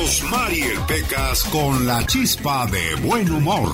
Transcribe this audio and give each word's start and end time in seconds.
Rosmarie 0.00 0.78
Pecas 0.88 1.44
con 1.52 1.86
la 1.86 2.02
chispa 2.06 2.64
de 2.68 2.94
buen 3.06 3.30
humor. 3.30 3.68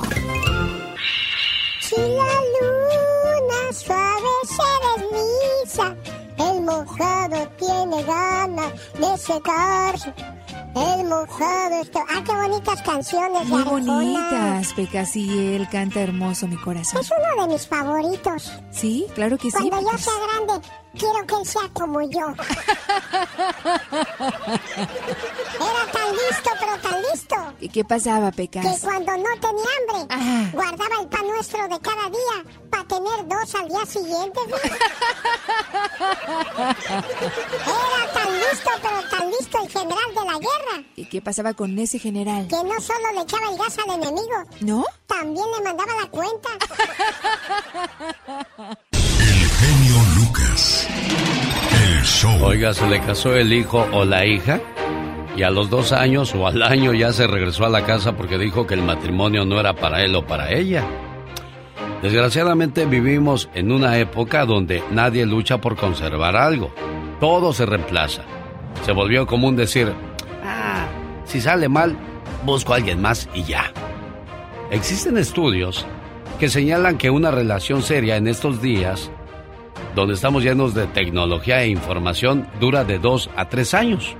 Si 1.80 1.95
la 1.95 2.37
luna 2.56 3.72
suave 3.72 4.34
se 4.42 5.04
desliza, 5.06 5.96
el 6.50 6.62
mojado 6.62 7.48
tiene 7.56 8.02
ganas 8.02 8.72
de 8.94 9.18
secarse. 9.18 10.12
El 10.74 11.04
mojado 11.07 11.80
está... 11.80 12.04
Ah, 12.11 12.23
qué 12.27 12.32
bonitas 12.32 12.82
canciones 12.82 13.46
Muy 13.46 13.62
bonitas, 13.62 14.72
Pecas, 14.74 15.14
y 15.14 15.54
él 15.54 15.68
canta 15.70 16.00
hermoso 16.00 16.48
mi 16.48 16.56
corazón. 16.56 17.02
Es 17.02 17.11
uno 17.11 17.46
de 17.46 17.52
mis 17.52 17.68
favoritos. 17.68 18.52
Sí, 18.72 19.06
claro 19.14 19.38
que 19.38 19.52
sí. 19.52 19.70
Cuando 19.70 19.93
yo 19.93 19.96
sea 19.96 20.12
grande, 20.27 20.68
quiero 20.98 21.26
que 21.26 21.34
él 21.36 21.46
sea 21.46 21.68
como 21.72 22.00
yo. 22.02 22.26
Era 25.56 25.92
tan 25.92 26.12
listo, 26.12 26.50
pero 26.60 26.78
tan 26.82 27.02
listo, 27.12 27.37
¿Y 27.60 27.68
qué 27.68 27.84
pasaba, 27.84 28.30
que 28.30 28.37
Pecas? 28.48 28.80
cuando 28.82 29.12
no 29.16 29.40
tenía 29.40 29.64
hambre, 29.78 30.06
Ah. 30.10 30.48
guardaba 30.52 31.01
el 31.01 31.09
pan 31.09 31.27
nuestro 31.27 31.62
de 31.68 31.80
cada 31.80 32.09
día 32.10 32.45
para 32.70 32.84
tener 32.84 33.27
dos 33.28 33.54
al 33.54 33.68
día 33.68 33.87
siguiente. 33.87 34.40
Era 37.66 38.12
tan 38.12 38.32
listo, 38.38 38.70
pero 38.82 39.02
tan 39.10 39.30
listo 39.30 39.59
el 39.62 39.68
general 39.70 40.15
de 40.15 40.24
la 40.24 40.38
guerra, 40.38 40.82
¿Y 40.96 41.09
qué 41.09 41.20
pasaba 41.23 41.54
con 41.54 41.78
ese 41.78 41.98
general? 41.98 42.46
que 42.48 42.56
no 42.56 42.80
solo 42.80 43.12
le 43.15 43.20
echaba 43.23 43.48
el 43.51 43.59
gas 43.59 43.76
al 43.78 43.90
enemigo, 43.95 44.45
¿No? 44.60 44.84
también 45.06 45.46
le 45.56 45.62
mandaba 45.65 45.92
la 46.02 46.10
cuenta. 46.10 46.48
Show. 50.56 52.42
Oiga, 52.42 52.73
se 52.73 52.87
le 52.87 53.01
casó 53.01 53.34
el 53.34 53.52
hijo 53.52 53.87
o 53.92 54.05
la 54.05 54.24
hija 54.24 54.60
y 55.37 55.42
a 55.42 55.51
los 55.51 55.69
dos 55.69 55.92
años 55.92 56.34
o 56.34 56.46
al 56.46 56.62
año 56.62 56.95
ya 56.95 57.12
se 57.12 57.27
regresó 57.27 57.66
a 57.66 57.69
la 57.69 57.84
casa 57.84 58.16
porque 58.16 58.38
dijo 58.38 58.66
que 58.66 58.73
el 58.73 58.82
matrimonio 58.82 59.45
no 59.45 59.60
era 59.60 59.74
para 59.74 60.02
él 60.02 60.15
o 60.15 60.27
para 60.27 60.51
ella. 60.51 60.82
Desgraciadamente 62.01 62.87
vivimos 62.87 63.51
en 63.54 63.71
una 63.71 63.99
época 63.99 64.47
donde 64.47 64.82
nadie 64.91 65.27
lucha 65.27 65.60
por 65.60 65.77
conservar 65.77 66.37
algo. 66.37 66.72
Todo 67.21 67.53
se 67.53 67.66
reemplaza. 67.66 68.22
Se 68.84 68.93
volvió 68.93 69.27
común 69.27 69.56
decir, 69.56 69.93
ah, 70.43 70.87
si 71.25 71.41
sale 71.41 71.69
mal, 71.69 71.97
busco 72.44 72.72
a 72.72 72.77
alguien 72.77 73.03
más 73.03 73.28
y 73.34 73.43
ya. 73.43 73.72
Existen 74.71 75.19
estudios 75.19 75.87
que 76.38 76.49
señalan 76.49 76.97
que 76.97 77.10
una 77.10 77.31
relación 77.31 77.82
seria 77.82 78.16
en 78.16 78.27
estos 78.27 78.62
días 78.62 79.10
donde 79.97 80.12
estamos 80.12 80.44
llenos 80.44 80.75
de 80.75 80.87
tecnología 80.87 81.62
e 81.62 81.69
información, 81.69 82.47
dura 82.61 82.84
de 82.84 82.99
dos 82.99 83.31
a 83.34 83.49
tres 83.49 83.72
años. 83.72 84.15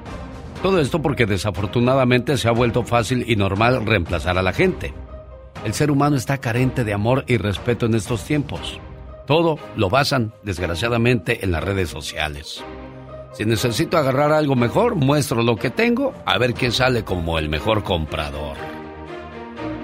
Todo 0.63 0.81
esto 0.81 1.03
porque 1.03 1.27
desafortunadamente 1.27 2.39
se 2.39 2.49
ha 2.49 2.53
vuelto 2.53 2.83
fácil 2.83 3.27
y 3.29 3.37
normal 3.37 3.85
reemplazar 3.85 4.39
a 4.39 4.43
la 4.43 4.55
gente. 4.55 4.95
El 5.67 5.75
ser 5.75 5.91
humano 5.91 6.17
está 6.17 6.39
carente 6.39 6.83
de 6.83 6.95
amor 6.95 7.25
y 7.29 7.37
respeto 7.37 7.85
en 7.85 7.95
estos 7.95 8.25
tiempos. 8.25 8.81
Todo 9.27 9.59
lo 9.77 9.91
basan, 9.91 10.33
desgraciadamente, 10.43 11.45
en 11.45 11.53
las 11.53 11.63
redes 11.63 11.91
sociales. 11.91 12.65
Si 13.35 13.45
necesito 13.45 13.99
agarrar 13.99 14.33
algo 14.33 14.57
mejor, 14.57 14.95
muestro 14.95 15.43
lo 15.43 15.57
que 15.57 15.69
tengo, 15.69 16.15
a 16.25 16.39
ver 16.39 16.55
quién 16.55 16.73
sale 16.73 17.05
como 17.05 17.39
el 17.39 17.51
mejor 17.51 17.83
comprador. 17.83 18.57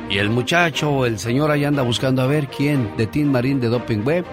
Y 0.08 0.16
el 0.16 0.30
muchacho 0.30 0.90
o 0.90 1.04
el 1.04 1.18
señor 1.18 1.50
ahí 1.50 1.66
anda 1.66 1.82
buscando 1.82 2.22
a 2.22 2.26
ver 2.26 2.48
quién 2.48 2.96
de 2.96 3.06
Team 3.06 3.28
Marín 3.28 3.60
de 3.60 3.68
Doping 3.68 4.04
Web 4.04 4.24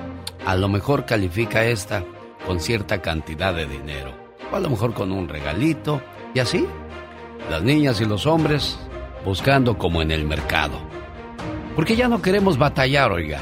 a 0.45 0.55
lo 0.55 0.69
mejor 0.69 1.05
califica 1.05 1.65
esta 1.65 2.03
con 2.45 2.59
cierta 2.59 3.01
cantidad 3.01 3.53
de 3.53 3.65
dinero. 3.65 4.13
O 4.51 4.55
a 4.55 4.59
lo 4.59 4.69
mejor 4.69 4.93
con 4.93 5.11
un 5.11 5.27
regalito. 5.27 6.01
Y 6.33 6.39
así, 6.39 6.65
las 7.49 7.61
niñas 7.61 8.01
y 8.01 8.05
los 8.05 8.25
hombres 8.25 8.79
buscando 9.25 9.77
como 9.77 10.01
en 10.01 10.11
el 10.11 10.25
mercado. 10.25 10.79
Porque 11.75 11.95
ya 11.95 12.07
no 12.07 12.21
queremos 12.21 12.57
batallar, 12.57 13.11
oiga. 13.11 13.41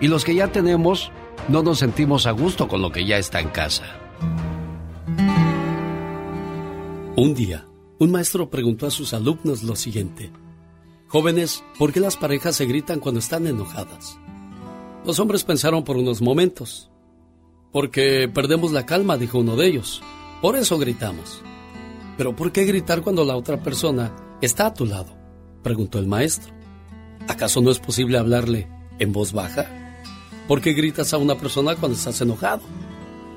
Y 0.00 0.08
los 0.08 0.24
que 0.24 0.34
ya 0.34 0.48
tenemos, 0.48 1.10
no 1.48 1.62
nos 1.62 1.78
sentimos 1.78 2.26
a 2.26 2.30
gusto 2.30 2.68
con 2.68 2.82
lo 2.82 2.92
que 2.92 3.04
ya 3.04 3.18
está 3.18 3.40
en 3.40 3.48
casa. 3.48 3.84
Un 7.16 7.34
día, 7.34 7.66
un 7.98 8.12
maestro 8.12 8.48
preguntó 8.48 8.86
a 8.86 8.90
sus 8.90 9.12
alumnos 9.12 9.64
lo 9.64 9.74
siguiente. 9.74 10.30
Jóvenes, 11.08 11.64
¿por 11.78 11.92
qué 11.92 12.00
las 12.00 12.16
parejas 12.16 12.56
se 12.56 12.66
gritan 12.66 13.00
cuando 13.00 13.18
están 13.18 13.46
enojadas? 13.46 14.18
Los 15.08 15.20
hombres 15.20 15.42
pensaron 15.42 15.84
por 15.84 15.96
unos 15.96 16.20
momentos. 16.20 16.90
Porque 17.72 18.28
perdemos 18.28 18.72
la 18.72 18.84
calma, 18.84 19.16
dijo 19.16 19.38
uno 19.38 19.56
de 19.56 19.66
ellos. 19.66 20.02
Por 20.42 20.54
eso 20.54 20.76
gritamos. 20.76 21.40
Pero 22.18 22.36
¿por 22.36 22.52
qué 22.52 22.66
gritar 22.66 23.00
cuando 23.00 23.24
la 23.24 23.34
otra 23.34 23.62
persona 23.62 24.14
está 24.42 24.66
a 24.66 24.74
tu 24.74 24.84
lado? 24.84 25.16
preguntó 25.62 25.98
el 25.98 26.06
maestro. 26.06 26.52
¿Acaso 27.26 27.62
no 27.62 27.70
es 27.70 27.78
posible 27.78 28.18
hablarle 28.18 28.68
en 28.98 29.14
voz 29.14 29.32
baja? 29.32 29.94
¿Por 30.46 30.60
qué 30.60 30.74
gritas 30.74 31.14
a 31.14 31.16
una 31.16 31.36
persona 31.36 31.74
cuando 31.74 31.96
estás 31.96 32.20
enojado? 32.20 32.60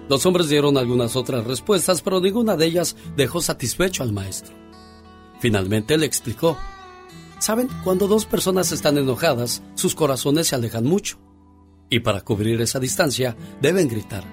Los 0.10 0.26
hombres 0.26 0.50
dieron 0.50 0.78
algunas 0.78 1.16
otras 1.16 1.46
respuestas, 1.46 2.02
pero 2.02 2.20
ninguna 2.20 2.58
de 2.58 2.66
ellas 2.66 2.98
dejó 3.16 3.42
satisfecho 3.42 4.04
al 4.04 4.12
maestro. 4.12 4.54
Finalmente 5.40 5.98
le 5.98 6.06
explicó. 6.06 6.58
Saben, 7.40 7.70
cuando 7.86 8.10
dos 8.10 8.26
personas 8.26 8.74
están 8.74 8.98
enojadas, 8.98 9.64
sus 9.76 9.96
corazones 9.96 10.48
se 10.48 10.56
alejan 10.56 10.84
mucho. 10.84 11.31
Y 11.92 12.00
para 12.00 12.22
cubrir 12.22 12.60
esa 12.62 12.80
distancia, 12.80 13.36
deben 13.62 13.90
gritar, 13.90 14.24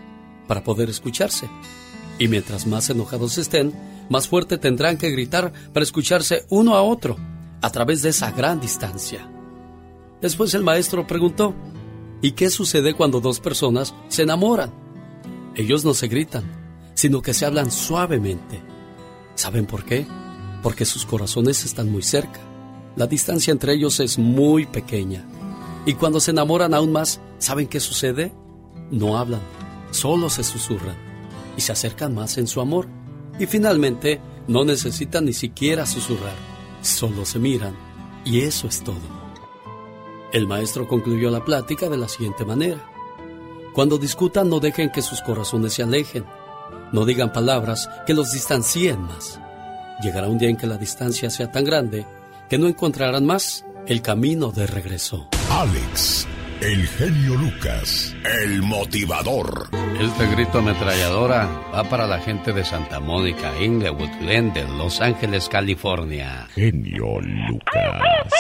para 0.46 0.62
poder 0.62 0.88
escucharse. 0.88 1.50
Y 2.16 2.28
mientras 2.28 2.68
más 2.68 2.88
enojados 2.88 3.36
estén, 3.36 3.74
más 4.08 4.28
fuerte 4.28 4.58
tendrán 4.58 4.96
que 4.96 5.10
gritar 5.10 5.52
para 5.74 5.82
escucharse 5.82 6.46
uno 6.50 6.76
a 6.76 6.82
otro, 6.82 7.16
a 7.60 7.70
través 7.70 8.02
de 8.02 8.10
esa 8.10 8.30
gran 8.30 8.60
distancia. 8.60 9.28
Después 10.22 10.54
el 10.54 10.62
maestro 10.62 11.04
preguntó, 11.04 11.52
¿y 12.22 12.30
qué 12.30 12.48
sucede 12.48 12.94
cuando 12.94 13.20
dos 13.20 13.40
personas 13.40 13.92
se 14.06 14.22
enamoran? 14.22 14.72
Ellos 15.56 15.84
no 15.84 15.94
se 15.94 16.06
gritan, 16.06 16.44
sino 16.94 17.22
que 17.22 17.34
se 17.34 17.44
hablan 17.44 17.72
suavemente. 17.72 18.62
¿Saben 19.34 19.66
por 19.66 19.84
qué? 19.84 20.06
Porque 20.62 20.84
sus 20.84 21.04
corazones 21.04 21.64
están 21.64 21.90
muy 21.90 22.02
cerca. 22.02 22.38
La 22.94 23.08
distancia 23.08 23.50
entre 23.50 23.74
ellos 23.74 23.98
es 23.98 24.16
muy 24.16 24.64
pequeña. 24.66 25.24
Y 25.88 25.94
cuando 25.94 26.20
se 26.20 26.32
enamoran 26.32 26.74
aún 26.74 26.92
más, 26.92 27.18
¿saben 27.38 27.66
qué 27.66 27.80
sucede? 27.80 28.30
No 28.90 29.16
hablan, 29.16 29.40
solo 29.90 30.28
se 30.28 30.44
susurran 30.44 30.98
y 31.56 31.62
se 31.62 31.72
acercan 31.72 32.14
más 32.14 32.36
en 32.36 32.46
su 32.46 32.60
amor. 32.60 32.86
Y 33.38 33.46
finalmente, 33.46 34.20
no 34.48 34.66
necesitan 34.66 35.24
ni 35.24 35.32
siquiera 35.32 35.86
susurrar, 35.86 36.34
solo 36.82 37.24
se 37.24 37.38
miran 37.38 37.74
y 38.22 38.40
eso 38.40 38.68
es 38.68 38.84
todo. 38.84 39.00
El 40.30 40.46
maestro 40.46 40.86
concluyó 40.86 41.30
la 41.30 41.42
plática 41.42 41.88
de 41.88 41.96
la 41.96 42.08
siguiente 42.08 42.44
manera. 42.44 42.84
Cuando 43.72 43.96
discutan 43.96 44.50
no 44.50 44.60
dejen 44.60 44.90
que 44.90 45.00
sus 45.00 45.22
corazones 45.22 45.72
se 45.72 45.84
alejen. 45.84 46.26
No 46.92 47.06
digan 47.06 47.32
palabras 47.32 47.88
que 48.06 48.12
los 48.12 48.30
distancien 48.32 49.00
más. 49.04 49.40
Llegará 50.02 50.28
un 50.28 50.36
día 50.36 50.50
en 50.50 50.58
que 50.58 50.66
la 50.66 50.76
distancia 50.76 51.30
sea 51.30 51.50
tan 51.50 51.64
grande 51.64 52.06
que 52.50 52.58
no 52.58 52.66
encontrarán 52.66 53.24
más 53.24 53.64
el 53.86 54.02
camino 54.02 54.52
de 54.52 54.66
regreso. 54.66 55.30
Alex, 55.50 56.28
el 56.60 56.86
genio 56.86 57.34
Lucas, 57.34 58.14
el 58.42 58.62
motivador. 58.62 59.68
Este 59.98 60.26
grito 60.34 60.58
ametralladora 60.58 61.48
va 61.74 61.84
para 61.84 62.06
la 62.06 62.18
gente 62.20 62.52
de 62.52 62.64
Santa 62.64 63.00
Mónica, 63.00 63.50
Inglewood, 63.60 64.10
Glendale, 64.20 64.76
Los 64.76 65.00
Ángeles, 65.00 65.48
California. 65.48 66.46
Genio 66.54 67.20
Lucas. 67.20 68.32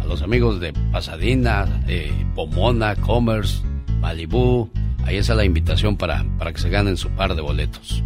A 0.00 0.04
los 0.06 0.22
amigos 0.22 0.60
de 0.60 0.72
Pasadena, 0.92 1.66
eh, 1.88 2.12
Pomona, 2.34 2.94
Commerce, 2.96 3.60
Malibu. 4.00 4.70
Ahí 5.04 5.16
está 5.16 5.34
la 5.34 5.44
invitación 5.44 5.96
para, 5.96 6.24
para 6.38 6.52
que 6.52 6.60
se 6.60 6.70
ganen 6.70 6.96
su 6.96 7.10
par 7.10 7.34
de 7.34 7.42
boletos. 7.42 8.04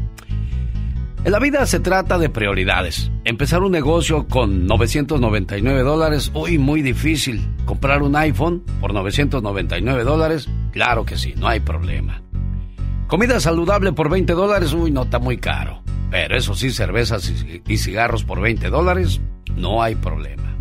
En 1.24 1.30
la 1.30 1.38
vida 1.38 1.64
se 1.66 1.78
trata 1.78 2.18
de 2.18 2.28
prioridades. 2.28 3.12
Empezar 3.24 3.62
un 3.62 3.70
negocio 3.70 4.26
con 4.26 4.66
999 4.66 5.82
dólares, 5.82 6.32
uy, 6.34 6.58
muy 6.58 6.82
difícil. 6.82 7.48
Comprar 7.64 8.02
un 8.02 8.16
iPhone 8.16 8.64
por 8.80 8.92
999 8.92 10.02
dólares, 10.02 10.48
claro 10.72 11.04
que 11.04 11.16
sí, 11.16 11.34
no 11.36 11.46
hay 11.46 11.60
problema. 11.60 12.22
Comida 13.06 13.38
saludable 13.38 13.92
por 13.92 14.10
20 14.10 14.32
dólares, 14.32 14.72
uy, 14.72 14.90
no 14.90 15.02
está 15.02 15.20
muy 15.20 15.36
caro. 15.36 15.84
Pero 16.10 16.36
eso 16.36 16.56
sí, 16.56 16.70
cervezas 16.70 17.32
y, 17.68 17.76
cigarros 17.76 18.24
por 18.24 18.40
20 18.40 18.68
dólares, 18.68 19.20
no 19.54 19.80
hay 19.80 19.94
problema. 19.94 20.56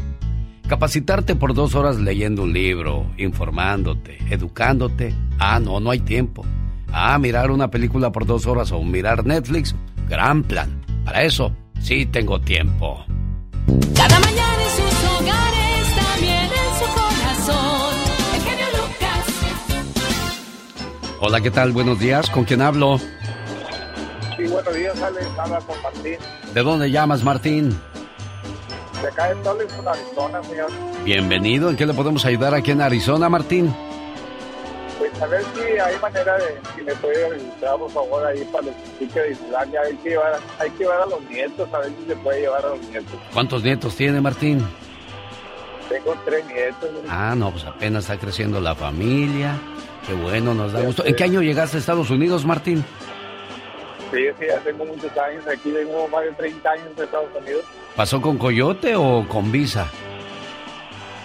Capacitarte 0.67 1.35
por 1.35 1.55
dos 1.55 1.73
horas 1.73 1.97
leyendo 1.97 2.43
un 2.43 2.53
libro, 2.53 3.11
informándote, 3.17 4.19
educándote. 4.29 5.15
Ah, 5.39 5.59
no, 5.59 5.79
no 5.79 5.89
hay 5.89 6.01
tiempo. 6.01 6.45
Ah, 6.93 7.17
mirar 7.17 7.49
una 7.49 7.71
película 7.71 8.11
por 8.11 8.27
dos 8.27 8.45
horas 8.45 8.71
o 8.71 8.83
mirar 8.83 9.25
Netflix. 9.25 9.75
Gran 10.11 10.43
plan. 10.43 10.83
Para 11.05 11.23
eso 11.23 11.55
sí 11.79 12.05
tengo 12.05 12.41
tiempo. 12.41 13.01
Cada 13.95 14.19
mañana 14.19 14.61
en 14.61 14.69
sus 14.71 15.03
hogares, 15.09 15.95
también 15.95 16.49
en 16.51 16.69
su 16.77 16.85
corazón. 16.99 17.95
El 18.35 18.41
genio 18.41 18.65
Lucas. 18.75 19.25
Hola, 21.21 21.39
¿qué 21.39 21.49
tal? 21.49 21.71
Buenos 21.71 21.97
días. 21.97 22.29
¿Con 22.29 22.43
quién 22.43 22.61
hablo? 22.61 22.97
Sí, 24.35 24.43
buenos 24.49 24.75
días, 24.75 25.01
Alex. 25.01 25.27
Habla 25.39 25.59
con 25.61 25.81
Martín. 25.81 26.17
¿De 26.53 26.61
dónde 26.61 26.91
llamas, 26.91 27.23
Martín? 27.23 27.79
De 29.01 29.07
acá 29.07 29.33
Tollington, 29.41 29.87
Arizona, 29.87 30.43
señor. 30.43 30.69
Bienvenido. 31.05 31.69
¿En 31.69 31.77
qué 31.77 31.85
le 31.85 31.93
podemos 31.93 32.25
ayudar 32.25 32.53
aquí 32.53 32.71
en 32.71 32.81
Arizona, 32.81 33.29
Martín? 33.29 33.73
A 35.21 35.27
ver 35.27 35.43
si 35.53 35.61
hay 35.79 35.99
manera 35.99 36.35
de 36.39 36.59
si 36.75 36.81
me 36.81 36.95
puede 36.95 37.29
registrar, 37.29 37.77
por 37.77 37.91
favor, 37.91 38.25
ahí 38.25 38.43
para 38.51 38.67
el 38.67 38.73
sitio 38.97 39.21
de 39.21 39.31
Islandia. 39.31 39.81
Hay 39.81 39.95
que, 39.97 40.09
llevar, 40.09 40.39
hay 40.57 40.69
que 40.71 40.77
llevar 40.79 41.01
a 41.01 41.05
los 41.05 41.21
nietos, 41.29 41.69
a 41.71 41.77
ver 41.79 41.91
si 41.99 42.07
se 42.07 42.15
puede 42.15 42.41
llevar 42.41 42.65
a 42.65 42.69
los 42.69 42.81
nietos. 42.89 43.19
¿Cuántos 43.31 43.63
nietos 43.63 43.95
tiene, 43.95 44.19
Martín? 44.19 44.65
Tengo 45.89 46.15
tres 46.25 46.43
nietos. 46.47 46.89
Ah, 47.07 47.35
no, 47.37 47.51
pues 47.51 47.65
apenas 47.65 48.05
está 48.05 48.17
creciendo 48.17 48.59
la 48.59 48.73
familia. 48.73 49.59
Qué 50.07 50.13
bueno, 50.13 50.55
nos 50.55 50.73
da 50.73 50.81
gusto. 50.81 51.05
¿En 51.05 51.15
qué 51.15 51.23
año 51.25 51.41
llegaste 51.41 51.77
a 51.77 51.79
Estados 51.81 52.09
Unidos, 52.09 52.43
Martín? 52.43 52.83
Sí, 54.11 54.25
sí, 54.39 54.45
ya 54.47 54.59
tengo 54.61 54.85
muchos 54.85 55.15
años 55.17 55.45
aquí, 55.47 55.71
tengo 55.71 56.07
más 56.07 56.23
de 56.23 56.31
30 56.31 56.69
años 56.69 56.87
en 56.97 57.03
Estados 57.03 57.29
Unidos. 57.39 57.63
¿Pasó 57.95 58.19
con 58.19 58.39
Coyote 58.39 58.95
o 58.95 59.27
con 59.29 59.51
Visa? 59.51 59.87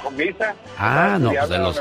Con 0.02 0.16
Visa. 0.16 0.54
Ah, 0.78 1.18
no, 1.20 1.30
pues 1.30 1.48
de 1.48 1.58
los, 1.58 1.80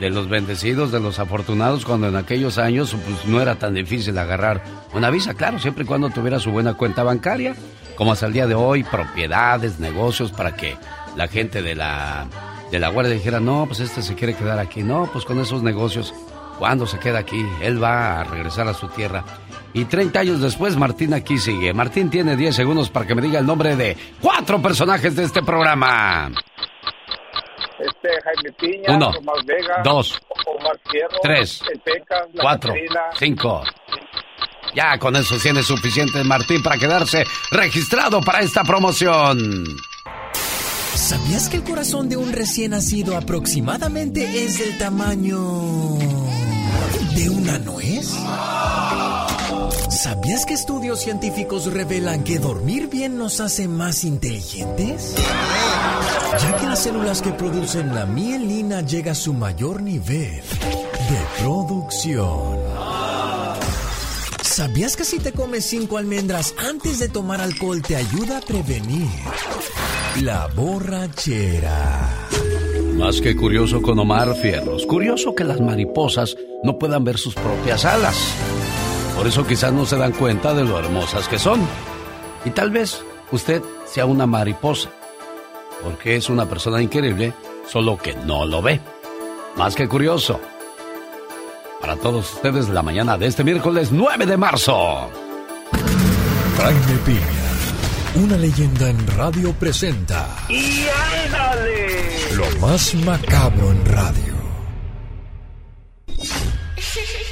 de 0.00 0.10
los 0.10 0.28
bendecidos, 0.28 0.92
de 0.92 1.00
los 1.00 1.18
afortunados, 1.18 1.84
cuando 1.84 2.08
en 2.08 2.16
aquellos 2.16 2.58
años 2.58 2.96
pues, 3.06 3.26
no 3.26 3.40
era 3.40 3.56
tan 3.56 3.74
difícil 3.74 4.16
agarrar 4.18 4.62
una 4.94 5.10
visa, 5.10 5.34
claro, 5.34 5.58
siempre 5.58 5.84
y 5.84 5.86
cuando 5.86 6.10
tuviera 6.10 6.38
su 6.38 6.50
buena 6.50 6.74
cuenta 6.74 7.02
bancaria, 7.02 7.54
como 7.96 8.12
hasta 8.12 8.26
el 8.26 8.32
día 8.32 8.46
de 8.46 8.54
hoy, 8.54 8.82
propiedades, 8.82 9.78
negocios, 9.78 10.32
para 10.32 10.54
que 10.56 10.76
la 11.16 11.28
gente 11.28 11.60
de 11.62 11.74
la, 11.74 12.26
de 12.70 12.78
la 12.78 12.88
guardia 12.88 13.12
dijera, 13.12 13.40
no, 13.40 13.66
pues 13.66 13.80
este 13.80 14.02
se 14.02 14.14
quiere 14.14 14.34
quedar 14.34 14.58
aquí, 14.58 14.82
no, 14.82 15.08
pues 15.12 15.24
con 15.24 15.38
esos 15.38 15.62
negocios, 15.62 16.14
cuando 16.58 16.86
se 16.86 16.98
queda 16.98 17.18
aquí? 17.18 17.44
Él 17.62 17.82
va 17.82 18.20
a 18.20 18.24
regresar 18.24 18.68
a 18.68 18.74
su 18.74 18.88
tierra. 18.88 19.24
Y 19.72 19.84
30 19.84 20.20
años 20.20 20.40
después, 20.40 20.76
Martín 20.76 21.14
aquí 21.14 21.38
sigue. 21.38 21.72
Martín 21.72 22.10
tiene 22.10 22.36
10 22.36 22.54
segundos 22.56 22.90
para 22.90 23.06
que 23.06 23.14
me 23.14 23.22
diga 23.22 23.38
el 23.38 23.46
nombre 23.46 23.76
de 23.76 23.96
cuatro 24.20 24.60
personajes 24.60 25.14
de 25.14 25.24
este 25.24 25.42
programa. 25.42 26.30
Este, 27.78 28.08
Jaime 28.22 28.52
Piña, 28.58 28.96
Uno, 28.96 29.12
Tomás 29.12 29.44
Vega, 29.46 29.80
dos, 29.82 30.20
Omar 30.44 30.78
Fierro, 30.90 31.18
tres, 31.22 31.62
el 31.72 31.80
Pecas, 31.80 32.26
la 32.34 32.42
cuatro, 32.42 32.74
cinco. 33.18 33.62
Ya 34.74 34.98
con 34.98 35.16
eso 35.16 35.36
tiene 35.38 35.62
suficiente 35.62 36.22
Martín 36.24 36.62
para 36.62 36.76
quedarse 36.76 37.24
registrado 37.50 38.20
para 38.20 38.40
esta 38.40 38.64
promoción. 38.64 39.64
¿Sabías 40.94 41.48
que 41.48 41.56
el 41.56 41.64
corazón 41.64 42.08
de 42.08 42.16
un 42.16 42.32
recién 42.32 42.72
nacido 42.72 43.16
aproximadamente 43.16 44.44
es 44.44 44.58
del 44.58 44.76
tamaño 44.78 45.38
de 47.16 47.30
una 47.30 47.58
nuez? 47.58 48.14
¿Sabías 50.02 50.46
que 50.46 50.54
estudios 50.54 51.00
científicos 51.00 51.70
revelan 51.70 52.24
que 52.24 52.38
dormir 52.38 52.88
bien 52.88 53.18
nos 53.18 53.38
hace 53.38 53.68
más 53.68 54.02
inteligentes? 54.02 55.14
Ya 56.40 56.56
que 56.56 56.66
las 56.66 56.78
células 56.78 57.20
que 57.20 57.32
producen 57.32 57.94
la 57.94 58.06
mielina 58.06 58.80
llega 58.80 59.12
a 59.12 59.14
su 59.14 59.34
mayor 59.34 59.82
nivel 59.82 60.40
de 60.40 61.42
producción. 61.42 62.60
¿Sabías 64.40 64.96
que 64.96 65.04
si 65.04 65.18
te 65.18 65.32
comes 65.32 65.66
cinco 65.66 65.98
almendras 65.98 66.54
antes 66.56 66.98
de 66.98 67.10
tomar 67.10 67.42
alcohol 67.42 67.82
te 67.82 67.96
ayuda 67.96 68.38
a 68.38 68.40
prevenir 68.40 69.06
la 70.22 70.46
borrachera? 70.46 72.26
Más 72.94 73.20
que 73.20 73.36
curioso 73.36 73.82
con 73.82 73.98
Omar 73.98 74.34
Fierros. 74.34 74.86
Curioso 74.86 75.34
que 75.34 75.44
las 75.44 75.60
mariposas 75.60 76.38
no 76.62 76.78
puedan 76.78 77.04
ver 77.04 77.18
sus 77.18 77.34
propias 77.34 77.84
alas. 77.84 78.16
Por 79.20 79.28
eso 79.28 79.46
quizás 79.46 79.70
no 79.70 79.84
se 79.84 79.98
dan 79.98 80.12
cuenta 80.12 80.54
de 80.54 80.64
lo 80.64 80.78
hermosas 80.78 81.28
que 81.28 81.38
son. 81.38 81.60
Y 82.46 82.50
tal 82.52 82.70
vez 82.70 83.04
usted 83.30 83.60
sea 83.84 84.06
una 84.06 84.24
mariposa. 84.24 84.88
Porque 85.82 86.16
es 86.16 86.30
una 86.30 86.48
persona 86.48 86.80
increíble, 86.80 87.34
solo 87.68 87.98
que 87.98 88.14
no 88.14 88.46
lo 88.46 88.62
ve. 88.62 88.80
Más 89.56 89.74
que 89.74 89.86
curioso. 89.86 90.40
Para 91.82 91.96
todos 91.96 92.32
ustedes 92.32 92.70
la 92.70 92.80
mañana 92.80 93.18
de 93.18 93.26
este 93.26 93.44
miércoles 93.44 93.92
9 93.92 94.24
de 94.24 94.38
marzo. 94.38 95.10
Jaime 96.56 96.98
Piña, 97.04 98.24
una 98.24 98.38
leyenda 98.38 98.88
en 98.88 99.06
radio 99.06 99.52
presenta. 99.52 100.34
¡Y 100.48 100.86
ándale! 101.26 102.36
Lo 102.36 102.66
más 102.66 102.94
macabro 102.94 103.70
en 103.70 103.84
radio. 103.84 104.34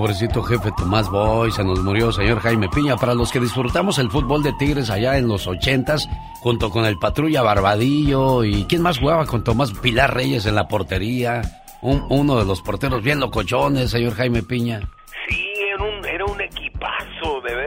Pobrecito 0.00 0.42
jefe 0.42 0.70
Tomás 0.76 1.08
Boy, 1.08 1.50
se 1.50 1.64
nos 1.64 1.82
murió 1.82 2.12
señor 2.12 2.40
Jaime 2.40 2.68
Piña. 2.68 2.98
Para 2.98 3.14
los 3.14 3.32
que 3.32 3.40
disfrutamos 3.40 3.98
el 3.98 4.10
fútbol 4.10 4.42
de 4.42 4.52
Tigres 4.52 4.90
allá 4.90 5.16
en 5.16 5.26
los 5.26 5.46
ochentas, 5.46 6.06
junto 6.42 6.68
con 6.68 6.84
el 6.84 6.98
Patrulla 6.98 7.40
Barbadillo 7.40 8.44
y 8.44 8.64
quién 8.64 8.82
más 8.82 8.98
jugaba 8.98 9.24
con 9.24 9.42
Tomás 9.42 9.72
Pilar 9.72 10.12
Reyes 10.12 10.44
en 10.44 10.54
la 10.54 10.68
portería. 10.68 11.62
Un- 11.80 12.04
uno 12.10 12.36
de 12.36 12.44
los 12.44 12.60
porteros 12.60 13.02
bien 13.02 13.20
locochones, 13.20 13.90
señor 13.90 14.12
Jaime 14.12 14.42
Piña. 14.42 14.80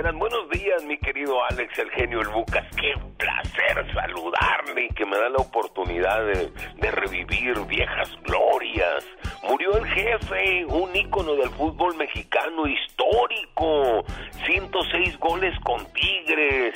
Buenos 0.01 0.49
días, 0.51 0.81
mi 0.85 0.97
querido 0.97 1.43
Alex, 1.49 1.77
el 1.77 1.89
genio 1.91 2.21
El 2.21 2.29
Bucas. 2.29 2.65
Qué 2.77 2.93
placer 3.17 3.85
saludarle 3.93 4.85
y 4.85 4.93
que 4.93 5.05
me 5.05 5.17
da 5.17 5.27
la 5.27 5.39
oportunidad 5.39 6.25
de, 6.25 6.49
de 6.77 6.91
revivir 6.91 7.59
viejas 7.67 8.09
glorias. 8.23 9.05
Murió 9.43 9.77
el 9.77 9.85
jefe, 9.87 10.65
un 10.67 10.95
ícono 10.95 11.35
del 11.35 11.49
fútbol 11.49 11.97
mexicano 11.97 12.65
histórico. 12.65 14.05
106 14.45 15.19
goles 15.19 15.53
con 15.65 15.85
Tigres. 15.91 16.75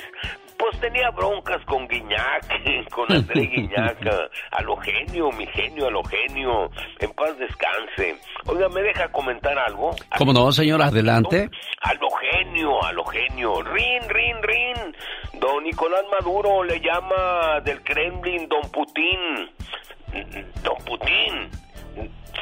Pues 0.64 0.80
tenía 0.80 1.10
broncas 1.10 1.62
con 1.66 1.86
Guiñac, 1.86 2.88
con 2.90 3.12
André 3.12 3.42
Guiñac, 3.42 3.98
a 4.50 4.62
lo 4.62 4.74
genio, 4.78 5.30
mi 5.32 5.46
genio, 5.48 5.88
a 5.88 5.90
lo 5.90 6.02
genio. 6.04 6.70
En 7.00 7.12
paz 7.12 7.36
descanse. 7.36 8.18
Oiga, 8.46 8.70
¿me 8.70 8.80
deja 8.80 9.12
comentar 9.12 9.58
algo? 9.58 9.90
¿Cómo 10.16 10.32
no, 10.32 10.50
señor? 10.52 10.80
Adelante. 10.80 11.50
A 11.82 11.92
lo 11.92 12.08
genio, 12.12 12.82
a 12.82 12.92
lo 12.94 13.04
genio. 13.04 13.62
Rin, 13.62 14.08
rin, 14.08 14.36
rin. 14.42 14.96
Don 15.34 15.64
Nicolás 15.64 16.04
Maduro 16.10 16.64
le 16.64 16.80
llama 16.80 17.60
del 17.62 17.82
Kremlin 17.82 18.48
Don 18.48 18.62
Putin. 18.70 19.50
Don 20.62 20.78
Putin. 20.86 21.50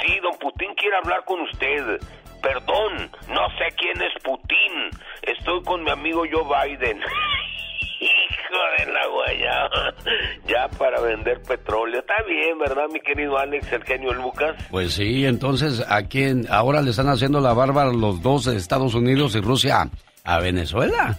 Sí, 0.00 0.20
Don 0.22 0.38
Putin 0.38 0.72
quiere 0.76 0.96
hablar 0.96 1.24
con 1.24 1.40
usted. 1.40 1.98
Perdón, 2.40 3.10
no 3.30 3.48
sé 3.58 3.74
quién 3.76 4.00
es 4.00 4.12
Putin. 4.22 4.90
Estoy 5.22 5.60
con 5.64 5.82
mi 5.82 5.90
amigo 5.90 6.22
Joe 6.30 6.68
Biden. 6.68 7.00
Hijo 8.02 8.58
de 8.78 8.92
la 8.92 9.06
guayaba. 9.06 9.94
Ya 10.46 10.68
para 10.76 11.00
vender 11.00 11.40
petróleo. 11.42 12.00
Está 12.00 12.14
bien, 12.26 12.58
¿verdad, 12.58 12.86
mi 12.92 13.00
querido 13.00 13.38
Alex, 13.38 13.72
el 13.72 13.84
genio 13.84 14.12
Lucas? 14.12 14.56
Pues 14.70 14.94
sí, 14.94 15.24
entonces, 15.24 15.84
¿a 15.88 16.02
quién? 16.08 16.46
Ahora 16.50 16.82
le 16.82 16.90
están 16.90 17.08
haciendo 17.08 17.40
la 17.40 17.52
barba 17.52 17.82
a 17.82 17.92
los 17.92 18.20
dos, 18.22 18.46
Estados 18.48 18.94
Unidos 18.94 19.36
y 19.36 19.40
Rusia, 19.40 19.88
a 20.24 20.38
Venezuela. 20.40 21.16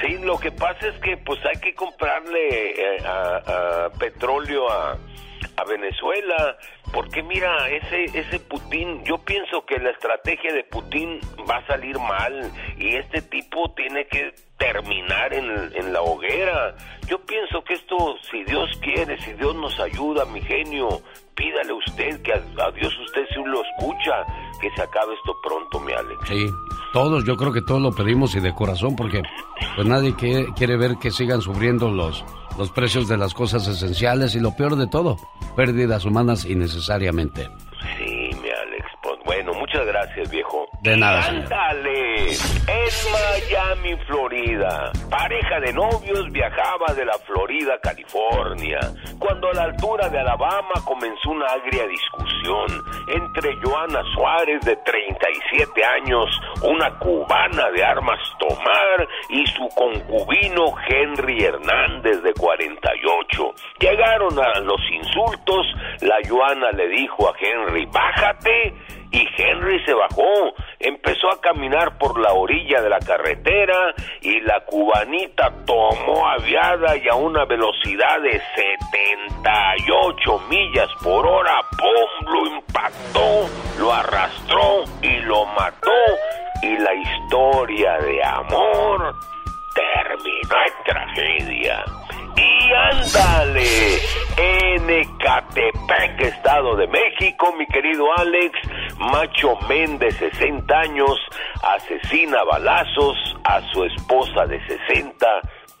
Sí, 0.00 0.18
lo 0.22 0.38
que 0.38 0.50
pasa 0.50 0.88
es 0.88 0.98
que 1.00 1.16
pues 1.18 1.38
hay 1.46 1.60
que 1.60 1.74
comprarle 1.74 2.70
eh, 2.70 2.98
a, 3.06 3.86
a 3.86 3.90
petróleo 3.98 4.68
a, 4.70 4.92
a 4.92 5.64
Venezuela, 5.68 6.56
porque 6.92 7.22
mira, 7.22 7.68
ese 7.68 8.04
ese 8.18 8.40
Putin, 8.40 9.04
yo 9.04 9.18
pienso 9.18 9.64
que 9.66 9.78
la 9.78 9.90
estrategia 9.90 10.52
de 10.52 10.64
Putin 10.64 11.20
va 11.48 11.58
a 11.58 11.66
salir 11.66 11.98
mal 11.98 12.50
y 12.78 12.96
este 12.96 13.22
tipo 13.22 13.72
tiene 13.76 14.06
que 14.06 14.32
terminar 14.58 15.32
en, 15.34 15.44
en 15.74 15.92
la 15.92 16.00
hoguera. 16.02 16.74
Yo 17.08 17.18
pienso 17.20 17.62
que 17.64 17.74
esto, 17.74 18.16
si 18.30 18.42
Dios 18.44 18.70
quiere, 18.80 19.18
si 19.22 19.32
Dios 19.34 19.54
nos 19.54 19.78
ayuda, 19.78 20.24
mi 20.26 20.40
genio, 20.40 21.02
pídale 21.34 21.72
usted 21.72 22.22
que 22.22 22.32
a, 22.32 22.36
a 22.36 22.70
Dios 22.72 22.92
usted 23.06 23.22
sí 23.28 23.40
lo 23.44 23.62
escucha, 23.62 24.24
que 24.60 24.70
se 24.74 24.82
acabe 24.82 25.14
esto 25.14 25.36
pronto, 25.42 25.80
mi 25.80 25.92
Alex. 25.92 26.20
Sí, 26.26 26.46
todos, 26.92 27.24
yo 27.24 27.36
creo 27.36 27.52
que 27.52 27.62
todos 27.62 27.82
lo 27.82 27.92
pedimos 27.92 28.34
y 28.34 28.40
de 28.40 28.54
corazón, 28.54 28.96
porque 28.96 29.22
pues 29.74 29.86
nadie 29.86 30.14
quiere, 30.16 30.46
quiere 30.56 30.76
ver 30.76 30.96
que 30.96 31.10
sigan 31.10 31.42
subiendo 31.42 31.90
los, 31.90 32.24
los 32.58 32.70
precios 32.70 33.06
de 33.08 33.18
las 33.18 33.34
cosas 33.34 33.68
esenciales 33.68 34.34
y 34.34 34.40
lo 34.40 34.56
peor 34.56 34.76
de 34.76 34.86
todo, 34.86 35.16
pérdidas 35.54 36.04
humanas 36.06 36.46
innecesariamente. 36.46 37.48
Sí, 37.98 38.15
gracias, 39.96 40.30
viejo. 40.30 40.68
De 40.82 40.96
nada. 40.96 41.24
Ándale, 41.26 42.28
en 42.28 42.92
Miami, 43.12 43.96
Florida. 44.06 44.92
Pareja 45.10 45.60
de 45.60 45.72
novios 45.72 46.30
viajaba 46.32 46.92
de 46.94 47.04
la 47.04 47.16
Florida, 47.26 47.74
a 47.74 47.80
California. 47.80 48.78
Cuando 49.18 49.48
a 49.48 49.54
la 49.54 49.62
altura 49.64 50.08
de 50.08 50.18
Alabama 50.18 50.74
comenzó 50.84 51.30
una 51.30 51.46
agria 51.46 51.86
discusión 51.86 52.66
entre 53.08 53.56
Joana 53.62 54.02
Suárez, 54.14 54.60
de 54.64 54.76
37 54.76 55.84
años, 55.84 56.28
una 56.62 56.90
cubana 56.98 57.70
de 57.70 57.84
armas 57.84 58.18
tomar, 58.38 59.08
y 59.30 59.46
su 59.46 59.68
concubino 59.74 60.74
Henry 60.88 61.42
Hernández, 61.42 62.22
de 62.22 62.32
48. 62.34 63.54
Llegaron 63.80 64.38
a 64.38 64.60
los 64.60 64.80
insultos, 64.92 65.66
la 66.02 66.16
Joana 66.28 66.70
le 66.72 66.88
dijo 66.88 67.28
a 67.28 67.34
Henry, 67.38 67.86
bájate, 67.86 68.74
y 69.16 69.26
Henry 69.38 69.82
se 69.86 69.94
bajó, 69.94 70.52
empezó 70.78 71.30
a 71.30 71.40
caminar 71.40 71.96
por 71.96 72.20
la 72.20 72.34
orilla 72.34 72.82
de 72.82 72.90
la 72.90 72.98
carretera 72.98 73.94
y 74.20 74.40
la 74.40 74.60
cubanita 74.66 75.50
tomó 75.64 76.28
aviada 76.28 76.98
y 76.98 77.08
a 77.08 77.14
una 77.14 77.46
velocidad 77.46 78.20
de 78.20 78.38
78 79.42 80.42
millas 80.50 80.90
por 81.02 81.26
hora, 81.26 81.62
¡pum! 81.78 82.30
lo 82.30 82.46
impactó, 82.56 83.48
lo 83.78 83.92
arrastró 83.92 84.84
y 85.00 85.16
lo 85.20 85.46
mató 85.46 85.90
y 86.62 86.76
la 86.76 86.94
historia 86.94 87.96
de 87.98 88.22
amor 88.22 89.14
terminó 89.74 90.56
en 90.66 90.84
tragedia. 90.84 91.84
Y 92.36 92.72
ándale, 92.72 93.98
en 94.36 94.90
Ecatepec, 94.90 96.20
Estado 96.20 96.76
de 96.76 96.86
México, 96.88 97.54
mi 97.58 97.66
querido 97.66 98.06
Alex, 98.18 98.52
Macho 98.98 99.56
Méndez, 99.68 100.16
60 100.16 100.78
años, 100.78 101.18
asesina 101.62 102.44
balazos 102.44 103.16
a 103.44 103.60
su 103.72 103.84
esposa 103.84 104.46
de 104.46 104.60
60 104.66 105.26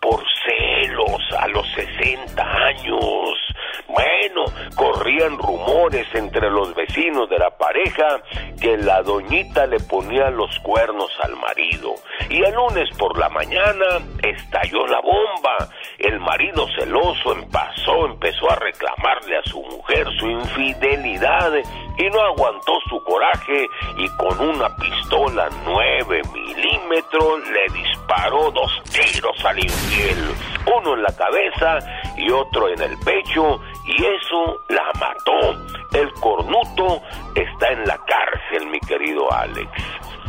por 0.00 0.22
celos 0.46 1.22
a 1.38 1.48
los 1.48 1.66
60 1.74 2.42
años. 2.42 3.55
Bueno, 3.88 4.44
corrían 4.74 5.38
rumores 5.38 6.06
entre 6.14 6.50
los 6.50 6.74
vecinos 6.74 7.28
de 7.28 7.38
la 7.38 7.50
pareja 7.50 8.20
que 8.60 8.76
la 8.76 9.02
doñita 9.02 9.66
le 9.66 9.78
ponía 9.80 10.30
los 10.30 10.58
cuernos 10.60 11.10
al 11.22 11.36
marido. 11.36 11.94
Y 12.28 12.42
el 12.42 12.54
lunes 12.54 12.88
por 12.98 13.18
la 13.18 13.28
mañana 13.28 14.00
estalló 14.22 14.86
la 14.86 15.00
bomba. 15.00 15.68
El 15.98 16.20
marido 16.20 16.66
celoso 16.78 17.32
empezó, 17.32 18.06
empezó 18.06 18.50
a 18.50 18.56
reclamarle 18.56 19.38
a 19.38 19.42
su 19.44 19.62
mujer 19.62 20.06
su 20.18 20.28
infidelidad 20.28 21.52
y 21.98 22.10
no 22.10 22.20
aguantó 22.20 22.72
su 22.88 23.02
coraje 23.04 23.66
y 23.96 24.08
con 24.16 24.40
una 24.40 24.74
pistola 24.76 25.48
9 25.64 26.22
milímetros 26.32 27.40
le 27.48 27.80
disparó 27.80 28.50
dos 28.50 28.82
tiros 28.92 29.44
al 29.44 29.58
infiel, 29.58 30.34
uno 30.76 30.94
en 30.94 31.02
la 31.02 31.16
cabeza 31.16 31.78
y 32.16 32.30
otro 32.30 32.68
en 32.68 32.82
el 32.82 32.98
pecho 32.98 33.60
y 33.86 34.04
eso 34.04 34.62
la 34.68 34.92
mató. 34.98 35.54
El 35.92 36.12
cornuto 36.14 37.00
está 37.34 37.68
en 37.68 37.86
la 37.86 37.98
cárcel, 37.98 38.66
mi 38.68 38.80
querido 38.80 39.32
Alex. 39.32 39.70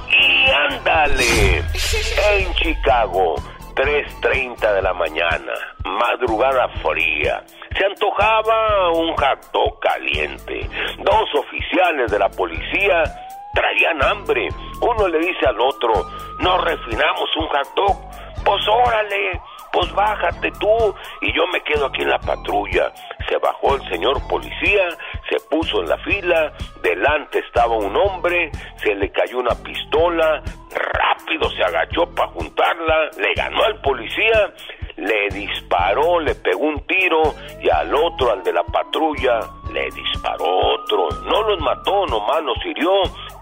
Y 0.10 0.50
ándale, 0.50 1.58
en 1.60 2.54
Chicago, 2.54 3.36
3.30 3.76 4.74
de 4.74 4.82
la 4.82 4.94
mañana, 4.94 5.54
madrugada 5.84 6.68
fría. 6.82 7.44
Se 7.78 7.86
antojaba 7.86 8.92
un 8.92 9.14
dog 9.54 9.80
caliente. 9.80 10.68
Dos 11.00 11.30
oficiales 11.36 12.10
de 12.12 12.20
la 12.20 12.30
policía 12.30 13.04
traían 13.54 14.04
hambre. 14.04 14.48
Uno 14.82 15.08
le 15.08 15.20
dice 15.20 15.46
al 15.46 15.60
otro, 15.60 15.92
no 16.40 16.58
refinamos 16.60 17.30
un 17.38 17.48
hot 17.48 17.76
dog. 17.76 17.98
Pues 18.44 18.68
órale, 18.68 19.42
pues 19.78 19.94
bájate 19.94 20.52
tú 20.60 20.96
y 21.22 21.32
yo 21.36 21.46
me 21.54 21.62
quedo 21.62 21.86
aquí 21.86 22.02
en 22.02 22.10
la 22.10 22.18
patrulla. 22.18 22.92
Se 23.30 23.38
bajó 23.38 23.76
el 23.76 23.88
señor 23.90 24.20
policía, 24.28 24.90
se 25.30 25.40
puso 25.52 25.82
en 25.82 25.90
la 25.90 25.98
fila, 26.00 26.52
delante 26.82 27.38
estaba 27.38 27.78
un 27.78 27.96
hombre, 27.96 28.50
se 28.78 28.96
le 28.96 29.12
cayó 29.12 29.38
una 29.38 29.54
pistola, 29.54 30.42
rápido 30.72 31.48
se 31.52 31.64
agachó 31.64 32.08
para 32.16 32.32
juntarla, 32.32 33.12
le 33.20 33.36
ganó 33.36 33.64
al 33.66 33.80
policía, 33.82 34.52
le 34.96 35.30
disparó, 35.30 36.22
le 36.22 36.34
pegó 36.34 36.62
un 36.62 36.84
tiro 36.88 37.36
y 37.62 37.70
al 37.70 37.94
otro, 37.94 38.32
al 38.32 38.42
de 38.44 38.54
la 38.54 38.64
patrulla, 38.64 39.42
le 39.72 39.90
disparó 39.92 40.46
otro. 40.76 41.10
No 41.24 41.44
los 41.44 41.60
mató, 41.60 42.06
nomás 42.06 42.44
los 42.44 42.58
hirió 42.66 42.92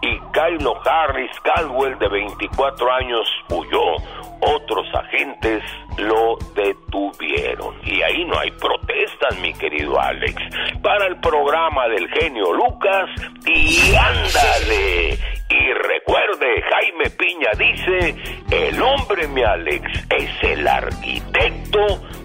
y 0.01 0.19
Kylo 0.31 0.79
Harris 0.85 1.31
Caldwell, 1.41 1.97
de 1.97 2.07
24 2.07 2.93
años, 2.93 3.27
huyó. 3.49 3.95
Otros 4.41 4.85
agentes 4.93 5.63
lo 5.97 6.37
detuvieron. 6.53 7.75
Y 7.83 8.01
ahí 8.01 8.25
no 8.25 8.37
hay 8.37 8.51
protestas, 8.51 9.39
mi 9.39 9.53
querido 9.53 9.99
Alex. 9.99 10.35
Para 10.83 11.07
el 11.07 11.19
programa 11.19 11.87
del 11.87 12.07
genio 12.09 12.53
Lucas, 12.53 13.09
y 13.45 13.95
ándale. 13.95 15.17
Y 15.49 15.73
recuerde, 15.73 16.61
Jaime 16.69 17.09
Piña 17.11 17.51
dice, 17.57 18.15
el 18.51 18.81
hombre, 18.81 19.27
mi 19.29 19.41
Alex, 19.41 19.89
es 20.09 20.43
el 20.43 20.67
arquitecto 20.67 21.79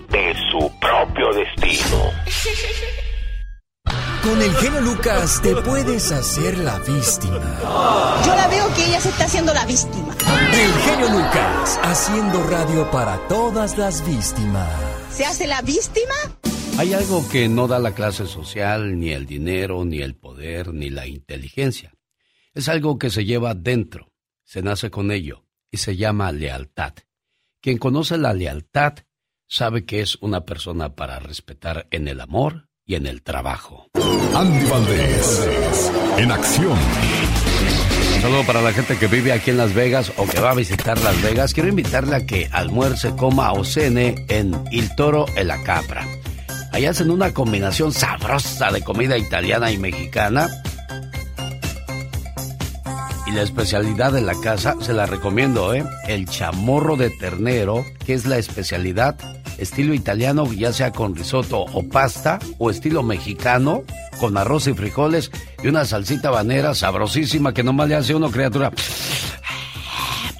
de 0.09 0.35
su 0.51 0.79
propio 0.81 1.33
destino. 1.33 2.11
Con 4.23 4.43
el 4.43 4.53
genio 4.57 4.83
Lucas 4.83 5.41
te 5.41 5.57
puedes 5.57 6.13
hacer 6.13 6.59
la 6.59 6.79
víctima. 6.81 7.59
Yo 8.27 8.37
la 8.37 8.49
veo 8.49 8.67
que 8.75 8.87
ella 8.87 9.01
se 9.01 9.09
está 9.09 9.25
haciendo 9.25 9.55
la 9.55 9.65
víctima. 9.65 10.15
El 10.53 10.73
genio 10.83 11.09
Lucas, 11.09 11.81
haciendo 11.83 12.43
radio 12.43 12.91
para 12.91 13.27
todas 13.29 13.79
las 13.79 14.07
víctimas. 14.07 14.69
¿Se 15.11 15.25
hace 15.25 15.47
la 15.47 15.63
víctima? 15.63 16.15
Hay 16.79 16.93
algo 16.93 17.27
que 17.31 17.49
no 17.49 17.67
da 17.67 17.79
la 17.79 17.95
clase 17.95 18.27
social, 18.27 18.99
ni 18.99 19.11
el 19.11 19.25
dinero, 19.25 19.87
ni 19.87 20.03
el 20.03 20.15
poder, 20.15 20.75
ni 20.75 20.91
la 20.91 21.07
inteligencia. 21.07 21.95
Es 22.53 22.69
algo 22.69 22.99
que 22.99 23.09
se 23.09 23.25
lleva 23.25 23.55
dentro, 23.55 24.13
se 24.45 24.61
nace 24.61 24.91
con 24.91 25.13
ello, 25.13 25.47
y 25.71 25.79
se 25.79 25.97
llama 25.97 26.31
lealtad. 26.31 26.93
Quien 27.63 27.79
conoce 27.79 28.19
la 28.19 28.35
lealtad 28.35 28.99
sabe 29.47 29.87
que 29.87 30.03
es 30.03 30.17
una 30.17 30.45
persona 30.45 30.95
para 30.95 31.21
respetar 31.21 31.87
en 31.91 32.07
el 32.07 32.21
amor 32.21 32.70
y 32.87 32.95
en 32.95 33.07
el 33.07 33.23
trabajo. 33.23 33.87
Andy 34.35 34.67
Valdés, 34.67 35.51
en 36.19 36.33
acción. 36.33 36.79
Un 38.17 38.23
saludo 38.23 38.45
para 38.45 38.63
la 38.63 38.73
gente 38.73 38.99
que 38.99 39.07
vive 39.07 39.33
aquí 39.33 39.51
en 39.51 39.57
Las 39.57 39.75
Vegas 39.75 40.13
o 40.17 40.27
que 40.27 40.41
va 40.41 40.51
a 40.51 40.55
visitar 40.55 40.99
Las 41.01 41.21
Vegas. 41.23 41.55
Quiero 41.55 41.69
invitarle 41.69 42.17
a 42.17 42.27
que 42.27 42.49
almuerce, 42.53 43.15
coma 43.17 43.53
o 43.53 43.65
cene 43.65 44.27
en 44.29 44.55
Il 44.71 44.95
Toro 44.95 45.27
en 45.37 45.49
la 45.49 45.63
Capra. 45.63 46.07
Ahí 46.73 46.87
hacen 46.87 47.11
una 47.11 47.33
combinación 47.33 47.93
sabrosa 47.93 48.71
de 48.71 48.83
comida 48.83 49.17
italiana 49.19 49.73
y 49.73 49.79
mexicana. 49.79 50.49
Y 53.27 53.33
la 53.33 53.43
especialidad 53.43 54.13
de 54.13 54.23
la 54.23 54.35
casa, 54.41 54.75
se 54.81 54.93
la 54.93 55.07
recomiendo, 55.07 55.73
¿eh? 55.73 55.85
El 56.09 56.27
chamorro 56.27 56.97
de 56.97 57.11
ternero, 57.11 57.85
que 58.05 58.15
es 58.15 58.27
la 58.27 58.39
especialidad 58.39 59.17
estilo 59.61 59.95
italiano, 59.95 60.51
ya 60.53 60.73
sea 60.73 60.91
con 60.91 61.15
risotto 61.15 61.61
o 61.61 61.89
pasta, 61.89 62.39
o 62.59 62.71
estilo 62.71 63.03
mexicano, 63.03 63.85
con 64.19 64.37
arroz 64.37 64.67
y 64.67 64.75
frijoles 64.75 65.31
y 65.63 65.69
una 65.69 65.85
salsita 65.85 66.29
habanera 66.29 66.75
sabrosísima 66.75 67.55
que 67.55 67.63
nomás 67.63 67.89
le 67.89 67.97
hace 67.97 68.15
uno 68.15 68.31
criatura. 68.31 68.73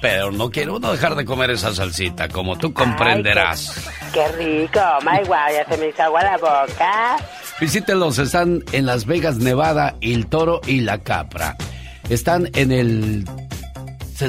Pero 0.01 0.31
no 0.31 0.49
quiere 0.49 0.71
uno 0.71 0.91
dejar 0.91 1.15
de 1.15 1.25
comer 1.25 1.51
esa 1.51 1.73
salsita, 1.73 2.27
como 2.27 2.57
tú 2.57 2.73
comprenderás. 2.73 3.87
Qué 4.11 4.27
rico, 4.29 4.79
my 5.03 5.19
wow, 5.27 5.37
ya 5.53 5.65
se 5.69 5.77
me 5.77 5.89
hizo 5.89 6.01
agua 6.01 6.23
la 6.23 6.37
boca. 6.37 7.17
Visítenlos, 7.59 8.17
están 8.17 8.63
en 8.71 8.87
Las 8.87 9.05
Vegas, 9.05 9.37
Nevada, 9.37 9.95
El 10.01 10.25
Toro 10.25 10.61
y 10.65 10.81
La 10.81 10.97
Capra. 10.97 11.55
Están 12.09 12.49
en 12.55 12.71
el 12.71 13.25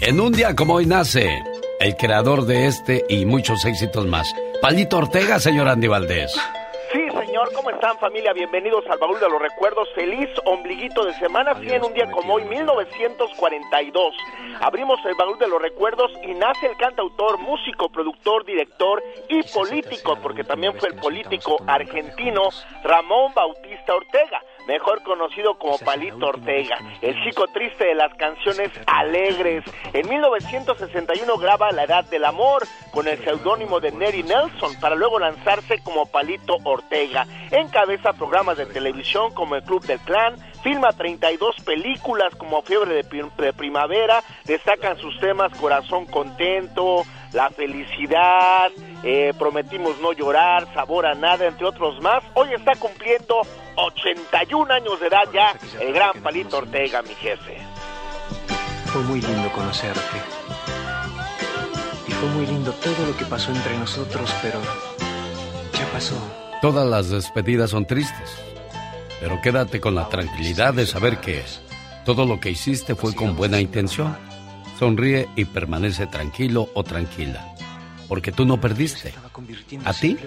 En 0.02 0.20
un 0.20 0.34
día 0.34 0.54
como 0.54 0.76
hoy 0.76 0.86
nace 0.86 1.30
el 1.84 1.98
creador 1.98 2.46
de 2.46 2.68
este 2.68 3.04
y 3.10 3.26
muchos 3.26 3.66
éxitos 3.66 4.06
más, 4.06 4.34
Palito 4.62 5.00
Ortega, 5.00 5.38
señor 5.38 5.68
Andy 5.68 5.88
Valdés. 5.88 6.32
Sí, 6.94 7.02
señor, 7.10 7.52
¿cómo 7.54 7.72
están 7.72 7.98
familia? 7.98 8.32
Bienvenidos 8.32 8.86
al 8.90 9.00
baúl 9.00 9.20
de 9.20 9.28
los 9.28 9.42
recuerdos. 9.42 9.90
Feliz 9.94 10.30
ombliguito 10.46 11.04
de 11.04 11.14
semana. 11.16 11.54
Sí, 11.60 11.68
en 11.70 11.84
un 11.84 11.94
día 11.94 12.10
como 12.10 12.36
hoy, 12.36 12.46
1942. 12.46 14.16
Abrimos 14.62 14.98
el 15.06 15.16
baúl 15.16 15.38
de 15.40 15.48
los 15.50 15.62
recuerdos 15.62 16.12
y 16.24 16.34
nace 16.36 16.68
el 16.68 16.78
cantautor, 16.78 17.38
músico, 17.40 17.90
productor, 17.90 18.46
director 18.46 19.04
y 19.28 19.44
político, 19.52 20.18
porque 20.22 20.46
también 20.46 20.74
fue 20.80 20.88
el 20.88 20.96
político 20.96 21.58
argentino 21.68 22.44
Ramón 22.84 23.34
Bautista 23.34 23.94
Ortega 23.94 24.42
mejor 24.68 25.04
conocido 25.04 25.58
como 25.58 25.78
Palito 25.78 26.28
Ortega, 26.28 26.78
el 27.02 27.22
chico 27.24 27.48
triste 27.48 27.86
de 27.86 27.96
las 27.96 28.14
canciones 28.16 28.72
alegres. 28.88 29.64
En 29.94 30.08
1961 30.08 31.38
graba 31.38 31.72
La 31.72 31.84
Edad 31.84 32.06
del 32.06 32.26
Amor 32.26 32.64
con 32.92 33.08
el 33.08 33.24
seudónimo 33.24 33.80
de 33.80 33.92
Neri 33.92 34.24
Nelson 34.24 34.80
para 34.80 34.96
luego 34.96 35.20
lanzarse 35.20 35.80
como 35.84 36.06
Palito 36.06 36.58
Ortega. 36.64 37.26
Encabeza 37.52 38.14
programas 38.14 38.58
de 38.58 38.66
televisión 38.66 39.34
como 39.34 39.56
El 39.56 39.64
Club 39.64 39.86
del 39.86 40.00
Clan, 40.00 40.36
filma 40.64 40.92
32 40.92 41.58
películas 41.66 42.34
como 42.36 42.62
Fiebre 42.62 43.04
de, 43.04 43.54
Primavera, 43.54 44.24
destacan 44.46 44.98
sus 44.98 45.20
temas 45.20 45.52
Corazón 45.60 46.06
Contento, 46.06 47.04
La 47.34 47.50
Felicidad, 47.50 48.72
eh, 49.04 49.34
Prometimos 49.38 50.00
No 50.00 50.14
Llorar, 50.14 50.72
Sabor 50.74 51.08
a 51.08 51.16
Nada, 51.16 51.48
entre 51.48 51.66
otros 51.66 52.00
más. 52.02 52.24
Hoy 52.36 52.54
está 52.54 52.76
cumpliendo 52.76 53.42
81 53.76 54.72
años 54.72 55.00
de 55.00 55.08
edad 55.08 55.28
ya 55.34 55.56
el 55.82 55.94
gran 55.94 56.22
Palito 56.22 56.58
Ortega, 56.58 57.02
mi 57.02 57.16
jefe. 57.16 57.58
Fue 58.86 59.02
muy 59.02 59.20
lindo 59.20 59.52
conocerte. 59.52 60.00
Y 62.08 62.12
fue 62.12 62.30
muy 62.30 62.46
lindo 62.46 62.72
todo 62.74 63.08
lo 63.08 63.18
que 63.18 63.26
pasó 63.26 63.52
entre 63.52 63.78
nosotros, 63.80 64.32
pero 64.44 64.60
ya 65.74 65.92
pasó. 65.92 66.16
Todas 66.62 66.88
las 66.88 67.10
despedidas 67.10 67.72
son 67.72 67.88
tristes, 67.88 68.38
pero 69.20 69.42
quédate 69.42 69.82
con 69.82 69.96
la 69.96 70.08
tranquilidad 70.08 70.76
de 70.76 70.86
saber 70.86 71.18
que 71.18 71.44
todo 72.06 72.26
lo 72.26 72.40
que 72.40 72.52
hiciste 72.52 72.94
fue 72.94 73.16
con 73.16 73.36
buena 73.36 73.60
intención. 73.60 74.16
Sonríe 74.84 75.30
y 75.38 75.46
permanece 75.46 76.08
tranquilo 76.08 76.68
o 76.74 76.84
tranquila, 76.84 77.56
porque 78.10 78.34
tú 78.34 78.44
no 78.44 78.60
perdiste. 78.60 79.14
A 79.86 79.94
ti 79.94 80.18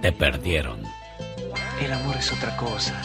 te 0.00 0.10
perdieron. 0.10 0.80
El 1.78 1.92
amor 1.92 2.16
es 2.16 2.32
otra 2.32 2.56
cosa. 2.56 2.98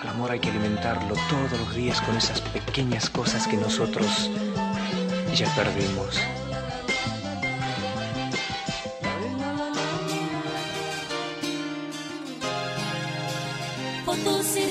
Al 0.00 0.08
amor 0.08 0.32
hay 0.32 0.40
que 0.40 0.50
alimentarlo 0.50 1.14
todos 1.30 1.52
los 1.60 1.76
días 1.76 2.00
con 2.00 2.16
esas 2.16 2.40
pequeñas 2.40 3.10
cosas 3.10 3.46
que 3.46 3.56
nosotros 3.56 4.28
ya 5.36 5.48
perdimos. 5.54 6.20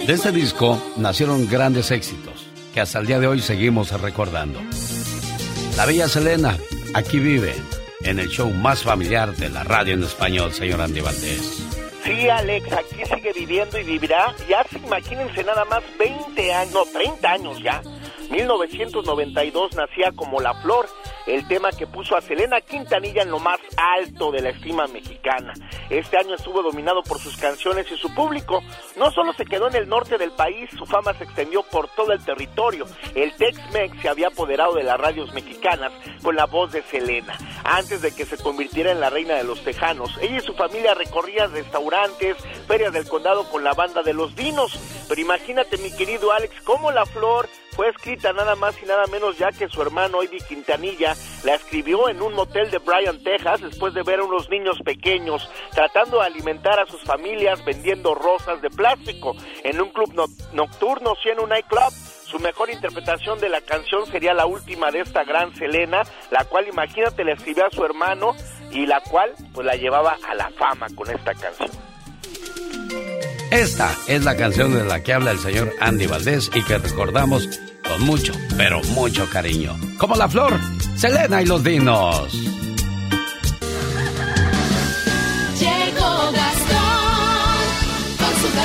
De 0.06 0.14
este 0.14 0.32
disco 0.32 0.80
nacieron 0.98 1.50
grandes 1.50 1.90
éxitos 1.90 2.46
que 2.76 2.80
hasta 2.80 3.00
el 3.00 3.08
día 3.08 3.20
de 3.20 3.26
hoy 3.26 3.40
seguimos 3.42 3.90
recordando. 4.00 4.60
La 5.78 5.88
Bella 5.88 6.08
Selena, 6.08 6.58
aquí 6.94 7.18
vive 7.18 7.56
en 8.02 8.20
el 8.20 8.30
show 8.30 8.52
más 8.52 8.84
familiar 8.84 9.36
de 9.36 9.50
la 9.50 9.64
radio 9.64 9.96
en 9.96 10.04
español, 10.04 10.54
señor 10.54 10.82
Andy 10.82 11.02
Valdés. 11.02 11.66
Sí, 12.04 12.30
Alex, 12.30 12.72
aquí 12.72 12.98
sigue 13.16 13.34
viviendo 13.34 13.80
y 13.80 13.84
vivirá. 13.84 14.36
Ya 14.48 14.64
se 14.70 14.78
imagínense 14.78 15.44
nada 15.44 15.66
más 15.66 15.82
20 15.98 16.54
años, 16.54 16.74
no, 16.74 16.86
30 16.86 17.32
años 17.32 17.64
ya. 17.64 17.82
1992 18.30 19.76
nacía 19.76 20.12
como 20.12 20.40
La 20.40 20.54
Flor 20.62 20.88
el 21.26 21.48
tema 21.48 21.72
que 21.72 21.88
puso 21.88 22.16
a 22.16 22.22
Selena 22.22 22.62
Quintanilla 22.62 23.24
en 23.24 23.32
lo 23.32 23.40
más 23.40 23.60
alto 23.78 24.32
de 24.32 24.42
la 24.42 24.50
estima 24.50 24.88
mexicana. 24.88 25.54
Este 25.90 26.18
año 26.18 26.36
estuvo 26.36 26.62
dominado 26.62 27.04
por 27.04 27.20
sus 27.20 27.38
canciones 27.38 27.92
y 27.92 27.98
su 27.98 28.14
público. 28.14 28.62
No 28.96 29.12
solo 29.12 29.34
se 29.34 29.46
quedó 29.46 29.68
en 29.68 29.76
el 29.76 29.90
norte 29.90 30.18
del 30.18 30.32
país, 30.32 30.70
su 30.78 30.86
fama 30.86 31.14
se 31.14 31.24
extendió 31.24 31.64
por 31.64 31.88
todo 31.90 32.12
el 32.12 32.24
territorio. 32.24 32.86
El 33.16 33.34
Tex-Mex 33.36 34.02
se 34.02 34.10
había 34.10 34.28
apoderado 34.28 34.74
de 34.76 34.84
las 34.84 35.00
radios 35.00 35.34
mexicanas 35.34 35.92
con 36.22 36.36
la 36.36 36.46
voz 36.46 36.72
de 36.72 36.84
Selena. 36.84 37.38
Antes 37.64 38.02
de 38.02 38.14
que 38.14 38.26
se 38.26 38.38
convirtiera 38.38 38.92
en 38.92 39.00
la 39.00 39.10
reina 39.10 39.36
de 39.36 39.44
los 39.44 39.64
tejanos, 39.64 40.18
ella 40.22 40.38
y 40.38 40.42
su 40.42 40.54
familia 40.54 40.94
recorrían 40.94 41.52
restaurantes, 41.52 42.38
ferias 42.68 42.94
del 42.94 43.08
condado 43.08 43.50
con 43.50 43.64
la 43.64 43.74
banda 43.74 44.04
de 44.04 44.14
los 44.14 44.36
vinos. 44.36 44.78
Pero 45.08 45.22
imagínate, 45.22 45.78
mi 45.78 45.92
querido 45.92 46.32
Alex, 46.32 46.62
cómo 46.64 46.92
la 46.92 47.06
flor 47.06 47.50
fue 47.76 47.90
escrita 47.90 48.32
nada 48.32 48.56
más 48.56 48.82
y 48.82 48.86
nada 48.86 49.06
menos 49.08 49.38
ya 49.38 49.52
que 49.52 49.68
su 49.68 49.82
hermano 49.82 50.24
Ivy 50.24 50.40
Quintanilla 50.40 51.14
la 51.44 51.56
escribió 51.56 52.08
en 52.08 52.22
un 52.22 52.34
motel 52.34 52.72
de 52.72 52.78
Bryan, 52.78 53.22
Texas, 53.22 53.62
después 53.62 53.94
de 53.94 54.04
ver 54.04 54.20
a 54.20 54.24
unos 54.24 54.50
niños 54.50 54.80
pequeños 54.84 55.50
tratando 55.72 56.20
de 56.20 56.26
alimentar 56.26 56.80
a 56.80 56.86
sus 56.86 57.02
familias 57.04 57.64
vendiendo 57.66 58.16
rosas 58.16 58.62
de 58.62 58.70
plástico 58.70 59.36
en 59.64 59.82
un 59.82 59.90
club 59.90 60.14
nocturno, 60.54 61.16
sí 61.22 61.30
en 61.30 61.40
un 61.42 61.50
nightclub. 61.50 61.92
Su 61.92 62.40
mejor 62.40 62.70
interpretación 62.70 63.40
de 63.40 63.50
la 63.50 63.62
canción 63.62 64.06
sería 64.08 64.34
la 64.34 64.46
última 64.46 64.90
de 64.92 65.02
esta 65.02 65.24
gran 65.24 65.54
Selena, 65.56 66.04
la 66.32 66.44
cual 66.46 66.68
imagínate 66.68 67.24
le 67.24 67.34
escribió 67.34 67.66
a 67.66 67.72
su 67.72 67.84
hermano 67.84 68.36
y 68.72 68.86
la 68.86 69.02
cual 69.02 69.34
pues 69.54 69.66
la 69.66 69.76
llevaba 69.76 70.18
a 70.28 70.34
la 70.34 70.50
fama 70.52 70.88
con 70.96 71.10
esta 71.10 71.34
canción. 71.34 71.95
Esta 73.56 73.96
es 74.10 74.26
la 74.26 74.36
canción 74.36 74.74
de 74.74 74.84
la 74.84 75.02
que 75.02 75.14
habla 75.14 75.32
el 75.32 75.40
señor 75.40 75.74
Andy 75.80 76.08
Valdés 76.08 76.52
y 76.54 76.62
que 76.62 76.78
recordamos 76.78 77.48
con 77.88 78.02
mucho, 78.02 78.34
pero 78.58 78.82
mucho 78.96 79.30
cariño. 79.30 79.78
Como 79.98 80.18
la 80.18 80.28
flor, 80.28 80.60
Selena 80.98 81.42
y 81.42 81.46
los 81.46 81.64
dinos. 81.64 82.34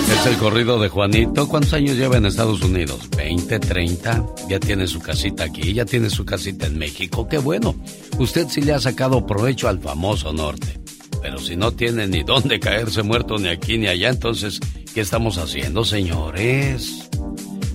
Es 0.09 0.27
el 0.27 0.37
corrido 0.39 0.81
de 0.81 0.89
Juanito. 0.89 1.49
¿Cuántos 1.49 1.73
años 1.75 1.97
lleva 1.97 2.17
en 2.17 2.27
Estados 2.27 2.61
Unidos? 2.63 3.09
¿20, 3.13 3.61
30? 3.61 4.27
Ya 4.49 4.59
tiene 4.59 4.89
su 4.89 4.99
casita 4.99 5.45
aquí, 5.45 5.73
ya 5.73 5.85
tiene 5.85 6.11
su 6.11 6.25
casita 6.25 6.67
en 6.67 6.77
México. 6.77 7.29
Qué 7.29 7.39
bueno. 7.39 7.77
Usted 8.19 8.49
sí 8.49 8.61
le 8.61 8.73
ha 8.73 8.81
sacado 8.81 9.25
provecho 9.25 9.69
al 9.69 9.79
famoso 9.79 10.33
norte. 10.33 10.81
Pero 11.23 11.39
si 11.39 11.57
no 11.57 11.73
tiene 11.73 12.07
ni 12.07 12.23
dónde 12.23 12.61
caerse 12.61 13.03
muerto 13.03 13.39
ni 13.39 13.49
aquí 13.49 13.79
ni 13.79 13.89
allá, 13.89 14.09
entonces, 14.09 14.61
¿qué 14.95 15.01
estamos 15.01 15.39
haciendo, 15.39 15.85
señores? 15.85 17.09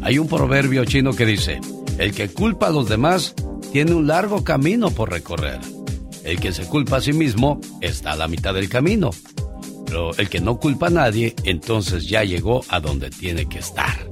Hay 0.01 0.19
un 0.19 0.27
proverbio 0.27 0.85
chino 0.85 1.13
que 1.13 1.25
dice, 1.25 1.59
el 1.97 2.13
que 2.13 2.29
culpa 2.29 2.67
a 2.67 2.71
los 2.71 2.89
demás 2.89 3.33
tiene 3.71 3.93
un 3.93 4.07
largo 4.07 4.43
camino 4.43 4.91
por 4.91 5.11
recorrer. 5.11 5.59
El 6.23 6.39
que 6.39 6.51
se 6.51 6.65
culpa 6.65 6.97
a 6.97 7.01
sí 7.01 7.13
mismo 7.13 7.59
está 7.81 8.13
a 8.13 8.15
la 8.15 8.27
mitad 8.27 8.53
del 8.53 8.69
camino. 8.69 9.11
Pero 9.85 10.15
el 10.17 10.29
que 10.29 10.41
no 10.41 10.59
culpa 10.59 10.87
a 10.87 10.91
nadie, 10.91 11.35
entonces 11.43 12.07
ya 12.07 12.23
llegó 12.23 12.63
a 12.69 12.79
donde 12.79 13.09
tiene 13.11 13.47
que 13.47 13.59
estar. 13.59 14.07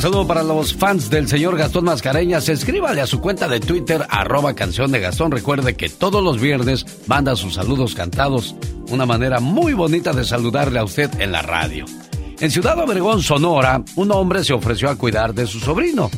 Un 0.00 0.04
saludo 0.04 0.26
para 0.26 0.42
los 0.42 0.72
fans 0.72 1.10
del 1.10 1.28
señor 1.28 1.58
Gastón 1.58 1.84
Mascareñas. 1.84 2.48
Escríbale 2.48 3.02
a 3.02 3.06
su 3.06 3.20
cuenta 3.20 3.48
de 3.48 3.60
Twitter, 3.60 4.06
arroba 4.08 4.54
canción 4.54 4.90
de 4.92 4.98
Gastón. 4.98 5.30
Recuerde 5.30 5.76
que 5.76 5.90
todos 5.90 6.24
los 6.24 6.40
viernes 6.40 6.86
manda 7.06 7.36
sus 7.36 7.52
saludos 7.52 7.94
cantados. 7.94 8.54
Una 8.88 9.04
manera 9.04 9.40
muy 9.40 9.74
bonita 9.74 10.14
de 10.14 10.24
saludarle 10.24 10.78
a 10.78 10.84
usted 10.84 11.10
en 11.20 11.32
la 11.32 11.42
radio. 11.42 11.84
En 12.40 12.50
Ciudad 12.50 12.78
Obregón, 12.78 13.22
Sonora, 13.22 13.84
un 13.96 14.10
hombre 14.10 14.42
se 14.42 14.54
ofreció 14.54 14.88
a 14.88 14.96
cuidar 14.96 15.34
de 15.34 15.46
su 15.46 15.60
sobrino. 15.60 16.10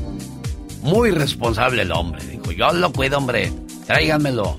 Muy 0.84 1.10
responsable 1.10 1.82
el 1.82 1.90
hombre. 1.90 2.24
Dijo, 2.24 2.52
yo 2.52 2.72
lo 2.72 2.92
cuido, 2.92 3.18
hombre. 3.18 3.52
Tráiganmelo. 3.88 4.58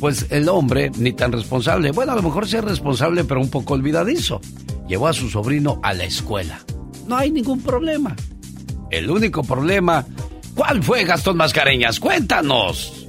Pues 0.00 0.28
el 0.30 0.48
hombre, 0.48 0.90
ni 0.96 1.12
tan 1.12 1.30
responsable. 1.30 1.90
Bueno, 1.90 2.12
a 2.12 2.16
lo 2.16 2.22
mejor 2.22 2.48
sea 2.48 2.62
responsable, 2.62 3.22
pero 3.24 3.38
un 3.38 3.50
poco 3.50 3.74
olvidadizo. 3.74 4.40
Llevó 4.88 5.08
a 5.08 5.12
su 5.12 5.28
sobrino 5.28 5.78
a 5.82 5.92
la 5.92 6.04
escuela. 6.04 6.60
No 7.06 7.18
hay 7.18 7.30
ningún 7.30 7.60
problema. 7.60 8.16
El 8.90 9.10
único 9.10 9.42
problema, 9.42 10.04
¿cuál 10.54 10.82
fue 10.82 11.04
Gastón 11.04 11.36
Mascareñas? 11.36 11.98
Cuéntanos. 11.98 13.06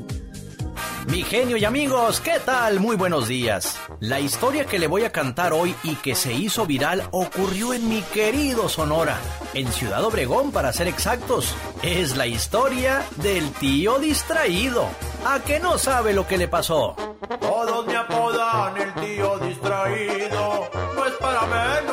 Mi 1.07 1.23
genio 1.23 1.55
y 1.55 1.63
amigos, 1.63 2.19
¿qué 2.19 2.37
tal? 2.43 2.81
Muy 2.81 2.97
buenos 2.97 3.29
días. 3.29 3.79
La 4.01 4.19
historia 4.19 4.65
que 4.65 4.77
le 4.77 4.87
voy 4.87 5.05
a 5.05 5.11
cantar 5.11 5.53
hoy 5.53 5.73
y 5.83 5.95
que 5.95 6.15
se 6.15 6.33
hizo 6.33 6.65
viral 6.65 7.07
ocurrió 7.11 7.73
en 7.73 7.87
mi 7.87 8.01
querido 8.01 8.67
Sonora, 8.67 9.17
en 9.53 9.71
Ciudad 9.71 10.03
Obregón 10.03 10.51
para 10.51 10.73
ser 10.73 10.87
exactos. 10.87 11.55
Es 11.81 12.17
la 12.17 12.27
historia 12.27 13.05
del 13.17 13.49
tío 13.53 13.99
distraído. 13.99 14.89
¿A 15.25 15.39
que 15.39 15.61
no 15.61 15.77
sabe 15.77 16.11
lo 16.11 16.27
que 16.27 16.37
le 16.37 16.49
pasó? 16.49 16.95
Todos 17.39 17.85
me 17.87 17.95
apodan 17.95 18.75
el 18.77 18.93
tío 18.95 19.37
distraído, 19.39 20.69
no 20.93 21.05
es 21.05 21.13
para 21.13 21.41
menos 21.45 21.86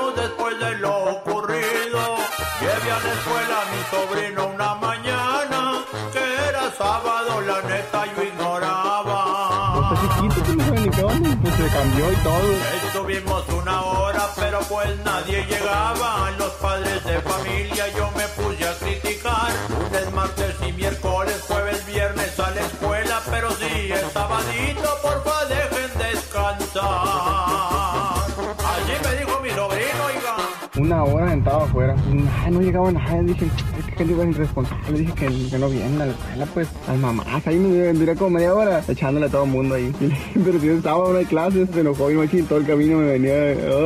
Estuvimos 12.86 13.46
una 13.50 13.82
hora, 13.82 14.30
pero 14.36 14.60
pues 14.60 14.88
nadie 15.04 15.44
llegaba. 15.44 16.30
Los 16.38 16.52
padres 16.52 17.04
de 17.04 17.20
familia 17.20 17.84
yo 17.96 18.10
me 18.12 18.26
puse 18.28 18.66
a 18.66 18.74
criticar. 18.74 19.52
Lunes, 19.68 20.12
martes 20.12 20.54
y 20.66 20.72
miércoles, 20.72 21.42
jueves, 21.46 21.84
viernes 21.86 22.40
a 22.40 22.50
la 22.52 22.60
escuela, 22.62 23.20
pero 23.30 23.50
si 23.52 23.92
el 23.92 24.10
sabadito, 24.10 24.98
porfa, 25.02 25.44
dejen 25.44 25.98
descansar. 25.98 26.84
Así 28.72 28.94
me 29.04 29.16
dijo 29.18 29.40
mi 29.40 29.50
sobrino, 29.50 30.04
oiga. 30.06 30.43
Una 30.76 31.04
hora 31.04 31.30
sentado 31.30 31.62
afuera. 31.62 31.94
Ay, 32.44 32.50
no 32.50 32.60
llegaba 32.60 32.90
nada. 32.90 33.22
Dije, 33.22 33.46
que 33.76 33.96
gente 33.96 34.12
iba 34.12 34.24
irresponsable. 34.24 34.98
Dije 34.98 35.12
que, 35.14 35.58
no 35.58 35.68
vienen 35.68 36.02
a 36.02 36.06
la 36.06 36.12
escuela, 36.12 36.46
pues, 36.52 36.68
las 36.88 36.98
mamás. 36.98 37.46
Ahí 37.46 37.56
me 37.56 37.92
duré 37.92 38.16
como 38.16 38.30
media 38.30 38.54
hora 38.54 38.82
echándole 38.88 39.26
a 39.26 39.28
todo 39.28 39.44
el 39.44 39.50
mundo 39.50 39.76
ahí. 39.76 39.94
Pero 40.34 40.58
si 40.58 40.66
yo 40.66 40.72
estaba 40.74 41.04
en 41.04 41.16
una 41.16 41.28
clase, 41.28 41.66
se 41.66 41.80
enojó 41.80 42.10
y 42.10 42.14
machín. 42.14 42.46
Todo 42.46 42.58
el 42.58 42.66
camino 42.66 42.98
me 42.98 43.06
venía, 43.06 43.34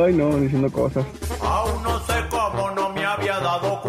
ay, 0.03 0.13
no, 0.15 0.35
diciendo 0.37 0.71
cosas. 0.71 1.05
Aún 1.41 1.83
no 1.83 1.99
sé 1.99 2.13
cómo 2.29 2.71
no 2.71 2.89
me 2.89 3.05
había 3.05 3.39
dado 3.39 3.81
cuenta. 3.81 3.88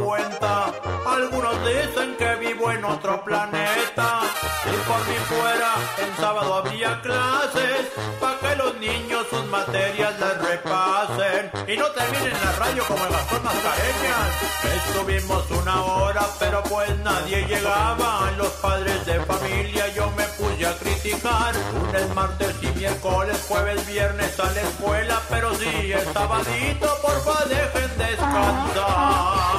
Algunos 1.20 1.54
dicen 1.66 2.16
que 2.16 2.34
vivo 2.36 2.70
en 2.72 2.82
otro 2.82 3.22
planeta. 3.22 4.20
Si 4.64 4.70
por 4.88 5.06
mí 5.06 5.16
fuera, 5.28 5.74
el 5.98 6.16
sábado 6.16 6.54
había 6.54 6.98
clases. 7.02 7.92
Pa' 8.18 8.38
que 8.40 8.56
los 8.56 8.74
niños 8.78 9.26
sus 9.28 9.44
materias 9.48 10.18
las 10.18 10.38
repasen. 10.38 11.52
Y 11.68 11.76
no 11.76 11.88
terminen 11.88 12.32
la 12.42 12.52
radio 12.52 12.82
como 12.88 13.04
en 13.04 13.12
las 13.12 13.20
formas 13.28 13.52
careñas. 13.52 14.28
Estuvimos 14.76 15.50
una 15.50 15.84
hora, 15.84 16.26
pero 16.38 16.62
pues 16.62 16.98
nadie 17.00 17.46
llegaba. 17.46 18.30
Los 18.38 18.52
padres 18.54 19.04
de 19.04 19.20
familia 19.20 19.88
yo 19.88 20.10
me 20.12 20.24
puse 20.24 20.66
a 20.66 20.74
criticar. 20.78 21.54
Lunes, 21.74 22.14
martes 22.14 22.56
y 22.62 22.68
miércoles, 22.78 23.44
jueves, 23.46 23.86
viernes 23.86 24.40
a 24.40 24.50
la 24.52 24.62
escuela. 24.62 25.20
Pero 25.28 25.54
si 25.56 25.92
el 25.92 26.12
sabadito, 26.14 26.98
porfa, 27.02 27.44
dejen 27.44 27.98
descansar. 27.98 29.50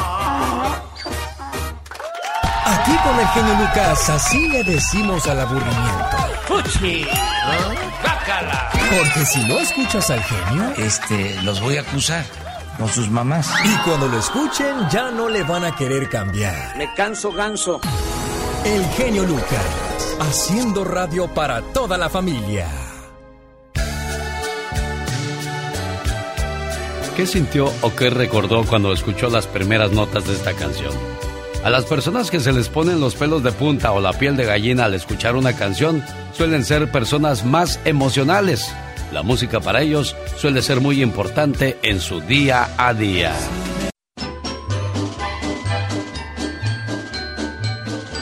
Aquí 2.81 2.97
con 3.03 3.19
el 3.19 3.27
genio 3.27 3.53
Lucas, 3.59 4.09
así 4.09 4.47
le 4.49 4.63
decimos 4.63 5.27
al 5.27 5.39
aburrimiento. 5.41 6.17
¡Fuchi! 6.47 7.05
¡Bácala! 8.03 8.69
Porque 8.97 9.25
si 9.25 9.43
no 9.45 9.59
escuchas 9.59 10.09
al 10.09 10.23
genio, 10.23 10.73
Este, 10.77 11.39
los 11.43 11.61
voy 11.61 11.77
a 11.77 11.81
acusar 11.81 12.25
con 12.77 12.89
sus 12.89 13.09
mamás. 13.09 13.47
y 13.63 13.75
cuando 13.87 14.07
lo 14.07 14.17
escuchen 14.19 14.89
ya 14.89 15.11
no 15.11 15.29
le 15.29 15.43
van 15.43 15.65
a 15.65 15.75
querer 15.75 16.09
cambiar. 16.09 16.75
Me 16.77 16.91
canso 16.95 17.31
ganso. 17.31 17.79
El 18.65 18.83
genio 18.97 19.23
Lucas, 19.25 19.65
haciendo 20.19 20.83
radio 20.83 21.27
para 21.27 21.61
toda 21.73 21.97
la 21.97 22.09
familia. 22.09 22.67
¿Qué 27.15 27.27
sintió 27.27 27.71
o 27.81 27.95
qué 27.95 28.09
recordó 28.09 28.63
cuando 28.63 28.91
escuchó 28.93 29.29
las 29.29 29.45
primeras 29.45 29.91
notas 29.91 30.25
de 30.25 30.33
esta 30.33 30.53
canción? 30.53 30.93
A 31.63 31.69
las 31.69 31.85
personas 31.85 32.31
que 32.31 32.39
se 32.39 32.51
les 32.53 32.69
ponen 32.69 32.99
los 32.99 33.13
pelos 33.13 33.43
de 33.43 33.51
punta 33.51 33.91
o 33.91 34.01
la 34.01 34.13
piel 34.13 34.35
de 34.35 34.45
gallina 34.45 34.85
al 34.85 34.95
escuchar 34.95 35.35
una 35.35 35.53
canción 35.53 36.03
suelen 36.33 36.65
ser 36.65 36.91
personas 36.91 37.45
más 37.45 37.79
emocionales. 37.85 38.73
La 39.11 39.21
música 39.21 39.59
para 39.59 39.81
ellos 39.81 40.15
suele 40.37 40.63
ser 40.63 40.81
muy 40.81 41.03
importante 41.03 41.77
en 41.83 41.99
su 41.99 42.19
día 42.19 42.67
a 42.77 42.95
día. 42.95 43.33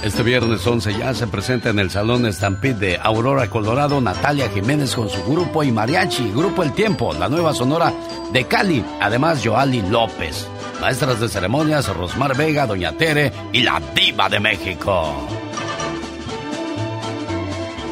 Este 0.04 0.24
viernes 0.24 0.66
11 0.68 0.98
ya 0.98 1.14
se 1.14 1.28
presenta 1.28 1.70
en 1.70 1.80
el 1.80 1.92
Salón 1.92 2.32
Stampede 2.34 2.74
de 2.74 3.00
Aurora, 3.02 3.50
Colorado, 3.50 4.02
Natalia 4.02 4.50
Jiménez 4.50 4.96
con 4.96 5.10
su 5.10 5.24
grupo 5.24 5.64
y 5.64 5.72
mariachi, 5.72 6.32
Grupo 6.32 6.64
El 6.64 6.74
Tiempo, 6.74 7.14
la 7.14 7.30
nueva 7.30 7.54
sonora 7.54 7.94
de 8.34 8.46
Cali, 8.48 8.84
además 9.00 9.42
Joali 9.42 9.82
López. 9.84 10.46
Maestras 10.82 11.20
de 11.20 11.28
ceremonias, 11.28 11.88
Rosmar 11.88 12.38
Vega, 12.38 12.66
Doña 12.66 12.94
Tere 12.94 13.34
y 13.52 13.62
la 13.62 13.82
Diva 13.94 14.30
de 14.30 14.40
México. 14.40 15.28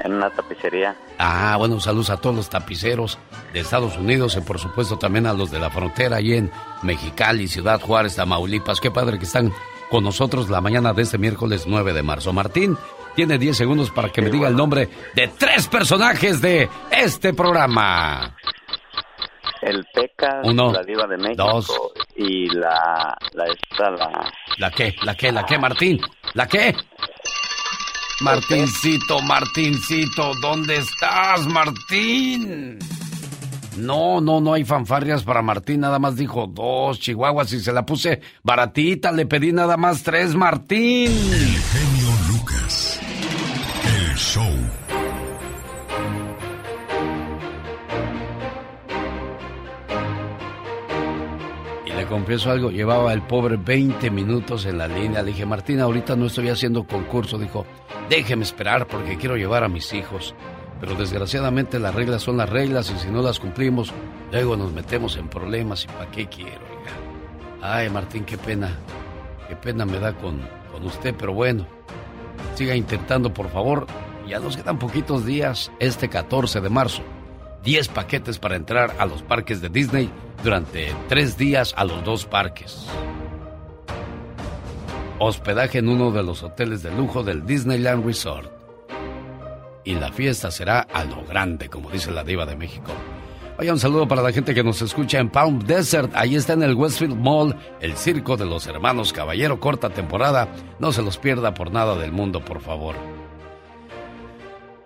En 0.00 0.12
una 0.14 0.28
tapicería. 0.30 0.94
Ah, 1.18 1.56
bueno, 1.58 1.80
saludos 1.80 2.10
a 2.10 2.16
todos 2.18 2.36
los 2.36 2.50
tapiceros 2.50 3.18
de 3.54 3.60
Estados 3.60 3.96
Unidos 3.96 4.36
y 4.36 4.40
por 4.42 4.58
supuesto 4.58 4.98
también 4.98 5.26
a 5.26 5.32
los 5.32 5.50
de 5.50 5.58
la 5.58 5.70
frontera 5.70 6.16
allí 6.16 6.34
en 6.36 6.50
Mexicali, 6.82 7.48
Ciudad 7.48 7.80
Juárez, 7.80 8.16
Tamaulipas. 8.16 8.80
Qué 8.80 8.90
padre 8.90 9.18
que 9.18 9.24
están 9.24 9.52
con 9.90 10.04
nosotros 10.04 10.48
la 10.50 10.60
mañana 10.60 10.92
de 10.92 11.02
este 11.02 11.16
miércoles 11.18 11.64
9 11.66 11.92
de 11.94 12.02
marzo. 12.02 12.32
Martín 12.32 12.76
tiene 13.14 13.38
10 13.38 13.56
segundos 13.56 13.90
para 13.90 14.08
que 14.10 14.22
me 14.22 14.30
diga 14.30 14.48
el 14.48 14.56
nombre 14.56 14.88
de 15.14 15.28
tres 15.38 15.66
personajes 15.68 16.40
de 16.40 16.68
este 16.90 17.32
programa. 17.34 18.36
El 19.62 19.84
Peca, 19.92 20.40
Uno, 20.44 20.72
la 20.72 20.82
Diva 20.82 21.06
de 21.06 21.18
México 21.18 21.42
dos. 21.44 21.70
y 22.16 22.46
la, 22.48 23.14
la 23.34 23.44
esta, 23.44 23.90
la... 23.90 24.32
¿La 24.56 24.70
qué? 24.70 24.94
¿La 25.02 25.14
qué? 25.14 25.30
¿La 25.32 25.44
qué, 25.44 25.58
Martín? 25.58 26.00
¿La 26.32 26.46
qué? 26.46 26.74
Martincito, 28.22 29.20
Martincito, 29.20 30.32
¿dónde 30.40 30.76
estás, 30.76 31.46
Martín? 31.46 32.78
No, 33.76 34.20
no, 34.20 34.40
no 34.40 34.52
hay 34.54 34.64
fanfarrias 34.64 35.22
para 35.22 35.40
Martín, 35.42 35.80
nada 35.80 35.98
más 35.98 36.16
dijo 36.16 36.46
dos 36.46 36.98
chihuahuas 37.00 37.52
y 37.52 37.60
se 37.60 37.72
la 37.72 37.86
puse 37.86 38.20
baratita, 38.42 39.10
le 39.12 39.24
pedí 39.26 39.52
nada 39.52 39.76
más 39.76 40.02
tres, 40.02 40.34
Martín. 40.34 41.10
Genio 41.10 42.09
show. 44.30 44.44
Y 51.84 51.90
le 51.90 52.06
confieso 52.06 52.52
algo, 52.52 52.70
llevaba 52.70 53.12
el 53.12 53.22
pobre 53.22 53.56
20 53.56 54.08
minutos 54.12 54.66
en 54.66 54.78
la 54.78 54.86
línea. 54.86 55.22
Le 55.22 55.32
dije, 55.32 55.46
Martín, 55.46 55.80
ahorita 55.80 56.14
no 56.14 56.26
estoy 56.26 56.48
haciendo 56.48 56.84
concurso. 56.84 57.38
Dijo, 57.38 57.66
déjeme 58.08 58.44
esperar 58.44 58.86
porque 58.86 59.16
quiero 59.16 59.36
llevar 59.36 59.64
a 59.64 59.68
mis 59.68 59.92
hijos. 59.92 60.36
Pero 60.80 60.94
desgraciadamente 60.94 61.80
las 61.80 61.92
reglas 61.92 62.22
son 62.22 62.36
las 62.36 62.48
reglas 62.48 62.92
y 62.96 63.00
si 63.00 63.08
no 63.08 63.22
las 63.22 63.40
cumplimos, 63.40 63.92
luego 64.30 64.56
nos 64.56 64.72
metemos 64.72 65.16
en 65.16 65.26
problemas 65.26 65.82
y 65.84 65.86
para 65.88 66.10
qué 66.12 66.28
quiero. 66.28 66.70
Ay, 67.60 67.90
Martín, 67.90 68.24
qué 68.24 68.38
pena. 68.38 68.78
Qué 69.48 69.56
pena 69.56 69.84
me 69.84 69.98
da 69.98 70.12
con, 70.12 70.40
con 70.70 70.86
usted, 70.86 71.16
pero 71.18 71.34
bueno. 71.34 71.66
Siga 72.54 72.76
intentando, 72.76 73.34
por 73.34 73.48
favor. 73.50 73.88
Ya 74.30 74.38
nos 74.38 74.56
quedan 74.56 74.78
poquitos 74.78 75.26
días, 75.26 75.72
este 75.80 76.08
14 76.08 76.60
de 76.60 76.70
marzo. 76.70 77.02
10 77.64 77.88
paquetes 77.88 78.38
para 78.38 78.54
entrar 78.54 78.94
a 79.00 79.04
los 79.04 79.24
parques 79.24 79.60
de 79.60 79.68
Disney 79.68 80.08
durante 80.44 80.94
tres 81.08 81.36
días 81.36 81.74
a 81.76 81.82
los 81.82 82.04
dos 82.04 82.26
parques. 82.26 82.86
Hospedaje 85.18 85.78
en 85.78 85.88
uno 85.88 86.12
de 86.12 86.22
los 86.22 86.44
hoteles 86.44 86.84
de 86.84 86.92
lujo 86.92 87.24
del 87.24 87.44
Disneyland 87.44 88.06
Resort. 88.06 88.52
Y 89.82 89.94
la 89.94 90.12
fiesta 90.12 90.52
será 90.52 90.78
a 90.78 91.02
lo 91.02 91.24
grande, 91.24 91.68
como 91.68 91.90
dice 91.90 92.12
la 92.12 92.22
diva 92.22 92.46
de 92.46 92.54
México. 92.54 92.92
Vaya 93.58 93.72
un 93.72 93.80
saludo 93.80 94.06
para 94.06 94.22
la 94.22 94.30
gente 94.30 94.54
que 94.54 94.62
nos 94.62 94.80
escucha 94.80 95.18
en 95.18 95.30
Palm 95.30 95.58
Desert. 95.58 96.12
Ahí 96.14 96.36
está 96.36 96.52
en 96.52 96.62
el 96.62 96.76
Westfield 96.76 97.16
Mall, 97.16 97.56
el 97.80 97.96
circo 97.96 98.36
de 98.36 98.46
los 98.46 98.68
hermanos 98.68 99.12
Caballero, 99.12 99.58
corta 99.58 99.90
temporada. 99.90 100.46
No 100.78 100.92
se 100.92 101.02
los 101.02 101.18
pierda 101.18 101.52
por 101.52 101.72
nada 101.72 101.96
del 101.96 102.12
mundo, 102.12 102.44
por 102.44 102.60
favor. 102.60 102.94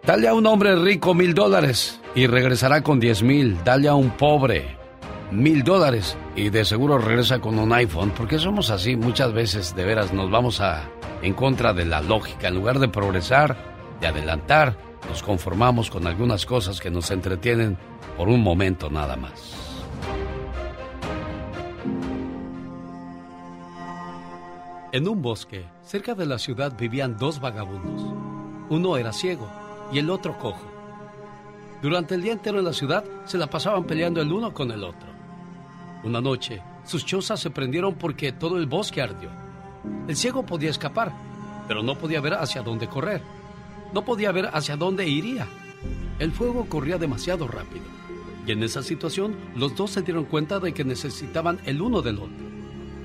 Dale 0.06 0.28
a 0.28 0.34
un 0.34 0.46
hombre 0.46 0.76
rico 0.76 1.14
mil 1.14 1.32
dólares 1.32 1.98
y 2.14 2.26
regresará 2.26 2.82
con 2.82 3.00
diez 3.00 3.22
mil. 3.22 3.56
Dale 3.64 3.88
a 3.88 3.94
un 3.94 4.10
pobre 4.10 4.76
mil 5.30 5.64
dólares 5.64 6.14
y 6.36 6.50
de 6.50 6.66
seguro 6.66 6.98
regresa 6.98 7.38
con 7.38 7.58
un 7.58 7.72
iPhone. 7.72 8.12
Porque 8.14 8.38
somos 8.38 8.68
así 8.68 8.96
muchas 8.96 9.32
veces, 9.32 9.74
de 9.74 9.82
veras, 9.82 10.12
nos 10.12 10.30
vamos 10.30 10.60
a 10.60 10.90
en 11.22 11.32
contra 11.32 11.72
de 11.72 11.86
la 11.86 12.02
lógica. 12.02 12.48
En 12.48 12.54
lugar 12.54 12.80
de 12.80 12.88
progresar, 12.88 13.56
de 14.02 14.08
adelantar, 14.08 14.76
nos 15.08 15.22
conformamos 15.22 15.88
con 15.88 16.06
algunas 16.06 16.44
cosas 16.44 16.80
que 16.80 16.90
nos 16.90 17.10
entretienen 17.10 17.78
por 18.18 18.28
un 18.28 18.42
momento 18.42 18.90
nada 18.90 19.16
más. 19.16 19.54
En 24.92 25.08
un 25.08 25.22
bosque, 25.22 25.64
cerca 25.82 26.14
de 26.14 26.26
la 26.26 26.38
ciudad, 26.38 26.74
vivían 26.78 27.16
dos 27.16 27.40
vagabundos. 27.40 28.14
Uno 28.68 28.98
era 28.98 29.10
ciego 29.10 29.63
y 29.92 29.98
el 29.98 30.10
otro 30.10 30.38
cojo. 30.38 30.64
Durante 31.82 32.14
el 32.14 32.22
día 32.22 32.32
entero 32.32 32.58
en 32.58 32.64
la 32.64 32.72
ciudad 32.72 33.04
se 33.26 33.38
la 33.38 33.46
pasaban 33.46 33.84
peleando 33.84 34.22
el 34.22 34.32
uno 34.32 34.54
con 34.54 34.70
el 34.70 34.84
otro. 34.84 35.08
Una 36.02 36.20
noche, 36.20 36.62
sus 36.84 37.04
chozas 37.04 37.40
se 37.40 37.50
prendieron 37.50 37.94
porque 37.94 38.32
todo 38.32 38.58
el 38.58 38.66
bosque 38.66 39.02
ardió. 39.02 39.30
El 40.08 40.16
ciego 40.16 40.44
podía 40.44 40.70
escapar, 40.70 41.12
pero 41.68 41.82
no 41.82 41.98
podía 41.98 42.20
ver 42.20 42.34
hacia 42.34 42.62
dónde 42.62 42.88
correr. 42.88 43.22
No 43.92 44.04
podía 44.04 44.32
ver 44.32 44.50
hacia 44.52 44.76
dónde 44.76 45.06
iría. 45.08 45.46
El 46.18 46.32
fuego 46.32 46.66
corría 46.68 46.98
demasiado 46.98 47.46
rápido. 47.48 47.84
Y 48.46 48.52
en 48.52 48.62
esa 48.62 48.82
situación, 48.82 49.36
los 49.56 49.74
dos 49.74 49.90
se 49.90 50.02
dieron 50.02 50.24
cuenta 50.24 50.60
de 50.60 50.72
que 50.74 50.84
necesitaban 50.84 51.60
el 51.64 51.80
uno 51.80 52.02
del 52.02 52.16
otro. 52.16 52.44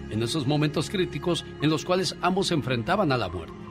En 0.09 0.23
esos 0.23 0.47
momentos 0.47 0.89
críticos 0.89 1.45
en 1.61 1.69
los 1.69 1.85
cuales 1.85 2.15
ambos 2.21 2.47
se 2.47 2.55
enfrentaban 2.55 3.11
a 3.11 3.17
la 3.17 3.29
muerte. 3.29 3.68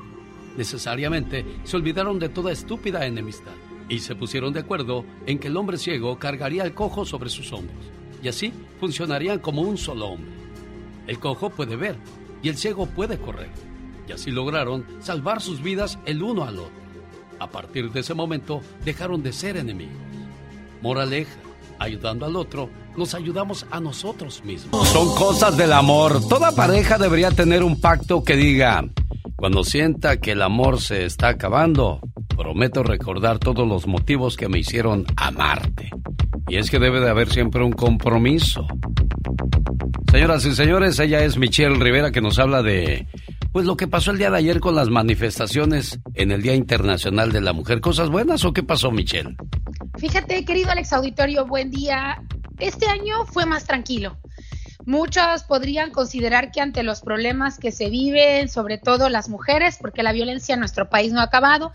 Necesariamente 0.58 1.44
se 1.62 1.76
olvidaron 1.76 2.18
de 2.18 2.28
toda 2.28 2.50
estúpida 2.50 3.06
enemistad 3.06 3.52
y 3.88 4.00
se 4.00 4.16
pusieron 4.16 4.52
de 4.52 4.58
acuerdo 4.58 5.04
en 5.24 5.38
que 5.38 5.46
el 5.46 5.56
hombre 5.56 5.78
ciego 5.78 6.18
cargaría 6.18 6.64
al 6.64 6.74
cojo 6.74 7.04
sobre 7.04 7.30
sus 7.30 7.52
hombros 7.52 7.78
y 8.20 8.26
así 8.26 8.52
funcionarían 8.80 9.38
como 9.38 9.62
un 9.62 9.78
solo 9.78 10.08
hombre. 10.08 10.32
El 11.06 11.20
cojo 11.20 11.50
puede 11.50 11.76
ver 11.76 11.94
y 12.42 12.48
el 12.48 12.56
ciego 12.56 12.86
puede 12.86 13.18
correr 13.18 13.50
y 14.08 14.10
así 14.10 14.32
lograron 14.32 14.84
salvar 14.98 15.40
sus 15.40 15.62
vidas 15.62 16.00
el 16.06 16.24
uno 16.24 16.42
al 16.42 16.58
otro. 16.58 16.72
A 17.38 17.48
partir 17.48 17.92
de 17.92 18.00
ese 18.00 18.14
momento 18.14 18.60
dejaron 18.84 19.22
de 19.22 19.32
ser 19.32 19.58
enemigos. 19.58 19.94
Moraleja, 20.82 21.38
ayudando 21.78 22.26
al 22.26 22.34
otro, 22.34 22.68
nos 22.96 23.14
ayudamos 23.14 23.64
a 23.70 23.78
nosotros 23.78 24.42
mismos. 24.44 24.88
Son 24.88 25.14
cosas 25.14 25.56
del 25.56 25.72
amor. 25.72 26.20
Toda 26.28 26.50
pareja 26.50 26.98
debería 26.98 27.30
tener 27.30 27.62
un 27.62 27.80
pacto 27.80 28.24
que 28.24 28.34
diga, 28.34 28.84
cuando 29.38 29.62
sienta 29.62 30.16
que 30.16 30.32
el 30.32 30.42
amor 30.42 30.80
se 30.80 31.04
está 31.04 31.28
acabando, 31.28 32.00
prometo 32.36 32.82
recordar 32.82 33.38
todos 33.38 33.68
los 33.68 33.86
motivos 33.86 34.36
que 34.36 34.48
me 34.48 34.58
hicieron 34.58 35.06
amarte. 35.14 35.90
Y 36.48 36.56
es 36.56 36.68
que 36.72 36.80
debe 36.80 36.98
de 36.98 37.08
haber 37.08 37.30
siempre 37.30 37.62
un 37.62 37.70
compromiso. 37.70 38.66
Señoras 40.10 40.44
y 40.44 40.56
señores, 40.56 40.98
ella 40.98 41.22
es 41.22 41.38
Michelle 41.38 41.76
Rivera 41.76 42.10
que 42.10 42.20
nos 42.20 42.40
habla 42.40 42.64
de 42.64 43.06
pues 43.52 43.64
lo 43.64 43.76
que 43.76 43.86
pasó 43.86 44.10
el 44.10 44.18
día 44.18 44.32
de 44.32 44.38
ayer 44.38 44.58
con 44.58 44.74
las 44.74 44.88
manifestaciones 44.88 46.00
en 46.14 46.32
el 46.32 46.42
Día 46.42 46.56
Internacional 46.56 47.30
de 47.30 47.40
la 47.40 47.52
Mujer. 47.52 47.80
¿Cosas 47.80 48.10
buenas 48.10 48.44
o 48.44 48.52
qué 48.52 48.64
pasó, 48.64 48.90
Michelle? 48.90 49.36
Fíjate, 49.98 50.44
querido 50.44 50.72
Alex 50.72 50.92
Auditorio, 50.92 51.46
buen 51.46 51.70
día. 51.70 52.20
Este 52.58 52.86
año 52.86 53.24
fue 53.26 53.46
más 53.46 53.64
tranquilo. 53.64 54.18
Muchos 54.88 55.42
podrían 55.42 55.90
considerar 55.90 56.50
que 56.50 56.62
ante 56.62 56.82
los 56.82 57.02
problemas 57.02 57.58
que 57.58 57.72
se 57.72 57.90
viven, 57.90 58.48
sobre 58.48 58.78
todo 58.78 59.10
las 59.10 59.28
mujeres, 59.28 59.76
porque 59.78 60.02
la 60.02 60.12
violencia 60.12 60.54
en 60.54 60.60
nuestro 60.60 60.88
país 60.88 61.12
no 61.12 61.20
ha 61.20 61.24
acabado, 61.24 61.72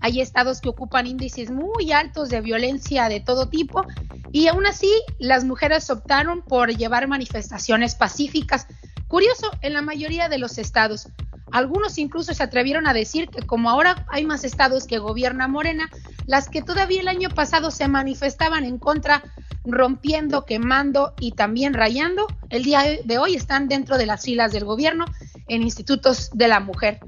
hay 0.00 0.20
estados 0.20 0.60
que 0.60 0.70
ocupan 0.70 1.06
índices 1.06 1.48
muy 1.52 1.92
altos 1.92 2.28
de 2.28 2.40
violencia 2.40 3.08
de 3.08 3.20
todo 3.20 3.48
tipo 3.48 3.86
y 4.32 4.48
aún 4.48 4.66
así 4.66 4.90
las 5.20 5.44
mujeres 5.44 5.88
optaron 5.90 6.42
por 6.42 6.76
llevar 6.76 7.06
manifestaciones 7.06 7.94
pacíficas. 7.94 8.66
Curioso, 9.06 9.48
en 9.60 9.72
la 9.72 9.82
mayoría 9.82 10.28
de 10.28 10.38
los 10.38 10.58
estados. 10.58 11.06
Algunos 11.52 11.98
incluso 11.98 12.34
se 12.34 12.42
atrevieron 12.42 12.86
a 12.86 12.92
decir 12.92 13.28
que 13.28 13.42
como 13.42 13.70
ahora 13.70 14.06
hay 14.08 14.24
más 14.24 14.44
estados 14.44 14.86
que 14.86 14.98
gobierna 14.98 15.48
Morena, 15.48 15.88
las 16.26 16.48
que 16.48 16.62
todavía 16.62 17.00
el 17.00 17.08
año 17.08 17.28
pasado 17.30 17.70
se 17.70 17.88
manifestaban 17.88 18.64
en 18.64 18.78
contra, 18.78 19.22
rompiendo, 19.64 20.44
quemando 20.44 21.14
y 21.20 21.32
también 21.32 21.74
rayando, 21.74 22.26
el 22.50 22.64
día 22.64 22.82
de 23.04 23.18
hoy 23.18 23.34
están 23.34 23.68
dentro 23.68 23.96
de 23.98 24.06
las 24.06 24.24
filas 24.24 24.52
del 24.52 24.64
gobierno 24.64 25.04
en 25.48 25.62
institutos 25.62 26.30
de 26.32 26.48
la 26.48 26.60
mujer. 26.60 27.00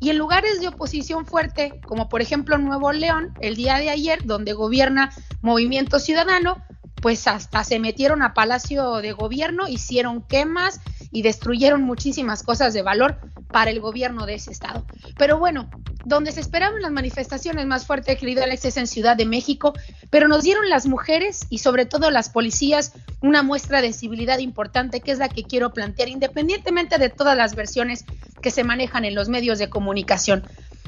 Y 0.00 0.10
en 0.10 0.18
lugares 0.18 0.60
de 0.60 0.68
oposición 0.68 1.26
fuerte, 1.26 1.80
como 1.86 2.08
por 2.08 2.22
ejemplo 2.22 2.58
Nuevo 2.58 2.92
León, 2.92 3.34
el 3.40 3.54
día 3.54 3.76
de 3.76 3.88
ayer, 3.88 4.24
donde 4.24 4.52
gobierna 4.52 5.12
Movimiento 5.42 6.00
Ciudadano, 6.00 6.56
pues 7.00 7.26
hasta 7.28 7.62
se 7.62 7.78
metieron 7.78 8.22
a 8.22 8.34
Palacio 8.34 8.96
de 8.96 9.12
Gobierno, 9.12 9.68
hicieron 9.68 10.22
quemas 10.22 10.80
y 11.12 11.22
destruyeron 11.22 11.82
muchísimas 11.82 12.42
cosas 12.42 12.72
de 12.74 12.82
valor 12.82 13.18
para 13.48 13.70
el 13.70 13.80
gobierno 13.80 14.26
de 14.26 14.34
ese 14.34 14.50
estado. 14.50 14.86
Pero 15.18 15.38
bueno, 15.38 15.70
donde 16.04 16.32
se 16.32 16.40
esperaban 16.40 16.82
las 16.82 16.90
manifestaciones 16.90 17.66
más 17.66 17.86
fuertes, 17.86 18.18
querido 18.18 18.42
Alex, 18.42 18.64
es 18.64 18.76
en 18.76 18.86
Ciudad 18.86 19.16
de 19.16 19.26
México, 19.26 19.74
pero 20.10 20.26
nos 20.26 20.42
dieron 20.42 20.68
las 20.68 20.86
mujeres 20.86 21.46
y 21.50 21.58
sobre 21.58 21.86
todo 21.86 22.10
las 22.10 22.30
policías 22.30 22.92
una 23.20 23.42
muestra 23.42 23.82
de 23.82 23.92
civilidad 23.92 24.38
importante, 24.38 25.00
que 25.00 25.12
es 25.12 25.18
la 25.18 25.28
que 25.28 25.44
quiero 25.44 25.72
plantear, 25.72 26.08
independientemente 26.08 26.98
de 26.98 27.10
todas 27.10 27.36
las 27.36 27.54
versiones 27.54 28.04
que 28.40 28.50
se 28.50 28.64
manejan 28.64 29.04
en 29.04 29.14
los 29.14 29.28
medios 29.28 29.58
de 29.58 29.70
comunicación. 29.70 30.42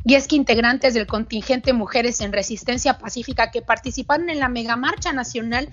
Y 0.04 0.14
es 0.14 0.28
que 0.28 0.36
integrantes 0.36 0.94
del 0.94 1.06
contingente 1.06 1.72
Mujeres 1.72 2.20
en 2.20 2.32
Resistencia 2.32 2.98
Pacífica 2.98 3.50
que 3.50 3.62
participaron 3.62 4.28
en 4.28 4.38
la 4.38 4.48
megamarcha 4.48 5.12
nacional 5.12 5.70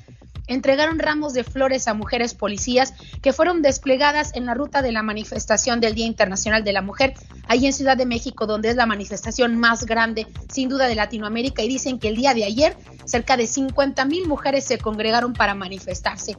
entregaron 0.47 0.99
ramos 0.99 1.33
de 1.33 1.43
flores 1.43 1.87
a 1.87 1.93
mujeres 1.93 2.33
policías 2.33 2.93
que 3.21 3.33
fueron 3.33 3.61
desplegadas 3.61 4.31
en 4.35 4.45
la 4.45 4.53
ruta 4.53 4.81
de 4.81 4.91
la 4.91 5.03
manifestación 5.03 5.79
del 5.79 5.95
Día 5.95 6.05
Internacional 6.05 6.63
de 6.63 6.73
la 6.73 6.81
Mujer, 6.81 7.13
ahí 7.47 7.65
en 7.65 7.73
Ciudad 7.73 7.97
de 7.97 8.05
México, 8.05 8.47
donde 8.47 8.69
es 8.69 8.75
la 8.75 8.85
manifestación 8.85 9.57
más 9.57 9.85
grande, 9.85 10.27
sin 10.51 10.69
duda, 10.69 10.87
de 10.87 10.95
Latinoamérica. 10.95 11.61
Y 11.61 11.67
dicen 11.67 11.99
que 11.99 12.09
el 12.09 12.15
día 12.15 12.33
de 12.33 12.43
ayer 12.43 12.75
cerca 13.05 13.37
de 13.37 13.47
50 13.47 14.03
mil 14.05 14.27
mujeres 14.27 14.65
se 14.65 14.77
congregaron 14.77 15.33
para 15.33 15.55
manifestarse. 15.55 16.35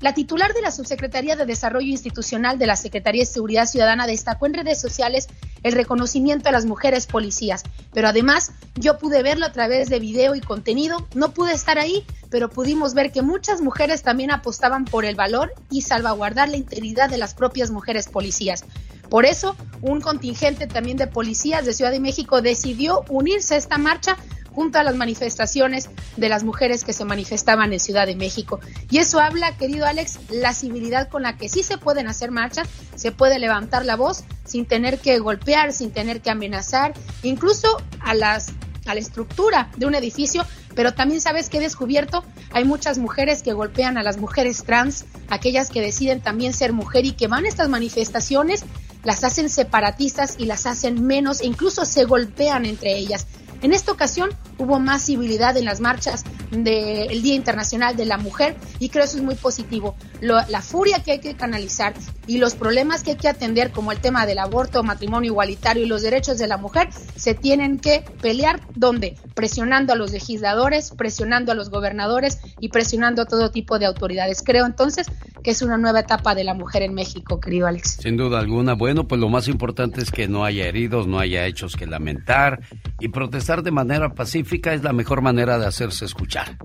La 0.00 0.12
titular 0.12 0.52
de 0.52 0.60
la 0.60 0.72
Subsecretaría 0.72 1.36
de 1.36 1.46
Desarrollo 1.46 1.86
Institucional 1.86 2.58
de 2.58 2.66
la 2.66 2.76
Secretaría 2.76 3.22
de 3.22 3.26
Seguridad 3.26 3.64
Ciudadana 3.64 4.06
destacó 4.06 4.44
en 4.44 4.52
redes 4.52 4.78
sociales 4.78 5.26
el 5.62 5.72
reconocimiento 5.72 6.50
a 6.50 6.52
las 6.52 6.66
mujeres 6.66 7.06
policías, 7.06 7.62
pero 7.94 8.08
además 8.08 8.52
yo 8.74 8.98
pude 8.98 9.22
verlo 9.22 9.46
a 9.46 9.52
través 9.52 9.88
de 9.88 9.98
video 9.98 10.34
y 10.34 10.42
contenido, 10.42 11.08
no 11.14 11.30
pude 11.30 11.54
estar 11.54 11.78
ahí, 11.78 12.04
pero 12.30 12.50
pudimos 12.50 12.92
ver 12.92 13.10
que 13.10 13.22
muchas 13.22 13.62
mujeres 13.62 14.02
también 14.02 14.30
apostaban 14.30 14.84
por 14.84 15.06
el 15.06 15.14
valor 15.14 15.54
y 15.70 15.80
salvaguardar 15.80 16.50
la 16.50 16.58
integridad 16.58 17.08
de 17.08 17.16
las 17.16 17.32
propias 17.32 17.70
mujeres 17.70 18.06
policías. 18.06 18.66
Por 19.08 19.24
eso, 19.24 19.56
un 19.80 20.02
contingente 20.02 20.66
también 20.66 20.98
de 20.98 21.06
policías 21.06 21.64
de 21.64 21.72
Ciudad 21.72 21.90
de 21.90 22.00
México 22.00 22.42
decidió 22.42 23.02
unirse 23.08 23.54
a 23.54 23.58
esta 23.58 23.78
marcha 23.78 24.18
junto 24.56 24.78
a 24.78 24.82
las 24.82 24.96
manifestaciones 24.96 25.90
de 26.16 26.30
las 26.30 26.42
mujeres 26.42 26.82
que 26.82 26.94
se 26.94 27.04
manifestaban 27.04 27.74
en 27.74 27.78
Ciudad 27.78 28.06
de 28.06 28.16
México. 28.16 28.58
Y 28.90 28.96
eso 28.98 29.20
habla, 29.20 29.54
querido 29.58 29.84
Alex, 29.84 30.18
la 30.30 30.54
civilidad 30.54 31.10
con 31.10 31.24
la 31.24 31.36
que 31.36 31.50
sí 31.50 31.62
se 31.62 31.76
pueden 31.76 32.08
hacer 32.08 32.30
marchas, 32.30 32.66
se 32.94 33.12
puede 33.12 33.38
levantar 33.38 33.84
la 33.84 33.96
voz 33.96 34.24
sin 34.46 34.64
tener 34.64 34.98
que 34.98 35.18
golpear, 35.18 35.74
sin 35.74 35.90
tener 35.90 36.22
que 36.22 36.30
amenazar, 36.30 36.94
incluso 37.22 37.76
a 38.00 38.14
las 38.14 38.52
a 38.86 38.94
la 38.94 39.00
estructura 39.00 39.68
de 39.76 39.84
un 39.84 39.96
edificio, 39.96 40.46
pero 40.76 40.94
también 40.94 41.20
sabes 41.20 41.50
que 41.50 41.58
he 41.58 41.60
descubierto, 41.60 42.24
hay 42.52 42.64
muchas 42.64 42.98
mujeres 42.98 43.42
que 43.42 43.52
golpean 43.52 43.98
a 43.98 44.04
las 44.04 44.16
mujeres 44.16 44.62
trans, 44.62 45.06
aquellas 45.28 45.70
que 45.70 45.80
deciden 45.80 46.20
también 46.20 46.52
ser 46.52 46.72
mujer 46.72 47.04
y 47.04 47.12
que 47.12 47.26
van 47.26 47.46
a 47.46 47.48
estas 47.48 47.68
manifestaciones, 47.68 48.64
las 49.02 49.24
hacen 49.24 49.50
separatistas 49.50 50.36
y 50.38 50.46
las 50.46 50.66
hacen 50.66 51.04
menos 51.04 51.42
incluso 51.42 51.84
se 51.84 52.04
golpean 52.04 52.64
entre 52.64 52.96
ellas. 52.96 53.26
En 53.62 53.72
esta 53.72 53.92
ocasión 53.92 54.30
hubo 54.58 54.78
más 54.78 55.06
civilidad 55.06 55.56
en 55.56 55.64
las 55.64 55.80
marchas 55.80 56.24
del 56.50 57.22
Día 57.22 57.34
Internacional 57.34 57.96
de 57.96 58.04
la 58.04 58.18
Mujer 58.18 58.56
y 58.78 58.88
creo 58.90 59.04
eso 59.04 59.16
es 59.16 59.22
muy 59.22 59.34
positivo. 59.34 59.96
la 60.20 60.62
furia 60.62 61.02
que 61.02 61.12
hay 61.12 61.18
que 61.20 61.34
canalizar 61.34 61.94
y 62.26 62.38
los 62.38 62.54
problemas 62.54 63.02
que 63.02 63.12
hay 63.12 63.16
que 63.16 63.28
atender 63.28 63.70
como 63.70 63.92
el 63.92 64.00
tema 64.00 64.26
del 64.26 64.38
aborto, 64.38 64.82
matrimonio 64.82 65.30
igualitario 65.30 65.84
y 65.84 65.86
los 65.86 66.02
derechos 66.02 66.38
de 66.38 66.46
la 66.46 66.56
mujer 66.56 66.88
se 67.16 67.34
tienen 67.34 67.78
que 67.78 68.04
pelear 68.20 68.60
donde 68.74 69.16
presionando 69.34 69.92
a 69.92 69.96
los 69.96 70.12
legisladores, 70.12 70.92
presionando 70.96 71.52
a 71.52 71.54
los 71.54 71.70
gobernadores 71.70 72.38
y 72.60 72.68
presionando 72.68 73.22
a 73.22 73.26
todo 73.26 73.50
tipo 73.50 73.78
de 73.78 73.86
autoridades. 73.86 74.42
Creo 74.42 74.66
entonces 74.66 75.06
que 75.46 75.52
es 75.52 75.62
una 75.62 75.78
nueva 75.78 76.00
etapa 76.00 76.34
de 76.34 76.42
la 76.42 76.54
mujer 76.54 76.82
en 76.82 76.92
México, 76.92 77.38
querido 77.38 77.68
Alex. 77.68 77.98
Sin 78.02 78.16
duda 78.16 78.40
alguna. 78.40 78.74
Bueno, 78.74 79.06
pues 79.06 79.20
lo 79.20 79.28
más 79.28 79.46
importante 79.46 80.00
es 80.00 80.10
que 80.10 80.26
no 80.26 80.44
haya 80.44 80.66
heridos, 80.66 81.06
no 81.06 81.20
haya 81.20 81.46
hechos 81.46 81.76
que 81.76 81.86
lamentar 81.86 82.62
y 82.98 83.10
protestar 83.10 83.62
de 83.62 83.70
manera 83.70 84.12
pacífica 84.12 84.74
es 84.74 84.82
la 84.82 84.92
mejor 84.92 85.22
manera 85.22 85.56
de 85.60 85.66
hacerse 85.66 86.04
escuchar. 86.04 86.58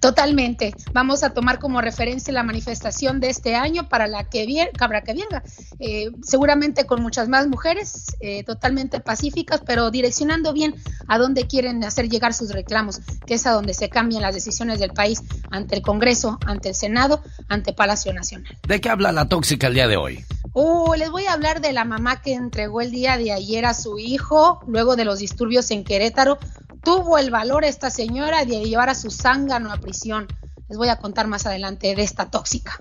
Totalmente. 0.00 0.74
Vamos 0.92 1.22
a 1.22 1.30
tomar 1.30 1.58
como 1.58 1.80
referencia 1.80 2.32
la 2.32 2.42
manifestación 2.42 3.20
de 3.20 3.30
este 3.30 3.54
año 3.54 3.88
para 3.88 4.06
la 4.06 4.24
que 4.24 4.46
viene, 4.46 4.70
cabra 4.72 5.02
que 5.02 5.14
venga. 5.14 5.42
Eh, 5.78 6.10
seguramente 6.22 6.86
con 6.86 7.02
muchas 7.02 7.28
más 7.28 7.46
mujeres, 7.46 8.16
eh, 8.20 8.44
totalmente 8.44 9.00
pacíficas, 9.00 9.60
pero 9.64 9.90
direccionando 9.90 10.52
bien 10.52 10.74
a 11.08 11.18
dónde 11.18 11.46
quieren 11.46 11.84
hacer 11.84 12.08
llegar 12.08 12.34
sus 12.34 12.52
reclamos, 12.52 13.00
que 13.26 13.34
es 13.34 13.46
a 13.46 13.52
donde 13.52 13.74
se 13.74 13.88
cambian 13.88 14.22
las 14.22 14.34
decisiones 14.34 14.78
del 14.78 14.92
país 14.92 15.22
ante 15.50 15.76
el 15.76 15.82
Congreso, 15.82 16.38
ante 16.46 16.70
el 16.70 16.74
Senado, 16.74 17.22
ante 17.48 17.72
Palacio 17.82 18.12
Nacional. 18.12 18.56
¿De 18.68 18.80
qué 18.80 18.90
habla 18.90 19.10
la 19.10 19.28
tóxica 19.28 19.66
el 19.66 19.74
día 19.74 19.88
de 19.88 19.96
hoy? 19.96 20.24
Uh, 20.52 20.94
les 20.94 21.10
voy 21.10 21.26
a 21.26 21.32
hablar 21.32 21.60
de 21.60 21.72
la 21.72 21.84
mamá 21.84 22.22
que 22.22 22.32
entregó 22.32 22.80
el 22.80 22.92
día 22.92 23.18
de 23.18 23.32
ayer 23.32 23.66
a 23.66 23.74
su 23.74 23.98
hijo 23.98 24.60
luego 24.68 24.94
de 24.94 25.04
los 25.04 25.18
disturbios 25.18 25.68
en 25.72 25.82
Querétaro 25.82 26.38
tuvo 26.84 27.18
el 27.18 27.32
valor 27.32 27.64
esta 27.64 27.90
señora 27.90 28.44
de 28.44 28.60
llevar 28.60 28.88
a 28.88 28.94
su 28.94 29.10
zángano 29.10 29.72
a 29.72 29.78
prisión. 29.78 30.28
Les 30.68 30.78
voy 30.78 30.90
a 30.90 30.96
contar 31.00 31.26
más 31.26 31.44
adelante 31.44 31.92
de 31.96 32.02
esta 32.04 32.30
tóxica. 32.30 32.78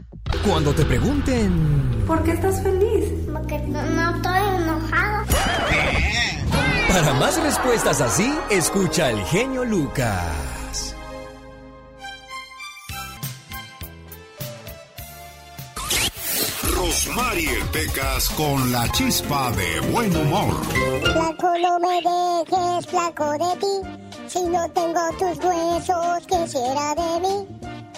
Cuando 0.47 0.71
te 0.71 0.85
pregunten... 0.85 2.03
¿Por 2.05 2.21
qué 2.23 2.33
estás 2.33 2.61
feliz? 2.61 3.09
Porque 3.33 3.57
no, 3.57 3.81
no 3.81 4.15
estoy 4.17 4.61
enojado. 4.61 5.25
Para 6.87 7.13
más 7.15 7.41
respuestas 7.41 8.01
así, 8.01 8.31
escucha 8.51 9.07
al 9.07 9.19
genio 9.25 9.65
Lucas. 9.65 10.50
Rosmarie 16.81 17.63
Pecas 17.71 18.27
con 18.29 18.71
la 18.71 18.91
chispa 18.91 19.51
de 19.51 19.81
buen 19.91 20.15
humor. 20.15 20.65
Flaco, 21.03 21.53
no 21.59 21.79
me 21.79 22.01
dejes, 22.01 22.87
flaco 22.87 23.31
de 23.33 23.55
ti. 23.61 23.75
Si 24.25 24.41
no 24.45 24.67
tengo 24.71 24.99
tus 25.19 25.37
huesos, 25.45 26.25
¿qué 26.27 26.47
será 26.47 26.95
de 26.95 27.19
mí? 27.19 27.47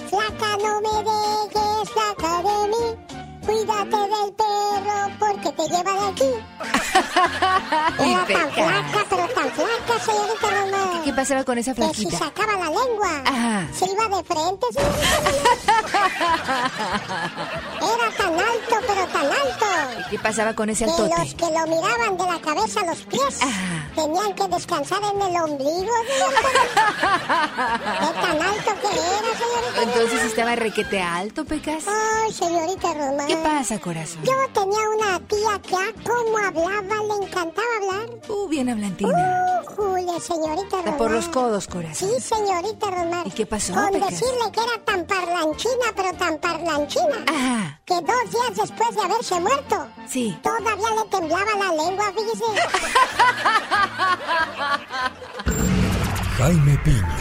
Flaca, 0.10 0.58
no 0.62 0.82
me 0.82 0.98
dejes, 1.10 1.89
flaca 1.93 2.43
de 2.43 2.67
mí. 2.74 3.12
Cuídate 3.46 3.98
del 3.98 4.34
perro 4.34 5.12
porque 5.20 5.52
te 5.52 5.64
lleva 5.68 5.92
de 5.94 6.08
aquí. 6.10 6.32
Era 8.00 8.26
tan 8.26 8.52
flaca, 8.52 9.06
pero 9.10 9.28
tan 9.30 9.52
flaca, 9.52 10.00
señorita 10.06 10.50
Román. 10.50 11.04
¿Qué 11.04 11.14
pasaba 11.14 11.44
con 11.44 11.58
esa 11.58 11.74
Que 11.74 11.82
si 11.82 11.94
flaquita? 12.06 12.18
sacaba 12.20 12.54
la 12.54 12.66
lengua, 12.66 13.22
Ajá. 13.26 13.68
se 13.74 13.86
iba 13.86 14.08
de 14.18 14.24
frente. 14.24 14.68
Era 17.82 18.18
tan 18.18 18.34
alto, 18.34 18.76
pero 18.88 19.08
tan 19.08 19.26
alto. 19.26 19.66
¿Qué 20.10 20.20
pasaba 20.20 20.54
con 20.54 20.70
ese 20.70 20.86
Que 20.86 20.92
altote? 20.92 21.16
los 21.20 21.34
que 21.36 21.46
lo 21.46 21.68
miraban 21.68 22.18
de 22.18 22.26
la 22.26 22.40
cabeza 22.42 22.80
a 22.82 22.86
los 22.86 23.00
pies 23.04 23.40
tenían 23.96 24.34
que 24.36 24.48
descansar 24.48 25.02
en 25.04 25.22
el 25.22 25.36
ombligo, 25.42 25.92
señorita. 26.08 26.50
Tan 28.24 28.42
alto 28.42 28.72
que 28.82 28.88
era, 28.88 29.32
señorita. 29.38 29.82
Entonces 29.84 30.24
estaba 30.24 30.56
requete 30.56 31.02
alto, 31.02 31.46
Pecas. 31.46 31.84
Ay, 31.88 32.32
señorita 32.34 32.94
Román. 32.94 33.28
¿Qué 33.34 33.39
pasa, 33.41 33.80
corazón? 33.80 34.22
Yo 34.24 34.32
tenía 34.54 34.80
una 34.96 35.19
tía 35.22 35.60
que 35.67 35.76
a 35.76 35.91
cómo 36.04 36.38
hablaba, 36.38 36.82
le 37.04 37.26
encantaba 37.26 37.67
hablar. 37.82 38.08
Uh, 38.30 38.48
bien 38.48 38.69
hablantina. 38.69 39.10
Uh, 39.12 39.65
Julia, 39.76 40.19
señorita 40.19 40.78
Román. 40.84 40.98
Por 40.98 41.10
los 41.12 41.28
codos, 41.30 41.67
corazón. 41.67 42.10
Sí, 42.10 42.19
señorita 42.22 42.91
Román. 42.91 43.24
¿Y 43.26 43.32
qué 43.32 43.48
pasó, 43.48 43.74
Con 43.74 43.89
Pecas? 43.91 44.12
decirle 44.12 44.52
que 44.52 44.60
era 44.62 44.78
tan 44.86 45.06
parlanchina, 45.06 45.86
pero 45.96 46.13
tan 46.13 46.38
parlanchina. 46.38 47.80
Que 47.86 47.96
dos 47.96 48.32
días 48.32 48.56
después 48.56 48.96
de 48.96 49.02
haberse 49.02 49.39
muerto. 49.39 49.88
Sí. 50.08 50.38
Todavía 50.43 50.91
le 51.04 51.10
temblaba 51.10 51.56
la 51.58 51.72
lengua, 51.84 52.13
fíjese. 52.15 52.46
Jaime 56.38 56.78
Piña, 56.84 57.17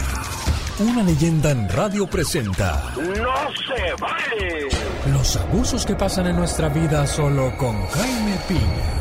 una 0.79 1.03
leyenda 1.03 1.51
en 1.51 1.69
radio 1.69 2.07
presenta 2.07 2.93
¡No 2.97 3.03
se 3.05 4.01
vale! 4.01 4.67
los 5.11 5.35
abusos 5.35 5.85
que 5.85 5.95
pasan 5.95 6.27
en 6.27 6.35
nuestra 6.35 6.69
vida 6.69 7.05
solo 7.05 7.55
con 7.57 7.85
Jaime 7.87 8.37
Piña. 8.47 8.93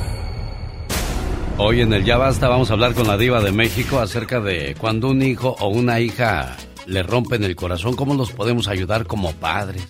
Hoy 1.56 1.80
en 1.80 1.92
el 1.92 2.04
Ya 2.04 2.18
Basta 2.18 2.48
vamos 2.48 2.70
a 2.70 2.74
hablar 2.74 2.92
con 2.94 3.06
la 3.06 3.16
diva 3.16 3.40
de 3.40 3.52
México 3.52 4.00
acerca 4.00 4.40
de 4.40 4.74
cuando 4.78 5.08
un 5.08 5.22
hijo 5.22 5.56
o 5.60 5.68
una 5.68 6.00
hija 6.00 6.56
le 6.86 7.02
rompen 7.02 7.44
el 7.44 7.56
corazón, 7.56 7.94
cómo 7.94 8.14
los 8.14 8.32
podemos 8.32 8.68
ayudar 8.68 9.06
como 9.06 9.32
padres. 9.32 9.86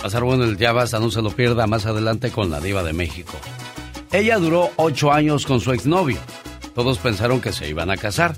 Pasar 0.00 0.22
bueno 0.22 0.44
el 0.44 0.56
Ya 0.56 0.72
Basta, 0.72 1.00
no 1.00 1.10
se 1.10 1.20
lo 1.20 1.30
pierda 1.30 1.66
más 1.66 1.84
adelante 1.84 2.30
con 2.30 2.50
la 2.50 2.60
diva 2.60 2.82
de 2.82 2.92
México. 2.92 3.34
Ella 4.12 4.38
duró 4.38 4.70
ocho 4.76 5.12
años 5.12 5.44
con 5.44 5.60
su 5.60 5.72
exnovio. 5.72 6.18
Todos 6.74 6.98
pensaron 6.98 7.40
que 7.40 7.52
se 7.52 7.68
iban 7.68 7.90
a 7.90 7.96
casar, 7.96 8.36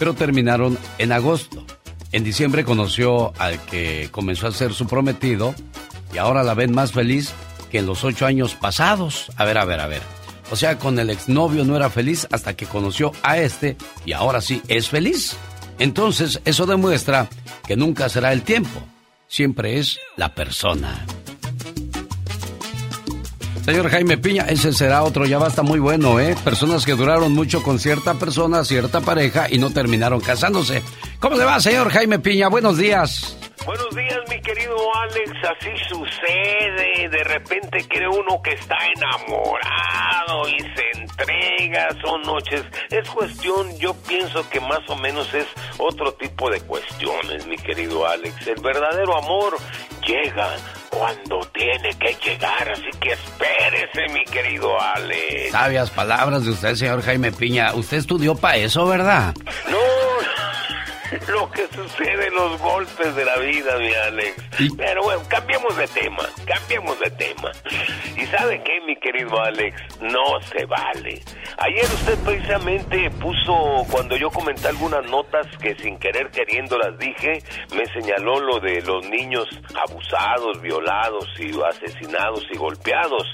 pero 0.00 0.14
terminaron 0.14 0.78
en 0.98 1.12
agosto. 1.12 1.62
En 2.10 2.24
diciembre 2.24 2.64
conoció 2.64 3.34
al 3.38 3.60
que 3.66 4.08
comenzó 4.10 4.46
a 4.48 4.52
ser 4.52 4.72
su 4.72 4.86
prometido 4.86 5.54
y 6.12 6.18
ahora 6.18 6.42
la 6.42 6.54
ven 6.54 6.74
más 6.74 6.90
feliz 6.90 7.34
que 7.70 7.78
en 7.78 7.86
los 7.86 8.02
ocho 8.02 8.24
años 8.24 8.54
pasados. 8.54 9.30
A 9.36 9.44
ver, 9.44 9.58
a 9.58 9.64
ver, 9.66 9.78
a 9.78 9.86
ver. 9.86 10.02
O 10.50 10.56
sea, 10.56 10.78
con 10.78 10.98
el 10.98 11.10
exnovio 11.10 11.64
no 11.64 11.76
era 11.76 11.90
feliz 11.90 12.26
hasta 12.32 12.56
que 12.56 12.66
conoció 12.66 13.12
a 13.22 13.38
este 13.38 13.76
y 14.06 14.12
ahora 14.12 14.40
sí 14.40 14.62
es 14.68 14.88
feliz. 14.88 15.36
Entonces, 15.78 16.40
eso 16.46 16.64
demuestra 16.64 17.28
que 17.66 17.76
nunca 17.76 18.08
será 18.08 18.32
el 18.32 18.42
tiempo, 18.42 18.80
siempre 19.28 19.78
es 19.78 20.00
la 20.16 20.34
persona. 20.34 21.06
Señor 23.64 23.90
Jaime 23.90 24.18
Piña, 24.18 24.46
ese 24.48 24.72
será 24.72 25.02
otro, 25.02 25.26
ya 25.26 25.38
basta 25.38 25.62
muy 25.62 25.78
bueno, 25.78 26.18
¿eh? 26.18 26.34
Personas 26.42 26.84
que 26.84 26.92
duraron 26.92 27.32
mucho 27.32 27.62
con 27.62 27.78
cierta 27.78 28.14
persona, 28.14 28.64
cierta 28.64 29.00
pareja 29.00 29.46
y 29.48 29.58
no 29.58 29.70
terminaron 29.70 30.20
casándose. 30.20 30.82
¿Cómo 31.20 31.36
le 31.36 31.44
va, 31.44 31.60
señor 31.60 31.90
Jaime 31.90 32.18
Piña? 32.18 32.48
Buenos 32.48 32.78
días. 32.78 33.36
Buenos 33.66 33.94
días, 33.94 34.18
mi 34.28 34.40
querido 34.40 34.74
Alex. 35.02 35.32
Así 35.44 35.70
sucede. 35.88 37.08
De 37.10 37.24
repente 37.24 37.86
cree 37.88 38.08
uno 38.08 38.40
que 38.42 38.52
está 38.54 38.76
enamorado 38.96 40.48
y 40.48 40.60
se 40.60 41.00
entrega. 41.02 41.88
Son 42.02 42.22
noches. 42.22 42.64
Es 42.90 43.08
cuestión, 43.10 43.78
yo 43.78 43.94
pienso 44.08 44.48
que 44.48 44.60
más 44.60 44.80
o 44.88 44.96
menos 44.96 45.32
es 45.34 45.46
otro 45.78 46.14
tipo 46.14 46.50
de 46.50 46.60
cuestiones, 46.62 47.46
mi 47.46 47.56
querido 47.56 48.06
Alex. 48.06 48.46
El 48.46 48.62
verdadero 48.62 49.18
amor 49.18 49.56
llega 50.06 50.56
cuando 51.00 51.40
tiene 51.54 51.94
que 51.98 52.14
llegar. 52.22 52.68
Así 52.68 52.90
que 53.00 53.12
espérese, 53.12 54.12
mi 54.12 54.22
querido 54.26 54.78
Alex. 54.78 55.50
Sabias 55.50 55.88
palabras 55.90 56.44
de 56.44 56.50
usted, 56.50 56.74
señor 56.74 57.00
Jaime 57.02 57.32
Piña. 57.32 57.74
Usted 57.74 57.96
estudió 57.96 58.34
para 58.34 58.58
eso, 58.58 58.84
¿verdad? 58.86 59.34
No, 59.70 59.78
lo 61.28 61.50
que 61.50 61.66
sucede, 61.68 62.30
los 62.30 62.60
golpes 62.60 63.14
de 63.14 63.24
la 63.24 63.36
vida, 63.38 63.78
mi 63.78 63.92
Alex. 63.92 64.42
Pero 64.76 65.02
bueno, 65.02 65.22
cambiemos 65.28 65.76
de 65.76 65.86
tema, 65.88 66.28
cambiemos 66.46 66.98
de 67.00 67.10
tema. 67.10 67.50
¿Y 68.16 68.26
sabe 68.26 68.62
qué, 68.62 68.80
mi 68.86 68.96
querido 68.96 69.40
Alex? 69.40 69.76
No 70.00 70.40
se 70.42 70.64
vale. 70.66 71.22
Ayer 71.58 71.84
usted 71.84 72.18
precisamente 72.24 73.10
puso, 73.10 73.86
cuando 73.90 74.16
yo 74.16 74.30
comenté 74.30 74.68
algunas 74.68 75.04
notas 75.10 75.46
que 75.60 75.74
sin 75.76 75.98
querer 75.98 76.30
queriendo 76.30 76.78
las 76.78 76.98
dije, 76.98 77.42
me 77.74 77.84
señaló 77.86 78.40
lo 78.40 78.60
de 78.60 78.80
los 78.82 79.06
niños 79.08 79.46
abusados, 79.88 80.60
violados 80.60 81.28
y 81.38 81.50
asesinados 81.62 82.44
y 82.52 82.56
golpeados. 82.56 83.24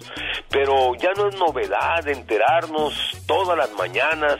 Pero 0.50 0.94
ya 0.96 1.10
no 1.16 1.28
es 1.28 1.36
novedad 1.36 2.06
enterarnos 2.08 3.22
todas 3.26 3.56
las 3.58 3.72
mañanas 3.72 4.36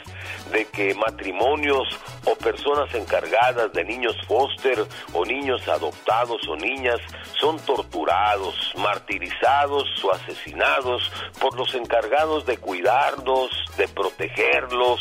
de 0.53 0.65
que 0.67 0.95
matrimonios 0.95 1.89
o 2.25 2.37
personas 2.37 2.93
encargadas 2.95 3.73
de 3.73 3.85
niños 3.85 4.17
foster 4.27 4.85
o 5.13 5.25
niños 5.25 5.67
adoptados 5.69 6.47
o 6.49 6.57
niñas 6.57 7.01
son 7.39 7.59
torturados, 7.61 8.73
martirizados 8.77 9.85
o 10.05 10.13
asesinados 10.13 11.11
por 11.41 11.57
los 11.57 11.75
encargados 11.75 12.47
de 12.47 12.59
cuidarlos, 12.59 13.51
de 13.77 13.89
protegerlos, 13.89 15.01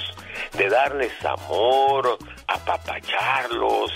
de 0.53 0.69
darles 0.69 1.13
amor, 1.25 2.17
apapacharlos, 2.47 3.91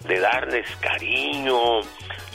de 0.00 0.20
darles 0.20 0.68
cariño, 0.76 1.80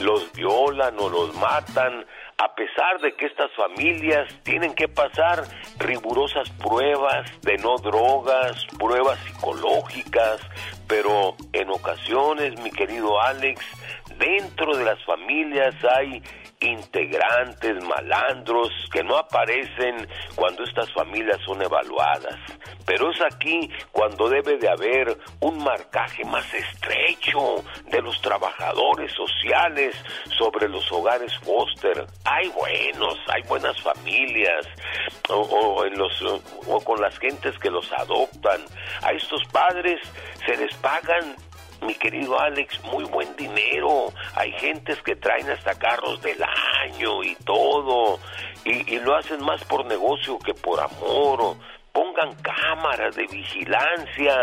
los 0.00 0.32
violan 0.32 0.98
o 0.98 1.08
los 1.08 1.34
matan 1.36 2.04
a 2.38 2.54
pesar 2.54 3.00
de 3.00 3.14
que 3.14 3.26
estas 3.26 3.50
familias 3.56 4.32
tienen 4.44 4.72
que 4.74 4.86
pasar 4.86 5.42
rigurosas 5.78 6.48
pruebas 6.50 7.28
de 7.42 7.58
no 7.58 7.76
drogas, 7.78 8.64
pruebas 8.78 9.18
psicológicas, 9.24 10.40
pero 10.86 11.34
en 11.52 11.68
ocasiones, 11.70 12.58
mi 12.60 12.70
querido 12.70 13.20
Alex, 13.20 13.60
dentro 14.18 14.76
de 14.76 14.84
las 14.84 15.04
familias 15.04 15.74
hay 15.96 16.22
integrantes 16.60 17.82
malandros 17.84 18.70
que 18.92 19.02
no 19.02 19.16
aparecen 19.16 20.08
cuando 20.34 20.64
estas 20.64 20.92
familias 20.92 21.38
son 21.44 21.62
evaluadas. 21.62 22.36
Pero 22.84 23.10
es 23.10 23.20
aquí 23.20 23.70
cuando 23.92 24.28
debe 24.28 24.56
de 24.56 24.68
haber 24.68 25.16
un 25.40 25.62
marcaje 25.62 26.24
más 26.24 26.52
estrecho 26.52 27.62
de 27.90 28.02
los 28.02 28.20
trabajadores 28.20 29.12
sociales 29.12 29.94
sobre 30.36 30.68
los 30.68 30.90
hogares 30.90 31.36
foster. 31.38 32.06
Hay 32.24 32.48
buenos, 32.48 33.18
hay 33.28 33.42
buenas 33.42 33.80
familias, 33.80 34.66
o, 35.28 35.34
o 35.36 35.84
en 35.84 35.96
los, 35.98 36.22
o 36.66 36.80
con 36.80 37.00
las 37.00 37.16
gentes 37.18 37.58
que 37.58 37.70
los 37.70 37.90
adoptan. 37.92 38.60
A 39.02 39.12
estos 39.12 39.42
padres 39.52 40.00
se 40.44 40.56
les 40.56 40.74
pagan 40.76 41.36
mi 41.86 41.94
querido 41.94 42.38
Alex, 42.40 42.82
muy 42.84 43.04
buen 43.04 43.34
dinero. 43.36 44.12
Hay 44.34 44.52
gentes 44.52 45.00
que 45.02 45.16
traen 45.16 45.48
hasta 45.50 45.74
carros 45.78 46.20
del 46.22 46.42
año 46.42 47.22
y 47.22 47.34
todo. 47.44 48.18
Y, 48.64 48.94
y 48.94 48.98
lo 49.00 49.16
hacen 49.16 49.44
más 49.44 49.62
por 49.64 49.84
negocio 49.86 50.38
que 50.38 50.54
por 50.54 50.80
amor. 50.80 51.56
Pongan 51.92 52.34
cámaras 52.42 53.16
de 53.16 53.26
vigilancia 53.26 54.34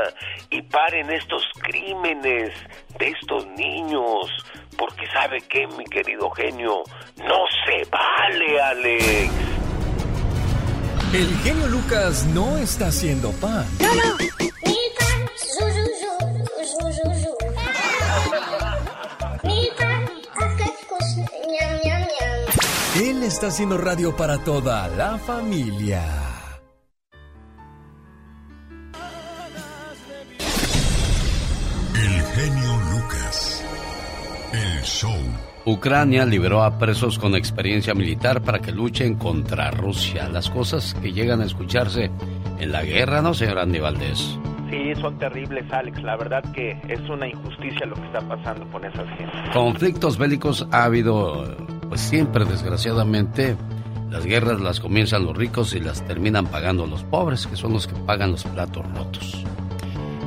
y 0.50 0.62
paren 0.64 1.10
estos 1.12 1.44
crímenes 1.62 2.52
de 2.98 3.08
estos 3.10 3.46
niños. 3.48 4.32
Porque 4.78 5.06
sabe 5.14 5.42
que, 5.42 5.68
mi 5.68 5.86
querido 5.86 6.30
genio, 6.32 6.84
no 7.18 7.46
se 7.66 7.90
vale, 7.90 8.62
Alex. 8.62 9.32
El 11.14 11.38
genio 11.44 11.68
Lucas 11.68 12.26
no 12.34 12.58
está 12.58 12.88
haciendo 12.88 13.32
pan. 13.40 13.66
Él 22.96 23.24
está 23.24 23.48
haciendo 23.48 23.78
radio 23.78 24.16
para 24.16 24.38
toda 24.40 24.88
la 24.88 25.18
familia. 25.18 26.04
El 31.94 32.22
genio 32.34 32.78
Lucas. 32.92 33.64
El 34.54 34.82
show. 34.82 35.12
Ucrania 35.66 36.26
liberó 36.26 36.64
a 36.64 36.80
presos 36.80 37.20
con 37.20 37.36
experiencia 37.36 37.94
militar 37.94 38.42
para 38.42 38.60
que 38.60 38.72
luchen 38.72 39.16
contra 39.16 39.70
Rusia. 39.70 40.30
Las 40.30 40.50
cosas 40.50 40.96
que 41.02 41.12
llegan 41.12 41.42
a 41.42 41.46
escucharse 41.46 42.10
en 42.60 42.72
la 42.72 42.84
guerra, 42.84 43.22
¿no, 43.22 43.34
señor 43.34 43.60
Andy 43.60 43.80
Valdés? 43.80 44.40
Sí, 44.70 44.94
son 45.00 45.18
terribles, 45.20 45.72
Alex. 45.72 46.02
La 46.04 46.18
verdad 46.18 46.44
que 46.54 46.80
es 46.88 47.00
una 47.10 47.28
injusticia 47.28 47.86
lo 47.86 47.96
que 47.96 48.06
está 48.06 48.22
pasando 48.22 48.66
con 48.72 48.84
esas 48.84 49.08
gente. 49.18 49.34
Conflictos 49.54 50.18
bélicos 50.18 50.68
ha 50.72 50.86
habido, 50.86 51.56
pues 51.90 52.02
siempre, 52.02 52.46
desgraciadamente. 52.46 53.56
Las 54.10 54.26
guerras 54.26 54.62
las 54.62 54.80
comienzan 54.80 55.26
los 55.26 55.36
ricos 55.36 55.74
y 55.76 55.80
las 55.80 56.06
terminan 56.06 56.48
pagando 56.48 56.88
los 56.88 57.04
pobres, 57.04 57.48
que 57.48 57.56
son 57.56 57.74
los 57.74 57.88
que 57.88 57.96
pagan 58.06 58.32
los 58.32 58.44
platos 58.44 58.86
rotos. 58.94 59.44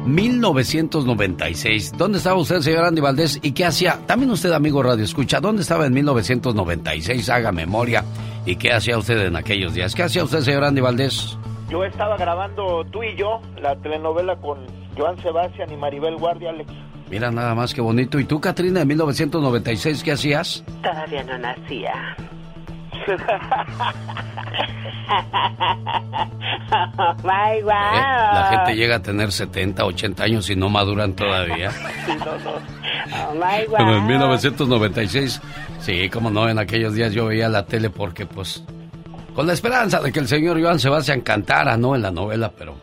1996. 0.05 1.93
¿Dónde 1.97 2.18
estaba 2.18 2.39
usted, 2.41 2.61
señor 2.61 2.84
Andy 2.84 3.01
Valdés? 3.01 3.39
¿Y 3.43 3.53
qué 3.53 3.64
hacía? 3.64 3.99
También 4.07 4.30
usted, 4.30 4.53
amigo 4.53 4.82
Radio 4.82 5.05
Escucha, 5.05 5.41
¿dónde 5.41 5.62
estaba 5.62 5.86
en 5.86 5.95
1996? 5.95 7.28
Haga 7.28 7.53
memoria. 7.53 8.05
¿Y 8.47 8.57
qué 8.57 8.72
hacía 8.72 8.99
usted 8.99 9.26
en 9.26 9.36
aquellos 9.36 9.74
días? 9.74 9.95
¿Qué 9.95 10.03
hacía 10.03 10.24
usted, 10.24 10.41
señor 10.41 10.64
Andy 10.64 10.80
Valdés? 10.80 11.39
Yo 11.69 11.85
estaba 11.85 12.16
grabando 12.16 12.85
Tú 12.91 13.03
y 13.03 13.14
yo, 13.16 13.41
la 13.61 13.77
telenovela 13.77 14.37
con 14.37 14.59
Joan 14.97 15.21
Sebastián 15.23 15.71
y 15.73 15.77
Maribel 15.77 16.16
Guardia, 16.16 16.51
Alex. 16.51 16.71
Mira 17.11 17.31
nada 17.31 17.55
más 17.55 17.73
que 17.73 17.81
bonito. 17.81 18.19
¿Y 18.19 18.25
tú, 18.25 18.41
Katrina, 18.41 18.83
en 18.83 18.89
1996 18.89 20.03
qué 20.03 20.12
hacías? 20.12 20.64
Todavía 20.83 21.23
no 21.25 21.39
nacía. 21.39 22.16
My, 27.23 27.62
wow. 27.62 27.71
¿Eh? 27.71 28.03
La 28.33 28.49
gente 28.51 28.77
llega 28.77 28.97
a 28.97 29.03
tener 29.03 29.33
70, 29.33 29.85
80 29.85 30.23
años 30.23 30.51
y 30.51 30.57
no 30.57 30.69
maduran 30.69 31.14
todavía. 31.14 31.71
Oh, 33.11 33.33
my, 33.33 33.66
wow. 33.69 33.77
Pero 33.79 33.97
en 33.97 34.07
1996, 34.07 35.41
sí, 35.81 36.11
como 36.11 36.31
no, 36.31 36.49
en 36.49 36.59
aquellos 36.59 36.95
días 36.95 37.12
yo 37.14 37.27
veía 37.27 37.49
la 37.49 37.64
tele 37.64 37.89
porque 37.89 38.27
pues 38.27 38.62
con 39.39 39.47
la 39.47 39.53
esperanza 39.53 40.01
de 40.01 40.11
que 40.11 40.18
el 40.18 40.26
señor 40.26 40.61
Joan 40.61 40.80
Sebastián 40.80 41.20
cantara, 41.20 41.76
¿no? 41.76 41.95
En 41.95 42.03
la 42.03 42.11
novela, 42.11 42.51
pero... 42.59 42.74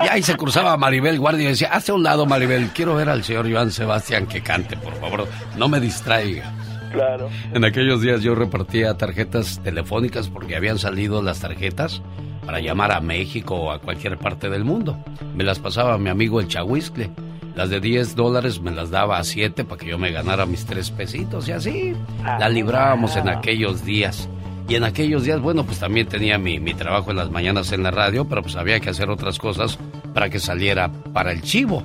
Y 0.00 0.06
ahí 0.06 0.22
se 0.22 0.36
cruzaba 0.36 0.76
Maribel 0.76 1.18
Guardia 1.18 1.44
y 1.44 1.52
decía, 1.52 1.70
hace 1.72 1.92
un 1.92 2.02
lado 2.02 2.26
Maribel, 2.26 2.68
quiero 2.74 2.96
ver 2.96 3.08
al 3.08 3.24
señor 3.24 3.50
Joan 3.50 3.70
Sebastián 3.70 4.26
que 4.26 4.42
cante, 4.42 4.76
por 4.76 4.94
favor, 5.00 5.26
no 5.56 5.66
me 5.66 5.80
distraiga. 5.80 6.52
Claro. 6.92 7.30
En 7.54 7.64
aquellos 7.64 8.02
días 8.02 8.20
yo 8.20 8.34
repartía 8.34 8.98
tarjetas 8.98 9.62
telefónicas 9.64 10.28
porque 10.28 10.56
habían 10.56 10.78
salido 10.78 11.22
las 11.22 11.40
tarjetas 11.40 12.02
para 12.44 12.60
llamar 12.60 12.92
a 12.92 13.00
México 13.00 13.54
o 13.54 13.70
a 13.70 13.80
cualquier 13.80 14.18
parte 14.18 14.50
del 14.50 14.64
mundo. 14.64 15.02
Me 15.34 15.42
las 15.42 15.58
pasaba 15.58 15.96
mi 15.96 16.10
amigo 16.10 16.38
el 16.38 16.48
Chahuiscle. 16.48 17.08
Las 17.56 17.70
de 17.70 17.80
10 17.80 18.14
dólares 18.14 18.60
me 18.60 18.72
las 18.72 18.90
daba 18.90 19.16
a 19.16 19.24
7 19.24 19.64
para 19.64 19.80
que 19.80 19.86
yo 19.86 19.96
me 19.96 20.12
ganara 20.12 20.44
mis 20.44 20.66
tres 20.66 20.90
pesitos 20.90 21.48
y 21.48 21.52
así 21.52 21.94
la 22.22 22.50
librábamos 22.50 23.16
en 23.16 23.30
aquellos 23.30 23.86
días. 23.86 24.28
Y 24.68 24.74
en 24.74 24.84
aquellos 24.84 25.24
días, 25.24 25.40
bueno, 25.40 25.64
pues 25.64 25.78
también 25.78 26.06
tenía 26.06 26.38
mi, 26.38 26.60
mi 26.60 26.74
trabajo 26.74 27.10
en 27.10 27.16
las 27.16 27.30
mañanas 27.30 27.72
en 27.72 27.82
la 27.82 27.90
radio, 27.90 28.28
pero 28.28 28.42
pues 28.42 28.56
había 28.56 28.78
que 28.80 28.90
hacer 28.90 29.08
otras 29.08 29.38
cosas 29.38 29.78
para 30.12 30.28
que 30.28 30.38
saliera 30.38 30.92
para 31.12 31.32
el 31.32 31.42
chivo. 31.42 31.82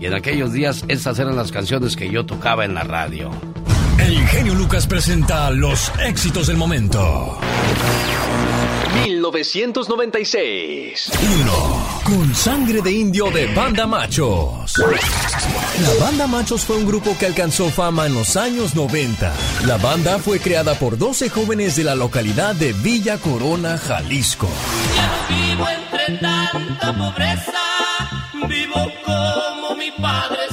Y 0.00 0.06
en 0.06 0.14
aquellos 0.14 0.52
días 0.52 0.84
estas 0.88 1.18
eran 1.18 1.36
las 1.36 1.52
canciones 1.52 1.94
que 1.94 2.10
yo 2.10 2.24
tocaba 2.24 2.64
en 2.64 2.74
la 2.74 2.84
radio. 2.84 3.30
El 3.98 4.26
genio 4.26 4.54
Lucas 4.54 4.86
presenta 4.86 5.50
los 5.50 5.92
éxitos 6.04 6.46
del 6.46 6.56
momento. 6.56 7.38
1996. 9.04 11.12
1. 11.40 11.81
Con 12.12 12.34
sangre 12.34 12.82
de 12.82 12.92
indio 12.92 13.30
de 13.30 13.46
Banda 13.54 13.86
Machos. 13.86 14.76
La 14.76 16.04
Banda 16.04 16.26
Machos 16.26 16.62
fue 16.62 16.76
un 16.76 16.86
grupo 16.86 17.16
que 17.18 17.24
alcanzó 17.24 17.70
fama 17.70 18.04
en 18.04 18.12
los 18.12 18.36
años 18.36 18.74
90. 18.74 19.32
La 19.64 19.78
banda 19.78 20.18
fue 20.18 20.38
creada 20.38 20.74
por 20.74 20.98
12 20.98 21.30
jóvenes 21.30 21.74
de 21.74 21.84
la 21.84 21.94
localidad 21.94 22.54
de 22.54 22.74
Villa 22.74 23.16
Corona, 23.16 23.78
Jalisco. 23.78 24.46
Vivo 25.30 25.66
entre 25.66 26.18
tanta 26.18 26.94
pobreza, 26.98 27.52
vivo 28.46 28.92
como 29.06 29.74
mi 29.76 29.90
padre 29.92 30.51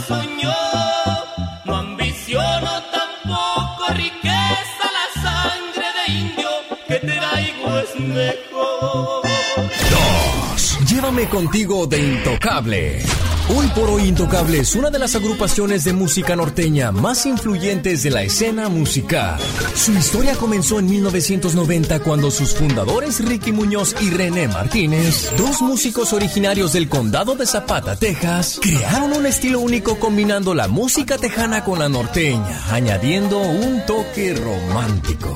2. 11.19 11.25
Llévame 11.25 11.29
contigo 11.29 11.87
de 11.87 11.99
Intocable. 11.99 13.03
Hoy 13.49 13.67
por 13.75 13.89
hoy 13.89 14.03
Intocable 14.03 14.59
es 14.59 14.75
una 14.75 14.89
de 14.89 14.99
las 14.99 15.15
agrupaciones 15.15 15.83
de 15.83 15.91
música 15.91 16.35
norteña 16.35 16.91
más 16.91 17.25
influyentes 17.25 18.03
de 18.03 18.11
la 18.11 18.23
escena 18.23 18.69
musical. 18.69 19.39
Su 19.75 19.91
historia 19.93 20.35
comenzó 20.35 20.79
en 20.79 20.85
1990 20.85 21.99
cuando 22.01 22.31
sus 22.31 22.53
fundadores 22.53 23.25
Ricky 23.25 23.51
Muñoz 23.51 23.95
y 24.01 24.11
René 24.11 24.47
Martínez, 24.47 25.31
dos 25.37 25.61
músicos 25.61 26.13
originarios 26.13 26.73
del 26.73 26.87
condado 26.87 27.35
de 27.35 27.45
Zapata, 27.45 27.95
Texas, 27.95 28.59
crearon 28.61 29.13
un 29.13 29.25
estilo 29.25 29.59
único 29.59 29.99
combinando 29.99 30.53
la 30.53 30.67
música 30.67 31.17
tejana 31.17 31.63
con 31.63 31.79
la 31.79 31.89
norteña, 31.89 32.61
añadiendo 32.71 33.39
un 33.39 33.85
toque 33.85 34.35
romántico. 34.35 35.35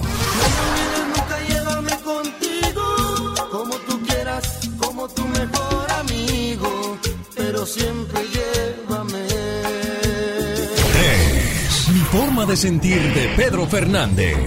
De 12.53 12.57
sentir 12.57 13.01
de 13.15 13.29
Pedro 13.35 13.65
Fernández. 13.65 14.37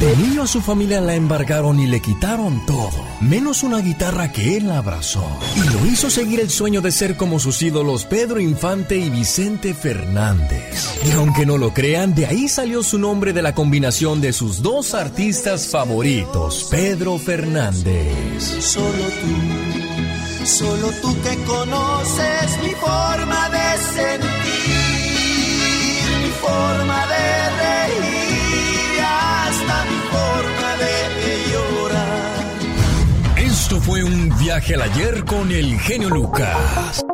De 0.00 0.16
niño 0.16 0.42
a 0.42 0.46
su 0.48 0.60
familia 0.60 1.00
la 1.00 1.14
embargaron 1.14 1.78
y 1.78 1.86
le 1.86 2.00
quitaron 2.00 2.66
todo, 2.66 2.90
menos 3.20 3.62
una 3.62 3.78
guitarra 3.78 4.32
que 4.32 4.56
él 4.56 4.68
abrazó. 4.72 5.24
Y 5.54 5.60
lo 5.72 5.86
hizo 5.86 6.10
seguir 6.10 6.40
el 6.40 6.50
sueño 6.50 6.80
de 6.80 6.90
ser 6.90 7.16
como 7.16 7.38
sus 7.38 7.62
ídolos 7.62 8.06
Pedro 8.06 8.40
Infante 8.40 8.96
y 8.96 9.08
Vicente 9.08 9.72
Fernández. 9.72 10.98
Y 11.06 11.12
aunque 11.12 11.46
no 11.46 11.58
lo 11.58 11.72
crean, 11.72 12.12
de 12.12 12.26
ahí 12.26 12.48
salió 12.48 12.82
su 12.82 12.98
nombre 12.98 13.32
de 13.32 13.42
la 13.42 13.54
combinación 13.54 14.20
de 14.20 14.32
sus 14.32 14.60
dos 14.60 14.94
artistas 14.94 15.68
favoritos, 15.68 16.66
Pedro 16.72 17.18
Fernández. 17.18 18.42
Solo 18.58 19.04
tú, 19.20 20.44
solo 20.44 20.90
tú 21.00 21.16
que 21.22 21.36
conoces 21.44 22.62
mi 22.64 22.70
forma 22.70 23.48
de 23.50 23.78
sentir, 23.94 24.83
forma 26.44 27.06
de 27.06 27.26
reír, 27.62 29.00
hasta 29.02 29.76
mi 29.90 29.98
forma 30.14 30.70
de 30.82 30.92
llorar. 31.52 33.38
Esto 33.38 33.80
fue 33.80 34.04
un 34.04 34.36
viaje 34.38 34.74
al 34.74 34.82
ayer 34.82 35.24
con 35.24 35.50
el 35.50 35.78
genio 35.80 36.10
Lucas. 36.10 37.04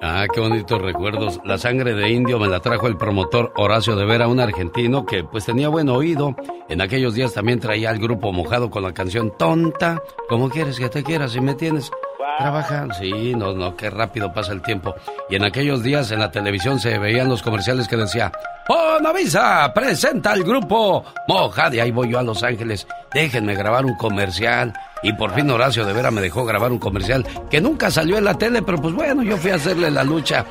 Ah, 0.00 0.26
qué 0.32 0.40
bonitos 0.40 0.80
recuerdos. 0.80 1.40
La 1.44 1.58
sangre 1.58 1.92
de 1.94 2.10
indio 2.10 2.38
me 2.38 2.48
la 2.48 2.60
trajo 2.60 2.86
el 2.86 2.96
promotor 2.96 3.52
Horacio 3.56 3.96
de 3.96 4.04
Vera, 4.04 4.28
un 4.28 4.40
argentino 4.40 5.04
que 5.04 5.24
pues 5.24 5.44
tenía 5.44 5.68
buen 5.68 5.88
oído. 5.88 6.34
En 6.68 6.80
aquellos 6.80 7.14
días 7.14 7.34
también 7.34 7.58
traía 7.58 7.90
al 7.90 7.98
grupo 7.98 8.32
mojado 8.32 8.70
con 8.70 8.84
la 8.84 8.94
canción 8.94 9.32
Tonta. 9.36 10.00
¿Cómo 10.28 10.48
quieres 10.50 10.78
que 10.78 10.88
te 10.88 11.02
quieras 11.02 11.32
si 11.32 11.40
me 11.40 11.54
tienes? 11.54 11.90
Trabajan, 12.36 12.92
sí, 12.94 13.34
no, 13.34 13.52
no, 13.52 13.74
qué 13.76 13.90
rápido 13.90 14.32
pasa 14.32 14.52
el 14.52 14.62
tiempo. 14.62 14.94
Y 15.28 15.36
en 15.36 15.44
aquellos 15.44 15.82
días 15.82 16.10
en 16.12 16.20
la 16.20 16.30
televisión 16.30 16.78
se 16.78 16.98
veían 16.98 17.28
los 17.28 17.42
comerciales 17.42 17.88
que 17.88 17.96
decía, 17.96 18.30
¡Oh, 18.68 18.98
Navisa! 19.00 19.72
Presenta 19.72 20.32
al 20.32 20.44
grupo 20.44 21.04
Mojado. 21.26 21.74
Y 21.74 21.80
ahí 21.80 21.90
voy 21.90 22.10
yo 22.10 22.18
a 22.18 22.22
Los 22.22 22.42
Ángeles. 22.42 22.86
Déjenme 23.12 23.54
grabar 23.54 23.86
un 23.86 23.96
comercial. 23.96 24.72
Y 25.02 25.12
por 25.14 25.32
fin 25.32 25.50
Horacio 25.50 25.86
de 25.86 25.92
Vera 25.92 26.10
me 26.10 26.20
dejó 26.20 26.44
grabar 26.44 26.70
un 26.70 26.78
comercial 26.78 27.26
que 27.50 27.60
nunca 27.60 27.90
salió 27.90 28.18
en 28.18 28.24
la 28.24 28.34
tele, 28.34 28.62
pero 28.62 28.78
pues 28.78 28.94
bueno, 28.94 29.22
yo 29.22 29.36
fui 29.36 29.50
a 29.50 29.56
hacerle 29.56 29.90
la 29.90 30.04
lucha. 30.04 30.44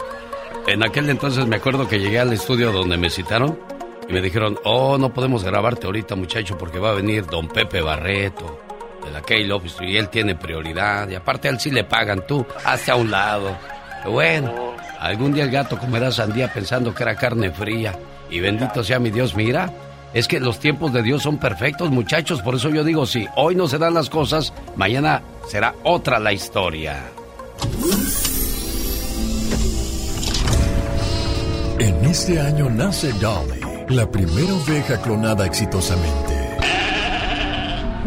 En 0.67 0.83
aquel 0.83 1.09
entonces 1.09 1.45
me 1.45 1.57
acuerdo 1.57 1.87
que 1.87 1.99
llegué 1.99 2.19
al 2.19 2.33
estudio 2.33 2.71
donde 2.71 2.97
me 2.97 3.09
citaron 3.09 3.59
y 4.09 4.13
me 4.13 4.21
dijeron, 4.21 4.57
oh, 4.63 4.97
no 4.97 5.13
podemos 5.13 5.43
grabarte 5.43 5.85
ahorita 5.85 6.15
muchacho 6.15 6.57
porque 6.57 6.79
va 6.79 6.89
a 6.89 6.95
venir 6.95 7.25
don 7.25 7.47
Pepe 7.47 7.81
Barreto 7.81 8.67
de 9.07 9.13
la 9.13 9.21
K-Love 9.21 9.81
y 9.81 9.97
él 9.97 10.09
tiene 10.09 10.35
prioridad 10.35 11.09
y 11.09 11.15
aparte 11.15 11.47
a 11.47 11.51
él 11.51 11.59
sí 11.59 11.71
le 11.71 11.83
pagan 11.83 12.25
tú, 12.27 12.45
hacia 12.63 12.95
un 12.95 13.09
lado. 13.09 13.57
Bueno, 14.05 14.75
algún 14.99 15.33
día 15.33 15.43
el 15.43 15.51
gato 15.51 15.77
comerá 15.77 16.11
sandía 16.11 16.51
pensando 16.53 16.93
que 16.93 17.03
era 17.03 17.15
carne 17.15 17.51
fría 17.51 17.97
y 18.29 18.39
bendito 18.39 18.83
sea 18.83 18.99
mi 18.99 19.09
Dios, 19.09 19.35
mira. 19.35 19.71
Es 20.13 20.27
que 20.27 20.39
los 20.39 20.59
tiempos 20.59 20.93
de 20.93 21.03
Dios 21.03 21.21
son 21.21 21.37
perfectos, 21.37 21.91
muchachos. 21.91 22.41
Por 22.41 22.55
eso 22.55 22.69
yo 22.69 22.83
digo, 22.83 23.05
si 23.05 23.27
hoy 23.35 23.55
no 23.55 23.67
se 23.67 23.77
dan 23.77 23.93
las 23.93 24.09
cosas, 24.09 24.53
mañana 24.75 25.21
será 25.47 25.75
otra 25.83 26.17
la 26.17 26.31
historia. 26.31 26.95
En 31.79 32.05
este 32.05 32.39
año 32.39 32.69
nace 32.69 33.11
Dolly, 33.13 33.59
la 33.89 34.09
primera 34.09 34.53
oveja 34.53 34.99
clonada 35.01 35.45
exitosamente. 35.45 36.36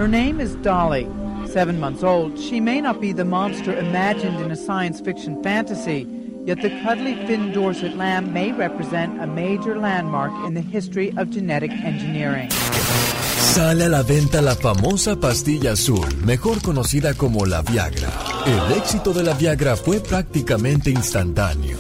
Her 0.01 0.09
name 0.09 0.41
is 0.41 0.55
Dolly. 0.63 1.07
Seven 1.45 1.79
months 1.79 2.03
old, 2.03 2.39
she 2.39 2.59
may 2.59 2.81
not 2.81 3.03
be 3.03 3.13
the 3.13 3.27
monster 3.27 3.77
imagined 3.77 4.41
in 4.41 4.51
a 4.51 4.57
science 4.57 4.99
fiction 4.99 5.43
fantasy, 5.43 6.07
yet 6.47 6.63
the 6.63 6.71
cuddly 6.81 7.17
Finn 7.27 7.53
Dorset 7.53 7.99
lamb 7.99 8.33
may 8.33 8.51
represent 8.51 9.21
a 9.21 9.27
major 9.27 9.79
landmark 9.79 10.33
in 10.47 10.55
the 10.55 10.63
history 10.63 11.13
of 11.19 11.29
genetic 11.29 11.71
engineering. 11.85 12.49
Sale 12.51 13.83
a 13.83 13.89
la 13.91 14.03
venta 14.03 14.41
la 14.41 14.55
famosa 14.55 15.17
pastilla 15.17 15.73
azul, 15.73 16.09
mejor 16.25 16.63
conocida 16.63 17.13
como 17.13 17.45
la 17.45 17.61
Viagra. 17.61 18.09
El 18.47 18.79
éxito 18.79 19.13
de 19.13 19.23
la 19.23 19.35
Viagra 19.35 19.77
fue 19.77 20.01
prácticamente 20.01 20.89
instantáneo. 20.89 21.77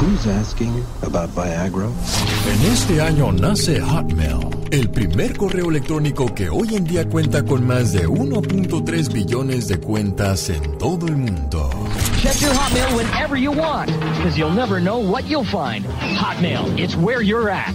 Who's 0.00 0.28
asking 0.28 0.84
about 1.02 1.34
Viagra? 1.34 1.88
En 2.46 2.72
este 2.72 3.00
año 3.00 3.32
nace 3.32 3.80
Hotmail, 3.80 4.48
el 4.70 4.88
primer 4.90 5.36
correo 5.36 5.70
electrónico 5.70 6.32
que 6.32 6.48
hoy 6.48 6.76
en 6.76 6.84
día 6.84 7.08
cuenta 7.08 7.44
con 7.44 7.66
más 7.66 7.92
de 7.92 8.06
1.3 8.06 9.12
billones 9.12 9.66
de 9.66 9.80
cuentas 9.80 10.50
en 10.50 10.78
todo 10.78 11.08
el 11.08 11.16
mundo. 11.16 11.68
Check 12.22 12.40
your 12.40 12.52
Hotmail 12.52 12.96
whenever 12.96 13.36
you 13.36 13.50
want, 13.50 13.90
because 14.16 14.38
you'll 14.38 14.54
never 14.54 14.80
know 14.80 15.00
what 15.00 15.24
you'll 15.24 15.44
find. 15.44 15.84
Hotmail, 15.84 16.78
it's 16.78 16.94
where 16.94 17.20
you're 17.20 17.50
at. 17.50 17.74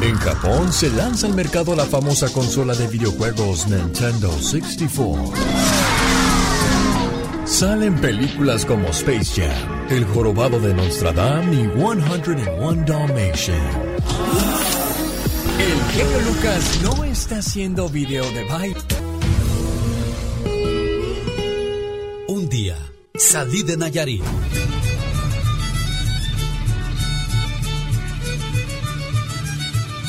En 0.00 0.16
Japón 0.16 0.72
se 0.72 0.88
lanza 0.90 1.26
al 1.26 1.34
mercado 1.34 1.76
la 1.76 1.84
famosa 1.84 2.28
consola 2.30 2.74
de 2.74 2.86
videojuegos 2.88 3.66
Nintendo 3.68 4.32
64. 4.32 5.32
Salen 7.46 8.00
películas 8.00 8.64
como 8.64 8.88
Space 8.88 9.42
Jam, 9.42 9.86
El 9.90 10.06
Jorobado 10.06 10.58
de 10.58 10.72
Notre 10.72 11.12
Dame 11.12 11.54
y 11.54 11.68
101 11.76 12.84
Dalmatian. 12.86 13.94
El 15.60 15.80
genio 15.92 16.20
Lucas 16.26 16.80
no 16.82 17.04
está 17.04 17.38
haciendo 17.38 17.90
video 17.90 18.24
de 18.32 18.44
baile. 18.44 18.80
Un 22.28 22.48
día 22.48 22.78
salí 23.14 23.62
de 23.62 23.76
Nayarit. 23.76 24.24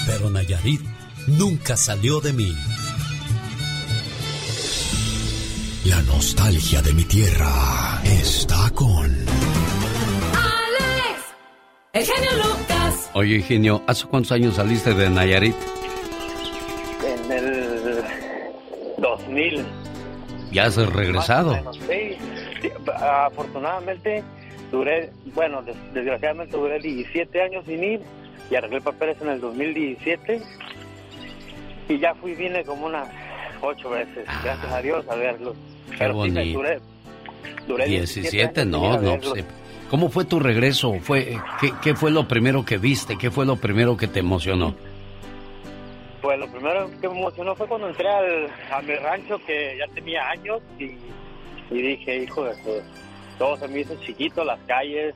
Pero 0.07 0.29
Nayarit 0.29 0.81
nunca 1.27 1.75
salió 1.75 2.21
de 2.21 2.31
mí. 2.31 2.55
La 5.85 6.01
nostalgia 6.03 6.81
de 6.81 6.93
mi 6.93 7.03
tierra 7.03 8.01
está 8.03 8.69
con... 8.73 9.05
Alex, 10.33 11.21
el 11.93 12.05
genio 12.05 12.29
Lucas. 12.43 13.09
Oye, 13.13 13.41
Genio, 13.41 13.81
¿hace 13.85 14.05
cuántos 14.07 14.31
años 14.31 14.55
saliste 14.55 14.93
de 14.93 15.09
Nayarit? 15.09 15.55
En 17.05 17.31
el 17.31 18.03
2000. 18.97 19.65
¿Ya 20.51 20.65
has 20.65 20.75
regresado? 20.77 21.51
Menos, 21.53 21.77
sí. 21.77 22.17
Afortunadamente 22.99 24.23
duré, 24.71 25.11
bueno, 25.35 25.61
des- 25.61 25.75
desgraciadamente 25.93 26.57
duré 26.57 26.79
17 26.79 27.41
años 27.41 27.63
sin 27.67 27.83
ir 27.83 28.01
y 28.49 28.55
arreglé 28.55 28.81
papeles 28.81 29.17
en 29.21 29.29
el 29.29 29.39
2017 29.41 30.41
y 31.89 31.99
ya 31.99 32.15
fui 32.15 32.31
y 32.31 32.35
vine 32.35 32.63
como 32.63 32.87
unas 32.87 33.07
ocho 33.61 33.89
veces, 33.91 34.25
gracias 34.43 34.71
a 34.71 34.81
Dios, 34.81 35.05
a 35.09 35.15
verlos. 35.15 35.55
Qué 35.91 35.95
Pero 35.99 36.13
sí 36.23 36.31
bonito. 36.31 36.59
duré, 36.59 36.79
duré 37.67 37.85
17, 37.87 38.61
años 38.61 38.71
sin 38.71 38.83
ir 38.83 38.93
no, 38.93 39.01
no. 39.01 39.11
verlos. 39.11 39.33
sé. 39.33 39.45
¿Cómo 39.89 40.09
fue 40.09 40.25
tu 40.25 40.39
regreso? 40.39 40.93
¿Fue, 41.01 41.37
qué, 41.61 41.71
qué 41.81 41.95
fue 41.95 42.11
lo 42.11 42.27
primero 42.27 42.65
que 42.65 42.77
viste? 42.77 43.17
¿Qué 43.17 43.29
fue 43.31 43.45
lo 43.45 43.55
primero 43.57 43.95
que 43.97 44.07
te 44.07 44.19
emocionó? 44.19 44.75
Pues 46.21 46.39
lo 46.39 46.47
primero 46.51 46.89
que 46.99 47.07
me 47.07 47.19
emocionó 47.19 47.55
fue 47.55 47.67
cuando 47.67 47.87
entré 47.89 48.09
al, 48.09 48.47
a 48.71 48.81
mi 48.81 48.95
rancho 48.95 49.37
que 49.45 49.77
ya 49.77 49.85
tenía 49.93 50.27
años 50.29 50.61
y, 50.79 50.85
y 51.69 51.81
dije, 51.81 52.23
hijo 52.23 52.45
de 52.45 52.55
todo 53.37 53.57
se 53.57 53.67
me 53.67 53.81
hizo 53.81 53.95
chiquito, 54.01 54.43
las 54.43 54.59
calles, 54.61 55.13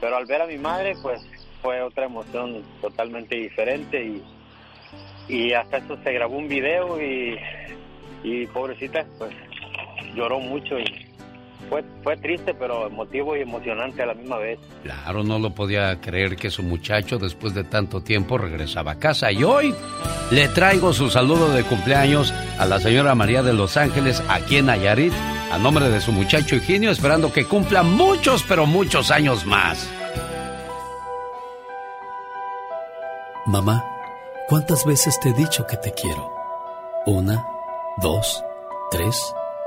pero 0.00 0.16
al 0.16 0.26
ver 0.26 0.42
a 0.42 0.46
mi 0.46 0.58
madre 0.58 0.94
pues 1.00 1.20
fue 1.62 1.80
otra 1.82 2.06
emoción 2.06 2.62
totalmente 2.80 3.36
diferente 3.36 4.02
y, 4.04 4.22
y 5.28 5.52
hasta 5.52 5.76
eso 5.78 5.96
se 6.02 6.12
grabó 6.12 6.36
un 6.36 6.48
video 6.48 7.00
y, 7.00 7.38
y 8.24 8.46
pobrecita 8.48 9.06
pues 9.18 9.32
lloró 10.14 10.40
mucho 10.40 10.78
y 10.78 10.84
fue, 11.68 11.84
fue 12.02 12.16
triste 12.16 12.54
pero 12.54 12.86
emotivo 12.86 13.36
y 13.36 13.40
emocionante 13.40 14.02
a 14.02 14.06
la 14.06 14.14
misma 14.14 14.38
vez. 14.38 14.58
Claro, 14.82 15.22
no 15.22 15.38
lo 15.38 15.50
podía 15.50 16.00
creer 16.00 16.36
que 16.36 16.50
su 16.50 16.62
muchacho 16.62 17.18
después 17.18 17.54
de 17.54 17.64
tanto 17.64 18.02
tiempo 18.02 18.38
regresaba 18.38 18.92
a 18.92 18.98
casa. 18.98 19.32
Y 19.32 19.44
hoy 19.44 19.74
le 20.30 20.48
traigo 20.48 20.92
su 20.92 21.10
saludo 21.10 21.52
de 21.52 21.64
cumpleaños 21.64 22.32
a 22.58 22.66
la 22.66 22.80
señora 22.80 23.14
María 23.14 23.42
de 23.42 23.52
Los 23.52 23.76
Ángeles 23.76 24.22
aquí 24.28 24.58
en 24.58 24.66
Nayarit, 24.66 25.12
a 25.52 25.58
nombre 25.58 25.88
de 25.88 26.00
su 26.00 26.12
muchacho 26.12 26.56
Higinio, 26.56 26.90
esperando 26.90 27.32
que 27.32 27.44
cumpla 27.44 27.82
muchos, 27.82 28.44
pero 28.48 28.66
muchos 28.66 29.10
años 29.10 29.46
más. 29.46 29.90
Mamá, 33.46 33.84
¿cuántas 34.48 34.86
veces 34.86 35.18
te 35.20 35.28
he 35.28 35.34
dicho 35.34 35.66
que 35.66 35.76
te 35.76 35.92
quiero? 35.92 36.32
Una, 37.04 37.46
dos, 37.98 38.42
tres, 38.90 39.34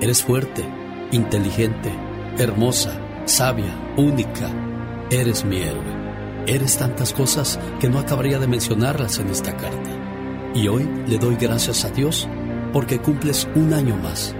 eres 0.00 0.22
fuerte, 0.22 0.64
inteligente, 1.12 1.92
hermosa, 2.38 2.98
sabia, 3.26 3.74
única. 3.96 4.50
Eres 5.10 5.44
mi 5.44 5.60
héroe. 5.60 6.00
Eres 6.46 6.78
tantas 6.78 7.12
cosas 7.12 7.60
que 7.80 7.88
no 7.88 7.98
acabaría 7.98 8.38
de 8.38 8.46
mencionarlas 8.46 9.18
en 9.18 9.28
esta 9.28 9.56
carta. 9.56 9.90
Y 10.54 10.68
hoy 10.68 10.88
le 11.06 11.18
doy 11.18 11.36
gracias 11.36 11.84
a 11.84 11.90
Dios 11.90 12.28
porque 12.72 12.98
cumples 12.98 13.46
un 13.54 13.74
año 13.74 13.96
más. 13.96 14.34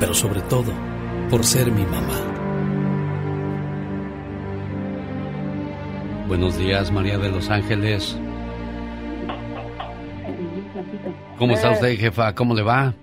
Pero 0.00 0.14
sobre 0.14 0.40
todo, 0.42 0.72
por 1.30 1.44
ser 1.44 1.70
mi 1.70 1.84
mamá. 1.84 2.20
Buenos 6.26 6.56
días, 6.56 6.90
María 6.90 7.18
de 7.18 7.30
Los 7.30 7.50
Ángeles. 7.50 8.16
¿Cómo 11.38 11.54
está 11.54 11.70
usted, 11.70 11.96
jefa? 11.98 12.34
¿Cómo 12.34 12.54
le 12.54 12.62
va? 12.62 12.94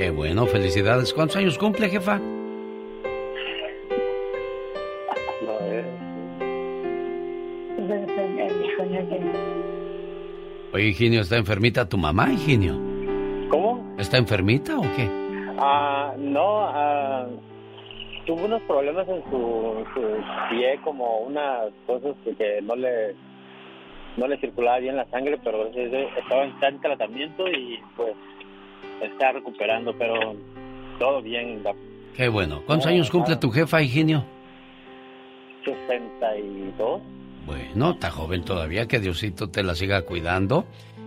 Qué 0.00 0.08
bueno, 0.08 0.46
felicidades. 0.46 1.12
¿Cuántos 1.12 1.36
años 1.36 1.58
cumple, 1.58 1.86
jefa? 1.90 2.18
Oye, 10.72 10.84
Higinio, 10.86 11.20
¿está 11.20 11.36
enfermita 11.36 11.86
tu 11.86 11.98
mamá, 11.98 12.32
Higinio? 12.32 12.80
¿Cómo? 13.50 13.94
¿Está 13.98 14.16
enfermita 14.16 14.78
o 14.78 14.82
qué? 14.96 15.06
Ah, 15.58 16.14
no, 16.16 16.60
ah, 16.62 17.26
tuvo 18.24 18.46
unos 18.46 18.62
problemas 18.62 19.06
en 19.06 19.22
su, 19.24 19.84
su 19.92 20.00
pie, 20.48 20.80
como 20.82 21.18
unas 21.18 21.74
cosas 21.86 22.16
que, 22.24 22.62
no 22.62 22.74
le 22.74 23.14
no 24.16 24.26
le 24.26 24.38
circulaba 24.38 24.78
bien 24.78 24.96
la 24.96 25.04
sangre, 25.10 25.38
pero 25.44 25.66
estaba 25.66 26.44
en 26.44 26.80
tratamiento 26.80 27.46
y 27.48 27.78
pues 27.96 28.14
está 29.02 29.32
recuperando, 29.32 29.94
pero 29.96 30.34
todo 30.98 31.22
bien. 31.22 31.62
Qué 32.16 32.28
bueno. 32.28 32.62
¿Cuántos 32.66 32.86
No, 32.86 32.92
años 32.92 33.10
cumple 33.10 33.36
tu 33.36 33.50
jefa, 33.50 33.82
Higinio? 33.82 34.24
62. 35.64 37.00
Bueno, 37.46 37.90
está 37.92 38.10
joven 38.10 38.44
todavía, 38.44 38.86
que 38.86 39.00
Diosito 39.00 39.48
te 39.50 39.62
la 39.62 39.74
siga 39.74 40.02
cuidando 40.02 40.66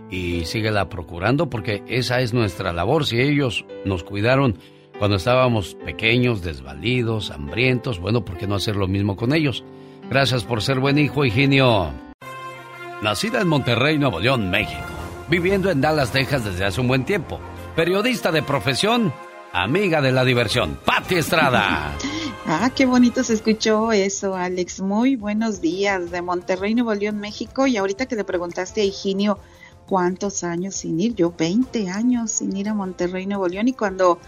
y 0.09 0.45
síguela 0.45 0.89
procurando 0.89 1.49
porque 1.49 1.83
esa 1.87 2.21
es 2.21 2.33
nuestra 2.33 2.73
labor. 2.73 3.05
Si 3.05 3.19
ellos 3.19 3.65
nos 3.85 4.03
cuidaron 4.03 4.57
cuando 4.97 5.17
estábamos 5.17 5.75
pequeños, 5.85 6.41
desvalidos, 6.43 7.31
hambrientos, 7.31 7.99
bueno, 7.99 8.25
¿por 8.25 8.37
qué 8.37 8.47
no 8.47 8.55
hacer 8.55 8.75
lo 8.75 8.87
mismo 8.87 9.15
con 9.15 9.33
ellos? 9.33 9.63
Gracias 10.09 10.43
por 10.43 10.61
ser 10.61 10.79
buen 10.79 10.97
hijo, 10.97 11.23
Higinio. 11.25 11.91
Nacida 13.01 13.41
en 13.41 13.47
Monterrey, 13.47 13.97
Nuevo 13.97 14.19
León, 14.19 14.49
México. 14.49 14.81
Viviendo 15.29 15.71
en 15.71 15.81
Dallas, 15.81 16.11
Texas 16.11 16.43
desde 16.45 16.65
hace 16.65 16.81
un 16.81 16.87
buen 16.87 17.05
tiempo. 17.05 17.39
Periodista 17.75 18.31
de 18.31 18.43
profesión, 18.43 19.11
amiga 19.51 19.99
de 19.99 20.11
la 20.11 20.23
diversión, 20.23 20.77
Patti 20.85 21.15
Estrada. 21.15 21.97
Ah, 22.45 22.69
qué 22.75 22.85
bonito 22.85 23.23
se 23.23 23.33
escuchó 23.33 23.91
eso, 23.91 24.35
Alex. 24.35 24.79
Muy 24.81 25.15
buenos 25.15 25.59
días 25.59 26.11
de 26.11 26.21
Monterrey, 26.21 26.75
Nuevo 26.75 26.93
León, 26.93 27.19
México. 27.19 27.65
Y 27.65 27.77
ahorita 27.77 28.05
que 28.05 28.15
le 28.15 28.25
preguntaste 28.25 28.81
a 28.81 28.83
Higinio 28.83 29.39
cuántos 29.87 30.43
años 30.43 30.75
sin 30.75 30.99
ir, 30.99 31.15
yo 31.15 31.33
20 31.35 31.89
años 31.89 32.29
sin 32.29 32.55
ir 32.55 32.69
a 32.69 32.75
Monterrey, 32.75 33.25
Nuevo 33.25 33.47
León. 33.47 33.67
Y 33.67 33.73
cuando 33.73 34.19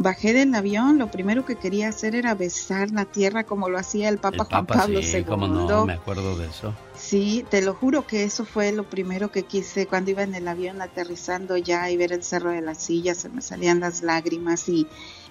bajé 0.00 0.32
del 0.32 0.54
avión, 0.54 0.96
lo 0.96 1.10
primero 1.10 1.44
que 1.44 1.56
quería 1.56 1.90
hacer 1.90 2.14
era 2.14 2.34
besar 2.34 2.90
la 2.90 3.04
tierra 3.04 3.44
como 3.44 3.68
lo 3.68 3.78
hacía 3.78 4.08
el 4.08 4.16
Papa, 4.16 4.46
Juan 4.46 4.64
Pablo 4.64 5.02
sí, 5.02 5.18
II. 5.18 5.24
Cómo 5.24 5.46
no, 5.46 5.84
me 5.84 5.92
acuerdo 5.92 6.38
de 6.38 6.46
eso. 6.46 6.74
Sí, 6.96 7.44
te 7.50 7.60
lo 7.60 7.74
juro 7.74 8.06
que 8.06 8.24
eso 8.24 8.46
fue 8.46 8.72
lo 8.72 8.88
primero 8.88 9.30
que 9.30 9.42
quise 9.42 9.86
cuando 9.86 10.10
iba 10.10 10.22
en 10.22 10.34
el 10.34 10.48
avión 10.48 10.80
aterrizando 10.80 11.58
ya 11.58 11.90
y 11.90 11.98
ver 11.98 12.12
el 12.12 12.22
Cerro 12.22 12.48
de 12.48 12.62
la 12.62 12.74
Silla, 12.74 13.14
se 13.14 13.28
me 13.28 13.42
salían 13.42 13.80
las 13.80 14.02
lágrimas 14.02 14.70
y 14.70 14.86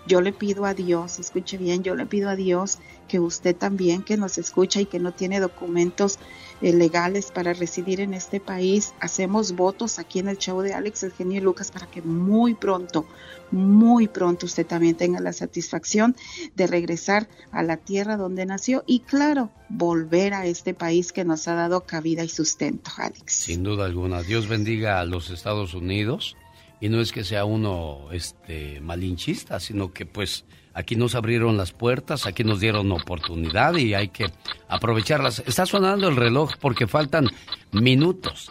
yo 0.06 0.22
le 0.22 0.34
pido 0.34 0.66
a 0.66 0.76
Dios, 0.76 1.18
escuche 1.18 1.58
bien, 1.58 1.82
yo 1.82 1.96
le 1.96 2.06
pido 2.06 2.30
a 2.30 2.36
Dios 2.36 2.78
que 3.08 3.20
usted 3.20 3.56
también 3.56 4.04
que 4.04 4.18
nos 4.18 4.38
escucha 4.38 4.80
y 4.80 4.86
que 4.86 5.00
no 5.00 5.14
tiene 5.14 5.40
documentos 5.40 6.20
eh, 6.62 6.74
legales 6.74 7.32
para 7.32 7.54
residir 7.54 8.02
en 8.02 8.14
este 8.14 8.40
país, 8.40 8.94
hacemos 9.00 9.54
votos 9.54 10.00
aquí 10.00 10.20
en 10.20 10.28
el 10.28 10.38
show 10.38 10.62
de 10.62 10.74
Alex 10.74 11.04
Eugenio 11.04 11.38
y 11.38 11.42
Lucas 11.42 11.72
para 11.72 11.88
que 11.88 12.02
muy 12.02 12.54
pronto, 12.54 13.06
muy 13.52 14.08
pronto 14.08 14.46
usted 14.46 14.66
también 14.66 14.96
tenga 14.96 15.20
la 15.20 15.34
satisfacción 15.34 16.16
de 16.56 16.68
regresar 16.68 17.28
a 17.52 17.64
la 17.64 17.78
tierra 17.78 18.18
donde 18.18 18.46
nació 18.46 18.84
y 18.86 19.00
claro, 19.00 19.52
volver 19.70 20.34
a 20.34 20.46
este 20.46 20.74
país 20.74 21.12
que 21.12 21.26
nos 21.26 21.48
ha 21.48 21.56
dado 21.56 21.86
cabida 21.86 22.24
y 22.24 22.30
sustento, 22.30 22.92
Alex. 22.98 23.34
Sin 23.34 23.64
duda 23.64 23.86
alguna. 23.86 24.24
Dios 24.24 24.48
bendiga 24.48 25.00
a 25.00 25.06
los 25.06 25.30
Estados 25.30 25.74
Unidos 25.74 26.36
y 26.82 26.90
no 26.90 27.02
es 27.02 27.12
que 27.12 27.24
sea 27.24 27.46
uno 27.46 28.12
este 28.12 28.82
malinchista, 28.82 29.60
sino 29.60 29.94
que 29.94 30.06
pues 30.06 30.46
aquí 30.80 30.96
nos 30.96 31.14
abrieron 31.14 31.58
las 31.58 31.72
puertas, 31.72 32.26
aquí 32.26 32.44
nos 32.44 32.60
dieron 32.60 32.92
oportunidad 32.92 33.76
y 33.76 33.94
hay 33.94 34.08
que 34.08 34.32
aprovecharlas. 34.68 35.44
Está 35.46 35.66
sonando 35.66 36.08
el 36.08 36.16
reloj 36.16 36.52
porque 36.60 36.88
faltan 36.88 37.28
minutos, 37.72 38.50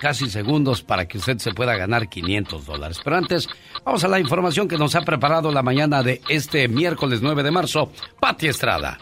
casi 0.00 0.30
segundos 0.30 0.82
para 0.82 1.06
que 1.06 1.18
usted 1.18 1.38
se 1.38 1.52
pueda 1.52 1.76
ganar 1.76 2.08
500 2.08 2.64
dólares. 2.64 3.00
Pero 3.02 3.16
antes, 3.16 3.48
vamos 3.84 4.04
a 4.04 4.08
la 4.08 4.20
información 4.20 4.68
que 4.68 4.78
nos 4.78 4.94
ha 4.94 5.02
preparado 5.02 5.50
la 5.50 5.62
mañana 5.62 6.02
de 6.02 6.22
este 6.28 6.68
miércoles 6.68 7.20
9 7.22 7.42
de 7.42 7.50
marzo, 7.50 7.90
Pati 8.20 8.46
Estrada. 8.46 8.98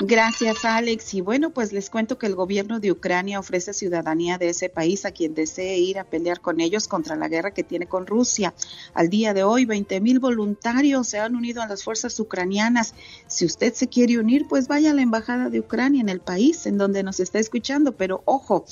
Gracias, 0.00 0.64
Alex. 0.64 1.14
Y 1.14 1.22
bueno, 1.22 1.50
pues 1.50 1.72
les 1.72 1.90
cuento 1.90 2.18
que 2.18 2.26
el 2.26 2.36
gobierno 2.36 2.78
de 2.78 2.92
Ucrania 2.92 3.40
ofrece 3.40 3.72
ciudadanía 3.72 4.38
de 4.38 4.50
ese 4.50 4.68
país 4.68 5.04
a 5.04 5.10
quien 5.10 5.34
desee 5.34 5.78
ir 5.78 5.98
a 5.98 6.04
pelear 6.04 6.40
con 6.40 6.60
ellos 6.60 6.86
contra 6.86 7.16
la 7.16 7.26
guerra 7.26 7.52
que 7.52 7.64
tiene 7.64 7.86
con 7.86 8.06
Rusia. 8.06 8.54
Al 8.94 9.10
día 9.10 9.34
de 9.34 9.42
hoy, 9.42 9.64
20 9.64 10.00
mil 10.00 10.20
voluntarios 10.20 11.08
se 11.08 11.18
han 11.18 11.34
unido 11.34 11.62
a 11.62 11.66
las 11.66 11.82
fuerzas 11.82 12.18
ucranianas. 12.20 12.94
Si 13.26 13.44
usted 13.44 13.74
se 13.74 13.88
quiere 13.88 14.20
unir, 14.20 14.46
pues 14.48 14.68
vaya 14.68 14.92
a 14.92 14.94
la 14.94 15.02
embajada 15.02 15.50
de 15.50 15.58
Ucrania 15.58 16.00
en 16.00 16.10
el 16.10 16.20
país 16.20 16.66
en 16.66 16.78
donde 16.78 17.02
nos 17.02 17.18
está 17.18 17.40
escuchando. 17.40 17.96
Pero 17.96 18.22
ojo, 18.24 18.66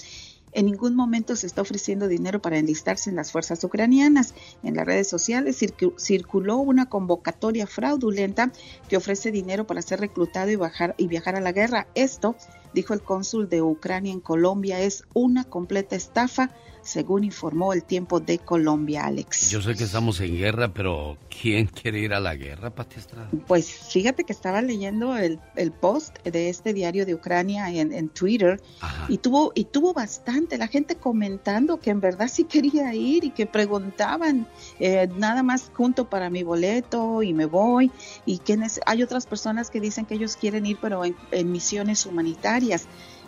en 0.56 0.64
ningún 0.64 0.96
momento 0.96 1.36
se 1.36 1.46
está 1.46 1.60
ofreciendo 1.60 2.08
dinero 2.08 2.40
para 2.40 2.56
enlistarse 2.56 3.10
en 3.10 3.16
las 3.16 3.30
fuerzas 3.30 3.62
ucranianas. 3.62 4.34
En 4.62 4.74
las 4.74 4.86
redes 4.86 5.06
sociales 5.06 5.62
circuló 5.98 6.56
una 6.56 6.88
convocatoria 6.88 7.66
fraudulenta 7.66 8.50
que 8.88 8.96
ofrece 8.96 9.30
dinero 9.30 9.66
para 9.66 9.82
ser 9.82 10.00
reclutado 10.00 10.50
y, 10.50 10.56
bajar, 10.56 10.94
y 10.96 11.08
viajar 11.08 11.36
a 11.36 11.42
la 11.42 11.52
guerra. 11.52 11.88
Esto, 11.94 12.36
dijo 12.72 12.94
el 12.94 13.02
cónsul 13.02 13.50
de 13.50 13.60
Ucrania 13.60 14.14
en 14.14 14.20
Colombia, 14.20 14.80
es 14.80 15.04
una 15.12 15.44
completa 15.44 15.94
estafa 15.94 16.50
según 16.86 17.24
informó 17.24 17.72
el 17.72 17.82
tiempo 17.82 18.20
de 18.20 18.38
Colombia, 18.38 19.04
Alex. 19.04 19.50
Yo 19.50 19.60
sé 19.60 19.74
que 19.74 19.84
estamos 19.84 20.20
en 20.20 20.36
guerra, 20.36 20.72
pero 20.72 21.18
¿quién 21.28 21.66
quiere 21.66 21.98
ir 21.98 22.14
a 22.14 22.20
la 22.20 22.34
guerra, 22.36 22.70
Pati 22.70 22.98
Estrada? 22.98 23.28
Pues 23.46 23.68
fíjate 23.68 24.24
que 24.24 24.32
estaba 24.32 24.62
leyendo 24.62 25.16
el, 25.16 25.40
el 25.56 25.72
post 25.72 26.16
de 26.24 26.48
este 26.48 26.72
diario 26.72 27.04
de 27.04 27.14
Ucrania 27.14 27.70
en, 27.70 27.92
en 27.92 28.08
Twitter 28.08 28.60
y 29.08 29.18
tuvo, 29.18 29.52
y 29.54 29.64
tuvo 29.64 29.92
bastante, 29.92 30.58
la 30.58 30.68
gente 30.68 30.96
comentando 30.96 31.80
que 31.80 31.90
en 31.90 32.00
verdad 32.00 32.28
sí 32.28 32.44
quería 32.44 32.94
ir 32.94 33.24
y 33.24 33.30
que 33.30 33.46
preguntaban 33.46 34.46
eh, 34.78 35.08
nada 35.16 35.42
más 35.42 35.70
junto 35.74 36.08
para 36.08 36.30
mi 36.30 36.42
boleto 36.42 37.22
y 37.22 37.32
me 37.32 37.46
voy 37.46 37.90
y 38.24 38.38
que 38.38 38.56
hay 38.86 39.02
otras 39.02 39.26
personas 39.26 39.70
que 39.70 39.80
dicen 39.80 40.06
que 40.06 40.14
ellos 40.14 40.36
quieren 40.36 40.66
ir 40.66 40.78
pero 40.80 41.04
en, 41.04 41.16
en 41.30 41.52
misiones 41.52 42.06
humanitarias 42.06 42.86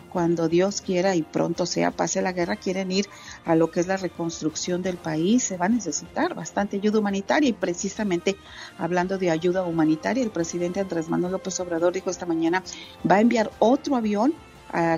cuando 0.09 0.49
Dios 0.49 0.81
quiera 0.81 1.15
y 1.15 1.21
pronto 1.21 1.65
sea 1.65 1.91
pase 1.91 2.21
la 2.21 2.33
guerra, 2.33 2.55
quieren 2.55 2.91
ir 2.91 3.07
a 3.45 3.55
lo 3.55 3.71
que 3.71 3.79
es 3.79 3.87
la 3.87 3.97
reconstrucción 3.97 4.81
del 4.81 4.97
país, 4.97 5.43
se 5.43 5.57
va 5.57 5.67
a 5.67 5.69
necesitar 5.69 6.33
bastante 6.33 6.77
ayuda 6.77 6.99
humanitaria. 6.99 7.49
Y 7.49 7.53
precisamente 7.53 8.35
hablando 8.77 9.17
de 9.17 9.29
ayuda 9.29 9.63
humanitaria, 9.63 10.23
el 10.23 10.31
presidente 10.31 10.79
Andrés 10.79 11.09
Manuel 11.09 11.33
López 11.33 11.59
Obrador 11.59 11.93
dijo 11.93 12.09
esta 12.09 12.25
mañana, 12.25 12.63
va 13.09 13.15
a 13.15 13.21
enviar 13.21 13.51
otro 13.59 13.95
avión 13.95 14.33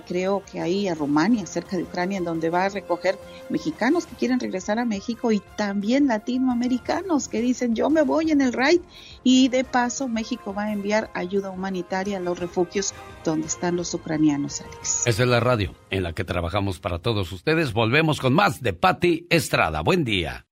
creo 0.08 0.44
que 0.50 0.60
ahí 0.60 0.88
a 0.88 0.96
Rumania, 0.96 1.46
cerca 1.46 1.78
de 1.78 1.84
Ucrania, 1.84 2.18
en 2.18 2.26
donde 2.26 2.50
va 2.50 2.66
a 2.66 2.70
recoger 2.70 3.18
mexicanos 3.50 4.06
que 4.06 4.16
quieren 4.16 4.40
regresar 4.40 4.80
a 4.80 4.86
México 4.86 5.32
y 5.32 5.42
también 5.56 6.08
latinoamericanos 6.08 7.28
que 7.28 7.42
dicen 7.42 7.76
yo 7.76 7.90
me 7.90 8.02
voy 8.02 8.32
en 8.32 8.42
el 8.42 8.54
raid 8.54 8.82
y 9.24 9.50
de 9.50 9.64
paso 9.64 10.08
México 10.08 10.54
va 10.54 10.64
a 10.64 10.74
enviar 10.74 11.10
ayuda 11.14 11.52
humanitaria 11.52 12.18
a 12.18 12.20
los 12.22 12.40
refugios 12.40 12.94
donde 13.24 13.48
están 13.48 13.76
los 13.76 13.94
ucranianos, 13.94 14.62
Alex. 14.62 15.08
Esa 15.08 15.24
es 15.24 15.30
la 15.30 15.40
radio 15.40 15.76
en 15.90 16.04
la 16.04 16.14
que 16.14 16.24
trabajamos 16.24 16.80
para 16.80 17.00
todos 17.00 17.32
ustedes. 17.32 17.74
Volvemos 17.74 18.20
con 18.20 18.34
más 18.34 18.62
de 18.62 18.74
Patti 18.74 19.28
Estrada. 19.30 19.82
Buen 19.82 20.04
día. 20.04 20.46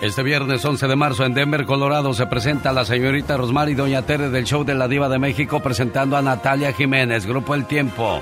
Este 0.00 0.22
viernes 0.22 0.64
11 0.64 0.86
de 0.86 0.96
marzo 0.96 1.24
en 1.24 1.34
Denver, 1.34 1.64
Colorado, 1.64 2.14
se 2.14 2.26
presenta 2.26 2.72
la 2.72 2.84
señorita 2.84 3.36
Rosmar 3.36 3.68
y 3.68 3.74
Doña 3.74 4.02
Tere 4.02 4.30
del 4.30 4.44
show 4.44 4.64
de 4.64 4.74
la 4.74 4.86
Diva 4.86 5.08
de 5.08 5.18
México 5.18 5.60
presentando 5.60 6.16
a 6.16 6.22
Natalia 6.22 6.72
Jiménez, 6.72 7.26
Grupo 7.26 7.54
El 7.54 7.66
Tiempo. 7.66 8.20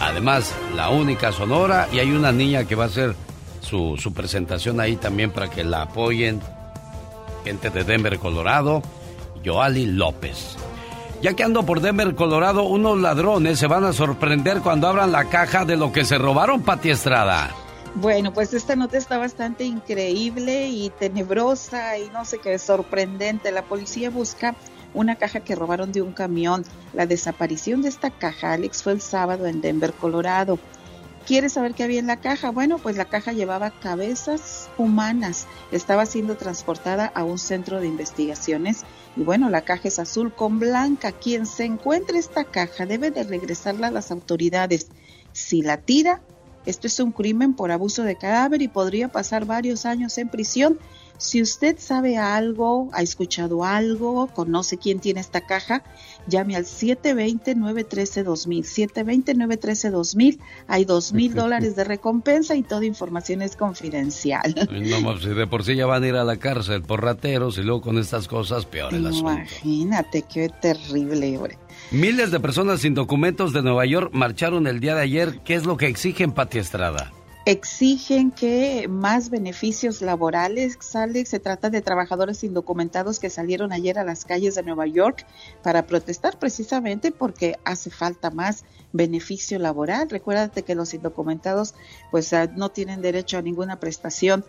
Además, 0.00 0.54
la 0.74 0.90
única 0.90 1.32
sonora 1.32 1.88
y 1.92 2.00
hay 2.00 2.10
una 2.10 2.32
niña 2.32 2.64
que 2.64 2.74
va 2.74 2.84
a 2.84 2.88
hacer 2.88 3.14
su, 3.60 3.96
su 3.98 4.12
presentación 4.12 4.80
ahí 4.80 4.96
también 4.96 5.30
para 5.30 5.48
que 5.48 5.64
la 5.64 5.82
apoyen. 5.82 6.40
Gente 7.44 7.70
de 7.70 7.84
Denver, 7.84 8.18
Colorado, 8.18 8.82
Joali 9.44 9.86
López. 9.86 10.56
Ya 11.22 11.34
que 11.34 11.44
ando 11.44 11.64
por 11.64 11.80
Denver, 11.80 12.14
Colorado, 12.14 12.64
unos 12.64 12.98
ladrones 12.98 13.58
se 13.58 13.66
van 13.66 13.84
a 13.84 13.92
sorprender 13.92 14.60
cuando 14.60 14.88
abran 14.88 15.12
la 15.12 15.26
caja 15.26 15.64
de 15.64 15.76
lo 15.76 15.92
que 15.92 16.04
se 16.04 16.18
robaron, 16.18 16.62
Pati 16.62 16.90
Estrada. 16.90 17.50
Bueno, 17.98 18.30
pues 18.30 18.52
esta 18.52 18.76
nota 18.76 18.98
está 18.98 19.16
bastante 19.16 19.64
increíble 19.64 20.68
y 20.68 20.90
tenebrosa 20.90 21.96
y 21.96 22.10
no 22.10 22.26
sé 22.26 22.36
qué, 22.36 22.58
sorprendente. 22.58 23.50
La 23.52 23.62
policía 23.62 24.10
busca 24.10 24.54
una 24.92 25.16
caja 25.16 25.40
que 25.40 25.54
robaron 25.54 25.92
de 25.92 26.02
un 26.02 26.12
camión. 26.12 26.62
La 26.92 27.06
desaparición 27.06 27.80
de 27.80 27.88
esta 27.88 28.10
caja, 28.10 28.52
Alex, 28.52 28.82
fue 28.82 28.92
el 28.92 29.00
sábado 29.00 29.46
en 29.46 29.62
Denver, 29.62 29.94
Colorado. 29.94 30.58
¿Quieres 31.26 31.54
saber 31.54 31.72
qué 31.72 31.84
había 31.84 31.98
en 31.98 32.06
la 32.06 32.20
caja? 32.20 32.50
Bueno, 32.50 32.76
pues 32.76 32.98
la 32.98 33.06
caja 33.06 33.32
llevaba 33.32 33.70
cabezas 33.70 34.68
humanas. 34.76 35.46
Estaba 35.72 36.04
siendo 36.04 36.36
transportada 36.36 37.06
a 37.06 37.24
un 37.24 37.38
centro 37.38 37.80
de 37.80 37.88
investigaciones. 37.88 38.82
Y 39.16 39.22
bueno, 39.22 39.48
la 39.48 39.62
caja 39.62 39.88
es 39.88 39.98
azul 39.98 40.34
con 40.34 40.58
blanca. 40.58 41.12
Quien 41.12 41.46
se 41.46 41.64
encuentre 41.64 42.18
esta 42.18 42.44
caja 42.44 42.84
debe 42.84 43.10
de 43.10 43.24
regresarla 43.24 43.86
a 43.86 43.90
las 43.90 44.10
autoridades. 44.10 44.88
Si 45.32 45.62
la 45.62 45.78
tira, 45.78 46.20
esto 46.66 46.86
es 46.86 47.00
un 47.00 47.12
crimen 47.12 47.54
por 47.54 47.70
abuso 47.70 48.02
de 48.02 48.16
cadáver 48.16 48.60
y 48.60 48.68
podría 48.68 49.08
pasar 49.08 49.46
varios 49.46 49.86
años 49.86 50.18
en 50.18 50.28
prisión. 50.28 50.78
Si 51.18 51.40
usted 51.40 51.76
sabe 51.78 52.18
algo, 52.18 52.90
ha 52.92 53.00
escuchado 53.02 53.64
algo, 53.64 54.26
conoce 54.28 54.76
quién 54.76 55.00
tiene 55.00 55.20
esta 55.20 55.40
caja, 55.40 55.82
llame 56.26 56.56
al 56.56 56.64
720-913-2000. 56.64 58.92
720-913-2000. 58.92 60.38
Hay 60.66 60.84
dos 60.84 61.14
mil 61.14 61.32
dólares 61.34 61.74
de 61.74 61.84
recompensa 61.84 62.54
y 62.54 62.62
toda 62.62 62.84
información 62.84 63.40
es 63.42 63.56
confidencial. 63.56 64.54
No, 64.76 65.18
si 65.18 65.28
de 65.28 65.46
por 65.46 65.64
sí 65.64 65.74
ya 65.74 65.86
van 65.86 66.02
a 66.02 66.08
ir 66.08 66.16
a 66.16 66.24
la 66.24 66.36
cárcel 66.36 66.82
por 66.82 67.02
rateros 67.02 67.56
y 67.58 67.62
luego 67.62 67.80
con 67.80 67.96
estas 67.98 68.28
cosas, 68.28 68.66
peor 68.66 68.92
el 68.94 69.06
asunto. 69.06 69.32
Imagínate, 69.32 70.22
qué 70.22 70.50
terrible, 70.60 71.38
hombre. 71.38 71.58
Miles 71.92 72.32
de 72.32 72.40
personas 72.40 72.80
sin 72.80 72.94
documentos 72.94 73.52
de 73.52 73.62
Nueva 73.62 73.86
York 73.86 74.10
marcharon 74.12 74.66
el 74.66 74.80
día 74.80 74.96
de 74.96 75.02
ayer. 75.02 75.40
¿Qué 75.44 75.54
es 75.54 75.66
lo 75.66 75.76
que 75.76 75.86
exigen, 75.86 76.32
Pati 76.32 76.58
Estrada? 76.58 77.12
exigen 77.46 78.32
que 78.32 78.88
más 78.88 79.30
beneficios 79.30 80.02
laborales, 80.02 80.76
sale, 80.80 81.24
se 81.26 81.38
trata 81.38 81.70
de 81.70 81.80
trabajadores 81.80 82.42
indocumentados 82.42 83.20
que 83.20 83.30
salieron 83.30 83.72
ayer 83.72 84.00
a 84.00 84.04
las 84.04 84.24
calles 84.24 84.56
de 84.56 84.64
Nueva 84.64 84.88
York 84.88 85.24
para 85.62 85.86
protestar 85.86 86.40
precisamente 86.40 87.12
porque 87.12 87.54
hace 87.64 87.88
falta 87.88 88.32
más 88.32 88.64
beneficio 88.92 89.60
laboral. 89.60 90.10
Recuérdate 90.10 90.64
que 90.64 90.74
los 90.74 90.92
indocumentados 90.92 91.76
pues 92.10 92.32
ah, 92.32 92.50
no 92.52 92.70
tienen 92.70 93.00
derecho 93.00 93.38
a 93.38 93.42
ninguna 93.42 93.78
prestación 93.78 94.44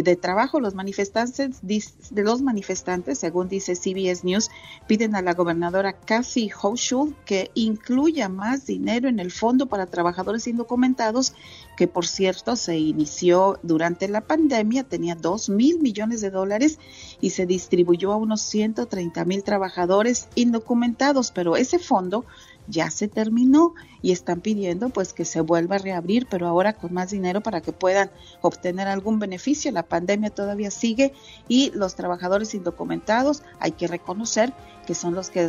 de 0.00 0.16
trabajo. 0.16 0.60
Los 0.60 0.74
manifestantes, 0.74 1.60
de 1.62 2.22
los 2.22 2.40
manifestantes, 2.40 3.18
según 3.18 3.48
dice 3.48 3.76
CBS 3.76 4.24
News, 4.24 4.50
piden 4.86 5.14
a 5.14 5.22
la 5.22 5.34
gobernadora 5.34 5.92
Kathy 5.92 6.50
Hochul 6.50 7.14
que 7.26 7.50
incluya 7.54 8.28
más 8.30 8.64
dinero 8.64 9.08
en 9.08 9.18
el 9.18 9.30
fondo 9.30 9.66
para 9.66 9.86
trabajadores 9.86 10.46
indocumentados, 10.46 11.34
que 11.76 11.88
por 11.88 12.06
cierto 12.06 12.56
se 12.56 12.78
inició 12.78 13.58
durante 13.62 14.08
la 14.08 14.22
pandemia, 14.22 14.84
tenía 14.84 15.14
2 15.14 15.50
mil 15.50 15.80
millones 15.80 16.20
de 16.20 16.30
dólares 16.30 16.78
y 17.20 17.30
se 17.30 17.44
distribuyó 17.46 18.12
a 18.12 18.16
unos 18.16 18.40
130 18.42 19.24
mil 19.24 19.42
trabajadores 19.42 20.28
indocumentados, 20.34 21.32
pero 21.32 21.56
ese 21.56 21.78
fondo 21.78 22.24
ya 22.68 22.90
se 22.90 23.08
terminó 23.08 23.74
y 24.00 24.12
están 24.12 24.40
pidiendo 24.40 24.88
pues 24.90 25.12
que 25.12 25.24
se 25.24 25.40
vuelva 25.40 25.76
a 25.76 25.78
reabrir, 25.78 26.26
pero 26.30 26.46
ahora 26.46 26.74
con 26.74 26.92
más 26.92 27.10
dinero 27.10 27.40
para 27.40 27.60
que 27.60 27.72
puedan 27.72 28.10
obtener 28.40 28.88
algún 28.88 29.18
beneficio. 29.18 29.72
La 29.72 29.82
pandemia 29.82 30.30
todavía 30.30 30.70
sigue 30.70 31.12
y 31.48 31.70
los 31.74 31.94
trabajadores 31.94 32.54
indocumentados 32.54 33.42
hay 33.60 33.72
que 33.72 33.86
reconocer 33.86 34.52
que 34.86 34.94
son 34.94 35.14
los 35.14 35.30
que 35.30 35.48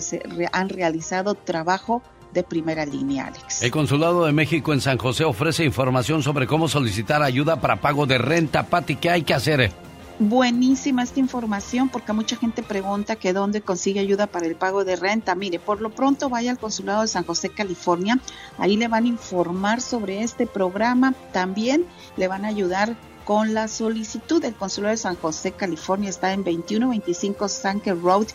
han 0.51 0.69
realizado 0.69 1.35
trabajo 1.35 2.01
de 2.33 2.43
primera 2.43 2.85
línea, 2.85 3.27
Alex. 3.27 3.61
El 3.61 3.71
Consulado 3.71 4.25
de 4.25 4.31
México 4.31 4.73
en 4.73 4.81
San 4.81 4.97
José 4.97 5.23
ofrece 5.23 5.63
información 5.63 6.23
sobre 6.23 6.47
cómo 6.47 6.67
solicitar 6.67 7.21
ayuda 7.21 7.61
para 7.61 7.79
pago 7.79 8.05
de 8.05 8.17
renta. 8.17 8.63
Pati, 8.63 8.95
¿qué 8.95 9.09
hay 9.11 9.21
que 9.23 9.33
hacer? 9.33 9.71
Buenísima 10.19 11.01
esta 11.01 11.19
información 11.19 11.89
porque 11.89 12.13
mucha 12.13 12.35
gente 12.35 12.61
pregunta 12.61 13.15
que 13.15 13.33
dónde 13.33 13.61
consigue 13.61 13.99
ayuda 13.99 14.27
para 14.27 14.45
el 14.45 14.55
pago 14.55 14.85
de 14.85 14.95
renta. 14.95 15.33
Mire, 15.33 15.59
por 15.59 15.81
lo 15.81 15.89
pronto 15.89 16.29
vaya 16.29 16.51
al 16.51 16.59
Consulado 16.59 17.01
de 17.01 17.07
San 17.07 17.25
José, 17.25 17.49
California. 17.49 18.19
Ahí 18.59 18.77
le 18.77 18.87
van 18.87 19.05
a 19.05 19.07
informar 19.07 19.81
sobre 19.81 20.21
este 20.21 20.45
programa. 20.45 21.15
También 21.31 21.87
le 22.15 22.27
van 22.27 22.45
a 22.45 22.49
ayudar 22.49 22.95
con 23.25 23.55
la 23.55 23.67
solicitud. 23.67 24.39
del 24.39 24.53
Consulado 24.53 24.91
de 24.91 24.97
San 24.97 25.15
José, 25.15 25.51
California 25.53 26.11
está 26.11 26.31
en 26.33 26.43
2125 26.43 27.47
Sanker 27.47 27.99
Road 27.99 28.27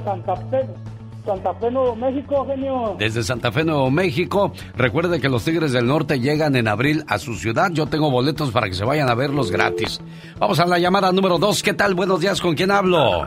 Santa 1.27 1.53
Fe, 1.55 1.71
Nuevo 1.73 1.97
México, 1.97 2.47
genio. 2.47 2.97
Desde 2.99 3.23
Santa 3.25 3.51
Fe, 3.51 3.65
Nuevo 3.65 3.91
México. 3.91 4.53
Recuerde 4.77 5.21
que 5.21 5.29
los 5.29 5.45
Tigres 5.45 5.73
del 5.73 5.87
Norte 5.87 6.21
llegan 6.21 6.55
en 6.55 6.69
abril 6.69 7.05
a 7.09 7.19
su 7.19 7.35
ciudad. 7.35 7.71
Yo 7.73 7.87
tengo 7.87 8.11
boletos 8.13 8.53
para 8.53 8.69
que 8.69 8.75
se 8.75 8.85
vayan 8.85 9.09
a 9.11 9.15
verlos 9.15 9.51
gratis. 9.51 10.01
Vamos 10.39 10.61
a 10.61 10.67
la 10.67 10.79
llamada 10.79 11.11
número 11.11 11.39
dos. 11.39 11.65
¿Qué 11.65 11.75
tal? 11.75 11.95
Buenos 11.95 12.21
días. 12.21 12.41
¿Con 12.41 12.55
quién 12.55 12.71
hablo? 12.71 13.25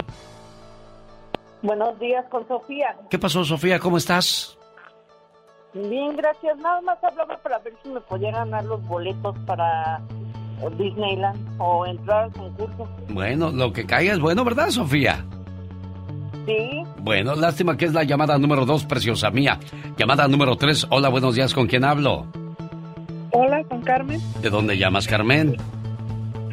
Buenos 1.62 2.00
días, 2.00 2.24
con 2.32 2.48
Sofía. 2.48 2.96
¿Qué 3.10 3.20
pasó, 3.20 3.44
Sofía? 3.44 3.80
¿Cómo 3.80 3.98
estás? 3.98 4.58
Bien, 5.74 6.16
gracias. 6.16 6.58
Nada 6.58 6.80
más 6.82 7.04
hablaba 7.04 7.38
para 7.44 7.60
ver 7.60 7.74
si 7.84 7.90
me 7.90 8.00
podía 8.00 8.32
ganar 8.32 8.64
los 8.64 8.82
boletos 8.88 9.38
para 9.46 10.02
Disneyland 10.78 11.56
o 11.60 11.86
entrar 11.86 12.24
al 12.24 12.32
concurso. 12.32 12.88
Bueno, 13.10 13.52
lo 13.52 13.74
que 13.74 13.86
caiga 13.86 14.14
es 14.14 14.20
bueno, 14.20 14.46
¿verdad, 14.46 14.70
Sofía? 14.70 15.26
Sí. 16.50 16.84
Bueno, 16.98 17.36
lástima 17.36 17.78
que 17.78 17.86
es 17.86 17.94
la 17.94 18.04
llamada 18.04 18.36
número 18.40 18.66
dos, 18.66 18.84
preciosa 18.84 19.30
mía. 19.30 19.60
Llamada 19.98 20.28
número 20.28 20.56
tres. 20.56 20.88
Hola, 20.90 21.10
buenos 21.10 21.36
días. 21.36 21.54
¿Con 21.54 21.68
quién 21.68 21.84
hablo? 21.84 22.26
Hola, 23.32 23.64
con 23.66 23.82
Carmen. 23.82 24.20
¿De 24.42 24.50
dónde 24.50 24.76
llamas, 24.76 25.08
Carmen? 25.08 25.56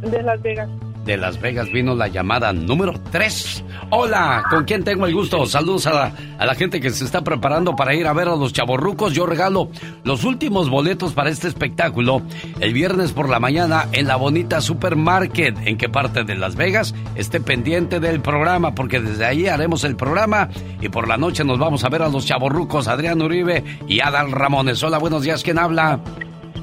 De 0.03 0.22
Las 0.22 0.42
Vegas. 0.42 0.68
De 1.07 1.16
Las 1.16 1.40
Vegas 1.40 1.70
vino 1.70 1.94
la 1.94 2.09
llamada 2.09 2.52
número 2.52 2.94
3. 3.12 3.64
Hola, 3.90 4.42
¿con 4.50 4.64
quién 4.64 4.82
tengo 4.82 5.07
el 5.07 5.14
gusto? 5.14 5.46
Saludos 5.46 5.86
a 5.86 5.92
la, 5.92 6.12
a 6.36 6.44
la 6.44 6.57
gente 6.57 6.80
que 6.80 6.90
se 6.90 7.04
está 7.04 7.22
preparando 7.22 7.76
para 7.76 7.94
ir 7.94 8.09
a 8.09 8.12
ver 8.12 8.26
a 8.26 8.34
los 8.34 8.52
chavorrucos. 8.52 9.12
Yo 9.14 9.24
regalo 9.24 9.70
los 10.02 10.24
últimos 10.24 10.68
boletos 10.68 11.12
para 11.12 11.30
este 11.30 11.46
espectáculo 11.46 12.22
el 12.59 12.72
viernes 12.72 13.12
por 13.12 13.28
la 13.28 13.38
mañana 13.38 13.86
en 13.92 14.09
la 14.09 14.16
bonita 14.16 14.61
Supermarket. 14.61 15.57
¿En 15.64 15.78
qué 15.78 15.88
parte 15.88 16.24
de 16.24 16.34
Las 16.34 16.57
Vegas? 16.57 16.92
Esté 17.14 17.40
pendiente 17.40 18.00
del 18.00 18.20
programa 18.20 18.74
porque 18.74 18.98
desde 18.98 19.26
ahí 19.26 19.46
haremos 19.46 19.84
el 19.84 19.94
programa 19.94 20.48
y 20.80 20.88
por 20.88 21.07
la 21.07 21.16
noche 21.16 21.44
nos 21.44 21.61
vamos 21.61 21.84
a 21.84 21.88
ver 21.88 22.02
a 22.02 22.09
los 22.09 22.26
chavorrucos 22.26 22.88
Adrián 22.88 23.22
Uribe 23.22 23.62
y 23.86 24.00
Adal 24.00 24.32
Ramones. 24.32 24.82
Hola, 24.82 24.98
buenos 24.98 25.22
días. 25.22 25.44
¿Quién 25.44 25.61
habla? 25.61 26.00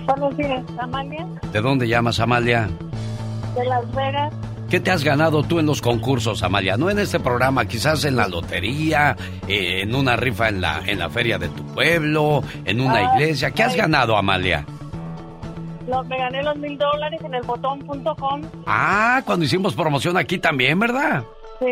Buenos 0.06 0.36
días, 0.36 0.66
Amalia. 0.80 1.26
¿De 1.54 1.62
dónde 1.62 1.88
llamas, 1.88 2.20
Amalia? 2.20 2.70
De 3.56 3.66
Las 3.66 3.92
Vegas. 3.96 4.34
¿Qué 4.70 4.80
te 4.80 4.90
has 4.90 5.04
ganado 5.04 5.44
tú 5.44 5.60
en 5.60 5.68
los 5.68 5.82
concursos, 5.82 6.42
Amalia? 6.42 6.78
No 6.78 6.90
en 6.90 6.98
este 6.98 7.20
programa, 7.20 7.66
quizás 7.66 8.06
en 8.06 8.16
la 8.16 8.28
lotería, 8.28 9.16
eh, 9.48 9.82
en 9.84 9.94
una 9.94 10.16
rifa 10.16 10.50
en 10.50 10.62
la, 10.62 10.82
en 10.86 10.98
la 10.98 11.10
feria 11.12 11.38
de 11.38 11.50
tu 11.50 11.64
pueblo, 11.64 12.42
en 12.66 12.82
una 12.82 13.12
Ah, 13.12 13.16
iglesia. 13.16 13.52
¿Qué 13.52 13.62
has 13.64 13.74
ay. 13.74 13.78
ganado, 13.80 14.18
Amalia? 14.18 14.66
Los, 15.88 16.08
me 16.08 16.18
gané 16.18 16.42
los 16.42 16.56
mil 16.56 16.76
dólares 16.78 17.20
en 17.24 17.36
el 17.36 17.44
botón.com. 17.44 18.42
Ah, 18.66 19.22
cuando 19.26 19.46
hicimos 19.46 19.76
promoción 19.76 20.18
aquí 20.18 20.40
también, 20.40 20.80
¿verdad? 20.80 21.24
Sí. 21.60 21.68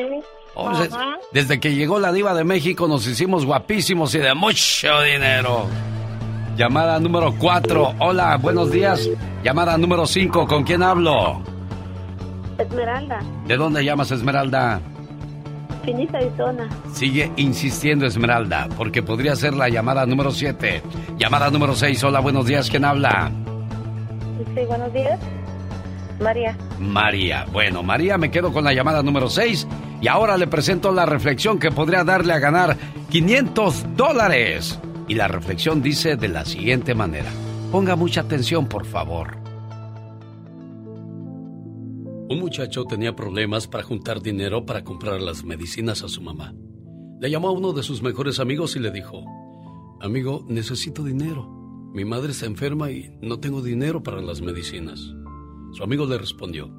Oh, 0.54 0.70
pues, 0.70 0.94
Ajá. 0.94 1.18
desde 1.32 1.60
que 1.60 1.74
llegó 1.74 1.98
la 1.98 2.12
diva 2.12 2.34
de 2.36 2.44
México 2.44 2.88
nos 2.88 3.08
hicimos 3.08 3.46
guapísimos 3.46 4.14
y 4.14 4.20
de 4.20 4.34
mucho 4.36 5.02
dinero. 5.02 5.66
Llamada 6.58 7.00
número 7.00 7.34
4. 7.40 7.96
Hola, 8.00 8.36
buenos 8.38 8.70
días. 8.70 9.10
Llamada 9.44 9.78
número 9.78 10.06
5. 10.06 10.46
¿Con 10.46 10.64
quién 10.66 10.84
hablo? 10.84 11.42
Esmeralda. 12.62 13.20
¿De 13.48 13.58
dónde 13.58 13.84
llamas 13.84 14.12
Esmeralda? 14.12 14.82
Phoenix, 15.84 16.14
Arizona. 16.14 16.70
Sigue 16.94 17.32
insistiendo 17.38 18.06
Esmeralda, 18.06 18.68
porque 18.78 19.02
podría 19.02 19.36
ser 19.36 19.54
la 19.54 19.70
llamada 19.70 20.06
número 20.06 20.32
7. 20.32 20.82
Llamada 21.18 21.50
número 21.50 21.76
6. 21.76 22.04
Hola, 22.04 22.20
buenos 22.20 22.46
días. 22.46 22.70
¿Quién 22.70 22.86
habla? 22.86 23.32
Sí, 24.56 24.62
buenos 24.68 24.94
días. 24.94 25.20
María. 26.20 26.56
María. 26.80 27.46
Bueno, 27.52 27.82
María, 27.84 28.18
me 28.18 28.30
quedo 28.30 28.54
con 28.54 28.64
la 28.64 28.74
llamada 28.74 29.02
número 29.02 29.28
6 29.30 29.68
y 30.02 30.08
ahora 30.08 30.38
le 30.38 30.48
presento 30.48 30.92
la 30.92 31.06
reflexión 31.06 31.58
que 31.58 31.72
podría 31.72 32.04
darle 32.04 32.34
a 32.34 32.40
ganar 32.40 32.78
500 33.10 33.96
dólares. 33.96 34.80
Y 35.08 35.16
la 35.16 35.28
reflexión 35.28 35.82
dice 35.82 36.16
de 36.16 36.28
la 36.28 36.46
siguiente 36.46 36.94
manera. 36.94 37.30
Ponga 37.72 37.96
mucha 37.96 38.22
atención, 38.22 38.68
por 38.68 38.86
favor. 38.86 39.41
Un 42.32 42.40
muchacho 42.40 42.86
tenía 42.86 43.14
problemas 43.14 43.68
para 43.68 43.84
juntar 43.84 44.22
dinero 44.22 44.66
para 44.66 44.86
comprar 44.86 45.20
las 45.20 45.44
medicinas 45.44 46.02
a 46.02 46.08
su 46.08 46.22
mamá. 46.22 46.56
Le 47.20 47.30
llamó 47.30 47.50
a 47.50 47.52
uno 47.52 47.74
de 47.74 47.84
sus 47.84 48.02
mejores 48.02 48.40
amigos 48.40 48.78
y 48.78 48.80
le 48.80 48.90
dijo, 48.90 49.26
Amigo, 50.00 50.46
necesito 50.48 51.04
dinero. 51.04 51.46
Mi 51.94 52.06
madre 52.06 52.32
está 52.32 52.46
enferma 52.46 52.90
y 52.90 53.10
no 53.22 53.42
tengo 53.42 53.62
dinero 53.62 54.02
para 54.02 54.22
las 54.22 54.40
medicinas. 54.40 55.14
Su 55.74 55.84
amigo 55.84 56.06
le 56.06 56.18
respondió, 56.18 56.74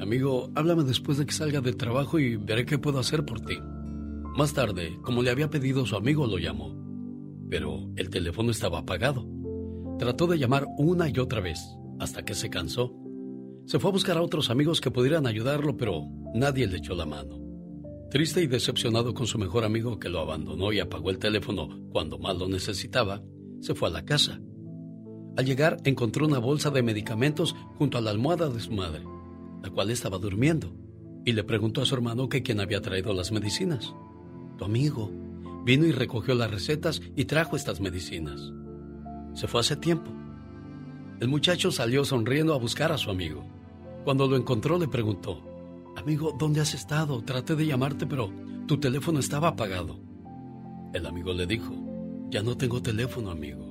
Amigo, 0.00 0.50
háblame 0.56 0.82
después 0.82 1.18
de 1.18 1.26
que 1.26 1.34
salga 1.34 1.60
del 1.60 1.76
trabajo 1.76 2.18
y 2.18 2.34
veré 2.34 2.66
qué 2.66 2.76
puedo 2.76 2.98
hacer 2.98 3.24
por 3.24 3.42
ti. 3.42 3.58
Más 4.36 4.54
tarde, 4.54 4.98
como 5.02 5.22
le 5.22 5.30
había 5.30 5.50
pedido 5.50 5.86
su 5.86 5.94
amigo, 5.94 6.26
lo 6.26 6.38
llamó. 6.38 6.74
Pero 7.48 7.92
el 7.94 8.10
teléfono 8.10 8.50
estaba 8.50 8.80
apagado. 8.80 9.24
Trató 10.00 10.26
de 10.26 10.40
llamar 10.40 10.66
una 10.78 11.08
y 11.08 11.16
otra 11.20 11.40
vez, 11.40 11.60
hasta 12.00 12.24
que 12.24 12.34
se 12.34 12.50
cansó 12.50 12.99
se 13.70 13.78
fue 13.78 13.90
a 13.90 13.92
buscar 13.92 14.18
a 14.18 14.22
otros 14.22 14.50
amigos 14.50 14.80
que 14.80 14.90
pudieran 14.90 15.28
ayudarlo, 15.28 15.76
pero 15.76 16.04
nadie 16.34 16.66
le 16.66 16.78
echó 16.78 16.96
la 16.96 17.06
mano. 17.06 17.38
Triste 18.10 18.42
y 18.42 18.48
decepcionado 18.48 19.14
con 19.14 19.28
su 19.28 19.38
mejor 19.38 19.62
amigo 19.62 20.00
que 20.00 20.08
lo 20.08 20.18
abandonó 20.18 20.72
y 20.72 20.80
apagó 20.80 21.10
el 21.10 21.20
teléfono 21.20 21.68
cuando 21.92 22.18
más 22.18 22.36
lo 22.36 22.48
necesitaba, 22.48 23.22
se 23.60 23.76
fue 23.76 23.88
a 23.88 23.92
la 23.92 24.04
casa. 24.04 24.40
Al 25.36 25.46
llegar 25.46 25.76
encontró 25.84 26.26
una 26.26 26.40
bolsa 26.40 26.70
de 26.70 26.82
medicamentos 26.82 27.54
junto 27.78 27.96
a 27.96 28.00
la 28.00 28.10
almohada 28.10 28.48
de 28.48 28.58
su 28.58 28.72
madre, 28.72 29.04
la 29.62 29.70
cual 29.70 29.92
estaba 29.92 30.18
durmiendo, 30.18 30.74
y 31.24 31.30
le 31.30 31.44
preguntó 31.44 31.80
a 31.80 31.86
su 31.86 31.94
hermano 31.94 32.28
que 32.28 32.42
quién 32.42 32.58
había 32.58 32.80
traído 32.80 33.12
las 33.12 33.30
medicinas. 33.30 33.94
Tu 34.58 34.64
amigo 34.64 35.12
vino 35.64 35.86
y 35.86 35.92
recogió 35.92 36.34
las 36.34 36.50
recetas 36.50 37.00
y 37.14 37.26
trajo 37.26 37.54
estas 37.54 37.80
medicinas. 37.80 38.52
Se 39.34 39.46
fue 39.46 39.60
hace 39.60 39.76
tiempo. 39.76 40.10
El 41.20 41.28
muchacho 41.28 41.70
salió 41.70 42.04
sonriendo 42.04 42.52
a 42.52 42.58
buscar 42.58 42.90
a 42.90 42.98
su 42.98 43.12
amigo. 43.12 43.59
Cuando 44.04 44.26
lo 44.26 44.36
encontró 44.36 44.78
le 44.78 44.88
preguntó, 44.88 45.42
Amigo, 45.96 46.34
¿dónde 46.38 46.60
has 46.60 46.74
estado? 46.74 47.22
Traté 47.22 47.54
de 47.56 47.66
llamarte, 47.66 48.06
pero 48.06 48.30
tu 48.66 48.78
teléfono 48.78 49.20
estaba 49.20 49.48
apagado. 49.48 50.00
El 50.94 51.06
amigo 51.06 51.32
le 51.32 51.46
dijo, 51.46 51.74
Ya 52.30 52.42
no 52.42 52.56
tengo 52.56 52.80
teléfono, 52.80 53.30
amigo. 53.30 53.66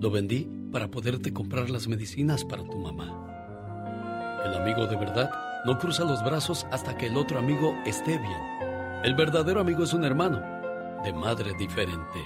Lo 0.00 0.10
vendí 0.10 0.48
para 0.70 0.90
poderte 0.90 1.32
comprar 1.32 1.70
las 1.70 1.88
medicinas 1.88 2.44
para 2.44 2.64
tu 2.64 2.76
mamá. 2.78 4.42
El 4.44 4.54
amigo 4.54 4.86
de 4.86 4.96
verdad 4.96 5.30
no 5.64 5.78
cruza 5.78 6.04
los 6.04 6.22
brazos 6.22 6.66
hasta 6.70 6.96
que 6.96 7.06
el 7.06 7.16
otro 7.16 7.38
amigo 7.38 7.74
esté 7.86 8.18
bien. 8.18 9.00
El 9.02 9.14
verdadero 9.14 9.60
amigo 9.60 9.84
es 9.84 9.94
un 9.94 10.04
hermano, 10.04 10.42
de 11.02 11.12
madre 11.12 11.54
diferente. 11.58 12.20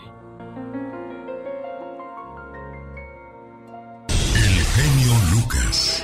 El 4.09 4.64
genio 4.64 5.12
Lucas. 5.32 5.97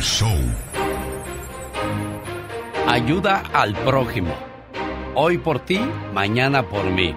Show. 0.00 0.36
Ayuda 2.88 3.42
al 3.52 3.74
prójimo. 3.74 4.34
Hoy 5.14 5.38
por 5.38 5.60
ti, 5.60 5.80
mañana 6.12 6.62
por 6.62 6.84
mí. 6.84 7.14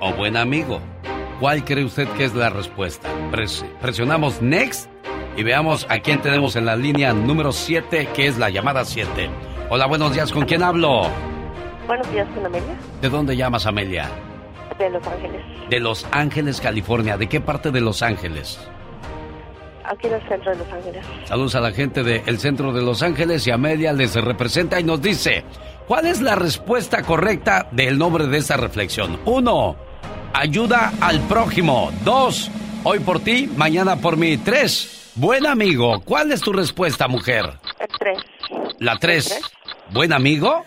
O 0.00 0.12
buen 0.14 0.36
amigo. 0.36 0.80
¿Cuál 1.40 1.64
cree 1.64 1.84
usted 1.84 2.08
que 2.10 2.24
es 2.24 2.34
la 2.34 2.50
respuesta? 2.50 3.08
Pres- 3.30 3.64
presionamos 3.80 4.40
Next 4.42 4.88
y 5.36 5.42
veamos 5.42 5.86
a 5.88 5.98
quién 6.00 6.20
tenemos 6.20 6.56
en 6.56 6.66
la 6.66 6.76
línea 6.76 7.12
número 7.12 7.52
7, 7.52 8.08
que 8.14 8.26
es 8.26 8.38
la 8.38 8.50
llamada 8.50 8.84
7. 8.84 9.30
Hola, 9.70 9.86
buenos 9.86 10.12
días. 10.14 10.32
¿Con 10.32 10.44
quién 10.44 10.62
hablo? 10.62 11.08
Buenos 11.86 12.10
días, 12.12 12.28
con 12.34 12.46
Amelia. 12.46 12.74
¿De 13.00 13.08
dónde 13.08 13.36
llamas, 13.36 13.66
Amelia? 13.66 14.08
De 14.78 14.88
Los 14.90 15.06
Ángeles. 15.06 15.42
De 15.68 15.80
Los 15.80 16.06
Ángeles, 16.12 16.60
California. 16.60 17.16
¿De 17.16 17.28
qué 17.28 17.40
parte 17.40 17.70
de 17.70 17.80
Los 17.80 18.02
Ángeles? 18.02 18.58
Aquí 19.90 20.06
en 20.06 20.14
el 20.14 20.28
centro 20.28 20.52
de 20.52 20.58
Los 20.58 20.72
Ángeles. 20.72 21.06
Saludos 21.24 21.54
a 21.56 21.60
la 21.60 21.72
gente 21.72 22.04
del 22.04 22.38
centro 22.38 22.72
de 22.72 22.80
Los 22.80 23.02
Ángeles 23.02 23.44
y 23.48 23.50
Amelia 23.50 23.92
les 23.92 24.14
representa 24.14 24.78
y 24.78 24.84
nos 24.84 25.02
dice, 25.02 25.42
¿cuál 25.88 26.06
es 26.06 26.20
la 26.20 26.36
respuesta 26.36 27.02
correcta 27.02 27.66
del 27.72 27.98
nombre 27.98 28.28
de 28.28 28.38
esta 28.38 28.56
reflexión? 28.56 29.18
Uno, 29.24 29.74
ayuda 30.32 30.92
al 31.00 31.18
prójimo. 31.22 31.90
Dos, 32.04 32.52
hoy 32.84 33.00
por 33.00 33.18
ti, 33.18 33.50
mañana 33.56 33.96
por 33.96 34.16
mí. 34.16 34.36
Tres, 34.38 35.10
buen 35.16 35.44
amigo. 35.44 36.00
¿Cuál 36.04 36.30
es 36.30 36.40
tu 36.40 36.52
respuesta, 36.52 37.08
mujer? 37.08 37.46
El 37.80 37.88
3. 37.98 38.18
La 38.78 38.96
tres, 38.96 39.40
buen 39.90 40.12
amigo. 40.12 40.62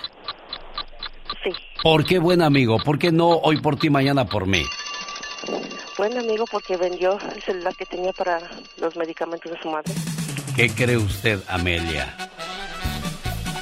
Sí. 1.46 1.52
¿Por 1.82 2.04
qué 2.04 2.20
buen 2.20 2.42
amigo? 2.42 2.78
¿Por 2.78 3.00
qué 3.00 3.14
no 3.14 3.30
hoy 3.30 3.62
por 3.62 3.78
ti, 3.78 3.90
mañana 3.90 4.26
por 4.26 4.48
mí? 4.48 4.64
Buen 6.04 6.18
amigo 6.18 6.44
porque 6.52 6.76
vendió 6.76 7.18
el 7.34 7.42
celular 7.44 7.74
que 7.78 7.86
tenía 7.86 8.12
para 8.12 8.38
los 8.76 8.94
medicamentos 8.98 9.50
de 9.50 9.58
su 9.62 9.70
madre. 9.70 9.94
¿Qué 10.54 10.70
cree 10.70 10.98
usted, 10.98 11.40
Amelia? 11.48 12.14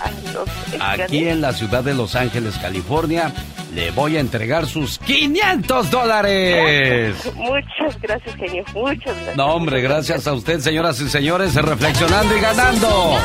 Ay, 0.01 0.11
no 0.33 0.43
sé. 0.45 1.03
Aquí 1.03 1.27
en 1.27 1.39
la 1.39 1.53
ciudad 1.53 1.83
de 1.83 1.93
Los 1.93 2.15
Ángeles, 2.15 2.57
California, 2.57 3.31
le 3.75 3.91
voy 3.91 4.17
a 4.17 4.21
entregar 4.21 4.65
sus 4.65 4.97
500 4.97 5.91
dólares. 5.91 7.15
Muchas 7.35 8.01
gracias, 8.01 8.35
genio. 8.35 8.65
Muchas 8.73 9.15
gracias. 9.15 9.37
No, 9.37 9.53
hombre, 9.53 9.79
gracias 9.81 10.25
a 10.25 10.33
usted, 10.33 10.61
señoras 10.61 10.99
y 10.99 11.09
señores, 11.09 11.53
reflexionando 11.53 12.35
y 12.35 12.39
ganando 12.39 13.19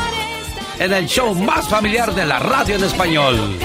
en 0.78 0.92
el 0.92 1.06
show 1.06 1.34
más 1.34 1.66
familiar 1.70 2.14
de 2.14 2.26
la 2.26 2.38
radio 2.38 2.76
en 2.76 2.84
español. 2.84 3.56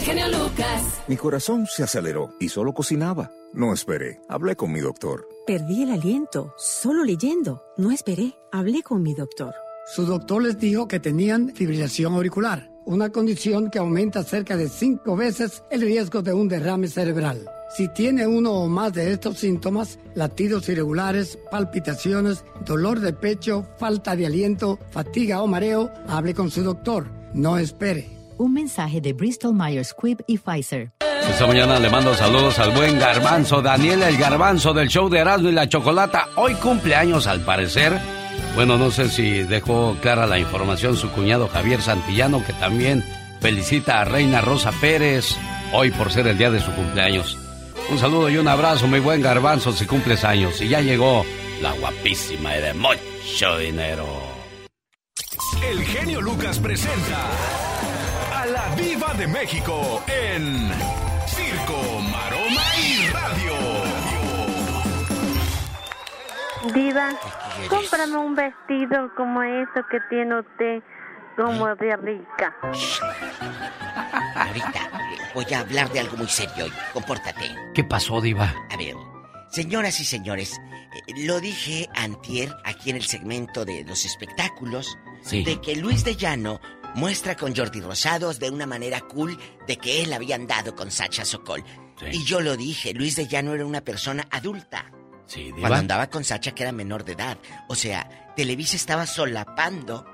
El 0.00 0.06
genio 0.06 0.28
Lucas. 0.28 1.02
Mi 1.08 1.16
corazón 1.18 1.66
se 1.66 1.82
aceleró 1.82 2.34
y 2.40 2.48
solo 2.48 2.72
cocinaba. 2.72 3.32
No 3.52 3.74
esperé. 3.74 4.22
Hablé 4.30 4.56
con 4.56 4.72
mi 4.72 4.80
doctor. 4.80 5.28
Perdí 5.46 5.82
el 5.82 5.90
aliento, 5.90 6.54
solo 6.56 7.04
leyendo. 7.04 7.62
No 7.76 7.90
esperé. 7.90 8.32
Hablé 8.50 8.82
con 8.82 9.02
mi 9.02 9.12
doctor. 9.12 9.52
Su 9.94 10.06
doctor 10.06 10.42
les 10.42 10.58
dijo 10.58 10.88
que 10.88 11.00
tenían 11.00 11.54
fibrilación 11.54 12.14
auricular, 12.14 12.70
una 12.86 13.10
condición 13.10 13.68
que 13.68 13.78
aumenta 13.78 14.22
cerca 14.22 14.56
de 14.56 14.70
cinco 14.70 15.16
veces 15.16 15.64
el 15.70 15.82
riesgo 15.82 16.22
de 16.22 16.32
un 16.32 16.48
derrame 16.48 16.88
cerebral. 16.88 17.46
Si 17.76 17.92
tiene 17.92 18.26
uno 18.26 18.52
o 18.52 18.68
más 18.68 18.94
de 18.94 19.12
estos 19.12 19.36
síntomas, 19.36 19.98
latidos 20.14 20.66
irregulares, 20.70 21.38
palpitaciones, 21.50 22.42
dolor 22.64 23.00
de 23.00 23.12
pecho, 23.12 23.66
falta 23.76 24.16
de 24.16 24.24
aliento, 24.24 24.78
fatiga 24.92 25.42
o 25.42 25.46
mareo, 25.46 25.90
hable 26.08 26.32
con 26.32 26.50
su 26.50 26.62
doctor. 26.62 27.06
No 27.34 27.58
espere. 27.58 28.19
Un 28.40 28.54
mensaje 28.54 29.02
de 29.02 29.12
Bristol 29.12 29.52
Myers 29.52 29.88
Squibb 29.88 30.24
y 30.26 30.38
Pfizer. 30.38 30.92
Esta 31.28 31.46
mañana 31.46 31.78
le 31.78 31.90
mando 31.90 32.14
saludos 32.14 32.58
al 32.58 32.70
buen 32.70 32.98
garbanzo, 32.98 33.60
Daniel 33.60 34.02
el 34.02 34.16
garbanzo 34.16 34.72
del 34.72 34.88
show 34.88 35.10
de 35.10 35.18
Erasmo 35.18 35.50
y 35.50 35.52
la 35.52 35.68
Chocolata. 35.68 36.26
Hoy 36.36 36.54
cumpleaños 36.54 37.26
al 37.26 37.42
parecer. 37.42 38.00
Bueno, 38.54 38.78
no 38.78 38.90
sé 38.90 39.10
si 39.10 39.42
dejó 39.42 39.94
clara 40.00 40.26
la 40.26 40.38
información 40.38 40.96
su 40.96 41.10
cuñado 41.10 41.48
Javier 41.48 41.82
Santillano, 41.82 42.42
que 42.42 42.54
también 42.54 43.04
felicita 43.42 44.00
a 44.00 44.06
Reina 44.06 44.40
Rosa 44.40 44.72
Pérez 44.80 45.36
hoy 45.74 45.90
por 45.90 46.10
ser 46.10 46.26
el 46.26 46.38
día 46.38 46.50
de 46.50 46.60
su 46.60 46.72
cumpleaños. 46.72 47.36
Un 47.90 47.98
saludo 47.98 48.30
y 48.30 48.38
un 48.38 48.48
abrazo, 48.48 48.88
mi 48.88 49.00
buen 49.00 49.20
garbanzo, 49.20 49.70
si 49.72 49.84
cumples 49.84 50.24
años. 50.24 50.62
Y 50.62 50.68
ya 50.68 50.80
llegó 50.80 51.26
la 51.60 51.72
guapísima 51.72 52.56
y 52.56 52.62
de 52.62 52.72
mucho 52.72 53.58
dinero. 53.58 54.06
El 55.62 55.84
genio 55.84 56.22
Lucas 56.22 56.58
presenta 56.58 57.28
Viva 58.80 59.12
de 59.14 59.26
México 59.26 60.02
en 60.08 60.70
Circo, 61.26 62.00
Maroma 62.10 62.62
y 62.78 63.06
Radio. 63.08 63.54
Diva, 66.74 67.10
cómprame 67.68 68.16
un 68.16 68.34
vestido 68.34 69.10
como 69.16 69.42
eso 69.42 69.80
que 69.90 69.98
tiene 70.08 70.40
usted, 70.40 70.82
como 71.36 71.74
de 71.76 71.96
rica. 71.96 72.54
Ahorita 74.34 74.90
voy 75.34 75.46
a 75.54 75.60
hablar 75.60 75.90
de 75.90 76.00
algo 76.00 76.16
muy 76.16 76.28
serio. 76.28 76.66
Compórtate. 76.92 77.54
¿Qué 77.74 77.84
pasó, 77.84 78.20
Diva? 78.20 78.54
A 78.70 78.76
ver, 78.76 78.94
señoras 79.50 80.00
y 80.00 80.04
señores, 80.04 80.58
eh, 81.06 81.24
lo 81.26 81.40
dije 81.40 81.88
antier 81.94 82.54
aquí 82.64 82.90
en 82.90 82.96
el 82.96 83.04
segmento 83.04 83.64
de 83.64 83.84
los 83.84 84.04
espectáculos, 84.04 84.98
Sí. 85.22 85.44
de 85.44 85.60
que 85.60 85.76
Luis 85.76 86.02
de 86.04 86.16
Llano 86.16 86.60
muestra 86.94 87.36
con 87.36 87.54
Jordi 87.54 87.80
Rosados 87.80 88.38
de 88.38 88.50
una 88.50 88.66
manera 88.66 89.00
cool 89.00 89.38
de 89.66 89.76
que 89.76 90.02
él 90.02 90.12
había 90.12 90.36
andado 90.36 90.74
con 90.74 90.90
Sacha 90.90 91.24
Sokol. 91.24 91.64
Y 92.10 92.24
yo 92.24 92.40
lo 92.40 92.56
dije, 92.56 92.94
Luis 92.94 93.16
de 93.16 93.26
Llano 93.26 93.54
era 93.54 93.66
una 93.66 93.82
persona 93.82 94.26
adulta. 94.30 94.90
Sí, 95.26 95.52
Cuando 95.52 95.76
andaba 95.76 96.08
con 96.08 96.24
Sacha 96.24 96.52
que 96.52 96.64
era 96.64 96.72
menor 96.72 97.04
de 97.04 97.12
edad. 97.12 97.38
O 97.68 97.74
sea, 97.74 98.32
Televisa 98.34 98.76
estaba 98.76 99.06
solapando 99.06 100.04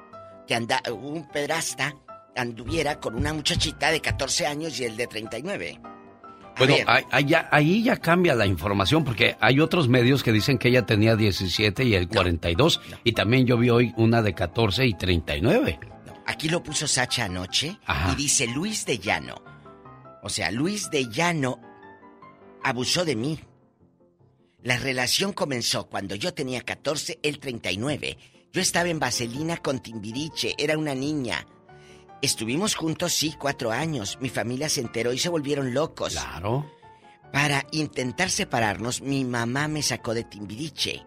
que 0.46 0.54
anda, 0.54 0.82
un 0.92 1.26
pedrasta 1.28 1.94
anduviera 2.36 3.00
con 3.00 3.14
una 3.14 3.32
muchachita 3.32 3.90
de 3.90 4.00
14 4.00 4.46
años 4.46 4.78
y 4.78 4.84
el 4.84 4.96
de 4.96 5.06
39. 5.06 5.80
bueno, 6.58 6.74
ahí, 6.86 7.34
ahí, 7.50 7.82
ya 7.82 7.96
cambia 7.96 8.34
la 8.34 8.46
información 8.46 9.04
porque 9.04 9.36
hay 9.40 9.60
otros 9.60 9.88
medios 9.88 10.22
que 10.22 10.32
dicen 10.32 10.58
que 10.58 10.68
ella 10.68 10.84
tenía 10.84 11.16
17 11.16 11.84
y 11.84 11.94
el 11.94 12.08
42 12.08 12.80
y 13.04 13.12
también 13.12 13.46
yo 13.46 13.56
vi 13.56 13.70
hoy 13.70 13.94
una 13.96 14.20
de 14.20 14.34
14 14.34 14.84
y 14.86 14.94
39. 14.94 15.78
Aquí 16.26 16.48
lo 16.48 16.62
puso 16.62 16.86
Sacha 16.86 17.24
anoche 17.24 17.78
y 18.12 18.14
dice 18.16 18.46
Luis 18.46 18.84
de 18.84 18.98
Llano. 18.98 19.36
O 20.22 20.28
sea, 20.28 20.50
Luis 20.50 20.90
de 20.90 21.08
Llano 21.08 21.60
abusó 22.62 23.04
de 23.04 23.14
mí. 23.14 23.38
La 24.62 24.76
relación 24.76 25.32
comenzó 25.32 25.88
cuando 25.88 26.16
yo 26.16 26.34
tenía 26.34 26.62
14, 26.62 27.20
él 27.22 27.38
39. 27.38 28.18
Yo 28.52 28.60
estaba 28.60 28.88
en 28.88 28.98
Vaselina 28.98 29.58
con 29.58 29.78
Timbiriche, 29.78 30.54
era 30.58 30.76
una 30.76 30.94
niña. 30.94 31.46
Estuvimos 32.22 32.74
juntos, 32.74 33.12
sí, 33.12 33.34
cuatro 33.38 33.70
años. 33.70 34.18
Mi 34.20 34.28
familia 34.28 34.68
se 34.68 34.80
enteró 34.80 35.12
y 35.12 35.18
se 35.18 35.28
volvieron 35.28 35.74
locos. 35.74 36.14
Claro. 36.14 36.68
Para 37.32 37.66
intentar 37.70 38.30
separarnos, 38.30 39.02
mi 39.02 39.24
mamá 39.24 39.68
me 39.68 39.82
sacó 39.82 40.14
de 40.14 40.24
Timbiriche. 40.24 41.04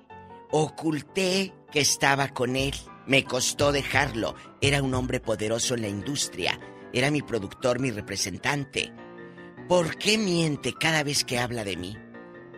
Oculté 0.51 1.53
que 1.71 1.81
estaba 1.81 2.29
con 2.29 2.55
él. 2.55 2.75
Me 3.09 3.23
costó 3.23 3.71
dejarlo. 3.71 4.35
Era 4.61 4.83
un 4.83 4.93
hombre 4.93 5.19
poderoso 5.19 5.73
en 5.73 5.81
la 5.81 5.87
industria. 5.87 6.59
Era 6.93 7.09
mi 7.09 7.23
productor, 7.23 7.79
mi 7.79 7.89
representante. 7.89 8.93
¿Por 9.67 9.97
qué 9.97 10.19
miente 10.19 10.73
cada 10.79 11.01
vez 11.01 11.25
que 11.25 11.39
habla 11.39 11.63
de 11.63 11.75
mí? 11.75 11.97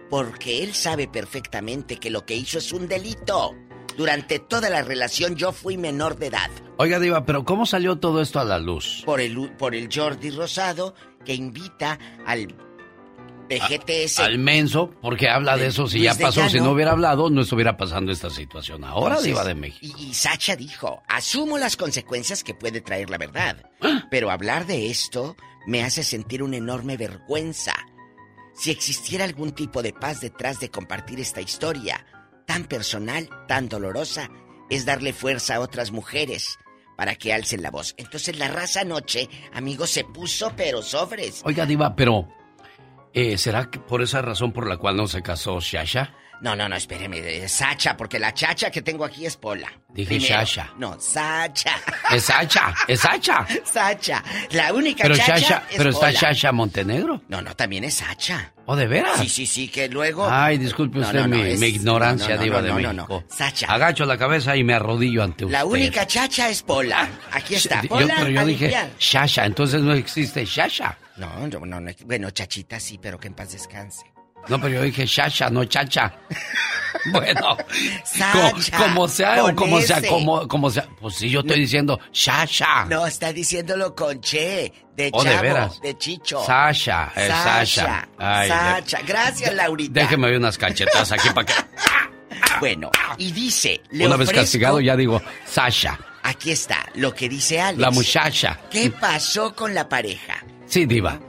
Porque 0.09 0.61
él 0.61 0.73
sabe 0.73 1.07
perfectamente 1.07 1.95
que 1.95 2.09
lo 2.09 2.25
que 2.25 2.35
hizo 2.35 2.57
es 2.57 2.73
un 2.73 2.89
delito. 2.89 3.55
Durante 3.95 4.39
toda 4.39 4.69
la 4.69 4.81
relación 4.81 5.37
yo 5.37 5.53
fui 5.53 5.77
menor 5.77 6.17
de 6.17 6.27
edad. 6.27 6.51
Oiga, 6.75 6.99
Diva, 6.99 7.25
pero 7.25 7.45
¿cómo 7.45 7.65
salió 7.65 7.99
todo 7.99 8.21
esto 8.21 8.41
a 8.41 8.43
la 8.43 8.59
luz? 8.59 9.03
Por 9.05 9.21
el, 9.21 9.53
por 9.53 9.73
el 9.73 9.87
Jordi 9.89 10.31
Rosado 10.31 10.95
que 11.23 11.33
invita 11.33 11.97
al 12.25 12.53
PGTS. 13.59 14.19
al 14.19 14.37
menso, 14.37 14.91
porque 15.01 15.29
habla 15.29 15.57
de, 15.57 15.67
eso. 15.67 15.87
Si 15.87 16.01
ya 16.01 16.15
pasó, 16.15 16.47
si 16.49 16.59
no 16.59 16.71
hubiera 16.71 16.91
hablado, 16.91 17.29
no 17.29 17.41
estuviera 17.41 17.77
pasando 17.77 18.11
esta 18.11 18.29
situación. 18.29 18.83
Ahora, 18.83 19.21
Diva 19.21 19.43
de 19.43 19.55
México. 19.55 19.95
Y, 19.99 20.09
y, 20.09 20.13
Sacha 20.13 20.55
dijo: 20.55 21.03
Asumo 21.07 21.57
las 21.57 21.77
consecuencias 21.77 22.43
que 22.43 22.53
puede 22.53 22.81
traer 22.81 23.09
la 23.09 23.17
verdad. 23.17 23.69
Pero 24.09 24.31
hablar 24.31 24.65
de 24.65 24.89
esto 24.89 25.35
me 25.65 25.83
hace 25.83 26.03
sentir 26.03 26.43
una 26.43 26.57
enorme 26.57 26.97
vergüenza. 26.97 27.73
Si 28.53 28.71
existiera 28.71 29.23
algún 29.23 29.51
tipo 29.51 29.81
de 29.81 29.93
paz 29.93 30.21
detrás 30.21 30.59
de 30.59 30.69
compartir 30.69 31.19
esta 31.19 31.41
historia, 31.41 32.05
tan 32.45 32.65
personal, 32.65 33.29
tan 33.47 33.69
dolorosa, 33.69 34.29
es 34.69 34.85
darle 34.85 35.13
fuerza 35.13 35.55
a 35.55 35.59
otras 35.59 35.91
mujeres 35.91 36.59
para 36.97 37.15
que 37.15 37.33
alcen 37.33 37.63
la 37.63 37.71
voz. 37.71 37.95
Entonces 37.97 38.37
la 38.37 38.47
raza 38.47 38.81
anoche, 38.81 39.29
amigo, 39.53 39.87
se 39.87 40.03
puso 40.03 40.53
pero 40.55 40.81
sobres. 40.81 41.41
Oiga, 41.45 41.65
Diva, 41.65 41.95
pero 41.95 42.27
eh, 43.13 43.37
¿será 43.37 43.69
que 43.69 43.79
por 43.79 44.01
esa 44.01 44.21
razón 44.21 44.51
por 44.51 44.67
la 44.67 44.77
cual 44.77 44.97
no 44.97 45.07
se 45.07 45.21
casó 45.21 45.59
Shasha? 45.59 46.13
No, 46.41 46.55
no, 46.55 46.67
no, 46.67 46.75
espéreme, 46.75 47.47
Sacha, 47.47 47.95
porque 47.95 48.17
la 48.17 48.33
chacha 48.33 48.71
que 48.71 48.81
tengo 48.81 49.05
aquí 49.05 49.27
es 49.27 49.37
Pola. 49.37 49.71
Dije 49.89 50.17
Shasha. 50.17 50.73
No, 50.77 50.99
Sacha. 50.99 51.75
Es 52.11 52.23
Sacha, 52.25 52.73
es 52.87 52.99
Sacha. 52.99 53.47
Sacha, 53.63 54.21
la 54.51 54.73
única 54.73 55.03
pero 55.03 55.15
chacha 55.15 55.63
Pero 55.77 55.91
está 55.91 56.11
Shasha 56.11 56.51
Montenegro. 56.51 57.21
No, 57.29 57.41
no, 57.41 57.55
también 57.55 57.85
es 57.85 57.93
Sacha. 57.93 58.53
¿O 58.65 58.75
de 58.75 58.87
veras? 58.87 59.19
Sí, 59.19 59.29
sí, 59.29 59.45
sí, 59.45 59.67
que 59.69 59.87
luego... 59.87 60.27
Ay, 60.29 60.57
disculpe 60.57 60.99
usted 60.99 61.25
mi, 61.27 61.67
ignorancia, 61.67 62.37
diva 62.37 62.61
de 62.61 62.73
México. 62.73 63.23
Sacha. 63.29 63.71
Agacho 63.71 64.05
la 64.05 64.17
cabeza 64.17 64.55
y 64.57 64.63
me 64.63 64.73
arrodillo 64.73 65.23
ante 65.23 65.45
usted. 65.45 65.57
La 65.57 65.63
única 65.63 66.05
chacha 66.05 66.49
es 66.49 66.63
Pola. 66.63 67.07
Aquí 67.31 67.55
está, 67.55 67.81
Pola 67.83 68.07
yo, 68.07 68.13
Pero 68.17 68.29
yo 68.29 68.45
dije 68.45 68.89
Shasha, 68.99 69.45
entonces 69.45 69.81
no 69.81 69.93
existe 69.93 70.43
Shasha. 70.43 70.97
No, 71.21 71.47
no, 71.47 71.79
no, 71.79 71.91
bueno, 72.05 72.31
chachita 72.31 72.79
sí, 72.79 72.97
pero 72.99 73.19
que 73.19 73.27
en 73.27 73.35
paz 73.35 73.51
descanse. 73.51 74.05
No, 74.47 74.59
pero 74.59 74.73
yo 74.73 74.81
dije 74.81 75.05
Shasha, 75.05 75.51
no 75.51 75.65
chacha. 75.65 76.13
Bueno, 77.05 77.57
como, 78.77 79.07
sea 79.07 79.43
o 79.43 79.55
como 79.55 79.81
sea, 79.81 80.01
como, 80.07 80.47
como 80.47 80.69
sea. 80.69 80.87
Pues 80.99 81.15
sí, 81.15 81.29
yo 81.31 81.39
estoy 81.39 81.61
diciendo 81.61 81.99
Shasha. 82.11 82.85
No, 82.85 83.07
está 83.07 83.33
diciéndolo 83.33 83.95
con 83.95 84.21
Che, 84.21 84.71
de 84.95 85.09
oh, 85.11 85.23
Chavo, 85.23 85.79
de, 85.81 85.97
Chicho. 85.97 86.45
Sasha, 86.45 87.11
es 87.15 87.27
Sasha. 87.27 88.07
Sasha. 88.19 89.01
Gracias, 89.07 89.51
Laurita. 89.55 90.01
Déjeme 90.01 90.27
ver 90.27 90.37
unas 90.37 90.59
cachetas 90.59 91.11
aquí 91.11 91.29
para 91.33 91.45
que. 91.45 91.53
Bueno, 92.59 92.91
y 93.17 93.31
dice. 93.31 93.81
Una 93.93 94.17
vez 94.17 94.29
castigado 94.29 94.79
ya 94.79 94.95
digo 94.95 95.19
Sasha. 95.45 95.97
Aquí 96.21 96.51
está, 96.51 96.85
lo 96.95 97.15
que 97.15 97.29
dice 97.29 97.59
Alex. 97.59 97.79
La 97.79 97.89
muchacha. 97.89 98.59
¿Qué 98.69 98.91
pasó 98.91 99.55
con 99.55 99.73
la 99.73 99.89
pareja? 99.89 100.43
Sí, 100.71 100.85
Diva. 100.85 101.19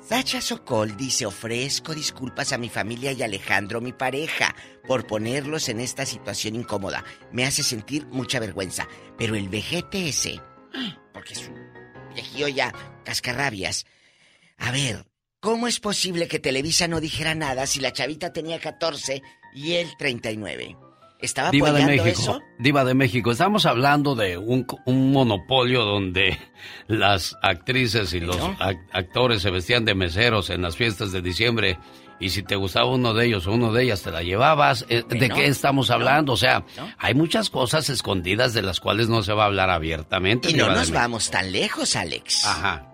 Sacha 0.00 0.40
Sokol 0.40 0.96
dice, 0.96 1.24
ofrezco 1.24 1.94
disculpas 1.94 2.52
a 2.52 2.58
mi 2.58 2.68
familia 2.68 3.12
y 3.12 3.22
Alejandro, 3.22 3.80
mi 3.80 3.92
pareja, 3.92 4.56
por 4.88 5.06
ponerlos 5.06 5.68
en 5.68 5.78
esta 5.78 6.04
situación 6.04 6.56
incómoda. 6.56 7.04
Me 7.30 7.44
hace 7.44 7.62
sentir 7.62 8.06
mucha 8.06 8.40
vergüenza. 8.40 8.88
Pero 9.16 9.36
el 9.36 9.48
VGTS, 9.48 10.40
porque 11.14 11.34
es 11.34 11.46
un 11.46 11.54
viejillo 12.12 12.48
ya 12.48 12.74
cascarrabias. 13.04 13.86
A 14.58 14.72
ver, 14.72 15.06
¿cómo 15.38 15.68
es 15.68 15.78
posible 15.78 16.26
que 16.26 16.40
Televisa 16.40 16.88
no 16.88 17.00
dijera 17.00 17.36
nada 17.36 17.68
si 17.68 17.78
la 17.78 17.92
chavita 17.92 18.32
tenía 18.32 18.58
14 18.58 19.22
y 19.54 19.74
él 19.74 19.92
39? 19.96 20.76
¿Estaba 21.22 21.52
Diva 21.52 21.70
de 21.72 21.86
México, 21.86 22.42
Diva 22.58 22.84
de 22.84 22.94
México, 22.94 23.30
estamos 23.30 23.64
hablando 23.64 24.16
de 24.16 24.36
un, 24.36 24.66
monopolio 24.86 25.84
donde 25.84 26.36
las 26.88 27.36
actrices 27.42 28.12
y 28.12 28.20
los 28.20 28.36
actores 28.92 29.40
se 29.40 29.50
vestían 29.50 29.84
de 29.84 29.94
meseros 29.94 30.50
en 30.50 30.62
las 30.62 30.76
fiestas 30.76 31.12
de 31.12 31.22
diciembre 31.22 31.78
y 32.18 32.30
si 32.30 32.42
te 32.42 32.56
gustaba 32.56 32.86
uno 32.86 33.14
de 33.14 33.26
ellos 33.26 33.46
o 33.46 33.52
uno 33.52 33.72
de 33.72 33.84
ellas 33.84 34.02
te 34.02 34.10
la 34.10 34.22
llevabas. 34.22 34.84
Eh, 34.88 35.04
¿De 35.08 35.28
qué 35.28 35.46
estamos 35.46 35.90
hablando? 35.90 36.32
O 36.32 36.36
sea, 36.36 36.64
hay 36.98 37.14
muchas 37.14 37.50
cosas 37.50 37.88
escondidas 37.88 38.52
de 38.52 38.62
las 38.62 38.80
cuales 38.80 39.08
no 39.08 39.22
se 39.22 39.32
va 39.32 39.44
a 39.44 39.46
hablar 39.46 39.70
abiertamente. 39.70 40.50
Y 40.50 40.54
no 40.54 40.70
nos 40.70 40.90
vamos 40.90 41.30
tan 41.30 41.50
lejos, 41.52 41.96
Alex. 41.96 42.46
Ajá. 42.46 42.88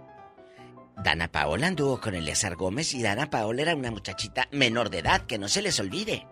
Dana 0.96 1.28
Paola 1.28 1.68
anduvo 1.68 2.00
con 2.00 2.14
Eleazar 2.14 2.56
Gómez 2.56 2.92
y 2.94 3.02
Dana 3.02 3.30
Paola 3.30 3.62
era 3.62 3.74
una 3.74 3.90
muchachita 3.90 4.48
menor 4.50 4.90
de 4.90 4.98
edad, 4.98 5.22
que 5.26 5.38
no 5.38 5.48
se 5.48 5.62
les 5.62 5.78
olvide. 5.78 6.26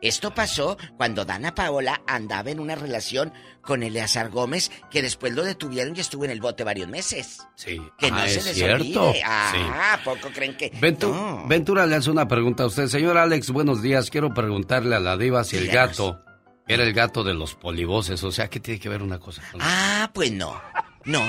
Esto 0.00 0.32
pasó 0.32 0.76
cuando 0.96 1.24
Dana 1.24 1.54
Paola 1.54 2.02
andaba 2.06 2.50
en 2.50 2.60
una 2.60 2.76
relación 2.76 3.32
con 3.60 3.82
Eleazar 3.82 4.30
Gómez, 4.30 4.70
que 4.90 5.02
después 5.02 5.34
lo 5.34 5.42
detuvieron 5.42 5.96
y 5.96 6.00
estuvo 6.00 6.24
en 6.24 6.30
el 6.30 6.40
bote 6.40 6.64
varios 6.64 6.88
meses. 6.88 7.38
Sí. 7.56 7.80
Que 7.98 8.10
no 8.10 8.18
ah, 8.18 8.28
se 8.28 8.42
les 8.42 8.54
cierto. 8.54 9.12
Ah, 9.24 9.98
poco 10.04 10.28
creen 10.32 10.56
que. 10.56 10.72
Ventura 11.46 11.86
le 11.86 11.96
hace 11.96 12.10
una 12.10 12.28
pregunta 12.28 12.62
a 12.62 12.66
usted. 12.66 12.86
Señor 12.86 13.18
Alex, 13.18 13.50
buenos 13.50 13.82
días. 13.82 14.10
Quiero 14.10 14.32
preguntarle 14.32 14.94
a 14.94 15.00
la 15.00 15.16
diva 15.16 15.42
si 15.44 15.56
el 15.56 15.68
gato 15.68 16.22
era 16.68 16.84
el 16.84 16.92
gato 16.92 17.24
de 17.24 17.34
los 17.34 17.54
polivoces. 17.54 18.22
O 18.22 18.30
sea, 18.30 18.48
¿qué 18.48 18.60
tiene 18.60 18.78
que 18.78 18.88
ver 18.88 19.02
una 19.02 19.18
cosa 19.18 19.42
con 19.50 19.60
Ah, 19.62 20.10
pues 20.14 20.30
no. 20.30 20.60
No. 21.04 21.28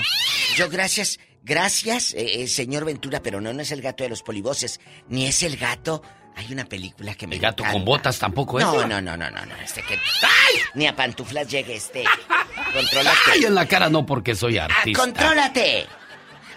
Yo 0.55 0.69
gracias. 0.69 1.19
Gracias, 1.41 2.13
eh, 2.13 2.43
eh, 2.43 2.47
señor 2.47 2.83
Ventura, 2.83 3.23
pero 3.23 3.39
no, 3.39 3.53
no 3.53 3.61
es 3.61 3.71
el 3.71 3.81
gato 3.81 4.03
de 4.03 4.09
los 4.09 4.23
polivoces, 4.23 4.81
ni 5.07 5.25
es 5.25 5.41
el 5.41 5.55
gato 5.55 6.03
hay 6.39 6.53
una 6.53 6.63
película 6.63 7.13
que 7.15 7.27
me 7.27 7.35
El 7.35 7.41
gato 7.41 7.63
con 7.69 7.83
botas 7.83 8.17
tampoco 8.17 8.59
es. 8.59 8.65
No, 8.65 8.87
no, 8.87 9.01
no, 9.01 9.17
no, 9.17 9.29
no, 9.29 9.45
no. 9.45 9.55
Este 9.57 9.81
que. 9.81 9.95
¡Ay! 9.95 10.61
Ni 10.73 10.87
a 10.87 10.95
pantuflas 10.95 11.47
llegue 11.49 11.75
este. 11.75 12.05
Contrólate. 12.73 13.31
Ay, 13.33 13.43
en 13.43 13.55
la 13.55 13.65
cara 13.65 13.89
no, 13.89 14.05
porque 14.05 14.35
soy 14.35 14.57
ah, 14.57 14.65
artista. 14.65 15.01
¡Contrólate! 15.01 15.85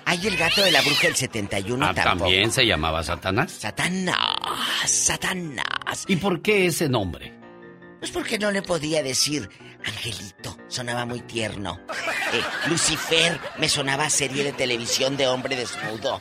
Hay 0.05 0.26
el 0.26 0.37
gato 0.37 0.62
de 0.62 0.70
la 0.70 0.80
bruja 0.83 1.03
del 1.03 1.16
71 1.16 1.85
ah, 1.85 1.95
tampoco. 1.95 2.24
¿También 2.24 2.53
se 2.53 2.64
llamaba 2.64 3.03
Satanás? 3.03 3.53
Satanás, 3.53 4.16
Satanás. 4.87 6.05
¿Y 6.07 6.16
por 6.16 6.43
qué 6.43 6.66
ese 6.66 6.89
nombre? 6.89 7.33
Pues 7.99 8.11
porque 8.11 8.39
no 8.39 8.51
le 8.51 8.62
podía 8.62 9.03
decir 9.03 9.49
Angelito, 9.85 10.57
sonaba 10.68 11.07
muy 11.07 11.20
tierno. 11.20 11.80
Eh, 12.33 12.43
Lucifer 12.68 13.41
me 13.59 13.68
sonaba 13.68 14.09
serie 14.11 14.45
de 14.45 14.53
televisión 14.53 15.16
de 15.16 15.26
hombre 15.26 15.57
desnudo. 15.57 16.20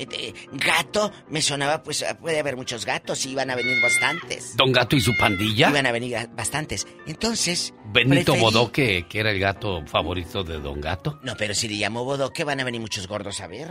Eh, 0.00 0.34
gato, 0.52 1.12
me 1.28 1.42
sonaba, 1.42 1.82
pues 1.82 2.02
ah, 2.02 2.16
puede 2.16 2.38
haber 2.38 2.56
muchos 2.56 2.86
gatos 2.86 3.26
y 3.26 3.30
iban 3.30 3.50
a 3.50 3.54
venir 3.54 3.80
bastantes. 3.82 4.56
¿Don 4.56 4.72
Gato 4.72 4.96
y 4.96 5.00
su 5.00 5.16
pandilla? 5.16 5.68
Iban 5.68 5.86
a 5.86 5.92
venir 5.92 6.16
bastantes. 6.32 6.86
Entonces. 7.06 7.74
¿Benito 7.92 8.34
Bodoque, 8.36 9.06
que 9.08 9.20
era 9.20 9.30
el 9.30 9.38
gato 9.38 9.84
favorito 9.86 10.42
de 10.42 10.58
Don 10.58 10.80
Gato? 10.80 11.18
No, 11.22 11.36
pero 11.36 11.54
si 11.54 11.68
le 11.68 11.74
llamo 11.74 12.04
Bodoque, 12.04 12.44
van 12.44 12.60
a 12.60 12.64
venir 12.64 12.80
muchos 12.80 13.06
gordos 13.06 13.40
a 13.40 13.46
ver. 13.46 13.68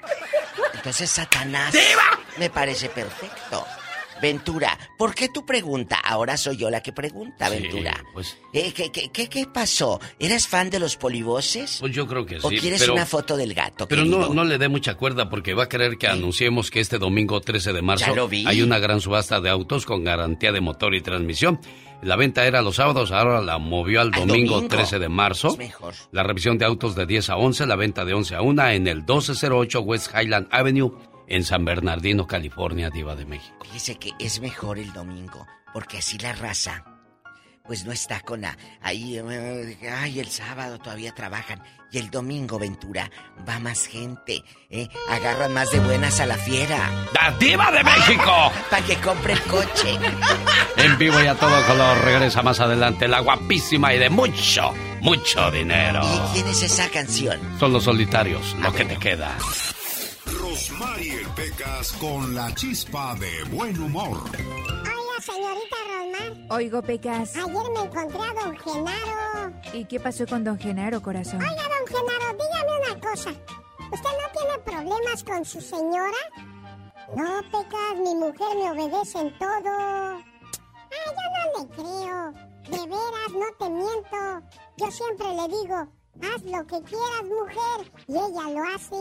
Entonces, 0.74 1.10
Satanás. 1.10 1.74
Me 2.38 2.50
parece 2.50 2.88
perfecto. 2.88 3.64
Ventura, 4.20 4.78
¿por 4.96 5.14
qué 5.14 5.28
tu 5.28 5.44
pregunta? 5.44 5.96
Ahora 5.96 6.36
soy 6.36 6.56
yo 6.56 6.70
la 6.70 6.82
que 6.82 6.92
pregunta, 6.92 7.48
Ventura. 7.48 8.04
Pues, 8.12 8.36
¿Qué, 8.52 8.72
qué, 8.72 9.10
qué, 9.10 9.28
qué, 9.28 9.46
pasó? 9.46 10.00
¿Eras 10.18 10.46
fan 10.46 10.70
de 10.70 10.78
los 10.78 10.96
polivoces? 10.96 11.78
Pues 11.80 11.92
yo 11.92 12.06
creo 12.06 12.24
que 12.24 12.40
sí. 12.40 12.46
¿O 12.46 12.48
quieres 12.48 12.88
una 12.88 13.06
foto 13.06 13.36
del 13.36 13.54
gato? 13.54 13.86
Pero 13.86 14.04
no, 14.04 14.32
no 14.32 14.44
le 14.44 14.58
dé 14.58 14.68
mucha 14.68 14.94
cuerda 14.94 15.28
porque 15.28 15.54
va 15.54 15.64
a 15.64 15.68
querer 15.68 15.98
que 15.98 16.06
anunciemos 16.06 16.70
que 16.70 16.80
este 16.80 16.98
domingo 16.98 17.40
13 17.40 17.72
de 17.72 17.82
marzo 17.82 18.28
hay 18.46 18.62
una 18.62 18.78
gran 18.78 19.00
subasta 19.00 19.40
de 19.40 19.50
autos 19.50 19.84
con 19.84 20.04
garantía 20.04 20.52
de 20.52 20.60
motor 20.60 20.94
y 20.94 21.02
transmisión. 21.02 21.60
La 22.02 22.16
venta 22.16 22.46
era 22.46 22.60
los 22.60 22.76
sábados, 22.76 23.10
ahora 23.10 23.40
la 23.40 23.58
movió 23.58 24.00
al, 24.02 24.10
domingo, 24.10 24.66
13 24.66 24.98
de 24.98 25.08
marzo. 25.08 25.56
La 26.12 26.22
revisión 26.22 26.58
de 26.58 26.66
autos 26.66 26.94
de 26.94 27.06
10 27.06 27.30
a 27.30 27.36
11, 27.36 27.66
la 27.66 27.76
venta 27.76 28.04
de 28.04 28.14
11 28.14 28.34
a 28.34 28.42
1 28.42 28.68
en 28.68 28.86
el 28.86 28.98
1208 28.98 29.80
West 29.80 30.10
Highland 30.14 30.48
Avenue 30.50 30.92
en 31.26 31.44
San 31.44 31.64
Bernardino, 31.64 32.26
California, 32.26 32.90
Diva 32.90 33.14
de 33.14 33.26
México. 33.26 33.56
Fíjese 33.64 33.96
que 33.96 34.12
es 34.18 34.40
mejor 34.40 34.78
el 34.78 34.92
domingo, 34.92 35.46
porque 35.72 35.98
así 35.98 36.18
la 36.18 36.32
raza, 36.32 36.84
pues 37.66 37.84
no 37.84 37.92
está 37.92 38.20
con 38.20 38.40
la. 38.42 38.56
Ahí, 38.80 39.18
eh, 39.18 39.78
ay, 39.90 40.20
el 40.20 40.28
sábado 40.28 40.78
todavía 40.78 41.12
trabajan. 41.12 41.62
Y 41.92 41.98
el 41.98 42.10
domingo, 42.10 42.58
Ventura, 42.58 43.10
va 43.48 43.58
más 43.60 43.86
gente, 43.86 44.42
¿eh? 44.70 44.88
Agarran 45.08 45.54
más 45.54 45.70
de 45.70 45.78
buenas 45.80 46.18
a 46.20 46.26
la 46.26 46.36
fiera. 46.36 46.90
¡La 47.14 47.30
Diva 47.38 47.70
de 47.70 47.84
México! 47.84 48.52
Para 48.70 48.84
que 48.84 48.96
compre 48.96 49.34
el 49.34 49.42
coche. 49.42 49.98
en 50.76 50.98
vivo 50.98 51.20
y 51.22 51.26
a 51.26 51.34
todo 51.36 51.64
color 51.66 52.04
regresa 52.04 52.42
más 52.42 52.58
adelante 52.60 53.06
la 53.08 53.20
guapísima 53.20 53.94
y 53.94 53.98
de 53.98 54.10
mucho, 54.10 54.72
mucho 55.00 55.50
dinero. 55.50 56.00
¿Y 56.02 56.34
quién 56.34 56.48
es 56.48 56.62
esa 56.62 56.88
canción? 56.90 57.38
Son 57.58 57.72
los 57.72 57.84
solitarios, 57.84 58.54
lo 58.60 58.72
que 58.72 58.84
te 58.84 58.96
queda. 58.96 59.36
Rosmarie 60.26 61.24
Pecas 61.36 61.92
con 61.92 62.34
la 62.34 62.52
chispa 62.54 63.14
de 63.14 63.44
buen 63.54 63.78
humor. 63.80 64.18
Hola, 64.34 65.20
señorita 65.22 65.76
Rosmar. 65.88 66.50
Oigo, 66.58 66.82
Pecas. 66.82 67.36
Ayer 67.36 67.46
me 67.46 67.80
encontré 67.80 68.20
a 68.20 68.44
don 68.44 68.56
Genaro. 68.56 69.52
¿Y 69.72 69.84
qué 69.84 70.00
pasó 70.00 70.26
con 70.26 70.44
don 70.44 70.58
Genaro, 70.58 71.00
corazón? 71.00 71.40
Oiga, 71.40 71.62
don 71.62 71.86
Genaro, 71.86 72.38
dígame 72.38 72.90
una 72.90 73.00
cosa. 73.00 73.30
¿Usted 73.30 74.10
no 74.10 74.40
tiene 74.40 74.58
problemas 74.64 75.24
con 75.24 75.44
su 75.44 75.60
señora? 75.60 76.18
No, 77.14 77.40
Pecas, 77.50 77.96
mi 77.98 78.14
mujer 78.14 78.56
me 78.56 78.70
obedece 78.72 79.20
en 79.20 79.38
todo. 79.38 79.70
Ah, 79.70 80.18
yo 80.90 81.26
no 81.34 81.62
le 81.62 81.68
creo. 81.74 82.32
De 82.66 82.86
veras, 82.88 83.32
no 83.32 83.46
te 83.58 83.70
miento. 83.70 84.48
Yo 84.76 84.90
siempre 84.90 85.28
le 85.34 85.48
digo, 85.48 85.88
Haz 86.22 86.42
lo 86.44 86.66
que 86.66 86.82
quieras, 86.82 87.24
mujer. 87.24 87.92
Y 88.08 88.12
ella 88.12 88.50
lo 88.50 88.62
hace. 88.74 88.94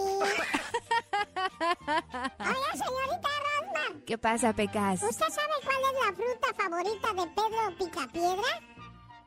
Hola, 2.40 2.72
señorita 2.74 3.30
Rosmar. 3.46 4.04
¿Qué 4.06 4.18
pasa, 4.18 4.54
Pecas? 4.54 5.04
¿Usted 5.04 5.26
sabe 5.30 5.54
cuál 5.64 5.78
es 5.90 5.94
la 6.06 6.14
fruta 6.16 6.48
favorita 6.58 7.14
de 7.14 7.26
Pedro 7.36 7.78
Picapiedra? 7.78 8.62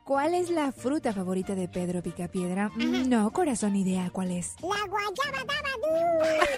¿Cuál 0.04 0.34
es 0.34 0.48
la 0.50 0.72
fruta 0.72 1.12
favorita 1.12 1.54
de 1.54 1.68
Pedro 1.68 2.02
Picapiedra? 2.02 2.70
Mm, 2.74 3.08
no, 3.10 3.30
corazón, 3.30 3.76
idea 3.76 4.08
cuál 4.10 4.30
es. 4.30 4.54
La 4.62 4.86
guayaba 4.86 5.44
dabadú. 5.44 6.48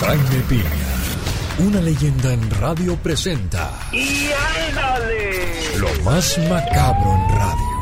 Jaime 0.00 0.40
Piña, 0.48 1.66
una 1.66 1.80
leyenda 1.80 2.32
en 2.32 2.50
radio 2.50 2.96
presenta. 2.96 3.70
¡Y 3.92 4.30
ándale! 4.68 5.76
Lo 5.78 5.88
más 6.02 6.38
macabro 6.48 7.12
en 7.12 7.28
radio. 7.36 7.73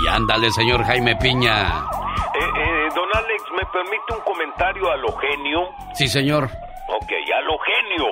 Y 0.00 0.06
ándale, 0.06 0.50
señor 0.52 0.84
Jaime 0.84 1.16
Piña. 1.16 1.84
Eh, 2.34 2.38
eh, 2.40 2.88
don 2.94 3.08
Alex, 3.14 3.42
¿me 3.52 3.64
permite 3.72 4.14
un 4.14 4.20
comentario 4.20 4.90
a 4.90 4.96
lo 4.96 5.12
genio? 5.16 5.68
Sí, 5.92 6.06
señor. 6.06 6.44
Ok, 6.44 7.10
a 7.10 7.40
lo 7.42 7.58
genio. 7.58 8.06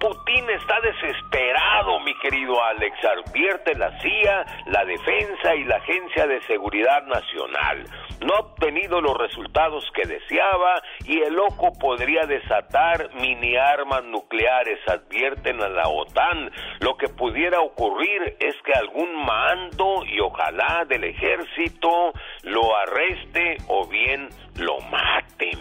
Putin 0.00 0.48
está 0.48 0.80
desesperado, 0.80 2.00
mi 2.00 2.14
querido 2.20 2.54
Alex. 2.64 2.96
Advierte 3.04 3.74
la 3.74 3.90
CIA, 4.00 4.46
la 4.66 4.82
Defensa 4.86 5.54
y 5.54 5.64
la 5.64 5.76
Agencia 5.76 6.26
de 6.26 6.40
Seguridad 6.46 7.02
Nacional. 7.04 7.84
No 8.24 8.34
ha 8.34 8.40
obtenido 8.40 9.02
los 9.02 9.14
resultados 9.18 9.84
que 9.94 10.08
deseaba 10.08 10.82
y 11.04 11.20
el 11.20 11.34
loco 11.34 11.72
podría 11.78 12.22
desatar 12.22 13.10
mini 13.20 13.56
armas 13.56 14.02
nucleares, 14.04 14.78
advierten 14.88 15.60
a 15.60 15.68
la 15.68 15.86
OTAN. 15.86 16.50
Lo 16.80 16.96
que 16.96 17.08
pudiera 17.08 17.60
ocurrir 17.60 18.36
es 18.40 18.54
que 18.64 18.72
algún 18.72 19.14
mando 19.14 20.02
y 20.06 20.18
ojalá 20.20 20.86
del 20.88 21.04
ejército 21.04 22.14
lo 22.44 22.74
arreste 22.74 23.58
o 23.68 23.86
bien 23.86 24.30
lo 24.56 24.80
maten. 24.80 25.60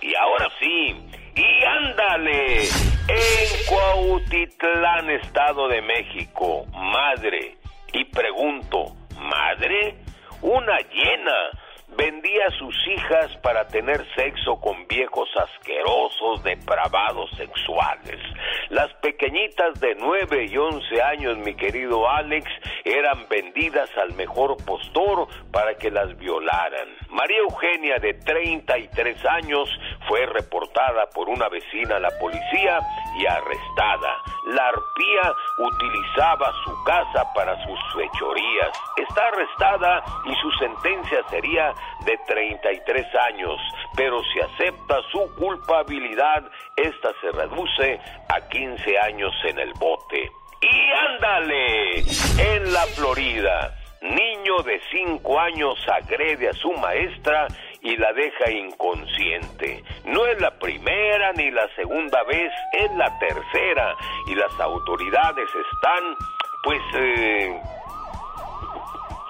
Y 0.00 0.14
ahora 0.14 0.48
sí, 0.60 0.96
y 1.40 1.64
ándale, 1.64 2.64
en 3.08 3.66
Cuautitlán, 3.66 5.10
Estado 5.10 5.68
de 5.68 5.80
México, 5.80 6.66
madre. 6.74 7.56
Y 7.92 8.04
pregunto, 8.04 8.94
¿madre? 9.18 9.96
Una 10.42 10.78
llena 10.78 11.50
vendía 11.96 12.46
a 12.46 12.58
sus 12.58 12.74
hijas 12.88 13.36
para 13.38 13.66
tener 13.66 14.06
sexo 14.14 14.60
con 14.60 14.86
viejos 14.86 15.28
asquerosos, 15.36 16.42
depravados 16.42 17.30
sexuales. 17.36 18.20
Las 18.68 18.92
pequeñitas 18.94 19.80
de 19.80 19.94
9 19.96 20.46
y 20.50 20.56
11 20.56 21.02
años, 21.02 21.38
mi 21.38 21.54
querido 21.54 22.08
Alex, 22.08 22.46
eran 22.84 23.26
vendidas 23.28 23.90
al 23.96 24.14
mejor 24.14 24.56
postor 24.64 25.26
para 25.50 25.74
que 25.74 25.90
las 25.90 26.16
violaran. 26.18 26.88
María 27.10 27.38
Eugenia, 27.38 27.98
de 27.98 28.14
33 28.14 29.24
años, 29.26 29.68
fue 30.08 30.24
reportada 30.26 31.06
por 31.10 31.28
una 31.28 31.48
vecina 31.48 31.96
a 31.96 32.00
la 32.00 32.10
policía 32.20 32.80
y 33.18 33.26
arrestada. 33.26 34.16
La 34.46 34.68
arpía 34.68 35.34
utilizaba 35.58 36.52
su 36.64 36.84
casa 36.84 37.32
para 37.34 37.56
sus 37.64 37.78
fechorías. 37.94 38.70
Está 38.96 39.26
arrestada 39.26 40.04
y 40.24 40.34
su 40.36 40.50
sentencia 40.52 41.22
sería 41.30 41.74
de 42.04 42.16
33 42.26 43.06
años, 43.28 43.60
pero 43.96 44.22
si 44.32 44.40
acepta 44.40 45.00
su 45.10 45.34
culpabilidad, 45.36 46.44
esta 46.76 47.12
se 47.20 47.32
reduce 47.32 48.00
a 48.28 48.48
15 48.48 48.98
años 48.98 49.32
en 49.44 49.58
el 49.58 49.72
bote. 49.74 50.30
Y 50.62 50.90
ándale, 50.92 51.98
en 52.38 52.72
la 52.72 52.82
Florida, 52.94 53.79
niño 54.00 54.62
de 54.64 54.80
5 54.90 55.40
años 55.40 55.78
agrede 55.88 56.48
a 56.48 56.52
su 56.54 56.72
maestra 56.72 57.46
y 57.82 57.96
la 57.96 58.12
deja 58.12 58.50
inconsciente. 58.50 59.82
No 60.04 60.26
es 60.26 60.40
la 60.40 60.50
primera 60.58 61.32
ni 61.32 61.50
la 61.50 61.68
segunda 61.74 62.22
vez, 62.24 62.52
es 62.72 62.90
la 62.96 63.18
tercera 63.18 63.96
y 64.26 64.34
las 64.34 64.58
autoridades 64.60 65.48
están 65.48 66.16
pues 66.62 66.80
eh, 66.94 67.60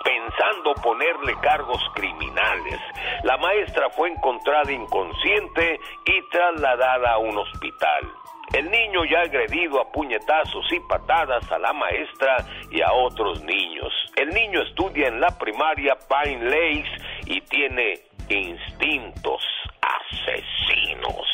pensando 0.05 0.75
ponerle 0.83 1.35
cargos 1.41 1.83
criminales. 1.95 2.81
La 3.25 3.37
maestra 3.39 3.91
fue 3.91 4.11
encontrada 4.11 4.73
inconsciente 4.73 5.81
y 6.05 6.23
trasladada 6.31 7.13
a 7.13 7.19
un 7.19 7.37
hospital. 7.39 8.13
El 8.53 8.69
niño 8.71 9.05
ya 9.05 9.21
agredido 9.21 9.81
a 9.81 9.93
puñetazos 9.93 10.67
y 10.73 10.81
patadas 10.81 11.51
a 11.53 11.59
la 11.59 11.73
maestra 11.73 12.45
y 12.71 12.83
a 12.83 12.93
otros 12.93 13.43
niños. 13.45 13.93
El 14.17 14.31
niño 14.31 14.63
estudia 14.63 15.09
en 15.09 15.21
la 15.21 15.39
primaria 15.39 15.97
Pine 16.09 16.45
Lakes 16.45 16.91
y 17.27 17.41
tiene 17.43 18.01
instintos 18.29 19.43
asesinos. 19.81 21.27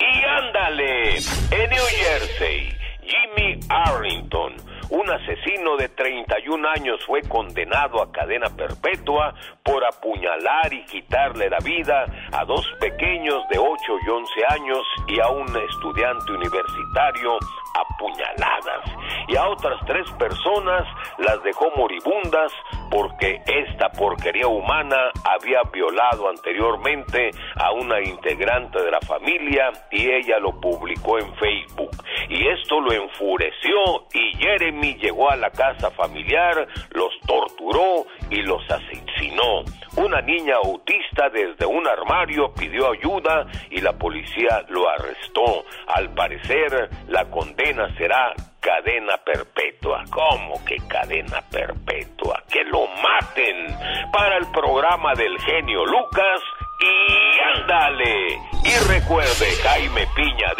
Y 0.00 0.24
ándale, 0.24 1.16
en 1.16 1.70
New 1.70 1.84
Jersey, 1.90 2.76
Jimmy 3.08 3.58
Arlington 3.70 4.54
un 4.90 5.10
asesino 5.10 5.76
de 5.76 5.90
31 5.90 6.66
años 6.70 7.04
fue 7.06 7.20
condenado 7.22 8.00
a 8.00 8.10
cadena 8.10 8.48
perpetua 8.48 9.34
por 9.62 9.84
apuñalar 9.84 10.72
y 10.72 10.82
quitarle 10.86 11.50
la 11.50 11.58
vida 11.58 12.06
a 12.32 12.44
dos 12.46 12.66
pequeños 12.80 13.46
de 13.50 13.58
8 13.58 13.68
y 14.06 14.08
11 14.08 14.32
años 14.48 14.78
y 15.08 15.20
a 15.20 15.28
un 15.28 15.46
estudiante 15.56 16.32
universitario 16.32 17.38
apuñaladas 17.80 18.84
y 19.28 19.36
a 19.36 19.48
otras 19.48 19.78
tres 19.86 20.10
personas 20.12 20.86
las 21.18 21.42
dejó 21.42 21.70
moribundas 21.76 22.52
porque 22.90 23.40
esta 23.46 23.90
porquería 23.90 24.46
humana 24.46 24.96
había 25.24 25.62
violado 25.72 26.28
anteriormente 26.28 27.30
a 27.56 27.72
una 27.72 28.00
integrante 28.00 28.80
de 28.80 28.90
la 28.90 29.00
familia 29.00 29.70
y 29.90 30.10
ella 30.10 30.38
lo 30.38 30.58
publicó 30.60 31.18
en 31.18 31.34
Facebook 31.34 31.90
y 32.28 32.46
esto 32.48 32.80
lo 32.80 32.92
enfureció 32.92 34.06
y 34.12 34.36
Jeremy 34.36 34.94
llegó 34.94 35.30
a 35.30 35.36
la 35.36 35.50
casa 35.50 35.90
familiar, 35.90 36.66
los 36.90 37.18
torturó 37.26 38.06
y 38.30 38.42
los 38.42 38.62
asesinó. 38.70 39.64
Una 39.96 40.20
niña 40.20 40.54
autista 40.62 41.28
desde 41.30 41.66
un 41.66 41.86
armario 41.86 42.52
pidió 42.54 42.92
ayuda 42.92 43.46
y 43.70 43.80
la 43.80 43.92
policía 43.92 44.64
lo 44.68 44.88
arrestó. 44.88 45.64
Al 45.88 46.10
parecer, 46.14 46.88
la 47.08 47.24
condena 47.30 47.67
será 47.96 48.32
cadena 48.60 49.16
perpetua. 49.18 50.04
¿Cómo 50.10 50.64
que 50.64 50.76
cadena 50.88 51.42
perpetua? 51.50 52.42
Que 52.50 52.64
lo 52.64 52.86
maten 53.02 53.76
para 54.12 54.36
el 54.38 54.46
programa 54.52 55.14
del 55.14 55.38
genio 55.40 55.84
Lucas 55.84 56.40
y 56.80 57.58
ándale. 57.58 58.38
Y 58.64 58.88
recuerde, 58.88 59.46
Jaime 59.62 60.06
Piña 60.14 60.52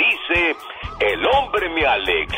mi 1.71 1.85
Alex, 1.85 2.35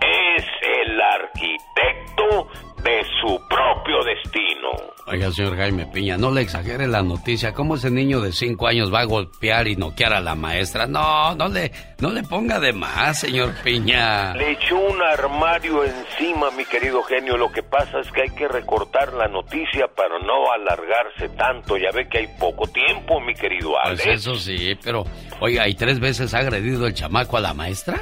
es 0.00 0.44
el 0.62 1.00
arquitecto 1.00 2.48
de 2.82 3.02
su 3.20 3.40
propio 3.48 4.02
destino. 4.04 4.90
Oiga, 5.06 5.30
señor 5.32 5.56
Jaime 5.56 5.86
Piña, 5.86 6.16
no 6.16 6.30
le 6.30 6.42
exagere 6.42 6.86
la 6.86 7.02
noticia. 7.02 7.52
¿Cómo 7.52 7.74
ese 7.74 7.90
niño 7.90 8.20
de 8.20 8.32
cinco 8.32 8.68
años 8.68 8.94
va 8.94 9.00
a 9.00 9.04
golpear 9.04 9.66
y 9.66 9.74
noquear 9.74 10.12
a 10.12 10.20
la 10.20 10.36
maestra? 10.36 10.86
No, 10.86 11.34
no 11.34 11.48
le, 11.48 11.72
no 11.98 12.10
le 12.10 12.22
ponga 12.22 12.60
de 12.60 12.72
más, 12.72 13.18
señor 13.18 13.52
Piña. 13.64 14.34
Le 14.34 14.52
echó 14.52 14.78
un 14.78 15.02
armario 15.02 15.84
encima, 15.84 16.50
mi 16.52 16.64
querido 16.64 17.02
genio. 17.02 17.36
Lo 17.36 17.50
que 17.50 17.62
pasa 17.62 18.00
es 18.00 18.12
que 18.12 18.22
hay 18.22 18.30
que 18.30 18.46
recortar 18.46 19.12
la 19.14 19.26
noticia 19.26 19.88
para 19.88 20.18
no 20.20 20.52
alargarse 20.52 21.28
tanto. 21.36 21.76
Ya 21.76 21.90
ve 21.92 22.08
que 22.08 22.18
hay 22.18 22.28
poco 22.38 22.68
tiempo, 22.68 23.20
mi 23.20 23.34
querido 23.34 23.70
pues 23.70 23.86
Alex. 23.86 24.04
Pues 24.04 24.18
eso 24.20 24.34
sí, 24.36 24.78
pero, 24.84 25.04
oiga, 25.40 25.66
¿y 25.66 25.74
tres 25.74 25.98
veces 25.98 26.32
ha 26.34 26.38
agredido 26.38 26.86
el 26.86 26.94
chamaco 26.94 27.36
a 27.36 27.40
la 27.40 27.52
maestra? 27.52 28.00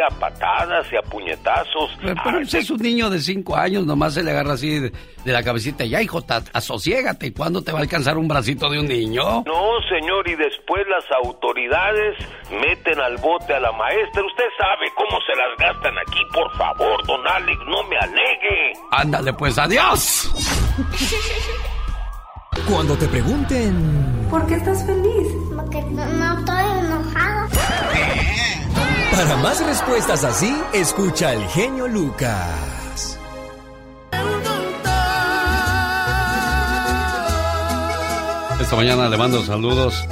A 0.00 0.08
patadas 0.10 0.86
y 0.92 0.96
a 0.96 1.02
puñetazos. 1.02 1.90
Pero, 2.00 2.40
ese 2.40 2.58
es 2.60 2.70
un 2.70 2.78
niño 2.78 3.10
de 3.10 3.18
cinco 3.20 3.56
años, 3.56 3.84
nomás 3.84 4.14
se 4.14 4.22
le 4.22 4.30
agarra 4.30 4.52
así 4.52 4.78
de, 4.78 4.92
la 5.24 5.42
cabecita. 5.42 5.84
Ya, 5.84 6.00
hijo, 6.00 6.24
asosiégate. 6.52 7.32
¿Cuándo 7.32 7.62
te 7.62 7.72
va 7.72 7.80
a 7.80 7.82
alcanzar 7.82 8.16
un 8.16 8.28
bracito 8.28 8.70
de 8.70 8.78
un 8.78 8.86
niño? 8.86 9.42
No, 9.44 9.82
señor, 9.88 10.28
y 10.28 10.36
después 10.36 10.86
las 10.88 11.04
autoridades 11.24 12.16
meten 12.50 13.00
al 13.00 13.16
bote 13.16 13.52
a 13.54 13.60
la 13.60 13.72
maestra. 13.72 14.24
Usted 14.24 14.44
sabe 14.56 14.90
cómo 14.94 15.18
se 15.26 15.34
las 15.34 15.56
gastan 15.58 15.98
aquí, 15.98 16.20
por 16.32 16.50
favor, 16.56 17.06
don 17.06 17.26
Alex, 17.26 17.58
no 17.66 17.82
me 17.84 17.98
alegue. 17.98 18.72
Ándale, 18.92 19.32
pues, 19.32 19.58
adiós. 19.58 20.30
Cuando 22.68 22.96
te 22.96 23.08
pregunten... 23.08 24.26
¿Por 24.30 24.46
qué 24.46 24.54
estás 24.56 24.84
feliz? 24.84 25.28
Porque 25.56 25.80
no 25.82 26.38
estoy 26.38 26.64
enojado. 26.64 26.77
Para 29.18 29.36
más 29.38 29.66
respuestas 29.66 30.22
así, 30.22 30.56
escucha 30.72 31.30
al 31.30 31.44
genio 31.48 31.88
Lucas. 31.88 33.18
Esta 38.60 38.76
mañana 38.76 39.08
le 39.08 39.16
mando 39.16 39.42
saludos. 39.42 40.06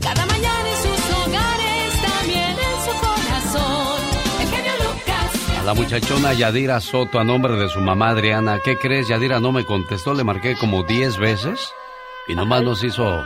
Cada 0.00 0.24
mañana 0.24 0.70
en 0.70 0.76
sus 0.76 1.10
hogares, 1.18 2.02
también 2.02 2.56
en 2.56 2.76
su 2.86 2.92
corazón. 2.98 4.00
El 4.40 4.48
genio 4.48 4.72
Lucas. 4.86 5.58
A 5.60 5.64
la 5.64 5.74
muchachona 5.74 6.32
Yadira 6.32 6.80
Soto, 6.80 7.20
a 7.20 7.24
nombre 7.24 7.56
de 7.56 7.68
su 7.68 7.80
mamá 7.80 8.08
Adriana. 8.08 8.60
¿Qué 8.64 8.78
crees? 8.78 9.08
Yadira 9.08 9.38
no 9.38 9.52
me 9.52 9.66
contestó, 9.66 10.14
le 10.14 10.24
marqué 10.24 10.56
como 10.56 10.82
10 10.82 11.18
veces 11.18 11.74
y 12.26 12.34
nomás 12.34 12.62
nos 12.62 12.82
hizo 12.82 13.22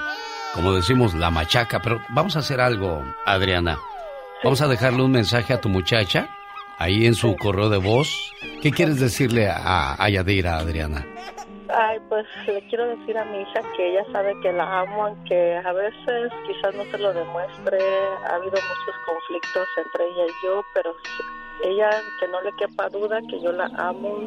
como 0.54 0.72
decimos, 0.72 1.14
la 1.14 1.30
machaca. 1.30 1.80
Pero 1.80 2.00
vamos 2.10 2.36
a 2.36 2.40
hacer 2.40 2.60
algo, 2.60 3.02
Adriana. 3.26 3.78
Vamos 4.42 4.60
a 4.60 4.68
dejarle 4.68 5.02
un 5.02 5.12
mensaje 5.12 5.52
a 5.52 5.60
tu 5.60 5.68
muchacha 5.68 6.28
ahí 6.78 7.06
en 7.06 7.14
su 7.14 7.36
correo 7.36 7.68
de 7.68 7.78
voz. 7.78 8.32
¿Qué 8.60 8.70
quieres 8.70 8.98
decirle 8.98 9.48
a, 9.48 9.94
a 10.02 10.08
Yadira, 10.08 10.58
Adriana? 10.58 11.06
Ay, 11.74 11.98
pues 12.08 12.26
le 12.46 12.60
quiero 12.68 12.86
decir 12.86 13.16
a 13.16 13.24
mi 13.24 13.40
hija 13.40 13.60
que 13.76 13.92
ella 13.92 14.04
sabe 14.12 14.34
que 14.42 14.52
la 14.52 14.80
amo, 14.80 15.16
que 15.26 15.56
a 15.56 15.72
veces 15.72 16.30
quizás 16.46 16.74
no 16.74 16.84
se 16.84 16.98
lo 16.98 17.14
demuestre, 17.14 17.78
ha 18.26 18.34
habido 18.34 18.52
muchos 18.52 18.94
conflictos 19.06 19.68
entre 19.78 20.04
ella 20.04 20.26
y 20.26 20.46
yo, 20.46 20.62
pero 20.74 20.94
ella 21.64 21.90
que 22.20 22.28
no 22.28 22.42
le 22.42 22.50
quepa 22.58 22.88
duda 22.90 23.20
que 23.30 23.40
yo 23.40 23.52
la 23.52 23.70
amo 23.78 24.18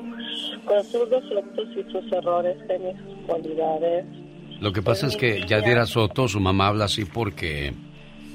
con 0.65 0.84
sus 0.85 1.07
defectos 1.10 1.68
y 1.76 1.91
sus 1.91 2.11
errores, 2.11 2.57
de 2.68 2.80
mis 2.80 3.27
cualidades. 3.27 4.06
Lo 4.60 4.72
que 4.72 4.82
pasa 4.82 5.07
es 5.07 5.18
que 5.18 5.45
Yadira 5.45 5.86
Soto, 5.86 6.27
su 6.27 6.40
mamá 6.40 6.68
habla 6.68 6.86
así 6.86 7.06
porque 7.06 7.73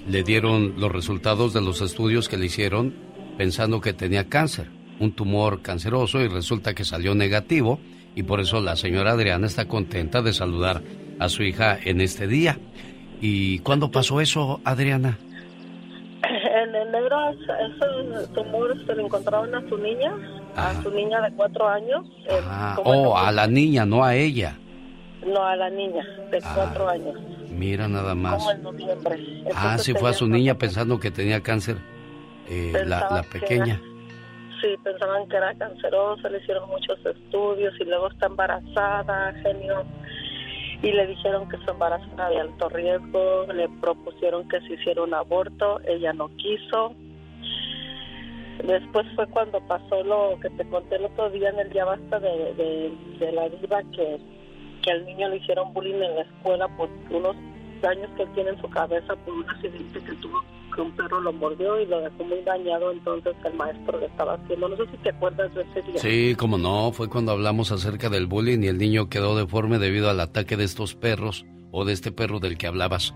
le 0.08 0.22
dieron 0.22 0.74
los 0.78 0.92
resultados 0.92 1.52
de 1.52 1.60
los 1.60 1.80
estudios 1.80 2.28
que 2.28 2.36
le 2.36 2.46
hicieron 2.46 2.94
pensando 3.36 3.80
que 3.80 3.92
tenía 3.92 4.28
cáncer, 4.28 4.66
un 4.98 5.12
tumor 5.12 5.62
canceroso 5.62 6.20
y 6.20 6.28
resulta 6.28 6.74
que 6.74 6.84
salió 6.84 7.14
negativo 7.14 7.80
y 8.14 8.22
por 8.22 8.40
eso 8.40 8.60
la 8.60 8.76
señora 8.76 9.12
Adriana 9.12 9.46
está 9.46 9.66
contenta 9.66 10.20
de 10.20 10.32
saludar 10.32 10.82
a 11.18 11.28
su 11.28 11.42
hija 11.42 11.78
en 11.82 12.00
este 12.00 12.26
día. 12.26 12.58
¿Y 13.20 13.60
cuándo 13.60 13.90
pasó 13.90 14.20
eso, 14.20 14.60
Adriana? 14.64 15.18
En 16.22 16.74
enero 16.74 17.16
ese 17.30 18.28
tumor 18.34 18.76
se 18.86 18.94
le 18.94 19.02
encontraron 19.02 19.54
a 19.54 19.68
su 19.68 19.78
niña, 19.78 20.12
a 20.56 20.74
su 20.82 20.90
niña 20.90 21.20
de 21.22 21.32
cuatro 21.34 21.66
años. 21.68 22.06
Ah, 22.44 22.76
oh, 22.84 23.16
a 23.16 23.30
la 23.32 23.46
niña, 23.46 23.86
no 23.86 24.04
a 24.04 24.16
ella. 24.16 24.58
No, 25.26 25.44
a 25.44 25.54
la 25.54 25.68
niña, 25.68 26.04
de 26.30 26.38
ah, 26.42 26.52
cuatro 26.54 26.88
años. 26.88 27.16
Mira 27.50 27.88
nada 27.88 28.14
más. 28.14 28.38
Como 28.38 28.50
en 28.52 28.62
noviembre. 28.62 29.44
ah, 29.54 29.76
sí 29.78 29.92
fue 29.92 30.10
a 30.10 30.12
su 30.12 30.26
niña 30.26 30.54
pensando 30.54 30.98
que 30.98 31.10
tenía 31.10 31.42
cáncer, 31.42 31.76
eh, 32.48 32.72
la, 32.86 33.22
pequeña. 33.30 33.80
sí, 34.60 34.68
pensaban 34.82 35.28
que 35.28 35.36
era 35.36 35.54
cancerosa, 35.54 36.28
le 36.30 36.38
hicieron 36.38 36.68
muchos 36.70 36.98
estudios 37.04 37.74
y 37.78 37.84
luego 37.84 38.08
está 38.08 38.26
embarazada, 38.26 39.34
genio. 39.42 39.84
Y 40.82 40.92
le 40.92 41.06
dijeron 41.08 41.46
que 41.50 41.58
su 41.58 41.70
embarazo 41.70 42.06
era 42.14 42.30
de 42.30 42.40
alto 42.40 42.70
riesgo, 42.70 43.46
le 43.52 43.68
propusieron 43.80 44.48
que 44.48 44.60
se 44.62 44.74
hiciera 44.74 45.02
un 45.02 45.12
aborto, 45.12 45.80
ella 45.86 46.14
no 46.14 46.34
quiso. 46.36 46.94
Después 48.64 49.06
fue 49.14 49.26
cuando 49.26 49.60
pasó 49.66 50.02
lo 50.02 50.38
que 50.40 50.48
te 50.50 50.66
conté 50.68 50.96
el 50.96 51.04
otro 51.04 51.28
día 51.30 51.50
en 51.50 51.58
el 51.58 51.70
día 51.70 51.84
basta 51.84 52.20
de, 52.20 52.94
de 53.18 53.32
la 53.32 53.48
diva 53.50 53.82
que 53.94 54.18
que 54.82 54.90
al 54.90 55.04
niño 55.04 55.28
le 55.28 55.36
hicieron 55.36 55.72
bullying 55.72 55.94
en 55.94 56.16
la 56.16 56.22
escuela 56.22 56.68
por 56.76 56.88
unos 57.10 57.36
daños 57.80 58.10
que 58.16 58.26
tiene 58.26 58.50
en 58.50 58.60
su 58.60 58.68
cabeza 58.68 59.14
por 59.16 59.34
un 59.34 59.48
accidente 59.48 60.00
que 60.00 60.12
tuvo 60.14 60.42
que 60.74 60.80
un 60.80 60.92
perro 60.92 61.20
lo 61.20 61.32
mordió 61.32 61.80
y 61.80 61.86
lo 61.86 62.00
dejó 62.00 62.24
muy 62.24 62.40
dañado 62.42 62.92
entonces 62.92 63.34
el 63.44 63.54
maestro 63.54 63.98
le 63.98 64.06
estaba 64.06 64.34
haciendo. 64.34 64.68
No 64.68 64.76
sé 64.76 64.86
si 64.90 64.96
te 64.98 65.10
acuerdas 65.10 65.52
de 65.54 65.62
ese 65.62 65.82
día. 65.82 65.98
Sí, 65.98 66.34
como 66.36 66.58
no, 66.58 66.92
fue 66.92 67.08
cuando 67.08 67.32
hablamos 67.32 67.72
acerca 67.72 68.08
del 68.08 68.26
bullying 68.26 68.62
y 68.62 68.68
el 68.68 68.78
niño 68.78 69.08
quedó 69.08 69.36
deforme 69.36 69.78
debido 69.78 70.10
al 70.10 70.20
ataque 70.20 70.56
de 70.56 70.64
estos 70.64 70.94
perros 70.94 71.44
o 71.72 71.84
de 71.84 71.92
este 71.92 72.12
perro 72.12 72.38
del 72.38 72.56
que 72.56 72.66
hablabas. 72.66 73.14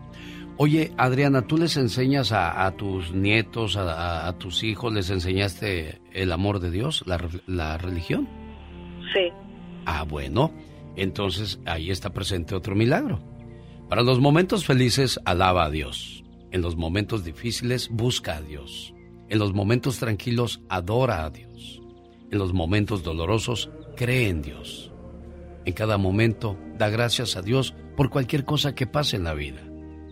Oye, 0.57 0.93
Adriana, 0.97 1.43
¿tú 1.43 1.59
les 1.59 1.77
enseñas 1.77 2.31
a, 2.33 2.71
tus 2.77 3.13
nietos, 3.13 3.77
a, 3.77 4.33
tus 4.39 4.63
hijos, 4.63 4.93
les 4.93 5.11
enseñaste 5.11 6.01
el 6.13 6.31
amor 6.31 6.61
de 6.61 6.71
Dios, 6.71 7.03
la, 7.07 7.19
la 7.49 7.77
religión? 7.77 8.29
Sí. 9.13 9.33
Ah, 9.85 10.05
bueno. 10.05 10.53
Entonces 10.97 11.61
ahí 11.67 11.91
está 11.91 12.13
presente 12.13 12.55
otro 12.55 12.75
milagro. 12.75 13.21
Para 13.89 14.03
los 14.03 14.21
momentos 14.21 14.65
felices, 14.65 15.21
alaba 15.25 15.65
a 15.65 15.71
Dios. 15.71 16.25
En 16.51 16.63
los 16.63 16.77
momentos 16.77 17.25
difíciles, 17.25 17.89
busca 17.91 18.37
a 18.37 18.41
Dios. 18.41 18.95
En 19.29 19.39
los 19.39 19.53
momentos 19.53 19.99
tranquilos, 19.99 20.61
adora 20.69 21.25
a 21.25 21.31
Dios. 21.31 21.81
En 22.31 22.39
los 22.39 22.53
momentos 22.53 23.03
dolorosos, 23.03 23.71
cree 23.97 24.29
en 24.29 24.43
Dios. 24.43 24.91
En 25.65 25.73
cada 25.73 25.99
momento, 25.99 26.59
da 26.79 26.89
gracias 26.89 27.37
a 27.37 27.43
Dios 27.43 27.75
por 27.97 28.11
cualquier 28.11 28.45
cosa 28.45 28.75
que 28.75 28.87
pase 28.87 29.17
en 29.17 29.25
la 29.25 29.35
vida. 29.35 29.63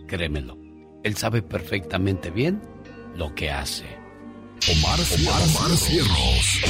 Créemelo, 0.07 0.57
Él 1.03 1.15
sabe 1.15 1.41
perfectamente 1.41 2.31
bien 2.31 2.61
lo 3.15 3.33
que 3.35 3.51
hace. 3.51 3.85
Omar, 4.71 4.99
Omar, 4.99 5.77
Cierros. 5.77 6.61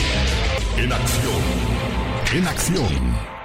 En 0.77 0.91
acción. 0.91 1.41
En 2.33 2.47
acción. 2.47 3.42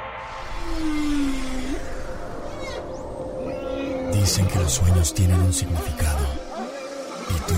Dicen 4.12 4.46
que 4.46 4.58
los 4.58 4.72
sueños 4.72 5.14
tienen 5.14 5.40
un 5.40 5.52
significado. 5.52 6.26
¿Y 7.30 7.48
tú 7.48 7.54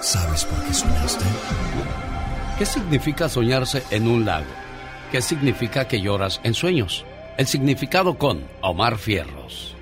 sabes 0.00 0.44
por 0.44 0.62
qué 0.64 0.74
soñaste? 0.74 1.24
¿Qué 2.58 2.66
significa 2.66 3.28
soñarse 3.28 3.82
en 3.90 4.06
un 4.08 4.24
lago? 4.24 4.46
¿Qué 5.10 5.20
significa 5.20 5.88
que 5.88 6.00
lloras 6.00 6.40
en 6.44 6.54
sueños? 6.54 7.04
El 7.36 7.46
significado 7.46 8.16
con 8.16 8.46
Omar 8.60 8.96
Fierros. 8.96 9.74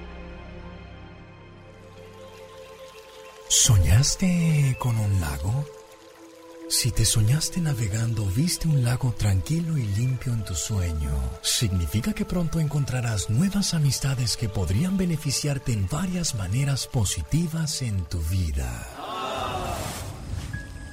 ¿Soñaste 3.49 4.77
con 4.79 4.99
un 4.99 5.21
lago? 5.21 5.65
Si 6.73 6.91
te 6.91 7.05
soñaste 7.05 7.61
navegando, 7.61 8.25
viste 8.25 8.67
un 8.67 8.83
lago 8.83 9.13
tranquilo 9.13 9.77
y 9.77 9.83
limpio 9.83 10.33
en 10.33 10.43
tu 10.43 10.55
sueño, 10.55 11.13
significa 11.43 12.15
que 12.15 12.25
pronto 12.25 12.61
encontrarás 12.61 13.29
nuevas 13.29 13.75
amistades 13.75 14.39
que 14.39 14.49
podrían 14.49 14.97
beneficiarte 14.97 15.75
en 15.75 15.87
varias 15.87 16.35
maneras 16.35 16.87
positivas 16.87 17.83
en 17.83 18.03
tu 18.07 18.21
vida. 18.23 18.89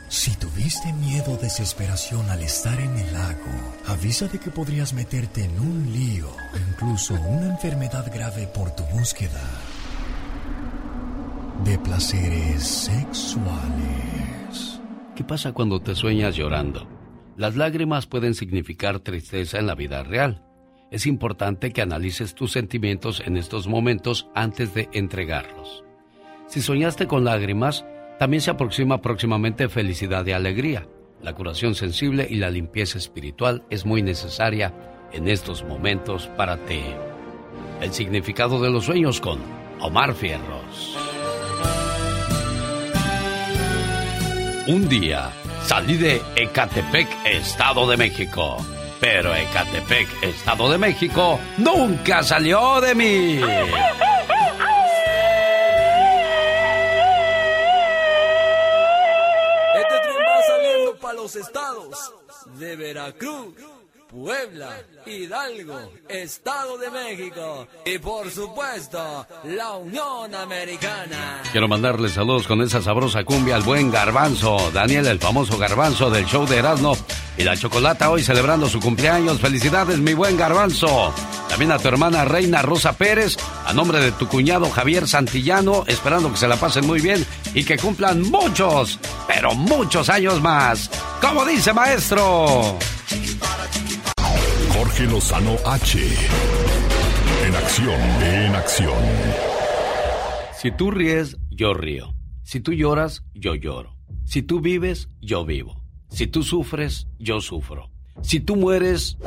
Si 0.09 0.31
tuviste 0.31 0.91
miedo 0.91 1.31
o 1.31 1.37
desesperación 1.37 2.29
al 2.29 2.43
estar 2.43 2.77
en 2.77 2.97
el 2.97 3.13
lago, 3.13 3.77
avisa 3.87 4.27
de 4.27 4.37
que 4.37 4.51
podrías 4.51 4.91
meterte 4.91 5.45
en 5.45 5.57
un 5.61 5.93
lío 5.93 6.29
incluso 6.71 7.13
una 7.13 7.47
enfermedad 7.47 8.13
grave 8.13 8.47
por 8.47 8.75
tu 8.75 8.83
búsqueda 8.83 9.49
de 11.63 11.79
placeres 11.79 12.67
sexuales. 12.67 14.08
¿Qué 15.19 15.25
pasa 15.25 15.51
cuando 15.51 15.81
te 15.81 15.95
sueñas 15.95 16.37
llorando? 16.37 16.87
Las 17.35 17.57
lágrimas 17.57 18.05
pueden 18.07 18.33
significar 18.33 19.01
tristeza 19.01 19.59
en 19.59 19.67
la 19.67 19.75
vida 19.75 20.01
real. 20.01 20.45
Es 20.91 21.05
importante 21.05 21.73
que 21.73 21.81
analices 21.81 22.35
tus 22.35 22.53
sentimientos 22.53 23.21
en 23.25 23.35
estos 23.35 23.67
momentos 23.67 24.29
antes 24.33 24.73
de 24.73 24.87
entregarlos. 24.93 25.83
Si 26.47 26.61
soñaste 26.61 27.05
con 27.05 27.25
lágrimas, 27.25 27.83
también 28.17 28.39
se 28.39 28.51
aproxima 28.51 29.01
próximamente 29.01 29.67
felicidad 29.67 30.25
y 30.25 30.31
alegría. 30.31 30.87
La 31.21 31.33
curación 31.33 31.75
sensible 31.75 32.25
y 32.29 32.35
la 32.35 32.49
limpieza 32.49 32.97
espiritual 32.97 33.65
es 33.69 33.85
muy 33.85 34.01
necesaria 34.01 34.73
en 35.11 35.27
estos 35.27 35.65
momentos 35.65 36.27
para 36.37 36.55
ti. 36.63 36.79
El 37.81 37.91
significado 37.91 38.61
de 38.61 38.71
los 38.71 38.85
sueños 38.85 39.19
con 39.19 39.39
Omar 39.81 40.13
Fierros. 40.13 41.08
Un 44.69 44.87
día 44.87 45.31
salí 45.65 45.97
de 45.97 46.21
Ecatepec, 46.35 47.07
Estado 47.25 47.89
de 47.89 47.97
México. 47.97 48.63
Pero 48.99 49.33
Ecatepec, 49.33 50.07
Estado 50.21 50.69
de 50.69 50.77
México, 50.77 51.39
nunca 51.57 52.21
salió 52.21 52.79
de 52.79 52.93
mí. 52.93 53.37
Este 53.37 53.55
tren 60.03 60.17
va 60.21 60.41
saliendo 60.45 60.95
para 61.01 61.13
los 61.15 61.35
estados 61.35 62.13
de 62.59 62.75
Veracruz. 62.75 63.55
Puebla, 64.09 64.71
Hidalgo, 65.05 65.91
Estado 66.09 66.79
de 66.79 66.89
México 66.89 67.67
y 67.85 67.99
por 67.99 68.31
supuesto 68.31 69.27
la 69.43 69.73
Unión 69.73 70.33
Americana. 70.33 71.43
Quiero 71.51 71.67
mandarle 71.67 72.09
saludos 72.09 72.47
con 72.47 72.59
esa 72.63 72.81
sabrosa 72.81 73.23
cumbia 73.23 73.55
al 73.55 73.61
buen 73.61 73.91
Garbanzo, 73.91 74.71
Daniel 74.73 75.05
el 75.05 75.19
famoso 75.19 75.59
Garbanzo 75.59 76.09
del 76.09 76.25
show 76.25 76.47
de 76.47 76.57
Erasmo 76.57 76.97
y 77.37 77.43
la 77.43 77.55
Chocolata 77.55 78.09
hoy 78.09 78.23
celebrando 78.23 78.67
su 78.67 78.79
cumpleaños. 78.79 79.39
Felicidades 79.39 79.99
mi 79.99 80.15
buen 80.15 80.37
Garbanzo. 80.37 81.13
También 81.47 81.71
a 81.71 81.77
tu 81.77 81.87
hermana 81.87 82.25
Reina 82.25 82.63
Rosa 82.63 82.93
Pérez, 82.93 83.37
a 83.65 83.73
nombre 83.73 83.99
de 83.99 84.11
tu 84.11 84.27
cuñado 84.27 84.71
Javier 84.71 85.07
Santillano, 85.07 85.83
esperando 85.85 86.31
que 86.31 86.37
se 86.37 86.47
la 86.47 86.55
pasen 86.55 86.87
muy 86.87 86.99
bien 86.99 87.23
y 87.53 87.63
que 87.63 87.77
cumplan 87.77 88.23
muchos, 88.23 88.99
pero 89.27 89.53
muchos 89.53 90.09
años 90.09 90.41
más. 90.41 90.89
Como 91.21 91.45
dice 91.45 91.73
maestro. 91.73 92.77
Jorge 94.79 95.07
Lozano 95.07 95.57
H. 95.65 95.99
En 97.45 97.53
acción, 97.53 98.01
en 98.23 98.55
acción. 98.55 99.03
Si 100.53 100.71
tú 100.71 100.89
ríes, 100.89 101.35
yo 101.51 101.73
río. 101.73 102.13
Si 102.43 102.61
tú 102.61 102.71
lloras, 102.71 103.25
yo 103.33 103.55
lloro. 103.55 103.97
Si 104.23 104.41
tú 104.41 104.61
vives, 104.61 105.09
yo 105.19 105.43
vivo. 105.43 105.83
Si 106.07 106.27
tú 106.27 106.43
sufres, 106.43 107.07
yo 107.19 107.41
sufro. 107.41 107.91
Si 108.21 108.39
tú 108.39 108.55
mueres, 108.55 109.17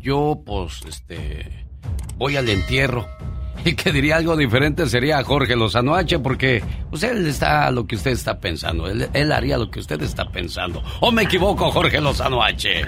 yo, 0.00 0.42
pues, 0.44 0.82
este, 0.88 1.68
voy 2.16 2.36
al 2.36 2.48
entierro. 2.48 3.06
Y 3.64 3.74
que 3.74 3.90
diría 3.90 4.16
algo 4.16 4.36
diferente 4.36 4.86
sería 4.86 5.22
Jorge 5.24 5.56
Lozano 5.56 5.94
H, 5.94 6.18
porque 6.18 6.62
pues, 6.90 7.04
él 7.04 7.26
está 7.26 7.70
lo 7.70 7.86
que 7.86 7.94
usted 7.94 8.10
está 8.10 8.40
pensando. 8.40 8.88
Él, 8.88 9.08
él 9.12 9.32
haría 9.32 9.56
lo 9.56 9.70
que 9.70 9.80
usted 9.80 10.02
está 10.02 10.30
pensando. 10.30 10.82
¿O 11.00 11.10
me 11.10 11.22
equivoco, 11.22 11.70
Jorge 11.70 12.00
Lozano 12.00 12.42
H? 12.42 12.82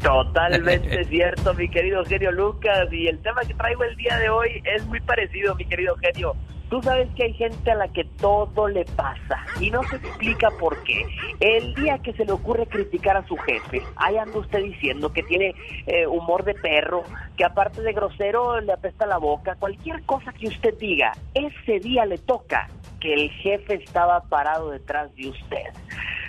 Totalmente 0.00 1.04
cierto, 1.08 1.54
mi 1.54 1.68
querido 1.68 2.04
genio 2.04 2.32
Lucas. 2.32 2.92
Y 2.92 3.08
el 3.08 3.20
tema 3.20 3.42
que 3.42 3.54
traigo 3.54 3.84
el 3.84 3.96
día 3.96 4.18
de 4.18 4.28
hoy 4.28 4.62
es 4.64 4.84
muy 4.86 5.00
parecido, 5.00 5.54
mi 5.54 5.64
querido 5.64 5.96
genio. 5.96 6.34
Tú 6.70 6.82
sabes 6.82 7.08
que 7.14 7.24
hay 7.24 7.34
gente 7.34 7.70
a 7.70 7.74
la 7.74 7.88
que 7.88 8.04
todo 8.04 8.68
le 8.68 8.84
pasa 8.84 9.44
y 9.60 9.70
no 9.70 9.82
se 9.84 9.96
explica 9.96 10.48
por 10.58 10.82
qué. 10.82 11.06
El 11.38 11.74
día 11.74 11.98
que 11.98 12.12
se 12.14 12.24
le 12.24 12.32
ocurre 12.32 12.66
criticar 12.66 13.16
a 13.16 13.26
su 13.28 13.36
jefe, 13.36 13.82
ahí 13.96 14.16
anda 14.16 14.38
usted 14.38 14.62
diciendo 14.62 15.12
que 15.12 15.22
tiene 15.22 15.54
eh, 15.86 16.06
humor 16.06 16.42
de 16.42 16.54
perro, 16.54 17.04
que 17.36 17.44
aparte 17.44 17.82
de 17.82 17.92
grosero 17.92 18.60
le 18.60 18.72
apesta 18.72 19.06
la 19.06 19.18
boca, 19.18 19.56
cualquier 19.56 20.02
cosa 20.04 20.32
que 20.32 20.48
usted 20.48 20.74
diga, 20.78 21.12
ese 21.34 21.80
día 21.80 22.06
le 22.06 22.18
toca 22.18 22.68
que 22.98 23.12
el 23.12 23.30
jefe 23.30 23.74
estaba 23.74 24.22
parado 24.22 24.70
detrás 24.70 25.14
de 25.14 25.28
usted. 25.28 25.66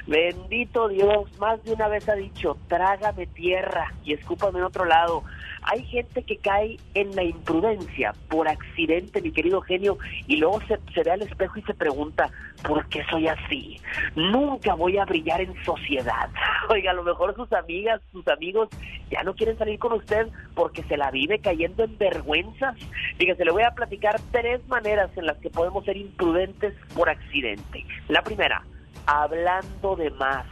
Bendito 0.08 0.88
Dios, 0.88 1.36
más 1.40 1.64
de 1.64 1.74
una 1.74 1.88
vez 1.88 2.08
ha 2.08 2.14
dicho, 2.14 2.58
trágame 2.68 3.26
tierra 3.26 3.92
y 4.04 4.14
escúpame 4.14 4.60
en 4.60 4.66
otro 4.66 4.86
lado. 4.86 5.24
Hay 5.64 5.84
gente 5.86 6.22
que 6.22 6.38
cae 6.38 6.78
en 6.94 7.16
la 7.16 7.24
imprudencia 7.24 8.14
por 8.30 8.48
accidente, 8.48 9.20
mi 9.20 9.32
querido 9.32 9.62
genio, 9.62 9.98
y 10.28 10.36
luego 10.36 10.60
se, 10.68 11.04
ve 11.04 11.12
al 11.12 11.24
espejo 11.24 11.58
y 11.58 11.64
se 11.64 11.74
pregunta, 11.74 12.30
¿por 12.62 12.88
qué 12.90 13.04
soy 13.10 13.28
así? 13.28 13.82
Nunca 14.16 14.76
voy 14.76 15.00
a 15.00 15.06
brillar 15.06 15.42
en 15.42 15.56
sociedad. 15.64 16.30
Oiga, 16.70 16.92
a 16.92 16.94
lo 16.94 17.04
mejor 17.04 17.36
sus 17.36 17.52
amigas, 17.52 18.00
sus 18.12 18.28
amigos 18.28 18.70
ya 19.10 19.24
no 19.24 19.34
quieren 19.34 19.58
salir 19.58 19.80
con 19.80 19.94
usted 19.94 20.28
porque 20.54 20.84
se 20.84 20.98
la 20.98 21.10
vive 21.10 21.40
cayendo 21.40 21.84
en 21.84 21.98
vergüenzas. 21.98 22.76
Fíjese, 23.18 23.44
le 23.44 23.52
voy 23.52 23.64
a 23.64 23.72
platicar 23.72 24.22
tres 24.32 24.66
maneras 24.68 25.10
en 25.16 25.26
las 25.26 25.38
que 25.38 25.50
podemos 25.50 25.84
ser 25.84 25.98
imprudentes 25.98 26.76
por 26.94 27.10
accidente. 27.10 27.84
La 28.08 28.22
primera, 28.22 28.62
hablando 29.06 29.96
de 29.96 30.10
más. 30.12 30.46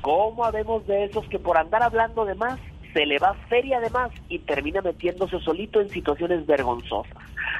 ¿Cómo 0.00 0.44
habemos 0.44 0.86
de 0.86 1.04
esos 1.04 1.26
que 1.28 1.38
por 1.38 1.56
andar 1.56 1.82
hablando 1.82 2.24
de 2.24 2.34
más 2.34 2.58
se 2.92 3.06
le 3.06 3.18
va 3.18 3.34
feria 3.48 3.80
de 3.80 3.88
más 3.90 4.10
y 4.28 4.38
termina 4.40 4.82
metiéndose 4.82 5.38
solito 5.40 5.80
en 5.80 5.88
situaciones 5.88 6.46
vergonzosas? 6.46 7.16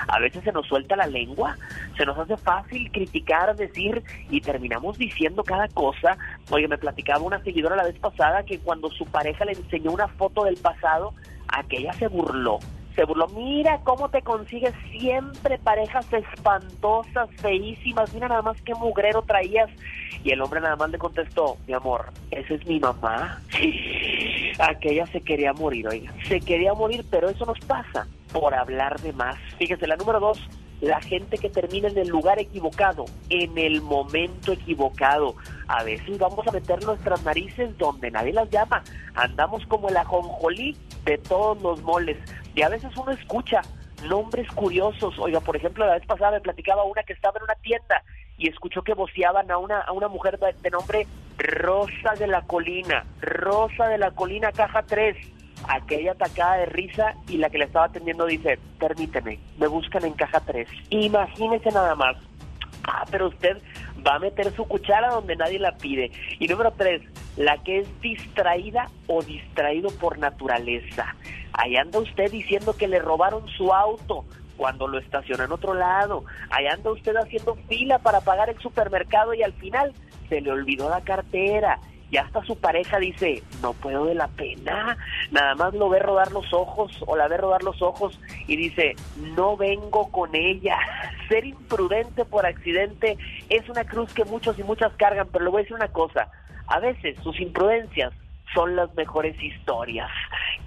A 0.09 0.19
veces 0.19 0.43
se 0.43 0.53
nos 0.53 0.67
suelta 0.67 0.97
la 0.97 1.07
lengua, 1.07 1.57
se 1.97 2.05
nos 2.05 2.19
hace 2.19 2.37
fácil 2.37 2.91
criticar, 2.91 3.55
decir 3.57 4.03
y 4.31 4.41
terminamos 4.41 4.99
diciendo 4.99 5.45
cada 5.45 5.69
cosa. 5.69 6.17
Oye, 6.51 6.67
me 6.67 6.79
platicaba 6.79 7.21
una 7.21 7.43
seguidora 7.43 7.77
la 7.77 7.85
vez 7.85 7.99
pasada 7.99 8.43
que 8.43 8.59
cuando 8.59 8.91
su 8.91 9.07
pareja 9.07 9.45
le 9.45 9.53
enseñó 9.53 9.93
una 9.93 10.09
foto 10.09 10.45
del 10.45 10.57
pasado, 10.57 11.15
aquella 11.49 11.93
se 11.95 12.09
burló 12.09 12.59
se 12.95 13.05
burló. 13.05 13.29
Mira 13.29 13.81
cómo 13.85 14.09
te 14.09 14.23
consigues 14.23 14.75
siempre 14.91 15.59
parejas 15.59 16.07
espantosas, 16.13 17.29
feísimas. 17.41 18.13
Mira 18.15 18.29
nada 18.29 18.43
más 18.43 18.61
qué 18.63 18.75
mugrero 18.75 19.23
traías. 19.23 19.71
Y 20.25 20.31
el 20.31 20.41
hombre 20.41 20.61
nada 20.61 20.77
más 20.77 20.91
le 20.91 20.99
contestó, 20.99 21.57
mi 21.67 21.75
amor, 21.75 22.13
esa 22.31 22.55
es 22.55 22.67
mi 22.67 22.79
mamá. 22.79 23.41
Aquella 24.59 25.07
se 25.07 25.21
quería 25.21 25.53
morir, 25.53 25.89
oiga. 25.89 26.13
Se 26.29 26.41
quería 26.41 26.75
morir, 26.75 27.05
pero 27.11 27.29
eso 27.29 27.45
nos 27.45 27.59
pasa 27.61 28.07
por 28.33 28.55
hablar 28.55 29.01
de 29.01 29.13
más. 29.13 29.37
Fíjese, 29.59 29.87
la 29.87 29.97
número 29.97 30.21
dos, 30.21 30.41
la 30.83 31.01
gente 31.01 31.39
que 31.39 31.49
termina 31.49 31.89
en 31.89 31.97
el 31.97 32.09
lugar 32.09 32.41
equivocado, 32.41 33.05
en 33.31 33.57
el 33.57 33.81
momento 33.83 34.53
equivocado. 34.53 35.37
A 35.69 35.85
veces 35.85 36.19
vamos 36.19 36.45
a 36.47 36.51
meter 36.51 36.85
nuestras 36.85 37.23
narices 37.23 37.79
donde 37.79 38.11
nadie 38.11 38.33
las 38.33 38.51
llama. 38.51 38.83
Andamos 39.15 39.65
como 39.67 39.89
el 39.89 39.97
ajonjolí 39.97 40.77
de 41.05 41.19
todos 41.19 41.63
los 41.63 41.83
moles. 41.83 42.19
Y 42.57 42.63
a 42.63 42.69
veces 42.69 42.91
uno 42.97 43.13
escucha 43.13 43.63
nombres 44.09 44.49
curiosos. 44.49 45.17
Oiga, 45.21 45.39
por 45.39 45.57
ejemplo, 45.57 45.87
la 45.87 45.95
vez 45.95 46.05
pasada 46.05 46.33
me 46.33 46.41
platicaba 46.41 46.83
una 46.83 47.05
que 47.05 47.13
estaba 47.13 47.39
en 47.39 47.45
una 47.45 47.55
tienda 47.55 48.03
y 48.37 48.49
escuchó 48.49 48.83
que 48.83 48.95
voceaban 48.95 49.53
a 49.53 49.59
una, 49.59 49.83
a 49.83 49.93
una 49.93 50.09
mujer 50.09 50.41
de, 50.41 50.71
nombre 50.71 51.07
Rosa 51.39 52.15
de 52.19 52.27
la 52.27 52.43
Colina. 52.43 53.05
Rosa 53.21 53.87
de 53.87 53.99
la 53.99 54.11
Colina, 54.11 54.51
caja 54.51 54.83
3 54.83 55.17
aquella 55.69 56.13
atacada 56.13 56.57
de 56.59 56.67
risa 56.67 57.15
y 57.29 57.39
la 57.39 57.51
que 57.51 57.59
le 57.59 57.65
estaba 57.65 57.87
atendiendo 57.87 58.27
dice, 58.27 58.59
permíteme, 58.79 59.39
me 59.59 59.67
buscan 59.67 60.05
en 60.05 60.15
caja 60.15 60.41
3. 60.41 60.69
Imagínese 60.91 61.71
nada 61.71 61.95
más. 61.95 62.17
Ah, 62.85 63.05
pero 63.11 63.29
usted 63.29 63.59
va 64.07 64.17
a 64.17 64.19
meter 64.19 64.53
su 64.55 64.65
cuchara 64.65 65.11
donde 65.11 65.37
nadie 65.37 65.59
la 65.59 65.77
pide. 65.77 66.11
Y 66.39 66.49
número 66.49 66.73
3, 66.73 67.03
la 67.37 67.59
que 67.59 67.79
es 67.81 68.01
distraída 68.01 68.89
o 69.07 69.23
distraído 69.23 69.91
por 69.91 70.19
naturaleza. 70.19 71.15
Ahí 71.53 71.77
anda 71.77 72.01
usted 72.01 72.31
diciendo 72.31 72.75
que 72.77 72.89
le 72.89 72.99
robaron 72.99 73.47
su 73.49 73.73
auto 73.73 74.25
cuando 74.57 74.89
lo 74.89 74.99
estaciona 74.99 75.45
en 75.45 75.53
otro 75.53 75.75
lado. 75.75 76.25
Ahí 76.51 76.67
anda 76.67 76.91
usted 76.91 77.15
haciendo 77.17 77.55
fila 77.69 77.99
para 77.99 78.21
pagar 78.21 78.51
el 78.51 78.59
supermercado 78.59 79.35
y 79.35 79.43
al 79.43 79.53
final 79.55 79.93
se 80.29 80.41
le 80.41 80.51
olvidó 80.51 80.89
la 80.89 81.03
cartera 81.03 81.79
y 82.13 82.19
hasta 82.19 82.45
su 82.45 82.57
pareja 82.57 82.99
dice, 82.99 83.43
no 83.63 83.73
puedo 83.73 84.05
de 84.05 84.15
la 84.15 84.29
pena, 84.29 84.99
nada 85.31 85.55
más 85.55 85.73
lo 85.73 85.89
ve 85.89 85.99
rodar 85.99 86.31
los 86.31 86.53
ojos 86.53 87.03
o 87.07 87.17
la 87.17 87.27
ve 87.27 87.39
rodar 87.39 87.63
los 87.63 87.81
ojos 87.81 88.21
y 88.47 88.57
dice, 88.57 88.95
no 89.35 89.57
vengo 89.57 90.13
con 90.13 90.35
ella. 90.35 90.77
Ser 91.31 91.47
imprudente 91.47 92.27
por 92.27 92.45
accidente 92.45 93.17
es 93.49 93.67
una 93.71 93.85
cruz 93.85 94.13
que 94.13 94.27
muchos 94.27 94.59
y 94.59 94.63
muchas 94.63 94.93
cargan, 94.99 95.27
pero 95.33 95.47
le 95.47 95.51
voy 95.51 95.61
a 95.61 95.63
decir 95.63 95.75
una 95.75 95.89
cosa, 95.89 96.29
a 96.67 96.81
veces 96.81 97.17
sus 97.23 97.41
imprudencias 97.41 98.13
son 98.53 98.77
las 98.77 98.95
mejores 98.95 99.43
historias. 99.43 100.11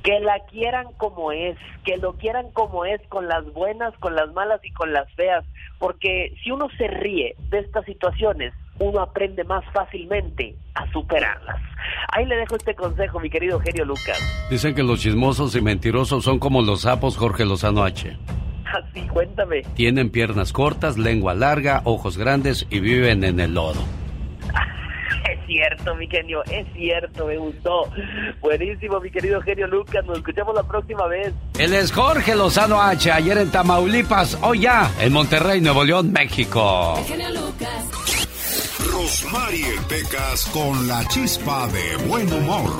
Que 0.02 0.20
la 0.22 0.40
quieran 0.48 0.88
como 0.98 1.32
es, 1.32 1.58
que 1.84 1.98
lo 1.98 2.14
quieran 2.14 2.50
como 2.54 2.86
es, 2.86 3.00
con 3.08 3.28
las 3.28 3.46
buenas, 3.54 3.96
con 4.00 4.16
las 4.16 4.34
malas 4.34 4.62
y 4.64 4.72
con 4.72 4.94
las 4.94 5.12
feas, 5.14 5.46
porque 5.78 6.36
si 6.44 6.50
uno 6.50 6.70
se 6.76 6.88
ríe 6.88 7.36
de 7.52 7.60
estas 7.60 7.86
situaciones, 7.86 8.52
uno 8.80 9.00
aprende 9.02 9.44
más 9.44 9.64
fácilmente 9.74 10.56
a 10.74 10.90
superarlas. 10.92 11.62
Ahí 12.12 12.26
le 12.26 12.36
dejo 12.36 12.56
este 12.56 12.76
consejo, 12.76 13.20
mi 13.20 13.30
querido 13.30 13.60
genio 13.60 13.86
Lucas. 13.86 14.20
Dicen 14.50 14.76
que 14.76 14.84
los 14.84 15.00
chismosos 15.00 15.56
y 15.56 15.62
mentirosos 15.62 16.24
son 16.24 16.40
como 16.40 16.62
los 16.62 16.82
sapos 16.82 17.18
Jorge 17.18 17.46
Lozano 17.46 17.84
H. 17.84 18.18
Así, 18.66 19.02
cuéntame. 19.08 19.62
Tienen 19.76 20.10
piernas 20.10 20.52
cortas, 20.52 20.98
lengua 20.98 21.34
larga, 21.34 21.82
ojos 21.86 22.18
grandes 22.18 22.66
y 22.70 22.80
viven 22.80 23.24
en 23.24 23.40
el 23.40 23.54
lodo. 23.54 23.82
Es 25.32 25.40
cierto, 25.48 25.96
mi 25.96 26.08
genio, 26.08 26.44
es 26.46 26.66
cierto, 26.74 27.28
me 27.28 27.38
gustó. 27.38 27.90
Buenísimo, 28.42 29.00
mi 29.00 29.10
querido 29.10 29.42
genio 29.42 29.68
Lucas, 29.68 30.04
nos 30.06 30.18
escuchamos 30.18 30.56
la 30.56 30.64
próxima 30.64 31.08
vez. 31.08 31.34
Él 31.60 31.74
es 31.74 31.92
Jorge 31.92 32.36
Lozano 32.36 32.82
H, 32.82 33.12
ayer 33.12 33.38
en 33.38 33.52
Tamaulipas, 33.52 34.38
hoy 34.42 34.62
ya 34.62 34.92
en 35.00 35.14
Monterrey, 35.14 35.62
Nuevo 35.62 35.84
León, 35.84 36.12
México. 36.12 36.96
El 36.98 37.06
genio 37.06 37.30
Lucas. 37.30 38.26
Rosmarie 38.80 39.80
Pecas 39.88 40.46
con 40.46 40.88
la 40.88 41.08
chispa 41.08 41.68
de 41.68 41.98
buen 42.08 42.32
humor. 42.32 42.72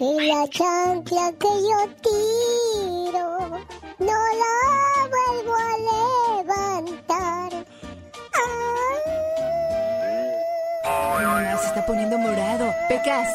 Y 0.00 0.26
la 0.26 0.48
chancla 0.48 1.32
que 1.38 1.48
yo 1.48 1.80
tiro, 2.02 3.50
no 3.98 4.18
la 4.42 4.56
vuelvo 5.10 5.54
a 5.54 6.42
levantar. 6.44 7.28
se 11.60 11.66
está 11.66 11.84
poniendo 11.86 12.16
morado. 12.18 12.72
Pecas, 12.88 13.28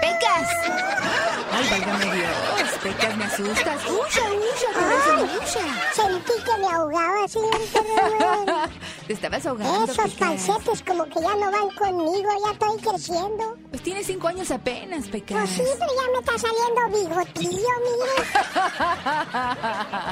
Pecas. 0.00 0.48
Ay, 1.52 1.68
válgame 1.70 2.04
Dios. 2.16 2.70
Pecas, 2.82 3.16
me 3.16 3.24
asustas. 3.24 3.80
Ucha, 3.86 4.22
corazón, 4.74 5.30
ucha. 5.36 5.64
Sentí 5.94 6.32
que 6.44 6.58
me 6.60 6.68
ahogaba, 6.68 7.28
señorita 7.28 7.80
Romero. 7.80 8.68
Te 9.06 9.12
estabas 9.14 9.46
ahogando, 9.46 9.84
Esos 9.92 9.96
Pecas. 10.12 10.18
falsetes 10.18 10.82
como 10.82 11.04
que 11.06 11.20
ya 11.20 11.34
no 11.34 11.50
van 11.50 11.70
conmigo, 11.70 12.28
ya 12.44 12.52
estoy 12.52 12.76
creciendo. 12.78 13.56
Pues 13.70 13.82
tienes 13.82 14.06
cinco 14.06 14.28
años 14.28 14.50
apenas, 14.50 15.06
Pecas. 15.08 15.38
Pues 15.38 15.50
sí, 15.50 15.62
pero 15.78 15.90
ya 15.94 16.12
me 16.12 16.18
está 16.18 16.38
saliendo 16.38 16.98
bigotillo, 16.98 17.68
mire. 17.84 18.16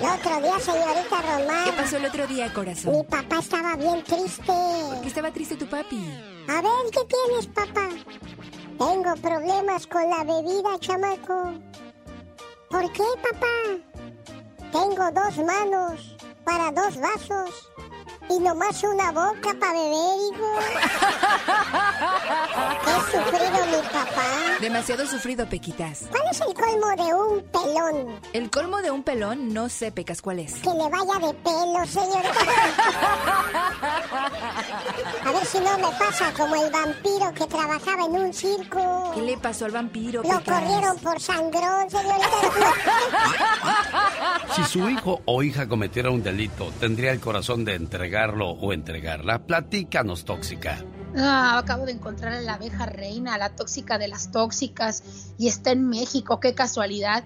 El 0.01 0.07
otro 0.21 0.41
día, 0.41 0.59
señorita 0.61 1.23
Román. 1.23 1.65
¿Qué 1.65 1.73
pasó 1.73 1.97
el 1.99 2.05
otro 2.07 2.27
día, 2.27 2.53
corazón? 2.53 2.93
Mi 2.97 3.03
papá 3.05 3.39
estaba 3.39 3.77
bien 3.77 4.03
triste. 4.05 4.43
¿Por 4.47 5.01
qué 5.03 5.09
estaba 5.09 5.31
triste 5.31 5.57
tu 5.57 5.67
papi? 5.69 6.11
A 6.49 6.63
ver, 6.63 6.91
¿qué 6.93 7.01
tienes, 7.05 7.47
papá? 7.49 7.89
Tengo 8.78 9.15
problemas 9.23 9.86
con 9.86 10.11
la 10.11 10.23
bebida, 10.23 10.78
chamaco. 10.78 11.55
¿Por 12.69 12.93
qué, 12.93 13.05
papá? 13.23 13.81
Tengo 14.70 15.11
dos 15.12 15.39
manos 15.39 16.16
para 16.44 16.70
dos 16.73 17.01
vasos 17.01 17.70
y 18.28 18.39
nomás 18.40 18.82
una 18.82 19.12
boca 19.12 19.55
para 19.61 19.73
beber, 19.73 20.19
hijo. 20.32 20.47
He 22.86 22.94
sufrido 23.12 23.66
mi 23.66 23.81
papá. 23.93 24.27
Demasiado 24.61 25.07
sufrido, 25.07 25.47
Pequitas. 25.48 26.05
¿Cuál 26.11 26.23
es 26.31 26.40
el 26.40 26.55
colmo 26.55 26.89
de 26.97 27.15
un 27.15 27.43
pelón? 27.44 28.20
El 28.32 28.51
colmo 28.51 28.78
de 28.78 28.90
un 28.90 29.03
pelón, 29.03 29.53
no 29.53 29.69
sé, 29.69 29.93
Pecas, 29.93 30.23
¿cuál 30.23 30.39
es? 30.40 30.55
Que 30.55 30.70
le 30.70 30.89
vaya 30.89 31.19
de 31.27 31.35
pelo, 31.35 31.86
señorita. 31.86 32.31
A 35.27 35.32
ver 35.32 35.44
si 35.47 35.59
no 35.61 35.77
me 35.78 35.90
pasa 35.98 36.32
como 36.36 36.55
el 36.57 36.70
vampiro 36.70 37.32
que 37.35 37.47
trabajaba 37.47 38.05
en 38.07 38.12
un 38.12 38.32
circo. 38.32 39.12
¿Qué 39.15 39.20
le 39.23 39.36
pasó 39.39 39.65
al 39.66 39.73
vampiro, 39.73 40.23
Lo 40.23 40.28
Pecas? 40.39 40.61
corrieron 40.61 40.97
por 40.98 41.20
sangrón, 41.20 41.90
señorita. 41.90 42.27
Si 44.55 44.65
su 44.65 44.89
hijo 44.89 45.20
o 45.27 45.43
hija 45.43 45.69
cometiera 45.69 46.11
un 46.11 46.23
delito, 46.23 46.73
¿tendría 46.81 47.12
el 47.12 47.20
corazón 47.20 47.65
de 47.65 47.74
entregarlo 48.16 48.51
o 48.52 48.72
entregarla? 48.72 49.47
Platícanos, 49.47 50.24
tóxica. 50.24 50.82
Ah, 51.18 51.59
acabo 51.59 51.84
de 51.84 51.93
encontrar 51.93 52.32
a 52.32 52.40
la 52.40 52.55
abeja 52.55 52.86
reina, 52.86 53.36
la 53.36 53.55
tóxica 53.55 53.98
de 53.98 54.09
las 54.09 54.30
tóxicas, 54.30 55.02
y 55.38 55.48
está 55.48 55.72
en 55.72 55.86
México, 55.86 56.40
qué 56.40 56.55
casualidad. 56.55 57.24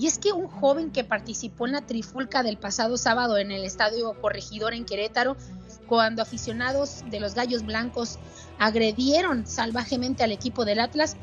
Y 0.00 0.08
es 0.08 0.18
que 0.18 0.32
un 0.32 0.48
joven 0.48 0.90
que 0.90 1.04
participó 1.04 1.66
en 1.66 1.74
la 1.74 1.86
trifulca 1.86 2.42
del 2.42 2.58
pasado 2.58 2.96
sábado 2.96 3.38
en 3.38 3.52
el 3.52 3.62
estadio 3.62 4.20
Corregidor 4.20 4.74
en 4.74 4.84
Querétaro, 4.84 5.36
cuando 5.86 6.22
aficionados 6.22 7.04
de 7.08 7.20
los 7.20 7.34
Gallos 7.36 7.64
Blancos 7.64 8.18
agredieron 8.58 9.46
salvajemente 9.46 10.24
al 10.24 10.32
equipo 10.32 10.64
del 10.64 10.80
Atlas, 10.80 11.16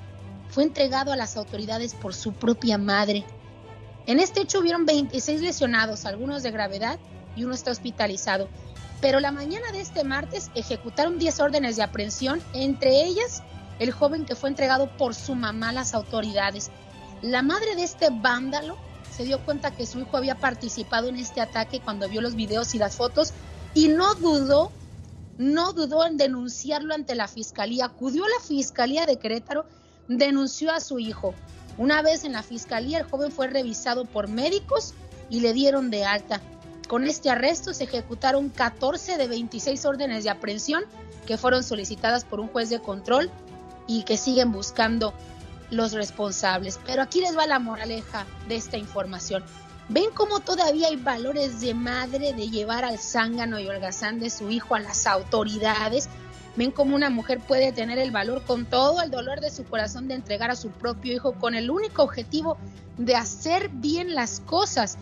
fue 0.47 0.63
entregado 0.63 1.11
a 1.11 1.17
las 1.17 1.35
autoridades 1.35 1.93
por 1.93 2.13
su 2.13 2.31
propia 2.31 2.77
madre. 2.77 3.25
En 4.05 4.21
este 4.21 4.41
hecho 4.41 4.59
hubieron 4.59 4.85
26 4.85 5.41
lesionados, 5.41 6.05
algunos 6.05 6.41
de 6.41 6.51
gravedad 6.51 6.99
y 7.35 7.43
uno 7.43 7.53
está 7.53 7.71
hospitalizado. 7.71 8.49
Pero 9.01 9.19
la 9.19 9.31
mañana 9.31 9.71
de 9.71 9.81
este 9.81 10.03
martes 10.03 10.51
ejecutaron 10.55 11.19
10 11.19 11.39
órdenes 11.39 11.75
de 11.77 11.83
aprehensión, 11.83 12.41
entre 12.53 13.03
ellas 13.05 13.43
el 13.79 13.91
joven 13.91 14.25
que 14.25 14.35
fue 14.35 14.49
entregado 14.49 14.89
por 14.97 15.15
su 15.15 15.35
mamá 15.35 15.69
a 15.69 15.73
las 15.73 15.93
autoridades. 15.93 16.69
La 17.21 17.41
madre 17.41 17.75
de 17.75 17.83
este 17.83 18.09
vándalo 18.11 18.77
se 19.15 19.23
dio 19.23 19.43
cuenta 19.43 19.71
que 19.71 19.85
su 19.85 19.99
hijo 19.99 20.17
había 20.17 20.35
participado 20.35 21.07
en 21.07 21.15
este 21.15 21.41
ataque 21.41 21.79
cuando 21.79 22.07
vio 22.09 22.21
los 22.21 22.35
videos 22.35 22.75
y 22.75 22.77
las 22.77 22.97
fotos 22.97 23.33
y 23.73 23.87
no 23.87 24.15
dudó, 24.15 24.71
no 25.37 25.73
dudó 25.73 26.05
en 26.05 26.17
denunciarlo 26.17 26.93
ante 26.93 27.15
la 27.15 27.27
fiscalía. 27.27 27.85
Acudió 27.85 28.25
a 28.25 28.29
la 28.29 28.45
fiscalía 28.45 29.05
de 29.05 29.17
Querétaro, 29.17 29.65
denunció 30.07 30.71
a 30.71 30.79
su 30.81 30.99
hijo. 30.99 31.33
Una 31.77 32.01
vez 32.01 32.25
en 32.25 32.33
la 32.33 32.43
fiscalía, 32.43 32.99
el 32.99 33.05
joven 33.05 33.31
fue 33.31 33.47
revisado 33.47 34.03
por 34.05 34.27
médicos 34.27 34.93
y 35.29 35.39
le 35.39 35.53
dieron 35.53 35.89
de 35.89 36.03
alta. 36.03 36.41
Con 36.89 37.05
este 37.05 37.29
arresto 37.29 37.71
se 37.75 37.83
ejecutaron 37.83 38.49
14 38.49 39.17
de 39.17 39.27
26 39.27 39.85
órdenes 39.85 40.23
de 40.23 40.31
aprehensión 40.31 40.83
que 41.27 41.37
fueron 41.37 41.63
solicitadas 41.63 42.25
por 42.25 42.39
un 42.39 42.47
juez 42.47 42.71
de 42.71 42.79
control 42.79 43.29
y 43.85 44.01
que 44.05 44.17
siguen 44.17 44.51
buscando 44.51 45.13
los 45.69 45.91
responsables. 45.91 46.79
Pero 46.87 47.03
aquí 47.03 47.21
les 47.21 47.37
va 47.37 47.45
la 47.45 47.59
moraleja 47.59 48.25
de 48.47 48.55
esta 48.55 48.77
información. 48.77 49.43
¿Ven 49.87 50.09
cómo 50.15 50.39
todavía 50.39 50.87
hay 50.87 50.95
valores 50.95 51.61
de 51.61 51.75
madre 51.75 52.33
de 52.33 52.49
llevar 52.49 52.83
al 52.83 52.97
zángano 52.97 53.59
y 53.59 53.67
holgazán 53.67 54.19
de 54.19 54.31
su 54.31 54.49
hijo 54.49 54.73
a 54.73 54.79
las 54.79 55.05
autoridades? 55.05 56.09
¿Ven 56.55 56.71
cómo 56.71 56.95
una 56.95 57.11
mujer 57.11 57.39
puede 57.39 57.71
tener 57.71 57.99
el 57.99 58.09
valor 58.09 58.43
con 58.45 58.65
todo 58.65 59.03
el 59.03 59.11
dolor 59.11 59.41
de 59.41 59.51
su 59.51 59.63
corazón 59.63 60.07
de 60.07 60.15
entregar 60.15 60.49
a 60.49 60.55
su 60.55 60.71
propio 60.71 61.13
hijo 61.13 61.33
con 61.33 61.53
el 61.53 61.69
único 61.69 62.01
objetivo 62.01 62.57
de 62.97 63.15
hacer 63.15 63.69
bien 63.69 64.15
las 64.15 64.39
cosas? 64.39 64.97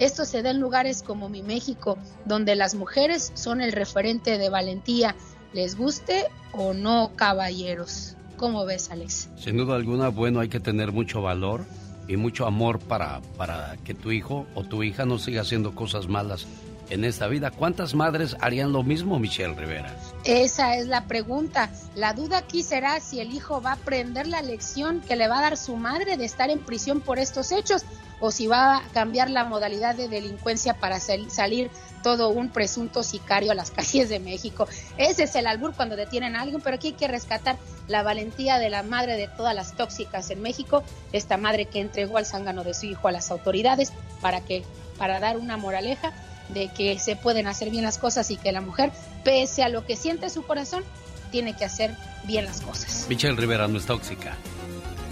Esto 0.00 0.24
se 0.24 0.42
da 0.42 0.50
en 0.50 0.60
lugares 0.60 1.02
como 1.02 1.28
mi 1.28 1.42
México, 1.42 1.98
donde 2.24 2.56
las 2.56 2.74
mujeres 2.74 3.32
son 3.34 3.60
el 3.60 3.70
referente 3.70 4.38
de 4.38 4.48
valentía, 4.48 5.14
les 5.52 5.76
guste 5.76 6.24
o 6.52 6.72
no, 6.72 7.12
caballeros. 7.16 8.16
¿Cómo 8.38 8.64
ves, 8.64 8.90
Alex? 8.90 9.28
Sin 9.36 9.58
duda 9.58 9.76
alguna, 9.76 10.08
bueno, 10.08 10.40
hay 10.40 10.48
que 10.48 10.58
tener 10.58 10.90
mucho 10.90 11.20
valor 11.20 11.66
y 12.08 12.16
mucho 12.16 12.46
amor 12.46 12.78
para, 12.78 13.20
para 13.36 13.76
que 13.84 13.92
tu 13.92 14.10
hijo 14.10 14.46
o 14.54 14.64
tu 14.64 14.82
hija 14.82 15.04
no 15.04 15.18
siga 15.18 15.42
haciendo 15.42 15.74
cosas 15.74 16.08
malas 16.08 16.46
en 16.88 17.04
esta 17.04 17.28
vida. 17.28 17.50
¿Cuántas 17.50 17.94
madres 17.94 18.38
harían 18.40 18.72
lo 18.72 18.82
mismo, 18.82 19.18
Michelle 19.18 19.54
Rivera? 19.54 19.94
Esa 20.24 20.76
es 20.76 20.86
la 20.86 21.04
pregunta. 21.08 21.70
La 21.94 22.14
duda 22.14 22.38
aquí 22.38 22.62
será 22.62 23.00
si 23.00 23.20
el 23.20 23.34
hijo 23.34 23.60
va 23.60 23.72
a 23.72 23.74
aprender 23.74 24.26
la 24.26 24.40
lección 24.40 25.02
que 25.02 25.16
le 25.16 25.28
va 25.28 25.40
a 25.40 25.42
dar 25.42 25.56
su 25.58 25.76
madre 25.76 26.16
de 26.16 26.24
estar 26.24 26.48
en 26.48 26.60
prisión 26.60 27.02
por 27.02 27.18
estos 27.18 27.52
hechos 27.52 27.84
o 28.20 28.30
si 28.30 28.46
va 28.46 28.76
a 28.78 28.82
cambiar 28.92 29.30
la 29.30 29.44
modalidad 29.44 29.94
de 29.94 30.08
delincuencia 30.08 30.74
para 30.74 31.00
sal- 31.00 31.30
salir 31.30 31.70
todo 32.02 32.28
un 32.30 32.48
presunto 32.50 33.02
sicario 33.02 33.50
a 33.52 33.54
las 33.54 33.70
calles 33.76 34.08
de 34.08 34.20
México. 34.20 34.66
Ese 34.96 35.24
es 35.24 35.34
el 35.34 35.46
albur 35.46 35.74
cuando 35.74 35.96
detienen 35.96 36.36
a 36.36 36.42
alguien, 36.42 36.60
pero 36.62 36.76
aquí 36.76 36.88
hay 36.88 36.92
que 36.94 37.08
rescatar 37.08 37.56
la 37.88 38.02
valentía 38.02 38.58
de 38.58 38.70
la 38.70 38.82
madre 38.82 39.16
de 39.16 39.28
todas 39.28 39.54
las 39.54 39.74
tóxicas 39.76 40.30
en 40.30 40.40
México, 40.42 40.82
esta 41.12 41.36
madre 41.36 41.66
que 41.66 41.80
entregó 41.80 42.16
al 42.18 42.26
zángano 42.26 42.62
de 42.64 42.74
su 42.74 42.86
hijo 42.86 43.08
a 43.08 43.12
las 43.12 43.30
autoridades 43.30 43.92
para 44.20 44.40
que 44.42 44.64
para 44.98 45.18
dar 45.20 45.36
una 45.38 45.56
moraleja 45.56 46.12
de 46.50 46.68
que 46.68 46.98
se 46.98 47.16
pueden 47.16 47.46
hacer 47.46 47.70
bien 47.70 47.84
las 47.84 47.96
cosas 47.98 48.30
y 48.30 48.36
que 48.36 48.52
la 48.52 48.60
mujer, 48.60 48.90
pese 49.24 49.62
a 49.62 49.68
lo 49.68 49.86
que 49.86 49.96
siente 49.96 50.28
su 50.30 50.42
corazón, 50.44 50.84
tiene 51.30 51.54
que 51.56 51.64
hacer 51.64 51.94
bien 52.24 52.44
las 52.44 52.60
cosas. 52.60 53.06
Michelle 53.08 53.36
Rivera 53.36 53.68
no 53.68 53.78
es 53.78 53.86
tóxica. 53.86 54.36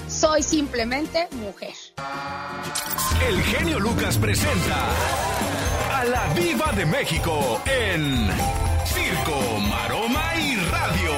Soy 0.09 0.43
simplemente 0.43 1.29
mujer. 1.33 1.75
El 3.27 3.43
genio 3.43 3.79
Lucas 3.79 4.17
presenta 4.17 4.89
a 5.93 6.05
la 6.05 6.33
Viva 6.35 6.73
de 6.73 6.87
México 6.87 7.61
en 7.67 8.29
Circo, 8.85 9.59
Maroma 9.69 10.35
y 10.37 10.57
Radio. 10.71 11.13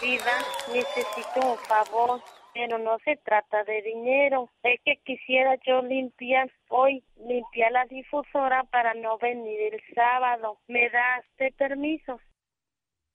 Vida, 0.00 0.38
necesito 0.72 1.40
un 1.52 1.58
favor, 1.58 2.22
pero 2.54 2.78
no 2.78 2.98
se 3.04 3.16
trata 3.16 3.64
de 3.64 3.82
dinero. 3.82 4.48
Es 4.62 4.80
que 4.84 4.96
quisiera 5.04 5.56
yo 5.66 5.82
limpiar 5.82 6.50
hoy, 6.68 7.02
limpiar 7.26 7.72
la 7.72 7.84
difusora 7.86 8.64
para 8.64 8.94
no 8.94 9.18
venir 9.18 9.74
el 9.74 9.80
sábado. 9.94 10.58
¿Me 10.68 10.88
das 10.90 11.24
de 11.38 11.52
permiso? 11.52 12.20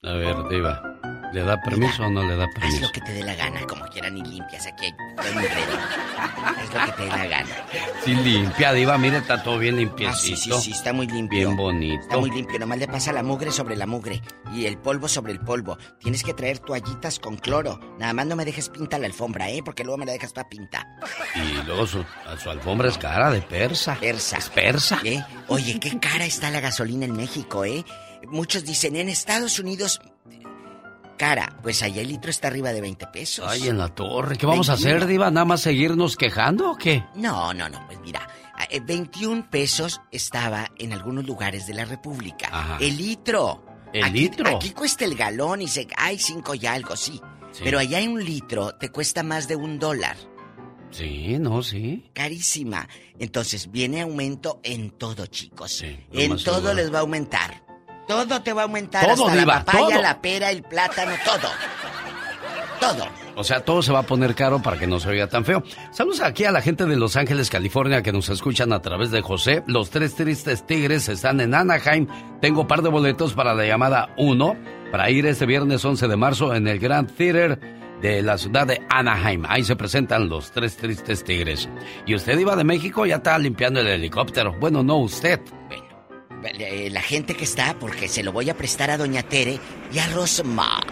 A 0.03 0.13
ver, 0.13 0.35
Diva, 0.49 0.84
¿le 1.34 1.41
da 1.41 1.59
permiso 1.61 2.03
o 2.03 2.09
no 2.11 2.22
le 2.22 2.35
da 2.35 2.43
Haz 2.45 2.53
permiso? 2.53 2.81
lo 2.81 2.91
que 2.91 3.01
te 3.01 3.11
dé 3.11 3.23
la 3.23 3.34
gana, 3.34 3.61
como 3.65 3.85
quieran 3.88 4.15
y 4.15 4.22
limpias. 4.23 4.67
Aquí 4.67 4.85
hay. 4.85 4.93
Haz 5.17 6.73
lo 6.73 6.85
que 6.85 6.91
te 6.91 7.01
dé 7.03 7.07
la 7.09 7.26
gana. 7.26 7.49
Sí, 8.03 8.13
limpia, 8.13 8.73
Diva, 8.73 8.99
mire, 8.99 9.17
está 9.17 9.41
todo 9.41 9.57
bien 9.57 9.77
limpiecito. 9.77 10.55
Ah, 10.55 10.59
sí, 10.59 10.61
sí, 10.61 10.65
sí, 10.65 10.72
está 10.73 10.93
muy 10.93 11.07
limpio. 11.07 11.39
Bien 11.47 11.57
bonito. 11.57 12.03
Está 12.03 12.17
muy 12.17 12.30
limpio, 12.30 12.59
nomás 12.59 12.77
le 12.77 12.88
pasa 12.88 13.11
la 13.13 13.23
mugre 13.23 13.51
sobre 13.51 13.76
la 13.76 13.88
mugre 13.88 14.22
y 14.53 14.65
el 14.65 14.77
polvo 14.77 15.07
sobre 15.07 15.31
el 15.34 15.39
polvo. 15.39 15.76
Tienes 15.99 16.23
que 16.23 16.35
traer 16.35 16.59
toallitas 16.59 17.17
con 17.17 17.38
cloro. 17.38 17.80
Nada 17.97 18.13
más 18.13 18.27
no 18.27 18.35
me 18.35 18.45
dejes 18.45 18.69
pintar 18.69 18.99
la 18.99 19.07
alfombra, 19.07 19.49
¿eh? 19.49 19.61
Porque 19.65 19.84
luego 19.84 19.97
me 19.97 20.05
la 20.05 20.11
dejas 20.11 20.34
para 20.34 20.47
pintar. 20.47 20.85
Y 21.35 21.65
luego 21.65 21.88
su, 21.88 22.05
su 22.43 22.49
alfombra 22.51 22.89
es 22.89 22.97
cara 22.99 23.31
de 23.31 23.41
persa. 23.41 23.95
Persa. 23.99 24.38
Es 24.38 24.49
persa. 24.49 24.99
¿Eh? 25.03 25.23
Oye, 25.47 25.80
qué 25.80 25.97
cara 25.99 26.26
está 26.26 26.51
la 26.51 26.59
gasolina 26.59 27.05
en 27.05 27.13
México, 27.15 27.65
¿eh? 27.65 27.84
Muchos 28.27 28.64
dicen, 28.65 28.95
en 28.95 29.10
Estados 29.10 29.60
Unidos 29.60 29.99
Cara, 31.18 31.57
pues 31.64 31.81
allá 31.81 32.02
el 32.02 32.10
litro 32.10 32.30
está 32.30 32.49
arriba 32.49 32.73
de 32.73 32.81
20 32.81 33.07
pesos. 33.07 33.45
Ay, 33.47 33.69
en 33.69 33.77
la 33.77 33.88
torre. 33.88 34.35
¿Qué 34.38 34.45
vamos 34.45 34.69
a 34.69 34.73
hacer, 34.73 35.06
Diva? 35.07 35.31
¿Nada 35.31 35.45
más 35.45 35.61
seguirnos 35.61 36.18
quejando 36.18 36.72
o 36.72 36.76
qué? 36.76 37.06
No, 37.15 37.53
no, 37.53 37.69
no. 37.69 37.85
Pues 37.88 37.99
mira, 38.02 38.27
eh, 38.69 38.81
21 38.81 39.49
pesos 39.49 40.02
estaba 40.11 40.69
en 40.77 40.91
algunos 40.91 41.26
lugares 41.26 41.68
de 41.68 41.73
la 41.73 41.85
República. 41.85 42.49
Ajá. 42.52 42.77
El 42.81 42.97
litro. 42.97 43.64
¿El 43.93 44.03
Aquí- 44.03 44.19
litro? 44.19 44.57
Aquí 44.57 44.72
cuesta 44.72 45.06
el 45.06 45.15
galón 45.15 45.61
y 45.61 45.69
se. 45.69 45.88
Hay 45.95 46.19
cinco 46.19 46.53
y 46.53 46.65
algo, 46.65 46.97
sí. 46.97 47.22
Sí. 47.53 47.61
Pero 47.64 47.80
allá 47.80 48.02
en 48.02 48.11
un 48.11 48.26
litro 48.26 48.76
te 48.76 48.89
cuesta 48.89 49.23
más 49.23 49.47
de 49.47 49.56
un 49.56 49.80
dólar. 49.80 50.18
Sí, 50.91 51.38
no, 51.39 51.64
sí. 51.64 52.10
Carísima. 52.14 52.89
Entonces 53.19 53.72
viene 53.72 54.02
aumento 54.02 54.60
en 54.64 54.91
todo, 54.91 55.27
chicos. 55.27 55.81
lo 56.11 56.19
en 56.19 56.30
todo 56.43 56.56
seguro. 56.56 56.73
les 56.73 56.93
va 56.93 56.97
a 56.97 57.02
aumentar. 57.02 57.64
Todo 58.07 58.41
te 58.41 58.53
va 58.53 58.61
a 58.61 58.65
aumentar. 58.65 59.03
Todo, 59.03 59.27
hasta 59.27 59.40
Diva, 59.40 59.53
la 59.53 59.65
papaya, 59.65 59.88
todo. 59.95 60.02
la 60.02 60.22
pera, 60.22 60.52
el 60.52 60.64
plátano, 60.64 61.11
todo. 61.26 61.49
Todo. 62.80 63.07
O 63.38 63.44
sea, 63.44 63.61
todo 63.65 63.82
se 63.82 63.91
va 63.91 63.99
a 63.99 64.03
poner 64.03 64.34
caro 64.36 64.61
para 64.61 64.77
que 64.77 64.88
no 64.88 64.99
se 64.99 65.10
oiga 65.10 65.27
tan 65.27 65.44
feo. 65.44 65.64
Saludos 65.91 66.22
aquí 66.22 66.45
a 66.45 66.52
la 66.52 66.61
gente 66.61 66.86
de 66.86 66.95
Los 66.95 67.15
Ángeles, 67.18 67.49
California, 67.49 68.02
que 68.02 68.14
nos 68.14 68.30
escuchan 68.30 68.72
a 68.72 68.82
través 68.82 69.11
de 69.11 69.22
José. 69.22 69.64
Los 69.68 69.90
tres 69.90 70.15
tristes 70.15 70.65
tigres 70.65 71.10
están 71.10 71.41
en 71.41 71.53
Anaheim. 71.53 72.07
Tengo 72.41 72.68
par 72.68 72.82
de 72.82 72.90
boletos 72.90 73.34
para 73.34 73.53
la 73.53 73.65
llamada 73.65 74.14
1 74.18 74.56
para 74.91 75.10
ir 75.10 75.26
este 75.26 75.45
viernes 75.45 75.84
11 75.84 76.07
de 76.07 76.15
marzo 76.15 76.53
en 76.56 76.68
el 76.68 76.80
Grand 76.80 77.14
Theater 77.14 77.60
de 78.02 78.22
la 78.22 78.38
ciudad 78.38 78.68
de 78.68 78.82
Anaheim. 78.90 79.44
Ahí 79.48 79.64
se 79.64 79.76
presentan 79.76 80.30
los 80.30 80.52
tres 80.52 80.77
tristes 80.77 81.23
tigres. 81.23 81.68
Y 82.06 82.15
usted 82.15 82.38
iba 82.38 82.56
de 82.56 82.64
México, 82.64 83.06
ya 83.06 83.15
está 83.18 83.38
limpiando 83.38 83.82
el 83.82 83.88
helicóptero. 83.88 84.53
Bueno, 84.60 84.84
no 84.84 84.98
usted. 84.98 85.41
Eh, 86.44 86.90
La 86.91 87.02
gente 87.02 87.36
que 87.36 87.44
está, 87.44 87.76
porque 87.80 88.07
se 88.07 88.24
lo 88.24 88.32
voy 88.32 88.49
a 88.49 88.57
prestar 88.57 88.91
a 88.91 88.98
Doña 88.98 89.24
Tere 89.24 89.60
y 89.91 89.99
a 89.99 90.07
Rosmar. 90.07 90.86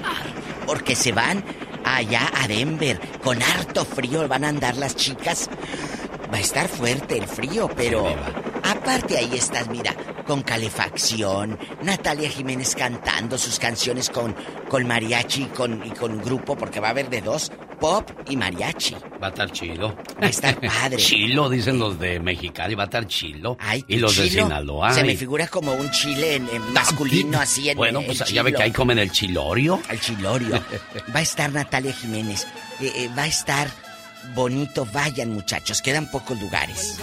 Porque 0.65 0.95
se 0.95 1.11
van 1.11 1.43
allá 1.85 2.31
a 2.41 2.47
Denver. 2.47 2.99
Con 3.23 3.41
harto 3.41 3.85
frío 3.85 4.27
van 4.27 4.45
a 4.45 4.49
andar 4.49 4.77
las 4.77 4.95
chicas. 4.95 5.49
Va 6.31 6.37
a 6.37 6.41
estar 6.41 6.67
fuerte 6.67 7.17
el 7.17 7.27
frío, 7.27 7.69
pero 7.75 8.05
aparte 8.63 9.17
ahí 9.17 9.31
estás, 9.35 9.67
mira, 9.69 9.93
con 10.25 10.41
calefacción. 10.41 11.59
Natalia 11.83 12.29
Jiménez 12.29 12.75
cantando 12.75 13.37
sus 13.37 13.59
canciones 13.59 14.09
con, 14.09 14.35
con 14.69 14.87
mariachi 14.87 15.43
y 15.43 15.45
con, 15.47 15.85
y 15.85 15.91
con 15.91 16.21
grupo, 16.21 16.55
porque 16.55 16.79
va 16.79 16.87
a 16.87 16.91
haber 16.91 17.09
de 17.09 17.21
dos, 17.21 17.51
pop 17.79 18.09
y 18.29 18.35
mariachi. 18.37 18.95
Va 19.21 19.27
a 19.27 19.29
estar 19.29 19.51
chilo. 19.51 19.95
Va 20.21 20.27
a 20.27 20.29
estar 20.29 20.59
padre. 20.59 20.97
chilo, 20.97 21.49
dicen 21.49 21.77
los 21.77 21.99
de 21.99 22.19
Mexicali, 22.19 22.75
va 22.75 22.83
a 22.83 22.85
estar 22.85 23.05
chilo. 23.07 23.57
y 23.87 23.97
los 23.97 24.15
de 24.17 24.29
Sinaloa. 24.29 24.93
Se 24.93 25.03
me 25.03 25.15
figura 25.15 25.47
como 25.47 25.73
un 25.73 25.91
chile 25.91 26.35
en, 26.35 26.49
en 26.49 26.73
masculino, 26.73 27.39
así 27.39 27.69
en 27.69 27.77
Bueno, 27.77 27.99
el 27.99 28.05
pues 28.05 28.19
ya 28.31 28.43
ve 28.43 28.53
que 28.53 28.63
ahí 28.63 28.71
comen 28.71 28.99
el 28.99 29.11
chilorio. 29.11 29.79
Al 29.89 29.99
chilorio. 29.99 30.61
Va 31.15 31.19
a 31.19 31.23
estar 31.23 31.51
Natalia 31.51 31.93
Jiménez. 31.93 32.47
Eh, 32.79 32.91
eh, 32.95 33.09
va 33.15 33.23
a 33.23 33.27
estar 33.27 33.67
bonito. 34.35 34.87
Vayan, 34.93 35.33
muchachos. 35.33 35.81
Quedan 35.81 36.09
pocos 36.09 36.39
lugares. 36.39 36.99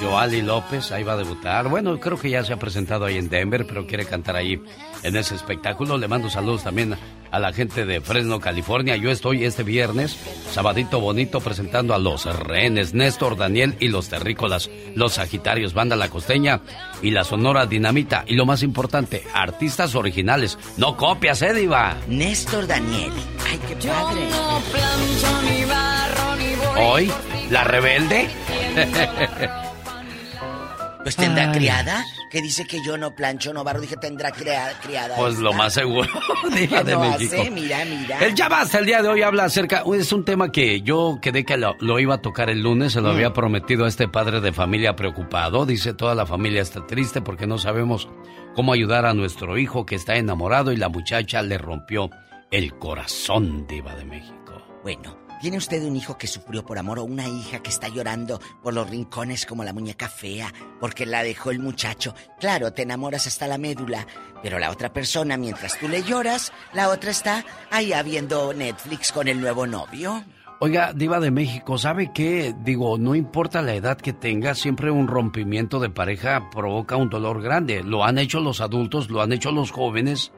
Joali 0.00 0.42
López, 0.42 0.92
ahí 0.92 1.02
va 1.02 1.14
a 1.14 1.16
debutar. 1.16 1.68
Bueno, 1.68 1.98
creo 2.00 2.18
que 2.18 2.30
ya 2.30 2.44
se 2.44 2.52
ha 2.52 2.56
presentado 2.56 3.04
ahí 3.04 3.16
en 3.16 3.28
Denver, 3.28 3.66
pero 3.66 3.86
quiere 3.86 4.04
cantar 4.04 4.36
ahí 4.36 4.60
en 5.02 5.16
ese 5.16 5.34
espectáculo. 5.34 5.98
Le 5.98 6.08
mando 6.08 6.30
saludos 6.30 6.64
también 6.64 6.96
a 7.30 7.38
la 7.40 7.52
gente 7.52 7.84
de 7.84 8.00
Fresno, 8.00 8.38
California. 8.38 8.96
Yo 8.96 9.10
estoy 9.10 9.44
este 9.44 9.64
viernes, 9.64 10.16
sabadito 10.52 11.00
bonito, 11.00 11.40
presentando 11.40 11.92
a 11.92 11.98
los 11.98 12.24
rehenes, 12.26 12.94
Néstor, 12.94 13.36
Daniel 13.36 13.76
y 13.80 13.88
los 13.88 14.08
terrícolas, 14.08 14.70
los 14.94 15.14
Sagitarios, 15.14 15.74
Banda 15.74 15.96
La 15.96 16.08
Costeña 16.08 16.60
y 17.02 17.10
la 17.10 17.24
Sonora 17.24 17.66
Dinamita. 17.66 18.24
Y 18.26 18.34
lo 18.34 18.46
más 18.46 18.62
importante, 18.62 19.24
artistas 19.34 19.94
originales, 19.96 20.58
no 20.76 20.96
copias, 20.96 21.42
¿eh, 21.42 21.52
Diva? 21.52 21.96
Néstor 22.08 22.66
Daniel. 22.68 23.12
Ay, 23.50 23.58
qué 23.68 23.88
padre. 23.88 24.28
No 24.30 24.60
plancho 24.70 25.83
Hoy, 26.78 27.10
la 27.50 27.64
rebelde. 27.64 28.28
Pues 31.04 31.16
tendrá 31.16 31.50
Ay. 31.50 31.58
criada. 31.58 32.02
Que 32.30 32.40
dice 32.40 32.64
que 32.66 32.78
yo 32.82 32.96
no 32.96 33.14
plancho, 33.14 33.52
no 33.52 33.62
barro. 33.62 33.78
Dije, 33.82 33.94
tendrá 33.98 34.30
crea- 34.32 34.72
criada. 34.82 35.16
Pues 35.16 35.36
lo 35.38 35.52
más 35.52 35.74
seguro, 35.74 36.08
Diva 36.54 36.78
¿Qué 36.78 36.84
de 36.84 36.92
no 36.92 37.00
México. 37.00 37.36
hace? 37.42 37.50
Mira, 37.50 37.84
mira. 37.84 38.18
El 38.24 38.34
ya 38.34 38.48
basta, 38.48 38.78
el 38.78 38.86
día 38.86 39.02
de 39.02 39.08
hoy 39.08 39.20
habla 39.20 39.44
acerca, 39.44 39.84
es 39.94 40.10
un 40.14 40.24
tema 40.24 40.50
que 40.50 40.80
yo 40.80 41.18
quedé 41.20 41.44
que 41.44 41.58
lo, 41.58 41.76
lo 41.80 42.00
iba 42.00 42.14
a 42.14 42.22
tocar 42.22 42.48
el 42.48 42.62
lunes, 42.62 42.94
se 42.94 43.02
lo 43.02 43.08
Mm. 43.10 43.16
había 43.16 43.32
prometido 43.34 43.84
a 43.84 43.88
este 43.88 44.08
padre 44.08 44.40
de 44.40 44.54
familia 44.54 44.96
preocupado, 44.96 45.66
dice 45.66 45.92
toda 45.92 46.14
la 46.14 46.24
familia 46.24 46.62
está 46.62 46.86
triste 46.86 47.20
porque 47.20 47.46
no 47.46 47.58
sabemos 47.58 48.08
cómo 48.54 48.72
ayudar 48.72 49.04
a 49.04 49.12
nuestro 49.12 49.58
hijo 49.58 49.84
que 49.84 49.96
está 49.96 50.16
enamorado 50.16 50.72
y 50.72 50.78
la 50.78 50.88
muchacha 50.88 51.42
le 51.42 51.58
rompió 51.58 52.08
el 52.50 52.78
corazón, 52.78 53.66
diva 53.66 53.94
de 53.94 54.06
México. 54.06 54.62
Bueno, 54.82 55.18
¿tiene 55.40 55.56
usted 55.56 55.82
un 55.84 55.96
hijo 55.96 56.16
que 56.18 56.26
sufrió 56.26 56.64
por 56.64 56.78
amor 56.78 56.98
o 56.98 57.04
una 57.04 57.28
hija 57.28 57.62
que 57.62 57.70
está 57.70 57.88
llorando 57.88 58.40
por 58.62 58.74
los 58.74 58.88
rincones 58.88 59.46
como 59.46 59.64
la 59.64 59.72
muñeca 59.72 60.08
fea 60.08 60.52
porque 60.80 61.06
la 61.06 61.22
dejó 61.22 61.50
el 61.50 61.58
muchacho? 61.58 62.14
Claro, 62.40 62.72
te 62.72 62.82
enamoras 62.82 63.26
hasta 63.26 63.46
la 63.46 63.58
médula, 63.58 64.06
pero 64.42 64.58
la 64.58 64.70
otra 64.70 64.92
persona, 64.92 65.36
mientras 65.36 65.78
tú 65.78 65.88
le 65.88 66.02
lloras, 66.02 66.52
la 66.72 66.88
otra 66.88 67.10
está 67.10 67.44
allá 67.70 68.02
viendo 68.02 68.52
Netflix 68.52 69.12
con 69.12 69.28
el 69.28 69.40
nuevo 69.40 69.66
novio. 69.66 70.24
Oiga, 70.60 70.92
diva 70.94 71.20
de 71.20 71.30
México, 71.30 71.78
¿sabe 71.78 72.12
qué? 72.14 72.54
Digo, 72.62 72.96
no 72.96 73.14
importa 73.14 73.60
la 73.60 73.74
edad 73.74 73.98
que 73.98 74.12
tenga, 74.12 74.54
siempre 74.54 74.90
un 74.90 75.08
rompimiento 75.08 75.80
de 75.80 75.90
pareja 75.90 76.48
provoca 76.50 76.96
un 76.96 77.10
dolor 77.10 77.42
grande. 77.42 77.82
Lo 77.82 78.04
han 78.04 78.18
hecho 78.18 78.40
los 78.40 78.60
adultos, 78.60 79.10
lo 79.10 79.20
han 79.20 79.32
hecho 79.32 79.50
los 79.50 79.72
jóvenes, 79.72 80.32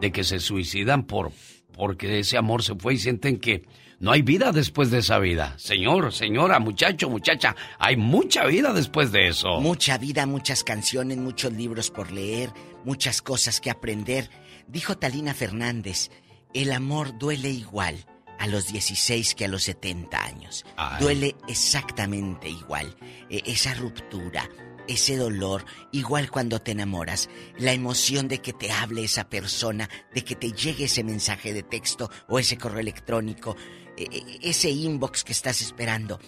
de 0.00 0.12
que 0.12 0.24
se 0.24 0.40
suicidan 0.40 1.04
por 1.04 1.32
porque 1.72 2.18
ese 2.18 2.36
amor 2.36 2.62
se 2.62 2.74
fue 2.74 2.94
y 2.94 2.98
sienten 2.98 3.38
que 3.38 3.62
no 4.02 4.10
hay 4.10 4.22
vida 4.22 4.50
después 4.50 4.90
de 4.90 4.98
esa 4.98 5.20
vida. 5.20 5.54
Señor, 5.58 6.12
señora, 6.12 6.58
muchacho, 6.58 7.08
muchacha, 7.08 7.54
hay 7.78 7.96
mucha 7.96 8.44
vida 8.46 8.72
después 8.72 9.12
de 9.12 9.28
eso. 9.28 9.60
Mucha 9.60 9.96
vida, 9.96 10.26
muchas 10.26 10.64
canciones, 10.64 11.18
muchos 11.18 11.52
libros 11.52 11.92
por 11.92 12.10
leer, 12.10 12.50
muchas 12.84 13.22
cosas 13.22 13.60
que 13.60 13.70
aprender. 13.70 14.28
Dijo 14.66 14.98
Talina 14.98 15.34
Fernández, 15.34 16.10
el 16.52 16.72
amor 16.72 17.16
duele 17.16 17.50
igual 17.50 18.04
a 18.40 18.48
los 18.48 18.66
16 18.72 19.36
que 19.36 19.44
a 19.44 19.48
los 19.48 19.62
70 19.62 20.20
años. 20.20 20.64
Ay. 20.76 21.00
Duele 21.00 21.36
exactamente 21.46 22.48
igual. 22.48 22.96
E- 23.30 23.44
esa 23.46 23.72
ruptura, 23.74 24.50
ese 24.88 25.16
dolor, 25.16 25.64
igual 25.92 26.28
cuando 26.28 26.58
te 26.58 26.72
enamoras, 26.72 27.30
la 27.56 27.72
emoción 27.72 28.26
de 28.26 28.38
que 28.38 28.52
te 28.52 28.72
hable 28.72 29.04
esa 29.04 29.28
persona, 29.28 29.88
de 30.12 30.24
que 30.24 30.34
te 30.34 30.50
llegue 30.50 30.86
ese 30.86 31.04
mensaje 31.04 31.52
de 31.52 31.62
texto 31.62 32.10
o 32.26 32.40
ese 32.40 32.58
correo 32.58 32.80
electrónico, 32.80 33.56
ese 33.96 34.70
inbox 34.70 35.24
que 35.24 35.32
estás 35.32 35.62
esperando. 35.62 36.18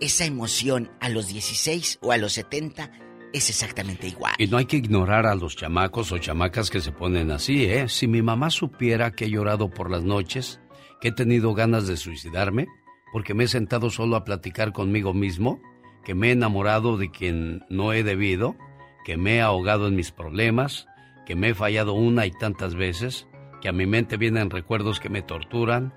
Esa 0.00 0.24
emoción 0.24 0.90
a 1.00 1.08
los 1.08 1.28
16 1.28 1.98
o 2.02 2.12
a 2.12 2.16
los 2.16 2.32
70 2.34 2.90
es 3.32 3.50
exactamente 3.50 4.06
igual. 4.06 4.34
Y 4.38 4.46
no 4.46 4.56
hay 4.56 4.66
que 4.66 4.76
ignorar 4.76 5.26
a 5.26 5.34
los 5.34 5.56
chamacos 5.56 6.12
o 6.12 6.18
chamacas 6.18 6.70
que 6.70 6.80
se 6.80 6.92
ponen 6.92 7.30
así, 7.30 7.64
¿eh? 7.64 7.88
Si 7.88 8.06
mi 8.06 8.22
mamá 8.22 8.50
supiera 8.50 9.12
que 9.12 9.24
he 9.24 9.30
llorado 9.30 9.70
por 9.70 9.90
las 9.90 10.04
noches, 10.04 10.60
que 11.00 11.08
he 11.08 11.12
tenido 11.12 11.52
ganas 11.52 11.86
de 11.86 11.96
suicidarme, 11.96 12.66
porque 13.12 13.34
me 13.34 13.44
he 13.44 13.48
sentado 13.48 13.90
solo 13.90 14.16
a 14.16 14.24
platicar 14.24 14.72
conmigo 14.72 15.14
mismo, 15.14 15.60
que 16.04 16.14
me 16.14 16.28
he 16.28 16.32
enamorado 16.32 16.96
de 16.96 17.10
quien 17.10 17.64
no 17.68 17.92
he 17.92 18.02
debido, 18.04 18.56
que 19.04 19.16
me 19.16 19.36
he 19.36 19.40
ahogado 19.40 19.88
en 19.88 19.96
mis 19.96 20.12
problemas, 20.12 20.86
que 21.26 21.34
me 21.34 21.50
he 21.50 21.54
fallado 21.54 21.94
una 21.94 22.26
y 22.26 22.30
tantas 22.30 22.74
veces, 22.74 23.26
que 23.60 23.68
a 23.68 23.72
mi 23.72 23.86
mente 23.86 24.16
vienen 24.16 24.50
recuerdos 24.50 25.00
que 25.00 25.08
me 25.08 25.22
torturan, 25.22 25.94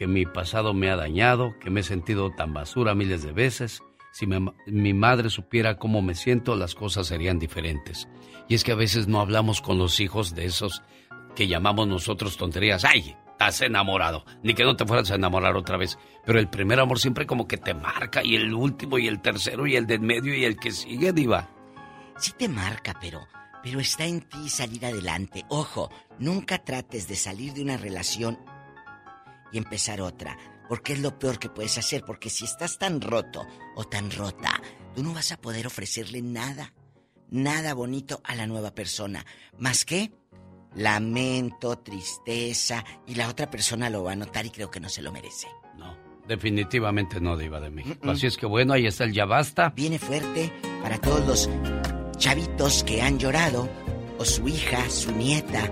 que 0.00 0.06
mi 0.06 0.24
pasado 0.24 0.72
me 0.72 0.90
ha 0.90 0.96
dañado, 0.96 1.58
que 1.58 1.68
me 1.68 1.80
he 1.80 1.82
sentido 1.82 2.30
tan 2.30 2.54
basura 2.54 2.94
miles 2.94 3.22
de 3.22 3.32
veces. 3.32 3.82
Si 4.12 4.26
mi 4.26 4.94
madre 4.94 5.28
supiera 5.28 5.76
cómo 5.76 6.00
me 6.00 6.14
siento, 6.14 6.56
las 6.56 6.74
cosas 6.74 7.06
serían 7.06 7.38
diferentes. 7.38 8.08
Y 8.48 8.54
es 8.54 8.64
que 8.64 8.72
a 8.72 8.76
veces 8.76 9.08
no 9.08 9.20
hablamos 9.20 9.60
con 9.60 9.76
los 9.76 10.00
hijos 10.00 10.34
de 10.34 10.46
esos 10.46 10.82
que 11.36 11.48
llamamos 11.48 11.86
nosotros 11.86 12.38
tonterías. 12.38 12.86
¡Ay! 12.86 13.14
Estás 13.32 13.60
enamorado. 13.60 14.24
Ni 14.42 14.54
que 14.54 14.64
no 14.64 14.74
te 14.74 14.86
fueras 14.86 15.10
a 15.10 15.16
enamorar 15.16 15.54
otra 15.54 15.76
vez. 15.76 15.98
Pero 16.24 16.38
el 16.38 16.48
primer 16.48 16.80
amor 16.80 16.98
siempre 16.98 17.26
como 17.26 17.46
que 17.46 17.58
te 17.58 17.74
marca. 17.74 18.24
Y 18.24 18.36
el 18.36 18.54
último, 18.54 18.98
y 18.98 19.06
el 19.06 19.20
tercero, 19.20 19.66
y 19.66 19.76
el 19.76 19.86
del 19.86 20.00
medio, 20.00 20.34
y 20.34 20.46
el 20.46 20.56
que 20.56 20.70
sigue, 20.70 21.12
Diva. 21.12 21.50
Sí 22.16 22.32
te 22.38 22.48
marca, 22.48 22.96
pero 22.98 23.20
pero 23.62 23.80
está 23.80 24.06
en 24.06 24.22
ti 24.22 24.48
salir 24.48 24.86
adelante. 24.86 25.44
Ojo, 25.48 25.90
nunca 26.18 26.64
trates 26.64 27.08
de 27.08 27.16
salir 27.16 27.52
de 27.52 27.62
una 27.62 27.76
relación 27.76 28.38
y 29.52 29.58
empezar 29.58 30.00
otra, 30.00 30.36
porque 30.68 30.92
es 30.92 31.00
lo 31.00 31.18
peor 31.18 31.38
que 31.38 31.48
puedes 31.48 31.78
hacer, 31.78 32.04
porque 32.04 32.30
si 32.30 32.44
estás 32.44 32.78
tan 32.78 33.00
roto 33.00 33.46
o 33.74 33.84
tan 33.84 34.10
rota, 34.10 34.60
tú 34.94 35.02
no 35.02 35.12
vas 35.12 35.32
a 35.32 35.40
poder 35.40 35.66
ofrecerle 35.66 36.22
nada, 36.22 36.72
nada 37.28 37.74
bonito 37.74 38.20
a 38.24 38.34
la 38.34 38.46
nueva 38.46 38.74
persona, 38.74 39.24
más 39.58 39.84
que 39.84 40.12
lamento, 40.74 41.78
tristeza, 41.78 42.84
y 43.06 43.14
la 43.16 43.28
otra 43.28 43.50
persona 43.50 43.90
lo 43.90 44.04
va 44.04 44.12
a 44.12 44.16
notar 44.16 44.46
y 44.46 44.50
creo 44.50 44.70
que 44.70 44.80
no 44.80 44.88
se 44.88 45.02
lo 45.02 45.12
merece. 45.12 45.48
Definitivamente 46.30 47.20
no, 47.20 47.36
Diva 47.36 47.58
de 47.58 47.70
México. 47.70 48.08
Así 48.08 48.28
es 48.28 48.36
que 48.36 48.46
bueno, 48.46 48.72
ahí 48.72 48.86
está 48.86 49.02
el 49.02 49.12
ya 49.12 49.24
basta. 49.24 49.70
Viene 49.70 49.98
fuerte 49.98 50.52
para 50.80 50.96
todos 51.00 51.26
los 51.26 51.50
chavitos 52.18 52.84
que 52.84 53.02
han 53.02 53.18
llorado, 53.18 53.68
o 54.16 54.24
su 54.24 54.46
hija, 54.46 54.88
su 54.90 55.10
nieta, 55.10 55.68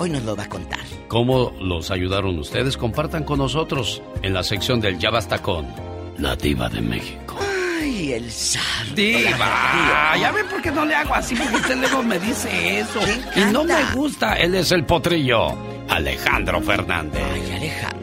Hoy 0.00 0.08
nos 0.08 0.22
lo 0.22 0.34
va 0.34 0.44
a 0.44 0.48
contar. 0.48 0.80
¿Cómo 1.08 1.52
los 1.60 1.90
ayudaron 1.90 2.38
ustedes? 2.38 2.78
Compartan 2.78 3.22
con 3.22 3.36
nosotros 3.36 4.00
en 4.22 4.32
la 4.32 4.42
sección 4.42 4.80
del 4.80 4.98
Ya 4.98 5.10
Basta 5.10 5.40
con 5.40 5.66
la 6.16 6.34
Diva 6.36 6.70
de 6.70 6.80
México. 6.80 7.38
Ay, 7.78 8.14
el 8.14 8.32
zar. 8.32 8.94
Diva, 8.94 10.16
ya 10.18 10.32
ven 10.32 10.48
por 10.48 10.62
qué 10.62 10.70
no 10.70 10.86
le 10.86 10.94
hago 10.94 11.14
así, 11.14 11.34
porque 11.34 11.54
usted 11.54 11.76
luego 11.76 12.02
me 12.02 12.18
dice 12.18 12.80
eso. 12.80 12.98
Y 13.36 13.52
no 13.52 13.62
me 13.62 13.74
gusta. 13.94 14.38
Él 14.38 14.54
es 14.54 14.72
el 14.72 14.86
potrillo, 14.86 15.54
Alejandro 15.90 16.62
Fernández. 16.62 17.22
Ay, 17.34 17.56
Alejandro. 17.56 18.00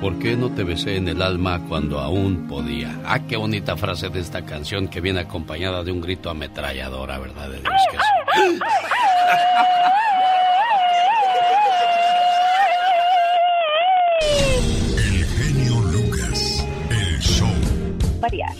¿Por 0.00 0.18
qué 0.18 0.34
no 0.34 0.50
te 0.50 0.64
besé 0.64 0.96
en 0.96 1.06
el 1.06 1.22
alma 1.22 1.60
cuando 1.68 2.00
aún 2.00 2.48
podía? 2.48 2.98
Ah, 3.04 3.20
qué 3.20 3.36
bonita 3.36 3.76
frase 3.76 4.08
de 4.08 4.18
esta 4.18 4.44
canción 4.44 4.88
que 4.88 5.00
viene 5.00 5.20
acompañada 5.20 5.84
de 5.84 5.92
un 5.92 6.00
grito 6.00 6.30
ametralladora, 6.30 7.20
¿verdad? 7.20 7.48
De 7.48 7.60
Dios 7.60 7.72
que 7.92 7.96
sí. 7.96 8.58
Variar. 18.22 18.54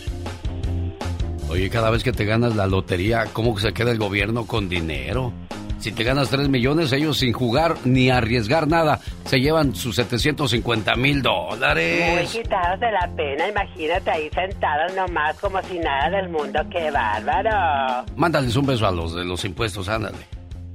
Oye, 1.49 1.69
cada 1.69 1.89
vez 1.89 2.03
que 2.03 2.11
te 2.11 2.25
ganas 2.25 2.55
la 2.55 2.67
lotería, 2.67 3.25
¿cómo 3.33 3.57
se 3.59 3.73
queda 3.73 3.91
el 3.91 3.97
gobierno 3.97 4.45
con 4.45 4.69
dinero? 4.69 5.33
Si 5.79 5.91
te 5.91 6.03
ganas 6.05 6.29
3 6.29 6.47
millones, 6.47 6.93
ellos 6.93 7.17
sin 7.17 7.33
jugar 7.33 7.75
ni 7.83 8.09
arriesgar 8.09 8.67
nada, 8.69 9.01
se 9.25 9.41
llevan 9.41 9.75
sus 9.75 9.95
750 9.97 10.95
mil 10.95 11.15
Muy 11.15 11.21
dólares. 11.23 12.29
quitados 12.31 12.79
de 12.79 12.89
la 12.89 13.09
pena, 13.17 13.49
imagínate 13.49 14.09
ahí 14.09 14.29
sentados 14.33 14.95
nomás 14.95 15.37
como 15.39 15.61
si 15.63 15.77
nada 15.79 16.09
del 16.09 16.29
mundo, 16.29 16.61
qué 16.71 16.89
bárbaro. 16.89 18.05
Mándales 18.15 18.55
un 18.55 18.65
beso 18.65 18.87
a 18.87 18.91
los 18.91 19.13
de 19.13 19.25
los 19.25 19.43
impuestos, 19.43 19.89
ándale. 19.89 20.15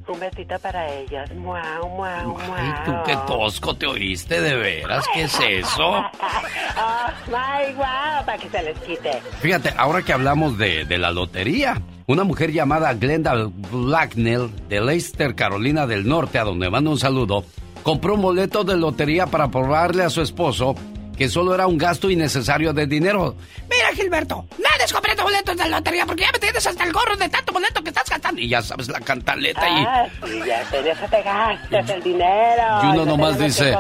Un 0.09 0.21
besito 0.21 0.59
para 0.61 0.91
ellos, 0.91 1.31
muau, 1.35 1.89
muau, 1.91 2.39
Ay, 2.57 2.73
tú 2.87 2.91
muau. 2.93 3.05
qué 3.05 3.17
tosco 3.27 3.75
te 3.77 3.87
oíste, 3.87 4.41
de 4.41 4.57
veras, 4.57 5.05
¿qué 5.13 5.25
es 5.25 5.39
eso? 5.39 5.87
oh, 5.87 7.11
my, 7.27 7.75
wow, 7.75 8.25
para 8.25 8.39
que 8.39 8.49
se 8.49 8.63
les 8.63 8.79
quite. 8.79 9.21
Fíjate, 9.41 9.75
ahora 9.77 10.01
que 10.03 10.15
hablamos 10.15 10.57
de, 10.57 10.87
de 10.87 10.97
la 10.99 11.11
lotería, 11.11 11.83
una 12.07 12.25
mujer 12.25 12.53
llamada 12.53 12.95
Glenda 12.95 13.35
Blacknell 13.71 14.51
de 14.69 14.81
Leicester, 14.81 15.35
Carolina 15.35 15.87
del 15.87 16.09
Norte, 16.09 16.39
a 16.39 16.45
donde 16.45 16.71
mando 16.71 16.91
un 16.91 16.99
saludo, 16.99 17.45
compró 17.83 18.15
un 18.15 18.23
boleto 18.23 18.65
de 18.65 18.77
lotería 18.79 19.27
para 19.27 19.49
probarle 19.49 20.05
a 20.05 20.11
su 20.11 20.23
esposo 20.23 20.75
que 21.19 21.29
solo 21.29 21.53
era 21.53 21.67
un 21.67 21.77
gasto 21.77 22.09
innecesario 22.09 22.73
de 22.73 22.87
dinero. 22.87 23.35
Mira, 23.69 23.89
Gilberto, 23.93 24.47
nadie 24.53 24.93
comprando 24.93 25.25
boletos 25.25 25.57
de 25.57 25.69
lotería 25.69 26.07
porque 26.07 26.23
ya 26.23 26.33
me 26.33 26.39
tienes 26.39 26.65
hasta 26.65 26.85
el 26.85 26.93
gorro 26.93 27.17
de 27.17 27.29
tanto 27.29 27.53
boleto 27.53 27.83
que 27.83 27.89
estás 27.89 28.09
gastando. 28.09 28.41
Y 28.41 28.49
ya 28.49 28.63
sabes 28.63 28.89
la 28.89 29.01
cantaleta 29.01 29.69
y... 29.69 29.85
Ah, 29.85 30.07
sí, 30.25 30.41
ya 30.47 30.63
en 30.79 30.87
eso 30.87 31.07
te 31.11 31.23
gastas 31.23 31.91
el 31.91 32.03
dinero. 32.05 32.63
Y 32.83 32.87
uno 32.87 32.95
no 32.95 33.05
nomás 33.05 33.39
dice, 33.39 33.77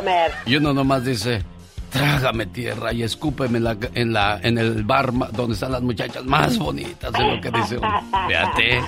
y 0.47 0.57
uno 0.57 0.75
nomás 0.75 1.05
dice, 1.05 1.45
trágame 1.91 2.47
tierra 2.47 2.93
y 2.93 3.03
escúpeme 3.03 3.59
en 3.59 3.65
la, 3.65 3.77
en 3.95 4.13
la, 4.13 4.41
en 4.43 4.59
el 4.59 4.83
bar 4.85 5.13
donde 5.33 5.55
están 5.55 5.73
las 5.73 5.83
muchachas 5.83 6.25
más 6.25 6.59
bonitas, 6.59 7.13
es 7.15 7.21
lo 7.21 7.41
que 7.41 7.51
dice 7.51 7.79
uno. 7.79 8.03
Fíjate. 8.29 8.81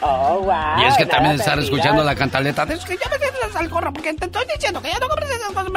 Oh, 0.00 0.40
wow. 0.40 0.82
Y 0.82 0.84
es 0.84 0.96
que 0.96 1.06
también 1.06 1.34
estar 1.36 1.58
escuchando 1.58 2.04
la 2.04 2.14
cantaleta, 2.14 2.62
es 2.64 2.84
que 2.84 2.96
ya 2.96 3.10
me 3.10 3.18
tienes 3.18 3.56
al 3.56 3.68
gorro 3.68 3.92
porque 3.92 4.14
te 4.14 4.26
estoy 4.26 4.44
diciendo 4.54 4.80
que 4.80 4.88
ya 4.90 4.98
no 4.98 5.08
compres 5.08 5.30
esas 5.30 5.52
cosas. 5.52 5.68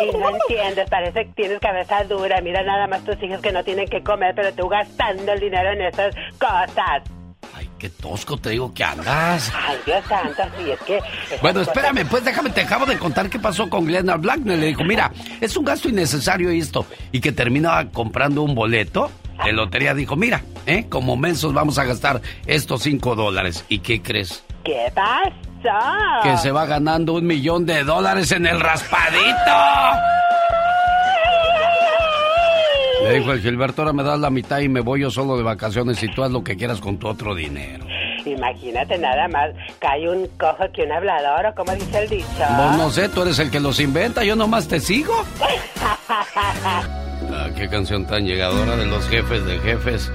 Y 0.00 0.16
no 0.16 0.30
entiendes, 0.30 0.90
parece 0.90 1.26
que 1.26 1.32
tienes 1.34 1.60
cabeza 1.60 2.04
dura. 2.04 2.40
Mira 2.40 2.62
nada 2.62 2.86
más 2.86 3.04
tus 3.04 3.22
hijos 3.22 3.40
que 3.40 3.52
no 3.52 3.62
tienen 3.62 3.88
que 3.88 4.02
comer, 4.02 4.34
pero 4.34 4.52
tú 4.54 4.68
gastando 4.68 5.32
el 5.32 5.40
dinero 5.40 5.70
en 5.72 5.82
esas 5.82 6.14
cosas. 6.38 7.02
Qué 7.82 7.90
tosco 7.90 8.36
te 8.36 8.50
digo 8.50 8.72
que 8.72 8.84
andas. 8.84 9.52
Ay, 9.52 9.76
Dios 9.84 10.04
santo, 10.08 10.40
sí, 10.56 10.70
es 10.70 10.78
que... 10.82 11.00
Bueno, 11.42 11.62
espérame, 11.62 12.06
pues 12.08 12.24
déjame, 12.24 12.50
te 12.50 12.60
acabo 12.60 12.86
de 12.86 12.96
contar 12.96 13.28
qué 13.28 13.40
pasó 13.40 13.68
con 13.68 13.86
Glenda 13.86 14.14
Blacknell. 14.18 14.60
Le 14.60 14.68
dijo, 14.68 14.84
mira, 14.84 15.10
es 15.40 15.56
un 15.56 15.64
gasto 15.64 15.88
innecesario 15.88 16.50
esto. 16.50 16.86
Y 17.10 17.20
que 17.20 17.32
terminaba 17.32 17.86
comprando 17.86 18.42
un 18.42 18.54
boleto 18.54 19.10
de 19.44 19.52
lotería. 19.52 19.94
Dijo, 19.94 20.14
mira, 20.14 20.44
¿eh? 20.64 20.86
como 20.88 21.16
mensos 21.16 21.52
vamos 21.52 21.76
a 21.78 21.82
gastar 21.82 22.22
estos 22.46 22.84
cinco 22.84 23.16
dólares. 23.16 23.64
¿Y 23.68 23.80
qué 23.80 24.00
crees? 24.00 24.44
¿Qué 24.62 24.86
pasó? 24.94 26.22
Que 26.22 26.36
se 26.36 26.52
va 26.52 26.66
ganando 26.66 27.14
un 27.14 27.26
millón 27.26 27.66
de 27.66 27.82
dólares 27.82 28.30
en 28.30 28.46
el 28.46 28.60
raspadito. 28.60 29.26
Le 33.02 33.18
dijo 33.18 33.32
el 33.32 33.40
Gilberto, 33.40 33.82
ahora 33.82 33.92
me 33.92 34.02
das 34.02 34.18
la 34.18 34.30
mitad 34.30 34.60
y 34.60 34.68
me 34.68 34.80
voy 34.80 35.00
yo 35.00 35.10
solo 35.10 35.36
de 35.36 35.42
vacaciones 35.42 36.02
y 36.02 36.08
tú 36.08 36.22
haz 36.22 36.30
lo 36.30 36.44
que 36.44 36.56
quieras 36.56 36.80
con 36.80 36.98
tu 36.98 37.08
otro 37.08 37.34
dinero. 37.34 37.84
Imagínate 38.24 38.98
nada 38.98 39.26
más, 39.28 39.50
cae 39.80 40.08
un 40.08 40.28
cojo 40.38 40.64
que 40.72 40.82
un 40.82 40.92
hablador, 40.92 41.46
o 41.46 41.54
como 41.54 41.72
dice 41.74 41.98
el 42.04 42.08
dicho. 42.08 42.26
Vos 42.56 42.76
no 42.76 42.90
sé, 42.90 43.08
tú 43.08 43.22
eres 43.22 43.38
el 43.38 43.50
que 43.50 43.60
los 43.60 43.80
inventa, 43.80 44.24
yo 44.24 44.36
nomás 44.36 44.68
te 44.68 44.80
sigo. 44.80 45.14
Ah, 47.34 47.48
qué 47.56 47.68
canción 47.68 48.06
tan 48.06 48.26
llegadora 48.26 48.76
de 48.76 48.84
los 48.84 49.08
jefes 49.08 49.46
de 49.46 49.58
jefes. 49.60 50.12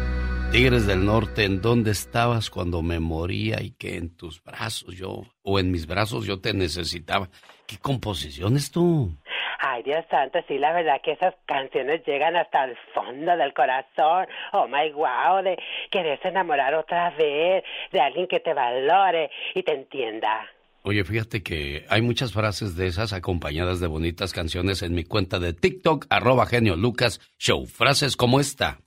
Tigres 0.51 0.85
del 0.85 1.03
Norte, 1.03 1.43
¿en 1.43 1.61
dónde 1.61 1.91
estabas 1.91 2.49
cuando 2.49 2.81
me 2.81 2.99
moría 2.99 3.61
y 3.61 3.71
que 3.71 3.97
en 3.97 4.15
tus 4.15 4.41
brazos 4.43 4.95
yo, 4.95 5.23
o 5.41 5.59
en 5.59 5.71
mis 5.71 5.87
brazos 5.87 6.25
yo 6.25 6.39
te 6.39 6.53
necesitaba? 6.53 7.29
¿Qué 7.65 7.77
composiciones 7.77 8.71
tú? 8.71 9.13
Ay, 9.59 9.83
Dios 9.83 10.05
santo, 10.09 10.39
sí, 10.47 10.59
la 10.59 10.71
verdad 10.71 11.01
que 11.03 11.13
esas 11.13 11.33
canciones 11.45 12.05
llegan 12.05 12.35
hasta 12.35 12.65
el 12.65 12.77
fondo 12.93 13.35
del 13.35 13.53
corazón. 13.53 14.27
Oh, 14.53 14.67
my 14.67 14.91
wow, 14.91 15.41
de 15.43 15.57
quererse 15.89 16.27
enamorar 16.27 16.75
otra 16.75 17.09
vez, 17.11 17.63
de 17.91 17.99
alguien 17.99 18.27
que 18.27 18.39
te 18.39 18.53
valore 18.53 19.31
y 19.55 19.63
te 19.63 19.73
entienda. 19.73 20.47
Oye, 20.83 21.03
fíjate 21.03 21.43
que 21.43 21.85
hay 21.89 22.01
muchas 22.01 22.31
frases 22.31 22.77
de 22.77 22.87
esas 22.87 23.13
acompañadas 23.13 23.79
de 23.79 23.87
bonitas 23.87 24.31
canciones 24.31 24.83
en 24.83 24.93
mi 24.93 25.03
cuenta 25.03 25.39
de 25.39 25.53
TikTok, 25.53 26.05
arroba 26.09 26.45
genio 26.45 26.75
Lucas 26.75 27.19
Show. 27.37 27.65
Frases 27.65 28.15
como 28.15 28.39
esta. 28.39 28.79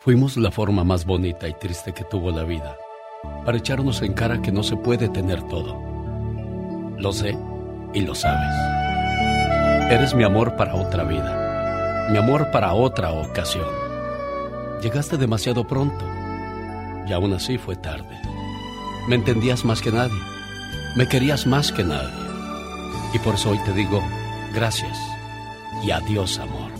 Fuimos 0.00 0.36
la 0.36 0.52
forma 0.52 0.84
más 0.84 1.06
bonita 1.06 1.48
y 1.48 1.54
triste 1.54 1.92
que 1.92 2.04
tuvo 2.04 2.30
la 2.30 2.44
vida, 2.44 2.76
para 3.44 3.58
echarnos 3.58 4.00
en 4.02 4.12
cara 4.12 4.40
que 4.40 4.52
no 4.52 4.62
se 4.62 4.76
puede 4.76 5.08
tener 5.08 5.42
todo. 5.48 5.76
Lo 6.98 7.12
sé 7.12 7.36
y 7.94 8.02
lo 8.02 8.14
sabes. 8.14 8.77
Eres 9.90 10.14
mi 10.14 10.22
amor 10.22 10.54
para 10.54 10.74
otra 10.74 11.02
vida, 11.02 12.08
mi 12.10 12.18
amor 12.18 12.50
para 12.50 12.74
otra 12.74 13.10
ocasión. 13.10 13.64
Llegaste 14.82 15.16
demasiado 15.16 15.66
pronto 15.66 16.04
y 17.08 17.12
aún 17.14 17.32
así 17.32 17.56
fue 17.56 17.74
tarde. 17.74 18.20
Me 19.08 19.14
entendías 19.14 19.64
más 19.64 19.80
que 19.80 19.90
nadie, 19.90 20.20
me 20.94 21.08
querías 21.08 21.46
más 21.46 21.72
que 21.72 21.84
nadie. 21.84 22.12
Y 23.14 23.18
por 23.20 23.36
eso 23.36 23.48
hoy 23.48 23.58
te 23.64 23.72
digo 23.72 24.02
gracias 24.54 24.98
y 25.82 25.90
adiós 25.90 26.38
amor. 26.38 26.70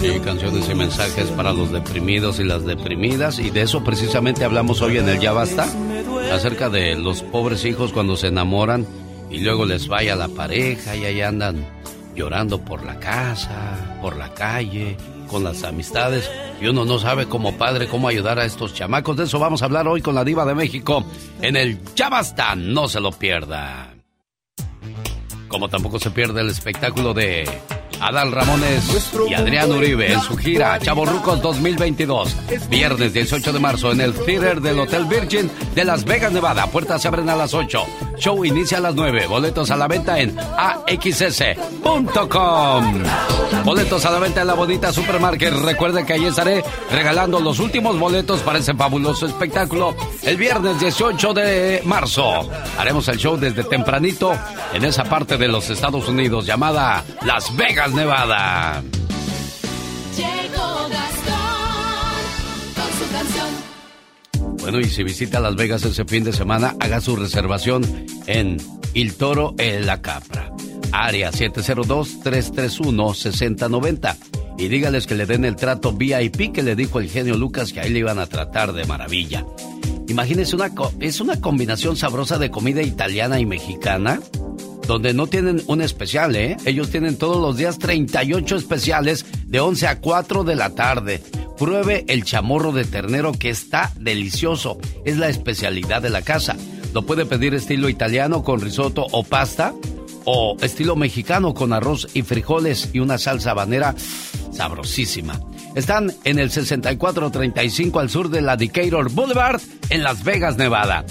Y 0.00 0.18
canciones 0.20 0.66
y 0.70 0.74
mensajes 0.74 1.28
para 1.32 1.52
los 1.52 1.70
deprimidos 1.70 2.40
y 2.40 2.44
las 2.44 2.64
deprimidas 2.64 3.38
y 3.38 3.50
de 3.50 3.60
eso 3.60 3.84
precisamente 3.84 4.46
hablamos 4.46 4.80
hoy 4.80 4.96
en 4.96 5.10
el 5.10 5.20
Ya 5.20 5.32
Basta, 5.32 5.66
acerca 6.32 6.70
de 6.70 6.94
los 6.94 7.20
pobres 7.20 7.66
hijos 7.66 7.92
cuando 7.92 8.16
se 8.16 8.28
enamoran 8.28 8.86
y 9.30 9.40
luego 9.40 9.66
les 9.66 9.88
vaya 9.88 10.16
la 10.16 10.28
pareja 10.28 10.96
y 10.96 11.04
ahí 11.04 11.20
andan 11.20 11.66
llorando 12.14 12.60
por 12.64 12.84
la 12.84 12.98
casa, 12.98 13.98
por 14.00 14.16
la 14.16 14.32
calle, 14.34 14.96
con 15.30 15.44
las 15.44 15.62
amistades 15.62 16.30
y 16.60 16.66
uno 16.66 16.84
no 16.84 16.98
sabe 16.98 17.26
como 17.26 17.56
padre 17.56 17.86
cómo 17.86 18.08
ayudar 18.08 18.38
a 18.38 18.44
estos 18.44 18.74
chamacos. 18.74 19.16
De 19.16 19.24
eso 19.24 19.38
vamos 19.38 19.62
a 19.62 19.66
hablar 19.66 19.86
hoy 19.88 20.02
con 20.02 20.14
la 20.14 20.24
diva 20.24 20.44
de 20.44 20.54
México 20.54 21.04
en 21.40 21.56
el 21.56 21.78
Ya 21.94 22.10
no 22.56 22.88
se 22.88 23.00
lo 23.00 23.12
pierda. 23.12 23.94
Como 25.48 25.68
tampoco 25.68 25.98
se 25.98 26.10
pierde 26.10 26.42
el 26.42 26.50
espectáculo 26.50 27.14
de 27.14 27.48
Adal 28.00 28.32
Ramones 28.32 29.12
y 29.28 29.34
Adrián 29.34 29.70
Uribe 29.70 30.12
en 30.12 30.20
su 30.20 30.36
gira 30.36 30.78
Chavorrucos 30.78 31.42
2022. 31.42 32.36
Viernes 32.68 33.12
18 33.12 33.52
de 33.52 33.60
marzo 33.60 33.92
en 33.92 34.00
el 34.00 34.14
Theater 34.14 34.60
del 34.60 34.80
Hotel 34.80 35.04
Virgin 35.04 35.50
de 35.74 35.84
Las 35.84 36.04
Vegas, 36.04 36.32
Nevada. 36.32 36.66
Puertas 36.68 37.02
se 37.02 37.08
abren 37.08 37.28
a 37.28 37.36
las 37.36 37.54
8. 37.54 37.86
Show 38.16 38.44
inicia 38.44 38.78
a 38.78 38.80
las 38.80 38.94
9. 38.94 39.26
Boletos 39.26 39.70
a 39.70 39.76
la 39.76 39.88
venta 39.88 40.18
en 40.18 40.36
axs.com. 40.38 41.54
Boletos 43.64 44.04
a 44.04 44.10
la 44.10 44.18
venta 44.18 44.40
en 44.40 44.46
la 44.46 44.54
bonita 44.54 44.92
Supermarket. 44.92 45.52
Recuerde 45.54 46.06
que 46.06 46.14
ahí 46.14 46.24
estaré 46.24 46.64
regalando 46.90 47.40
los 47.40 47.58
últimos 47.58 47.98
boletos 47.98 48.40
para 48.40 48.58
ese 48.58 48.74
fabuloso 48.74 49.26
espectáculo 49.26 49.94
el 50.22 50.36
viernes 50.36 50.80
18 50.80 51.34
de 51.34 51.82
marzo. 51.84 52.48
Haremos 52.78 53.08
el 53.08 53.18
show 53.18 53.36
desde 53.36 53.64
tempranito 53.64 54.32
en 54.72 54.84
esa 54.84 55.04
parte 55.04 55.36
de 55.36 55.48
los 55.48 55.68
Estados 55.70 56.08
Unidos 56.08 56.46
llamada 56.46 57.04
Las 57.24 57.54
Vegas, 57.56 57.89
Nevada. 57.92 58.82
Llegó 60.16 60.88
Gastón 60.88 62.24
con 62.74 62.90
su 62.98 63.06
canción. 63.12 63.48
Bueno, 64.60 64.80
y 64.80 64.84
si 64.84 65.02
visita 65.02 65.40
Las 65.40 65.56
Vegas 65.56 65.84
ese 65.84 66.04
fin 66.04 66.22
de 66.24 66.32
semana, 66.32 66.76
haga 66.80 67.00
su 67.00 67.16
reservación 67.16 67.82
en 68.26 68.58
Il 68.94 69.14
Toro 69.14 69.54
en 69.58 69.86
la 69.86 70.02
Capra. 70.02 70.52
Área 70.92 71.32
702-331-6090. 71.32 74.16
Y 74.58 74.68
dígales 74.68 75.06
que 75.06 75.14
le 75.14 75.24
den 75.26 75.44
el 75.44 75.56
trato 75.56 75.92
VIP 75.92 76.52
que 76.52 76.62
le 76.62 76.76
dijo 76.76 77.00
el 77.00 77.08
genio 77.08 77.36
Lucas 77.36 77.72
que 77.72 77.80
ahí 77.80 77.90
le 77.90 77.98
iban 78.00 78.18
a 78.18 78.26
tratar 78.26 78.74
de 78.74 78.84
maravilla. 78.84 79.46
Imagínense, 80.08 80.56
una, 80.56 80.72
es 80.98 81.20
una 81.20 81.40
combinación 81.40 81.96
sabrosa 81.96 82.36
de 82.36 82.50
comida 82.50 82.82
italiana 82.82 83.38
y 83.38 83.46
mexicana, 83.46 84.18
donde 84.90 85.14
no 85.14 85.28
tienen 85.28 85.62
un 85.68 85.82
especial, 85.82 86.34
¿eh? 86.34 86.56
Ellos 86.64 86.90
tienen 86.90 87.16
todos 87.16 87.40
los 87.40 87.56
días 87.56 87.78
38 87.78 88.56
especiales 88.56 89.24
de 89.46 89.60
11 89.60 89.86
a 89.86 90.00
4 90.00 90.42
de 90.42 90.56
la 90.56 90.70
tarde. 90.70 91.22
Pruebe 91.56 92.04
el 92.08 92.24
chamorro 92.24 92.72
de 92.72 92.84
ternero 92.84 93.30
que 93.30 93.50
está 93.50 93.92
delicioso. 94.00 94.78
Es 95.04 95.16
la 95.16 95.28
especialidad 95.28 96.02
de 96.02 96.10
la 96.10 96.22
casa. 96.22 96.56
Lo 96.92 97.06
puede 97.06 97.24
pedir 97.24 97.54
estilo 97.54 97.88
italiano 97.88 98.42
con 98.42 98.60
risotto 98.60 99.06
o 99.12 99.22
pasta 99.22 99.74
o 100.24 100.56
estilo 100.60 100.96
mexicano 100.96 101.54
con 101.54 101.72
arroz 101.72 102.08
y 102.12 102.22
frijoles 102.22 102.90
y 102.92 102.98
una 102.98 103.16
salsa 103.16 103.52
habanera 103.52 103.94
sabrosísima. 104.52 105.40
Están 105.76 106.12
en 106.24 106.40
el 106.40 106.50
6435 106.50 108.00
al 108.00 108.10
sur 108.10 108.28
de 108.28 108.40
la 108.40 108.56
Decatur 108.56 109.08
Boulevard 109.12 109.60
en 109.88 110.02
Las 110.02 110.24
Vegas, 110.24 110.56
Nevada. 110.56 111.04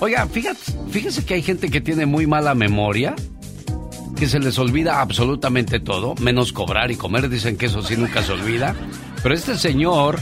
Oiga, 0.00 0.26
fíjate, 0.26 0.60
fíjese 0.90 1.24
que 1.24 1.34
hay 1.34 1.42
gente 1.42 1.70
que 1.70 1.80
tiene 1.80 2.04
muy 2.06 2.26
mala 2.26 2.54
memoria, 2.54 3.14
que 4.16 4.26
se 4.26 4.38
les 4.38 4.58
olvida 4.58 5.00
absolutamente 5.00 5.80
todo, 5.80 6.14
menos 6.16 6.52
cobrar 6.52 6.90
y 6.90 6.96
comer, 6.96 7.28
dicen 7.28 7.56
que 7.56 7.66
eso 7.66 7.82
sí 7.82 7.96
nunca 7.96 8.22
se 8.22 8.32
olvida. 8.32 8.74
Pero 9.22 9.34
este 9.34 9.56
señor, 9.56 10.18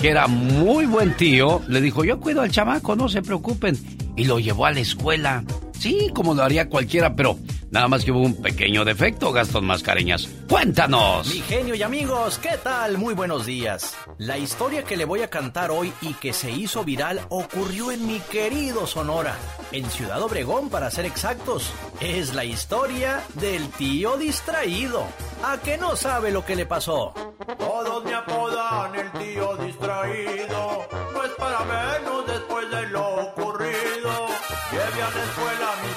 que 0.00 0.08
era 0.08 0.26
muy 0.26 0.86
buen 0.86 1.14
tío, 1.16 1.60
le 1.68 1.80
dijo, 1.80 2.04
yo 2.04 2.20
cuido 2.20 2.42
al 2.42 2.50
chamaco, 2.50 2.96
no 2.96 3.08
se 3.08 3.22
preocupen. 3.22 3.76
Y 4.16 4.24
lo 4.24 4.38
llevó 4.38 4.64
a 4.64 4.72
la 4.72 4.80
escuela. 4.80 5.44
Sí, 5.78 6.10
como 6.14 6.34
lo 6.34 6.42
haría 6.42 6.68
cualquiera, 6.68 7.14
pero 7.14 7.38
nada 7.70 7.88
más 7.88 8.04
que 8.04 8.10
hubo 8.10 8.20
un 8.20 8.40
pequeño 8.40 8.84
defecto, 8.84 9.32
Gastón 9.32 9.66
Mascareñas. 9.66 10.28
¡Cuéntanos! 10.48 11.28
Mi 11.32 11.40
genio 11.40 11.74
y 11.74 11.82
amigos, 11.82 12.38
¿qué 12.38 12.56
tal? 12.62 12.98
Muy 12.98 13.14
buenos 13.14 13.46
días. 13.46 13.94
La 14.18 14.38
historia 14.38 14.84
que 14.84 14.96
le 14.96 15.04
voy 15.04 15.22
a 15.22 15.28
cantar 15.28 15.70
hoy 15.70 15.92
y 16.00 16.14
que 16.14 16.32
se 16.32 16.50
hizo 16.50 16.84
viral 16.84 17.20
ocurrió 17.28 17.92
en 17.92 18.06
mi 18.06 18.20
querido 18.20 18.86
Sonora, 18.86 19.36
en 19.72 19.88
Ciudad 19.90 20.22
Obregón 20.22 20.70
para 20.70 20.90
ser 20.90 21.04
exactos. 21.04 21.70
Es 22.00 22.34
la 22.34 22.44
historia 22.44 23.22
del 23.34 23.68
tío 23.70 24.16
distraído. 24.16 25.04
¿A 25.44 25.58
que 25.58 25.76
no 25.76 25.94
sabe 25.96 26.30
lo 26.30 26.44
que 26.44 26.56
le 26.56 26.66
pasó? 26.66 27.12
Todos 27.58 28.04
me 28.04 28.14
apodan 28.14 28.94
el 28.94 29.12
tío 29.12 29.56
distraído, 29.56 30.88
no 31.12 31.22
es 31.22 31.30
para 31.38 31.60
menos 31.64 32.26
después 32.26 32.70
de 32.70 32.86
lo 32.88 33.15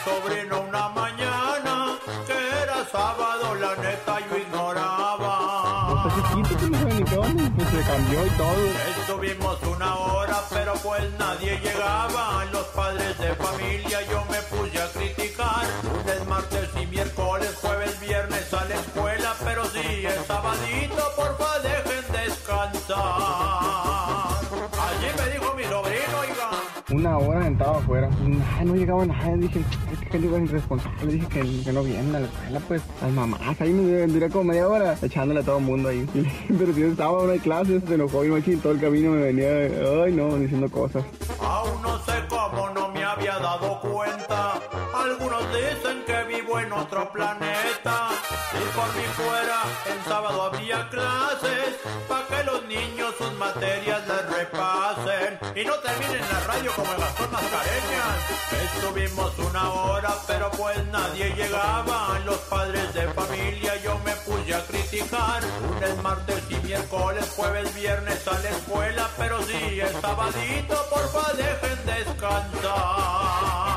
sobrino 0.09 0.61
una 0.61 0.89
mañana, 0.89 1.97
que 2.25 2.37
era 2.63 2.85
sábado, 2.91 3.55
la 3.55 3.75
neta 3.75 4.19
yo 4.27 4.37
ignoraba. 4.37 6.03
Pues 7.55 7.69
se 7.69 7.81
cambió 7.91 8.25
y 8.25 8.29
todo. 8.31 8.65
Estuvimos 8.99 9.57
una 9.63 9.95
hora, 9.95 10.37
pero 10.49 10.73
pues 10.75 11.03
nadie 11.17 11.59
llegaba. 11.59 12.45
Los 12.51 12.65
padres 12.67 13.17
de 13.19 13.35
familia 13.35 13.99
yo 14.09 14.23
me 14.31 14.41
puse 14.53 14.81
a 14.81 14.87
criticar. 14.89 15.65
Lunes, 15.83 16.27
martes 16.27 16.69
y 16.81 16.85
miércoles, 16.87 17.55
jueves, 17.61 17.99
viernes 17.99 18.53
a 18.53 18.65
la 18.65 18.75
escuela, 18.75 19.35
pero 19.43 19.65
sí, 19.65 20.05
el 20.05 20.25
sabadito, 20.25 21.11
porfa, 21.15 21.59
dejen 21.59 22.11
descansar. 22.11 23.58
Una 26.99 27.17
hora 27.17 27.43
sentado 27.43 27.75
afuera. 27.75 28.09
Ay, 28.57 28.65
no 28.65 28.75
llegaba 28.75 29.05
nada. 29.05 29.37
Dije, 29.37 29.63
es 29.93 30.09
que 30.09 30.17
digo 30.17 30.37
irresponsable. 30.37 31.13
Dije 31.13 31.27
que, 31.27 31.71
no 31.71 31.81
vienen 31.81 32.13
a 32.13 32.19
la 32.19 32.25
escuela, 32.25 32.59
pues, 32.67 32.81
las 33.01 33.11
mamás. 33.11 33.61
Ahí 33.61 33.71
me 33.71 34.05
duré, 34.05 34.29
como 34.29 34.43
media 34.43 34.67
hora 34.67 34.97
echándole 35.01 35.39
a 35.39 35.43
todo 35.43 35.59
el 35.59 35.63
mundo 35.63 35.87
ahí. 35.87 36.05
Pero 36.59 36.73
si 36.73 36.83
estaba 36.83 37.23
en 37.23 37.29
una 37.29 37.41
clase, 37.41 37.79
se 37.79 37.93
enojó 37.95 38.25
y 38.25 38.27
machín. 38.27 38.59
Todo 38.59 38.73
el 38.73 38.81
camino 38.81 39.11
me 39.11 39.21
venía, 39.21 39.47
ay, 40.03 40.11
no, 40.11 40.35
diciendo 40.35 40.69
cosas. 40.69 41.05
Aún 41.39 41.81
no 41.81 41.97
sé 41.99 42.11
cómo 42.27 42.69
no 42.71 42.89
me 42.89 43.01
había 43.01 43.39
dado 43.39 43.79
cuenta. 43.79 44.59
Algunos 44.93 45.43
dicen 45.53 46.03
que 46.05 46.35
vivo 46.35 46.59
en 46.59 46.73
otro 46.73 47.09
planeta. 47.13 48.09
Si 48.51 48.77
por 48.77 48.87
mí 48.93 49.07
fuera, 49.13 49.61
el 49.89 50.03
sábado 50.03 50.41
habría 50.41 50.89
clases. 50.89 51.79
Pa' 52.09 52.27
que 52.27 52.43
los 52.43 52.65
niños 52.65 53.08
sus 53.19 53.33
materias 53.33 54.07
las 54.07 54.31
repasen. 54.31 55.39
Y 55.53 55.65
no 55.65 55.75
terminen 55.75 56.21
la 56.21 56.39
radio 56.47 56.71
como 56.73 56.91
el 56.93 56.99
Gastón 56.99 57.31
Mascareñas. 57.31 58.17
Estuvimos 58.63 59.37
una 59.39 59.73
hora, 59.73 60.13
pero 60.25 60.49
pues 60.51 60.77
nadie 60.87 61.35
llegaba. 61.35 62.17
Los 62.25 62.37
padres 62.53 62.93
de 62.93 63.07
familia 63.09 63.75
yo 63.83 63.99
me 64.05 64.13
puse 64.25 64.55
a 64.55 64.61
criticar. 64.61 65.43
Lunes, 65.43 66.01
martes 66.01 66.43
y 66.49 66.55
miércoles, 66.65 67.25
jueves, 67.35 67.75
viernes 67.75 68.27
a 68.27 68.39
la 68.39 68.49
escuela. 68.49 69.09
Pero 69.17 69.41
sí, 69.43 69.79
el 69.81 70.01
sabadito, 70.01 70.75
porfa, 70.89 71.33
dejen 71.33 71.85
descansar. 71.85 73.68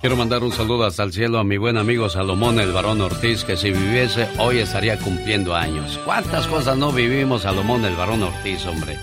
Quiero 0.00 0.16
mandar 0.16 0.42
un 0.42 0.50
saludo 0.50 0.86
hasta 0.86 1.02
el 1.02 1.12
cielo 1.12 1.38
a 1.38 1.44
mi 1.44 1.58
buen 1.58 1.76
amigo 1.76 2.08
Salomón 2.08 2.58
el 2.58 2.72
Barón 2.72 3.02
Ortiz, 3.02 3.44
que 3.44 3.58
si 3.58 3.70
viviese 3.70 4.30
hoy 4.38 4.56
estaría 4.56 4.98
cumpliendo 4.98 5.54
años. 5.54 6.00
¿Cuántas 6.06 6.46
cosas 6.46 6.78
no 6.78 6.90
vivimos, 6.90 7.42
Salomón 7.42 7.84
el 7.84 7.96
Barón 7.96 8.22
Ortiz, 8.22 8.64
hombre? 8.64 8.96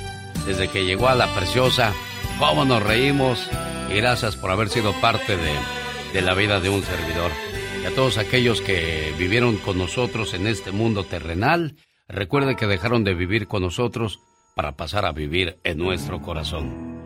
Desde 0.48 0.70
que 0.70 0.86
llegó 0.86 1.08
a 1.08 1.14
la 1.14 1.28
preciosa, 1.36 1.94
cómo 2.40 2.66
nos 2.66 2.82
reímos 2.82 3.48
y 3.92 3.98
gracias 3.98 4.36
por 4.38 4.50
haber 4.50 4.70
sido 4.70 4.92
parte 5.00 5.38
de, 5.38 5.54
de 6.14 6.22
la 6.24 6.34
vida 6.34 6.60
de 6.60 6.70
un 6.70 6.82
servidor. 6.82 7.30
Y 7.84 7.86
a 7.86 7.94
todos 7.94 8.18
aquellos 8.18 8.62
que 8.62 9.14
vivieron 9.20 9.58
con 9.58 9.78
nosotros 9.78 10.34
en 10.34 10.48
este 10.48 10.72
mundo 10.72 11.04
terrenal, 11.04 11.76
recuerden 12.08 12.56
que 12.56 12.66
dejaron 12.66 13.04
de 13.04 13.14
vivir 13.14 13.48
con 13.48 13.62
nosotros 13.62 14.20
para 14.56 14.76
pasar 14.76 15.06
a 15.06 15.12
vivir 15.12 15.60
en 15.64 15.78
nuestro 15.78 16.24
corazón. 16.24 16.98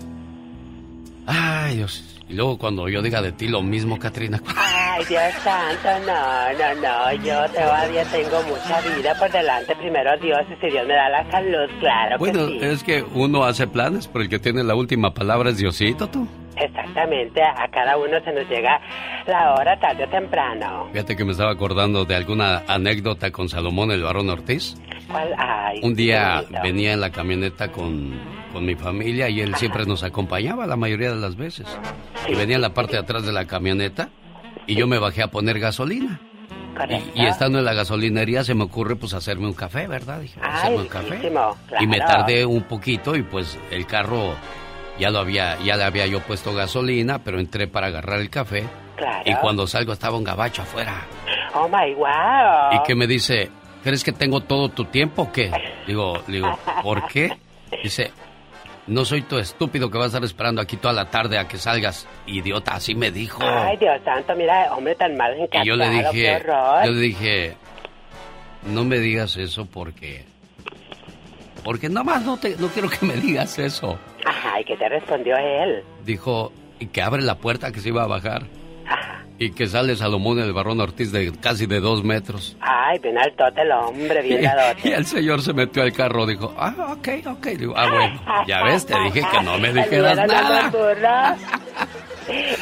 Ay, 1.28 1.78
Dios. 1.78 2.04
Y 2.30 2.34
luego 2.34 2.58
cuando 2.58 2.88
yo 2.88 3.02
diga 3.02 3.22
de 3.22 3.34
ti 3.34 3.48
lo 3.50 3.62
mismo, 3.62 4.00
Katrina. 4.00 4.42
Ay, 4.56 5.04
Dios 5.06 5.22
santo, 5.44 5.90
no, 6.06 6.54
no, 6.54 6.82
no. 6.82 7.14
Yo 7.24 7.46
todavía 7.54 8.04
tengo 8.06 8.42
mucha 8.44 8.80
vida 8.96 9.14
por 9.20 9.30
delante. 9.32 9.76
Primero 9.76 10.12
Dios 10.22 10.40
y 10.50 10.56
si 10.62 10.72
Dios 10.72 10.88
me 10.88 10.94
da 10.94 11.10
la 11.10 11.30
salud, 11.30 11.70
claro 11.80 12.18
Bueno, 12.20 12.48
que 12.48 12.60
sí. 12.60 12.66
es 12.66 12.84
que 12.84 13.04
uno 13.14 13.44
hace 13.44 13.68
planes, 13.68 14.08
pero 14.08 14.24
el 14.24 14.30
que 14.30 14.40
tiene 14.40 14.64
la 14.64 14.76
última 14.76 15.14
palabra 15.14 15.50
es 15.50 15.58
Diosito, 15.58 16.08
tú. 16.10 16.28
Exactamente, 16.58 17.42
a 17.44 17.68
cada 17.72 17.98
uno 17.98 18.20
se 18.24 18.32
nos 18.34 18.48
llega 18.50 18.80
la 19.28 19.54
hora 19.54 19.80
tarde 19.80 20.04
o 20.06 20.10
temprano. 20.10 20.90
Fíjate 20.92 21.16
que 21.16 21.24
me 21.26 21.32
estaba 21.32 21.52
acordando 21.52 22.06
de 22.06 22.16
alguna 22.16 22.64
anécdota 22.68 23.32
con 23.32 23.50
Salomón 23.50 23.92
el 23.92 24.04
Barón 24.04 24.30
Ortiz. 24.30 24.76
¿Cuál? 25.10 25.34
Ay, 25.38 25.80
Un 25.84 25.96
día 25.96 26.44
venía 26.64 26.94
en 26.94 27.02
la 27.02 27.10
camioneta 27.12 27.72
con, 27.72 28.20
con 28.54 28.66
mi 28.66 28.76
familia 28.76 29.30
y 29.30 29.42
él 29.42 29.56
siempre 29.56 29.86
nos 29.86 30.04
acompañaba 30.04 30.66
la 30.68 30.76
mayoría 30.76 31.10
de 31.12 31.20
las 31.20 31.36
veces. 31.36 31.68
Y 32.28 32.36
venía 32.36 32.56
en 32.58 32.62
la 32.62 32.74
parte 32.74 32.94
de 32.94 33.00
atrás 33.00 33.26
de 33.26 33.32
la 33.32 33.46
camioneta 33.46 34.10
y 34.68 34.76
yo 34.76 34.88
me 34.88 35.00
bajé 35.00 35.24
a 35.24 35.28
poner 35.28 35.60
gasolina. 35.60 36.20
Correcto. 36.78 37.12
Y 37.16 37.26
estando 37.26 37.60
en 37.60 37.66
la 37.66 37.74
gasolinería 37.74 38.44
se 38.46 38.54
me 38.56 38.64
ocurre 38.64 38.96
pues 38.96 39.14
hacerme 39.14 39.46
un 39.48 39.54
café, 39.54 39.88
¿verdad? 39.88 40.22
Dije, 40.22 40.40
Ay, 40.42 40.52
hacerme 40.54 40.78
un 40.78 40.88
café. 40.88 41.10
riquísimo, 41.10 41.58
Y 41.82 41.88
me 41.88 41.98
claro. 41.98 42.12
tardé 42.20 42.46
un 42.46 42.64
poquito 42.64 43.16
y 43.16 43.24
pues 43.24 43.60
el 43.72 43.86
carro 43.86 44.36
ya 45.02 45.10
lo 45.10 45.18
había, 45.18 45.58
ya 45.64 45.78
le 45.78 45.84
había 45.84 46.06
yo 46.06 46.20
puesto 46.20 46.54
gasolina, 46.54 47.24
pero 47.24 47.40
entré 47.40 47.68
para 47.68 47.88
agarrar 47.88 48.20
el 48.20 48.30
café. 48.30 48.64
Claro. 48.96 49.24
Y 49.26 49.34
cuando 49.34 49.66
salgo 49.66 49.94
estaba 49.94 50.16
un 50.16 50.24
gabacho 50.24 50.62
afuera. 50.62 51.08
Oh 51.56 51.68
my 51.68 51.96
wow. 51.96 52.72
Y 52.72 52.84
que 52.86 52.94
me 52.94 53.08
dice, 53.08 53.50
¿crees 53.84 54.04
que 54.04 54.12
tengo 54.12 54.42
todo 54.42 54.70
tu 54.70 54.86
tiempo 54.86 55.24
o 55.24 55.32
qué? 55.32 55.52
Digo, 55.88 56.22
digo, 56.28 56.56
¿por 56.84 57.08
qué? 57.08 57.36
Dice, 57.82 58.12
no 58.86 59.04
soy 59.04 59.24
tu 59.24 59.40
estúpido 59.40 59.90
que 59.90 59.98
vas 59.98 60.06
a 60.06 60.08
estar 60.10 60.24
esperando 60.24 60.62
aquí 60.62 60.78
toda 60.78 60.94
la 60.94 61.06
tarde 61.06 61.40
a 61.40 61.48
que 61.48 61.58
salgas. 61.58 62.08
Idiota, 62.28 62.76
así 62.76 62.94
me 62.94 63.10
dijo. 63.10 63.42
Ay, 63.44 63.78
Dios 63.78 64.00
santo, 64.06 64.36
mira, 64.36 64.72
hombre 64.76 64.94
tan 64.94 65.18
mal 65.18 65.36
Y 65.36 65.66
yo 65.66 65.76
le 65.78 65.86
encantado, 65.86 66.14
dije, 66.14 66.44
yo 66.86 66.92
le 66.92 67.00
dije, 67.00 67.58
no 68.68 68.84
me 68.84 69.00
digas 69.00 69.36
eso 69.36 69.66
porque, 69.66 70.26
porque 71.64 71.90
nada 71.90 72.04
más 72.04 72.22
no 72.24 72.38
te, 72.38 72.56
no 72.58 72.68
quiero 72.68 72.88
que 72.88 73.04
me 73.04 73.16
digas 73.16 73.58
eso. 73.58 73.98
Ajá, 74.44 74.60
¿y 74.60 74.64
qué 74.66 74.76
te 74.76 74.90
respondió 74.90 75.38
él? 75.38 75.84
Dijo, 76.04 76.52
y 76.80 76.88
que 76.88 77.02
abre 77.02 77.22
la 77.22 77.36
puerta 77.36 77.72
que 77.72 77.80
se 77.80 77.90
iba 77.90 78.04
a 78.04 78.08
bajar. 78.08 78.44
Y 79.38 79.52
que 79.52 79.66
sale 79.68 79.96
Salomón 79.96 80.40
el 80.40 80.54
Barrón 80.54 80.80
Ortiz 80.82 81.12
de 81.12 81.32
casi 81.32 81.66
de 81.66 81.80
dos 81.80 82.04
metros. 82.04 82.56
Ay, 82.60 83.00
bien 83.00 83.18
altote 83.18 83.62
el 83.62 83.72
hombre, 83.72 84.22
bien 84.22 84.44
dadote. 84.44 84.90
Y 84.90 84.92
el 84.92 85.06
señor 85.06 85.42
se 85.42 85.54
metió 85.54 85.82
al 85.82 85.94
carro, 85.94 86.28
dijo, 86.28 86.54
ah, 86.58 86.94
ok, 86.98 87.08
ok. 87.26 87.48
Digo, 87.58 87.74
ah, 87.76 87.90
bueno, 87.90 88.46
ya 88.48 88.64
ves, 88.64 88.86
te 88.86 88.94
dije 89.00 89.22
que 89.32 89.42
no 89.44 89.58
me 89.58 89.74
dijeras 89.74 90.18
nada. 90.28 90.70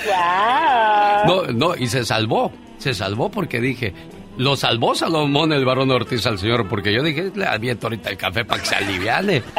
Guau. 0.05 1.25
No, 1.25 1.51
no, 1.53 1.75
y 1.75 1.87
se 1.87 2.05
salvó, 2.05 2.51
se 2.77 2.93
salvó 2.93 3.29
porque 3.29 3.59
dije, 3.59 3.93
lo 4.39 4.55
salvó 4.55 4.95
Salomón 4.95 5.51
el 5.51 5.65
Barón 5.65 5.91
Ortiz 5.91 6.25
al 6.25 6.39
señor, 6.39 6.69
porque 6.69 6.93
yo 6.93 7.03
dije, 7.03 7.29
le 7.35 7.45
aviento 7.45 7.87
ahorita 7.87 8.09
el 8.09 8.15
café 8.17 8.45
para 8.45 8.61
que 8.61 8.67
se 8.67 8.75
aliviane. 8.75 9.43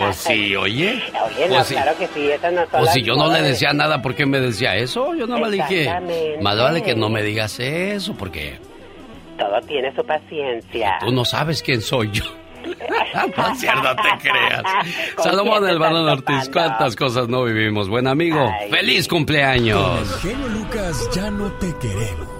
O 0.00 0.10
sí, 0.10 0.56
oye. 0.56 1.02
Oye, 1.26 1.48
no, 1.50 1.58
o 1.58 1.64
sí. 1.64 1.74
claro 1.74 1.92
que 1.98 2.06
sí, 2.06 2.30
no 2.50 2.80
O 2.80 2.86
si 2.86 3.02
yo 3.02 3.14
no 3.14 3.30
le 3.30 3.42
decía 3.42 3.74
nada, 3.74 4.00
¿por 4.00 4.14
qué 4.14 4.24
me 4.24 4.40
decía 4.40 4.74
eso? 4.74 5.14
Yo 5.14 5.26
no 5.26 5.38
me 5.38 5.50
le 5.50 5.56
dije, 5.58 5.92
más 6.40 6.56
vale 6.58 6.82
que 6.82 6.94
no 6.94 7.10
me 7.10 7.22
digas 7.22 7.60
eso, 7.60 8.14
porque 8.14 8.58
Todo 9.38 9.60
tiene 9.68 9.94
su 9.94 10.02
paciencia. 10.02 10.96
tú 11.00 11.12
no 11.12 11.26
sabes 11.26 11.62
quién 11.62 11.82
soy 11.82 12.10
yo. 12.10 12.24
no 13.36 13.52
es 13.52 13.60
cierto, 13.60 13.82
no 13.82 13.96
te 13.96 14.02
creas. 14.30 14.62
Salomón 15.22 15.62
del 15.66 15.78
Balón 15.78 16.08
Ortiz, 16.08 16.48
cuántas 16.50 16.96
cosas 16.96 17.28
no 17.28 17.44
vivimos. 17.44 17.90
Buen 17.90 18.06
amigo, 18.06 18.50
feliz 18.70 19.06
cumpleaños. 19.06 20.00
El 20.22 20.30
genio 20.30 20.48
Lucas 20.48 21.10
ya 21.14 21.30
no 21.30 21.52
te 21.52 21.66
queremos. 21.76 22.35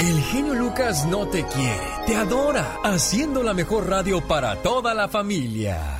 El 0.00 0.22
genio 0.22 0.54
Lucas 0.54 1.06
no 1.06 1.28
te 1.28 1.44
quiere, 1.44 1.86
te 2.06 2.16
adora, 2.16 2.78
haciendo 2.82 3.42
la 3.42 3.52
mejor 3.52 3.88
radio 3.88 4.26
para 4.26 4.56
toda 4.62 4.94
la 4.94 5.08
familia. 5.08 5.99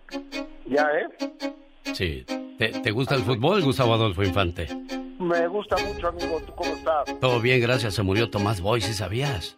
Ya, 0.65 0.87
¿eh? 0.91 1.53
Sí. 1.93 2.25
¿Te, 2.57 2.69
te 2.69 2.91
gusta 2.91 3.15
el 3.15 3.23
fútbol, 3.23 3.61
Gustavo 3.63 3.93
Adolfo 3.93 4.23
Infante? 4.23 4.67
Me 5.19 5.47
gusta 5.47 5.75
mucho, 5.85 6.07
amigo. 6.07 6.39
¿Tú 6.45 6.53
cómo 6.55 6.73
estás? 6.73 7.19
Todo 7.19 7.39
bien, 7.41 7.59
gracias. 7.61 7.93
Se 7.95 8.03
murió 8.03 8.29
Tomás 8.29 8.61
Boy, 8.61 8.81
¿sí 8.81 8.93
sabías? 8.93 9.57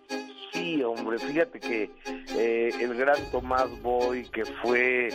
Sí, 0.53 0.81
hombre, 0.83 1.17
fíjate 1.19 1.59
que 1.59 1.89
eh, 2.35 2.71
el 2.79 2.93
gran 2.95 3.17
Tomás 3.31 3.69
Boy, 3.81 4.23
que 4.29 4.45
fue 4.45 5.09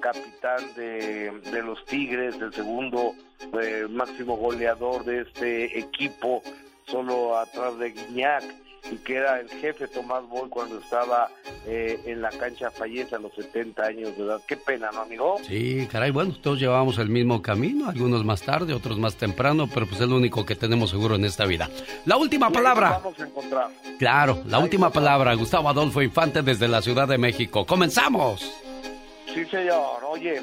capitán 0.00 0.60
de, 0.76 1.30
de 1.50 1.62
los 1.62 1.84
Tigres, 1.86 2.34
el 2.40 2.52
segundo 2.52 3.14
eh, 3.62 3.86
máximo 3.90 4.36
goleador 4.36 5.04
de 5.04 5.20
este 5.22 5.78
equipo, 5.78 6.42
solo 6.86 7.38
atrás 7.38 7.78
de 7.78 7.90
Guiñac, 7.90 8.44
y 8.90 8.96
que 8.96 9.16
era 9.16 9.40
el 9.40 9.48
jefe 9.48 9.86
Tomás 9.88 10.28
Boy 10.28 10.48
cuando 10.48 10.78
estaba 10.78 11.30
eh, 11.66 12.00
en 12.04 12.20
la 12.20 12.30
cancha 12.30 12.70
fallece 12.70 13.14
a 13.14 13.18
los 13.18 13.32
70 13.34 13.82
años 13.82 14.16
de 14.16 14.24
edad. 14.24 14.40
Qué 14.46 14.56
pena, 14.56 14.90
¿no, 14.92 15.02
amigo? 15.02 15.36
Sí, 15.46 15.86
caray, 15.90 16.10
bueno, 16.10 16.34
todos 16.42 16.58
llevábamos 16.58 16.98
el 16.98 17.08
mismo 17.08 17.40
camino, 17.40 17.88
algunos 17.88 18.24
más 18.24 18.42
tarde, 18.42 18.74
otros 18.74 18.98
más 18.98 19.16
temprano, 19.16 19.68
pero 19.72 19.86
pues 19.86 20.00
es 20.00 20.08
lo 20.08 20.16
único 20.16 20.44
que 20.44 20.56
tenemos 20.56 20.90
seguro 20.90 21.14
en 21.14 21.24
esta 21.24 21.46
vida. 21.46 21.70
La 22.06 22.16
última 22.16 22.48
Y 22.50 22.52
palabra. 22.52 23.00
Vamos 23.02 23.18
a 23.20 23.26
encontrar. 23.26 23.70
Claro, 23.98 24.42
la 24.46 24.58
última 24.58 24.90
palabra, 24.90 25.34
Gustavo 25.34 25.68
Adolfo 25.68 26.02
Infante 26.02 26.42
desde 26.42 26.68
la 26.68 26.82
Ciudad 26.82 27.06
de 27.06 27.18
México. 27.18 27.64
¡Comenzamos! 27.64 28.52
Sí, 29.32 29.44
señor. 29.46 30.04
Oye, 30.04 30.42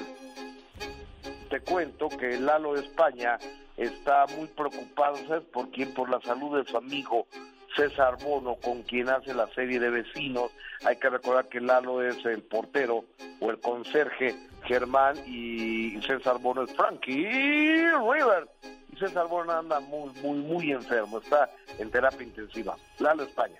te 1.49 1.59
cuento 1.61 2.09
que 2.09 2.39
Lalo 2.39 2.73
de 2.73 2.81
España 2.81 3.37
está 3.77 4.25
muy 4.37 4.47
preocupado, 4.47 5.17
¿sabes 5.27 5.43
por 5.51 5.69
quién? 5.69 5.93
Por 5.93 6.09
la 6.09 6.19
salud 6.21 6.57
de 6.57 6.69
su 6.69 6.77
amigo 6.77 7.27
César 7.75 8.17
Bono, 8.23 8.55
con 8.55 8.83
quien 8.83 9.09
hace 9.09 9.33
la 9.33 9.47
serie 9.53 9.79
de 9.79 9.89
vecinos. 9.89 10.51
Hay 10.85 10.97
que 10.97 11.09
recordar 11.09 11.47
que 11.47 11.59
Lalo 11.59 12.01
es 12.01 12.23
el 12.25 12.43
portero 12.43 13.05
o 13.39 13.49
el 13.49 13.59
conserje 13.59 14.35
Germán 14.65 15.17
y 15.25 15.99
César 16.01 16.39
Bono 16.39 16.63
es 16.63 16.73
Frankie 16.73 17.25
River. 17.25 18.47
Y 18.91 18.97
César 18.97 19.27
Bono 19.27 19.51
anda 19.53 19.79
muy, 19.79 20.11
muy, 20.21 20.37
muy 20.39 20.71
enfermo, 20.71 21.19
está 21.19 21.49
en 21.77 21.89
terapia 21.89 22.23
intensiva. 22.23 22.75
Lalo 22.99 23.23
España. 23.23 23.59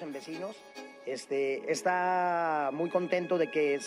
en 0.00 0.12
vecinos. 0.12 0.56
Este, 1.06 1.70
está 1.70 2.70
muy 2.72 2.90
contento 2.90 3.38
de 3.38 3.50
que 3.50 3.80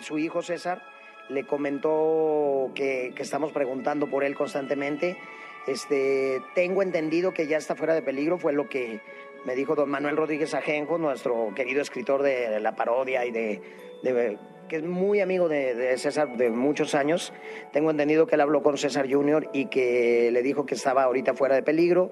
su 0.00 0.18
hijo 0.18 0.42
César 0.42 0.82
le 1.28 1.46
comentó 1.46 2.70
que 2.74 3.12
estamos 3.18 3.52
preguntando 3.52 4.08
por 4.08 4.24
él 4.24 4.34
constantemente. 4.34 5.16
Este, 5.66 6.42
tengo 6.54 6.82
entendido 6.82 7.32
que 7.32 7.46
ya 7.46 7.56
está 7.56 7.74
fuera 7.74 7.94
de 7.94 8.02
peligro, 8.02 8.38
fue 8.38 8.52
lo 8.52 8.68
que 8.68 9.00
me 9.44 9.54
dijo 9.54 9.74
don 9.74 9.90
Manuel 9.90 10.16
Rodríguez 10.16 10.54
Ajenjo, 10.54 10.98
nuestro 10.98 11.52
querido 11.54 11.82
escritor 11.82 12.22
de 12.22 12.60
la 12.60 12.76
parodia 12.76 13.24
y 13.24 13.30
de, 13.30 13.60
que 14.68 14.76
es 14.76 14.82
muy 14.82 15.20
amigo 15.20 15.48
de, 15.48 15.96
César 15.98 16.36
de 16.36 16.50
muchos 16.50 16.94
años. 16.94 17.32
Tengo 17.72 17.90
entendido 17.90 18.26
que 18.26 18.34
él 18.34 18.40
habló 18.40 18.62
con 18.62 18.76
César 18.78 19.06
Jr. 19.10 19.48
y 19.52 19.66
que 19.66 20.30
le 20.32 20.42
dijo 20.42 20.66
que 20.66 20.74
estaba 20.74 21.04
ahorita 21.04 21.34
fuera 21.34 21.54
de 21.54 21.62
peligro. 21.62 22.10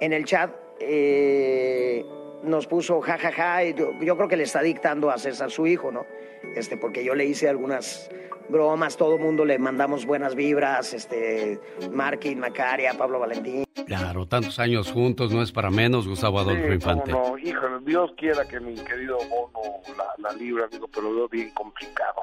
En 0.00 0.12
el 0.12 0.24
chat 0.24 0.50
eh, 0.80 2.04
nos 2.42 2.66
puso 2.66 3.00
jajaja 3.00 3.64
y 3.64 3.74
yo, 3.74 3.92
yo 4.00 4.16
creo 4.16 4.28
que 4.28 4.36
le 4.36 4.44
está 4.44 4.60
dictando 4.60 5.10
a 5.10 5.18
César 5.18 5.50
su 5.50 5.66
hijo, 5.66 5.90
¿no? 5.90 6.06
Este, 6.54 6.76
porque 6.76 7.04
yo 7.04 7.14
le 7.14 7.24
hice 7.26 7.48
algunas 7.48 8.08
bromas, 8.48 8.96
todo 8.96 9.18
mundo 9.18 9.44
le 9.44 9.58
mandamos 9.58 10.06
buenas 10.06 10.34
vibras, 10.34 10.94
este, 10.94 11.58
Marquín, 11.90 12.38
Macaria, 12.38 12.94
Pablo 12.94 13.18
Valentín. 13.18 13.64
Claro, 13.86 14.26
tantos 14.26 14.58
años 14.58 14.90
juntos, 14.90 15.32
no 15.32 15.42
es 15.42 15.52
para 15.52 15.70
menos, 15.70 16.08
Gustavo 16.08 16.38
Adolfo 16.38 16.66
Sí, 16.68 16.72
Infante. 16.74 17.10
no, 17.10 17.36
híjole, 17.38 17.84
Dios 17.84 18.12
quiera 18.16 18.44
que 18.46 18.58
mi 18.60 18.74
querido 18.76 19.18
Bono 19.28 19.80
la, 19.96 20.06
la 20.18 20.32
libre, 20.36 20.64
amigo, 20.64 20.88
pero 20.88 21.10
lo 21.10 21.14
veo 21.16 21.28
bien 21.28 21.50
complicado. 21.50 22.22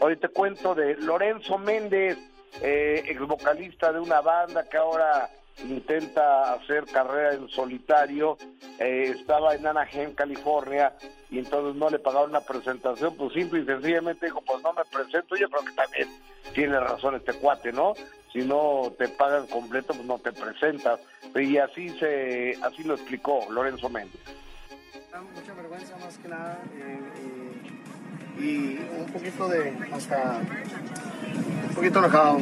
Hoy 0.00 0.16
te 0.16 0.28
cuento 0.28 0.74
de 0.74 0.96
Lorenzo 0.96 1.58
Méndez, 1.58 2.18
eh, 2.62 3.02
ex 3.06 3.20
vocalista 3.20 3.92
de 3.92 4.00
una 4.00 4.20
banda 4.20 4.68
que 4.68 4.76
ahora 4.76 5.30
intenta 5.64 6.54
hacer 6.54 6.84
carrera 6.86 7.34
en 7.34 7.48
solitario. 7.48 8.36
Eh, 8.78 9.14
estaba 9.18 9.54
en 9.54 9.66
Anaheim, 9.66 10.14
California, 10.14 10.94
y 11.30 11.38
entonces 11.38 11.76
no 11.76 11.90
le 11.90 11.98
pagaron 11.98 12.30
una 12.30 12.40
presentación, 12.40 13.14
pues 13.16 13.32
simple 13.32 13.60
y 13.60 13.66
sencillamente 13.66 14.26
dijo, 14.26 14.40
pues 14.42 14.62
no 14.62 14.72
me 14.72 14.84
presento. 14.84 15.36
Yo 15.36 15.48
creo 15.50 15.64
que 15.64 15.72
también 15.72 16.08
tiene 16.54 16.80
razón 16.80 17.14
este 17.14 17.34
cuate, 17.34 17.72
¿no? 17.72 17.94
Si 18.32 18.38
no 18.40 18.92
te 18.98 19.08
pagan 19.08 19.46
completo, 19.48 19.92
pues 19.92 20.06
no 20.06 20.18
te 20.18 20.32
presentas. 20.32 21.00
Y 21.34 21.58
así 21.58 21.90
se, 21.98 22.56
así 22.62 22.82
lo 22.84 22.94
explicó 22.94 23.46
Lorenzo 23.50 23.88
Méndez. 23.88 24.20
mucha 25.34 25.54
vergüenza 25.54 25.96
más 25.98 26.18
que 26.18 26.28
nada 26.28 26.58
eh, 26.74 27.00
y, 28.38 28.44
y 28.44 28.88
un 28.98 29.06
poquito 29.12 29.48
de 29.48 29.76
hasta 29.92 30.40
un 31.68 31.74
poquito 31.74 31.98
enojado 31.98 32.38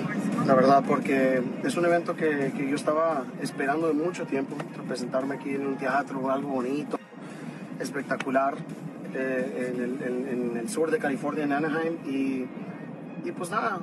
la 0.49 0.55
verdad 0.55 0.83
porque 0.89 1.43
es 1.63 1.77
un 1.77 1.85
evento 1.85 2.17
que, 2.17 2.53
yo 2.69 2.75
estaba 2.75 3.25
esperando 3.43 3.87
de 3.89 3.93
mucho 3.93 4.25
tiempo 4.25 4.57
presentarme 4.89 5.35
aquí 5.35 5.51
en 5.55 5.67
un 5.67 5.77
teatro 5.77 6.31
algo 6.31 6.49
bonito 6.49 6.99
espectacular 7.79 8.55
eh, 9.15 9.73
en, 9.75 9.83
el, 9.83 10.03
en- 10.03 10.57
el 10.57 10.69
sur 10.71 10.91
de 10.91 10.99
California 10.99 11.45
en 11.45 11.53
Anaheim 11.53 11.95
y, 12.07 12.47
y 13.29 13.33
pues 13.37 13.51
nada 13.51 13.79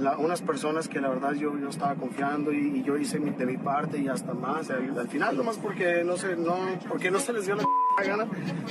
la- 0.00 0.18
unas 0.18 0.42
personas 0.42 0.86
que 0.88 1.00
la 1.00 1.08
verdad 1.08 1.32
yo, 1.32 1.58
yo 1.58 1.70
estaba 1.70 1.94
confiando 1.94 2.52
y, 2.52 2.58
y 2.78 2.82
yo 2.82 2.98
hice 2.98 3.18
mi- 3.18 3.30
de 3.30 3.46
mi 3.46 3.56
parte 3.56 3.96
y 3.98 4.08
hasta 4.08 4.34
más 4.34 4.68
al, 4.70 4.98
al 4.98 5.08
final 5.08 5.34
nomás 5.36 5.56
porque 5.56 6.04
no 6.04 6.16
sé 6.18 6.36
no 6.36 6.56
porque 6.88 7.10
no 7.10 7.18
se 7.20 7.32
les 7.32 7.46
dio 7.46 7.54
la 7.56 7.64
gana 8.02 8.26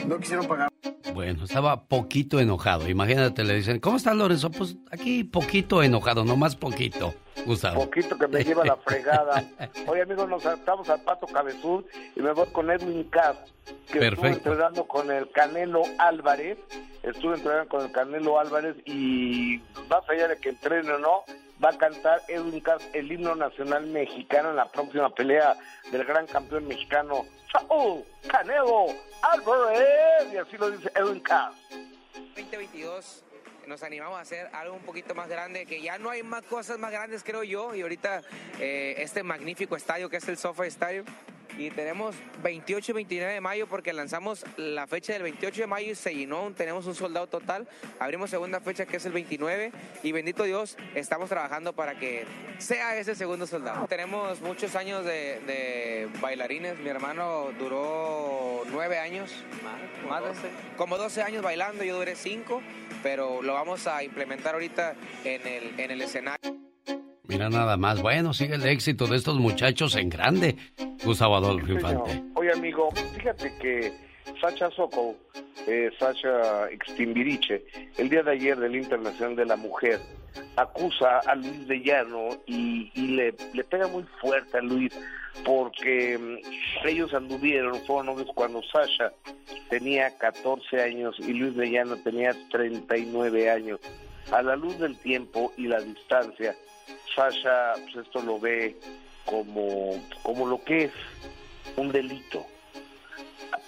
no 0.08 0.18
quisieron 0.20 0.48
pagar 0.48 0.70
Bueno, 1.14 1.44
estaba 1.44 1.86
poquito 1.88 2.40
enojado. 2.40 2.90
Imagínate, 2.90 3.44
le 3.44 3.56
dicen, 3.56 3.80
¿cómo 3.80 3.98
está 3.98 4.14
Lorenzo? 4.14 4.52
Pues 4.52 4.78
aquí 4.92 5.24
poquito 5.24 5.84
enojado, 5.84 6.24
nomás 6.26 6.56
poquito, 6.56 7.14
Gustavo. 7.48 7.86
Poquito 7.86 8.18
que 8.18 8.28
me 8.28 8.44
lleva 8.44 8.66
la 8.66 8.76
fregada. 8.76 9.44
Oye, 9.88 10.02
amigos, 10.02 10.28
nos 10.28 10.44
saltamos 10.44 10.90
al 10.90 11.02
Pato 11.02 11.26
Cabezud 11.28 11.86
y 12.16 12.20
me 12.20 12.34
voy 12.34 12.48
con 12.48 12.70
Edwin 12.70 13.06
Cass, 13.06 13.38
que 13.66 14.00
estuvo 14.00 14.22
Perfecto. 14.22 14.52
entrenando 14.52 14.86
con 14.86 15.10
el 15.10 15.32
Canelo 15.32 15.84
Álvarez. 15.98 16.58
Estuve 17.04 17.36
entrenando 17.36 17.70
con 17.70 17.86
el 17.86 17.92
Canelo 17.94 18.40
Álvarez 18.40 18.76
y 18.86 19.62
más 19.90 20.08
allá 20.10 20.28
de 20.28 20.38
que 20.38 20.50
entrene 20.50 20.92
o 20.92 21.00
no, 21.00 21.24
va 21.64 21.70
a 21.70 21.78
cantar 21.78 22.22
Edwin 22.28 22.60
Cass 22.60 22.86
el 22.94 23.12
himno 23.12 23.34
nacional 23.34 23.88
mexicano 23.88 24.50
en 24.50 24.58
la 24.58 24.68
próxima 24.68 25.10
pelea 25.10 25.56
del 25.92 26.04
gran 26.04 26.28
campeón 26.28 26.68
mexicano 26.68 27.26
Saúl 27.52 28.04
Canelo 28.28 28.88
Álvarez. 29.22 30.34
Y 30.34 30.38
así 30.38 30.58
lo 30.58 30.70
dice 30.70 30.92
Edwin 30.96 31.22
Cass. 31.22 31.56
2022 32.36 33.24
nos 33.68 33.84
animamos 33.84 34.18
a 34.18 34.22
hacer 34.22 34.50
algo 34.54 34.76
un 34.76 34.82
poquito 34.82 35.14
más 35.14 35.28
grande, 35.28 35.66
que 35.66 35.82
ya 35.82 35.98
no 35.98 36.10
hay 36.10 36.24
más 36.24 36.44
cosas 36.44 36.80
más 36.80 36.92
grandes, 36.92 37.24
creo 37.24 37.44
yo, 37.44 37.76
y 37.76 37.82
ahorita 37.82 38.22
eh, 38.60 38.96
este 39.00 39.24
magnífico 39.24 39.76
estadio 39.76 40.10
que 40.10 40.18
es 40.18 40.28
el 40.28 40.38
SoFi 40.38 40.68
Stadium. 40.68 41.06
Y 41.58 41.72
tenemos 41.72 42.16
28 42.44 42.92
y 42.92 42.94
29 42.94 43.34
de 43.34 43.42
mayo 43.42 43.68
porque 43.68 43.92
lanzamos 43.92 44.46
la 44.58 44.86
fecha 44.86 45.14
del 45.14 45.24
28 45.24 45.62
de 45.62 45.68
mayo 45.68 45.92
y 45.92 45.96
se 45.96 46.14
llenó, 46.14 46.52
tenemos 46.56 46.86
un 46.86 46.94
soldado 46.94 47.28
total. 47.28 47.68
Abrimos 48.00 48.30
segunda 48.30 48.60
fecha 48.60 48.86
que 48.86 48.98
es 48.98 49.06
el 49.06 49.12
29 49.14 49.72
y 50.04 50.12
bendito 50.12 50.44
Dios, 50.44 50.78
estamos 50.94 51.30
trabajando 51.30 51.74
para 51.74 51.98
que 51.98 52.26
sea 52.60 52.96
ese 52.98 53.16
segundo 53.16 53.48
soldado. 53.48 53.88
Tenemos 53.88 54.40
muchos 54.42 54.76
años 54.76 55.04
de, 55.04 55.40
de 55.48 56.10
bailarines, 56.22 56.78
mi 56.80 56.90
hermano 56.90 57.50
duró 57.58 58.64
nueve 58.72 59.00
años, 59.00 59.32
más 60.10 60.24
de- 60.42 60.50
como 60.78 60.98
12 60.98 61.24
años 61.24 61.42
bailando, 61.44 61.84
yo 61.84 61.98
duré 61.98 62.16
cinco, 62.16 62.62
pero 63.02 63.42
lo 63.42 63.54
vamos 63.54 63.88
a 63.88 64.04
implementar 64.04 64.54
ahorita 64.54 64.96
en 65.24 65.48
el, 65.48 65.80
en 65.80 65.92
el 65.92 66.02
escenario. 66.02 66.56
Mira 67.28 67.50
nada 67.50 67.78
más. 67.78 68.02
Bueno, 68.02 68.34
sigue 68.34 68.56
el 68.56 68.66
éxito 68.66 69.08
de 69.08 69.18
estos 69.18 69.38
muchachos 69.38 69.96
en 69.96 70.10
grande. 70.10 70.56
Gustavo 71.04 71.36
Adolfo 71.36 71.72
Infante. 71.72 72.24
Oye, 72.36 72.52
amigo, 72.52 72.90
fíjate 73.16 73.54
que 73.60 73.94
Sacha 74.42 74.70
Sokol, 74.72 75.16
eh, 75.68 75.90
Sacha 76.00 76.70
Extimbiriche, 76.70 77.66
el 77.98 78.10
día 78.10 78.24
de 78.24 78.32
ayer 78.32 78.58
del 78.58 78.76
Internacional 78.76 79.36
de 79.36 79.46
la 79.46 79.56
Mujer, 79.56 80.00
acusa 80.56 81.20
a 81.20 81.36
Luis 81.36 81.68
de 81.68 81.80
Llano 81.82 82.30
y, 82.46 82.92
y 82.94 83.08
le, 83.08 83.34
le 83.54 83.64
pega 83.64 83.88
muy 83.88 84.04
fuerte 84.22 84.58
a 84.58 84.62
Luis 84.62 84.94
porque 85.46 86.18
mm, 86.18 86.88
ellos 86.88 87.14
anduvieron, 87.14 87.76
fueron 87.86 88.08
novios 88.08 88.30
cuando 88.34 88.62
Sasha 88.64 89.14
tenía 89.70 90.18
14 90.18 90.82
años 90.82 91.16
y 91.20 91.34
Luis 91.34 91.56
de 91.56 91.70
Llano 91.70 91.98
tenía 91.98 92.36
39 92.52 93.50
años. 93.50 93.80
A 94.32 94.42
la 94.42 94.56
luz 94.58 94.78
del 94.80 94.98
tiempo 94.98 95.54
y 95.56 95.68
la 95.68 95.80
distancia, 95.80 96.54
Sasha 97.16 97.74
pues 97.84 98.06
esto 98.06 98.22
lo 98.22 98.40
ve 98.40 98.78
como, 99.26 100.02
como 100.24 100.48
lo 100.48 100.64
que 100.64 100.86
es 100.86 100.92
un 101.76 101.92
delito. 101.92 102.46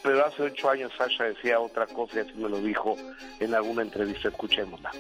Pero 0.02 0.26
hace 0.26 0.44
ocho 0.44 0.70
años 0.70 0.92
Sasha 0.98 1.26
decía 1.26 1.60
otra 1.60 1.86
cosa 1.88 2.18
y 2.18 2.20
así 2.20 2.34
me 2.36 2.50
lo 2.50 2.60
dijo 2.60 2.96
en 3.40 3.54
alguna 3.54 3.82
entrevista. 3.82 4.30
Escuchémosla. 4.30 4.92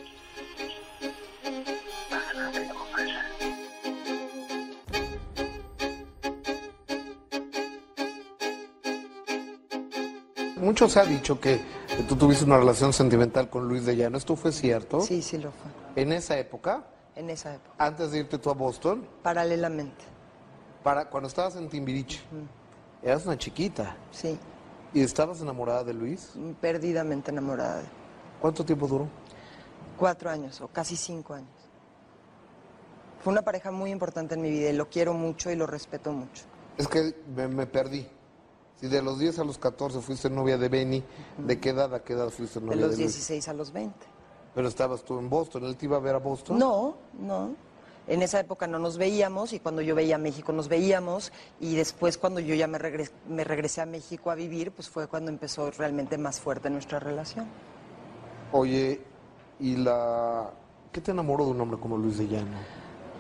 Mucho 10.57 10.89
se 10.89 10.99
ha 10.99 11.05
dicho 11.05 11.39
que 11.39 11.61
tú 12.09 12.17
tuviste 12.17 12.43
una 12.43 12.57
relación 12.57 12.91
sentimental 12.91 13.49
con 13.49 13.67
Luis 13.67 13.85
de 13.85 13.95
Llano. 13.95 14.17
¿Esto 14.17 14.35
fue 14.35 14.51
cierto? 14.51 14.99
Sí, 14.99 15.21
sí 15.21 15.37
lo 15.37 15.51
fue. 15.51 15.71
¿En 15.95 16.11
esa 16.11 16.37
época? 16.37 16.83
En 17.19 17.29
esa 17.29 17.53
época. 17.53 17.75
¿Antes 17.77 18.11
de 18.11 18.19
irte 18.19 18.37
tú 18.37 18.49
a 18.49 18.53
Boston? 18.53 19.05
Paralelamente. 19.21 20.05
Para, 20.81 21.09
cuando 21.09 21.27
estabas 21.27 21.53
en 21.57 21.67
Timbiriche. 21.67 22.21
Eras 23.03 23.25
una 23.25 23.37
chiquita. 23.37 23.97
Sí. 24.09 24.39
¿Y 24.93 25.01
estabas 25.01 25.41
enamorada 25.41 25.83
de 25.83 25.93
Luis? 25.93 26.31
Perdidamente 26.61 27.31
enamorada 27.31 27.75
de 27.75 27.81
él. 27.81 27.89
¿Cuánto 28.39 28.63
tiempo 28.63 28.87
duró? 28.87 29.09
Cuatro 29.97 30.29
años 30.29 30.61
o 30.61 30.69
casi 30.69 30.95
cinco 30.95 31.33
años. 31.33 31.49
Fue 33.21 33.33
una 33.33 33.41
pareja 33.41 33.69
muy 33.69 33.91
importante 33.91 34.35
en 34.35 34.41
mi 34.41 34.49
vida 34.49 34.69
y 34.69 34.73
lo 34.73 34.87
quiero 34.87 35.13
mucho 35.13 35.51
y 35.51 35.57
lo 35.57 35.67
respeto 35.67 36.13
mucho. 36.13 36.45
Es 36.77 36.87
que 36.87 37.13
me, 37.35 37.49
me 37.49 37.67
perdí. 37.67 38.07
Si 38.79 38.87
de 38.87 39.01
los 39.01 39.19
10 39.19 39.39
a 39.39 39.43
los 39.43 39.57
14 39.57 39.99
fuiste 39.99 40.29
novia 40.29 40.57
de 40.57 40.69
Benny, 40.69 41.03
¿de 41.37 41.59
qué 41.59 41.71
edad 41.71 41.93
a 41.93 42.01
qué 42.01 42.13
edad 42.13 42.29
fuiste 42.29 42.61
De 42.61 42.65
novia 42.65 42.77
de, 42.77 42.87
los 42.87 42.97
Luis? 42.97 43.13
16 43.13 43.49
a 43.49 43.53
los 43.53 43.73
20. 43.73 44.18
Pero 44.59 44.67
estabas 44.67 45.03
tú 45.03 45.17
en 45.17 45.29
Boston, 45.29 45.63
¿él 45.63 45.77
te 45.77 45.85
iba 45.85 45.95
a 45.95 46.01
ver 46.01 46.15
a 46.15 46.17
Boston? 46.17 46.59
No, 46.59 46.93
no. 47.17 47.51
En 48.09 48.21
esa 48.21 48.41
época 48.41 48.67
no 48.67 48.77
nos 48.77 48.97
veíamos 48.97 49.53
y 49.53 49.61
cuando 49.61 49.81
yo 49.81 49.95
veía 49.95 50.15
a 50.15 50.17
México 50.17 50.51
nos 50.51 50.67
veíamos 50.67 51.31
y 51.61 51.77
después 51.77 52.17
cuando 52.17 52.41
yo 52.41 52.53
ya 52.55 52.67
me, 52.67 52.77
regres- 52.77 53.13
me 53.29 53.45
regresé 53.45 53.79
a 53.79 53.85
México 53.85 54.31
a 54.31 54.35
vivir, 54.35 54.71
pues 54.73 54.89
fue 54.89 55.07
cuando 55.07 55.31
empezó 55.31 55.71
realmente 55.71 56.17
más 56.17 56.41
fuerte 56.41 56.69
nuestra 56.69 56.99
relación. 56.99 57.45
Oye, 58.51 58.99
¿y 59.61 59.77
la... 59.77 60.49
¿Qué 60.91 60.99
te 60.99 61.11
enamoró 61.11 61.45
de 61.45 61.51
un 61.51 61.61
hombre 61.61 61.79
como 61.79 61.95
Luis 61.95 62.17
de 62.17 62.27
Llano? 62.27 62.57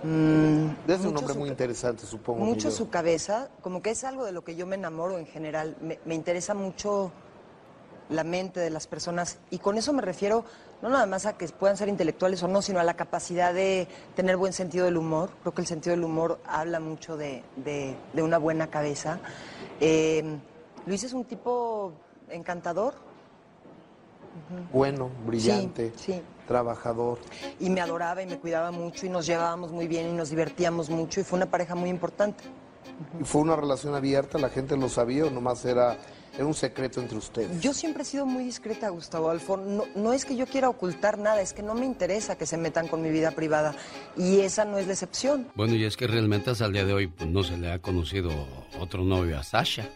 Mm, 0.03 0.87
ser 0.87 1.07
un 1.07 1.17
hombre 1.19 1.33
su 1.35 1.39
muy 1.39 1.47
interesante, 1.47 2.05
supongo. 2.05 2.43
Mucho 2.43 2.69
su 2.69 2.89
cabeza, 2.89 3.47
como 3.61 3.81
que 3.81 3.91
es 3.91 4.03
algo 4.03 4.25
de 4.25 4.33
lo 4.33 4.43
que 4.43 4.57
yo 4.57 4.67
me 4.67 4.75
enamoro 4.75 5.17
en 5.17 5.25
general. 5.25 5.77
Me, 5.79 5.99
me 6.03 6.15
interesa 6.15 6.53
mucho 6.53 7.13
la 8.09 8.25
mente 8.25 8.59
de 8.59 8.71
las 8.71 8.87
personas 8.87 9.37
y 9.51 9.59
con 9.59 9.77
eso 9.77 9.93
me 9.93 10.01
refiero 10.01 10.43
no 10.81 10.89
nada 10.89 11.05
más 11.05 11.25
a 11.25 11.37
que 11.37 11.47
puedan 11.47 11.75
ser 11.77 11.89
intelectuales 11.89 12.41
o 12.43 12.47
no, 12.47 12.61
sino 12.61 12.79
a 12.79 12.83
la 12.83 12.93
capacidad 12.95 13.53
de 13.53 13.87
tener 14.15 14.37
buen 14.37 14.53
sentido 14.53 14.85
del 14.85 14.97
humor. 14.97 15.29
Creo 15.41 15.53
que 15.53 15.61
el 15.61 15.67
sentido 15.67 15.95
del 15.95 16.03
humor 16.05 16.39
habla 16.45 16.79
mucho 16.79 17.17
de, 17.17 17.43
de- 17.57 17.95
de 18.13 18.23
una 18.23 18.37
buena 18.37 18.67
cabeza. 18.67 19.19
Eh, 19.79 20.23
Luis 20.85 21.03
es 21.03 21.13
un 21.13 21.25
tipo 21.25 21.91
encantador. 22.29 22.93
Bueno, 24.71 25.09
brillante, 25.25 25.91
sí. 25.97 26.21
trabajador. 26.47 27.19
y 27.59 27.69
me 27.69 27.81
adoraba 27.81 28.21
y 28.21 28.25
me 28.27 28.39
cuidaba 28.39 28.71
mucho 28.71 29.05
y 29.05 29.09
nos 29.09 29.25
llevábamos 29.25 29.71
muy 29.71 29.87
bien 29.87 30.07
y 30.09 30.13
nos 30.13 30.29
divertíamos 30.29 30.89
mucho 30.89 31.19
y 31.19 31.23
fue 31.23 31.37
una 31.37 31.45
pareja 31.47 31.75
muy 31.75 31.89
importante. 31.89 32.43
¿Y 33.19 33.23
fue 33.25 33.41
una 33.41 33.55
relación 33.55 33.95
abierta? 33.95 34.37
¿La 34.37 34.49
gente 34.49 34.77
lo 34.77 34.87
sabía 34.89 35.25
o 35.25 35.29
nomás 35.29 35.65
era, 35.65 35.97
era 36.35 36.45
un 36.45 36.53
secreto 36.53 37.01
entre 37.01 37.17
ustedes? 37.17 37.61
Yo 37.61 37.73
siempre 37.73 38.03
he 38.03 38.05
sido 38.05 38.25
muy 38.25 38.43
discreta, 38.43 38.89
Gustavo 38.89 39.29
Alfo. 39.29 39.57
No, 39.57 39.85
no 39.95 40.13
es 40.13 40.25
que 40.25 40.35
yo 40.35 40.45
quiera 40.45 40.69
ocultar 40.69 41.17
nada, 41.17 41.41
es 41.41 41.53
que 41.53 41.63
no 41.63 41.73
me 41.73 41.85
interesa 41.85 42.37
que 42.37 42.45
se 42.45 42.57
metan 42.57 42.87
con 42.87 43.01
mi 43.01 43.09
vida 43.09 43.31
privada. 43.31 43.75
Y 44.17 44.41
esa 44.41 44.65
no 44.65 44.77
es 44.77 44.87
la 44.87 44.93
excepción. 44.93 45.47
Bueno, 45.55 45.75
y 45.75 45.83
es 45.83 45.97
que 45.97 46.07
realmente 46.07 46.49
hasta 46.51 46.65
el 46.65 46.73
día 46.73 46.85
de 46.85 46.93
hoy 46.93 47.07
pues, 47.07 47.29
no 47.29 47.43
se 47.43 47.57
le 47.57 47.71
ha 47.71 47.79
conocido 47.79 48.29
otro 48.79 49.03
novio 49.03 49.37
a 49.37 49.43
Sasha. 49.43 49.87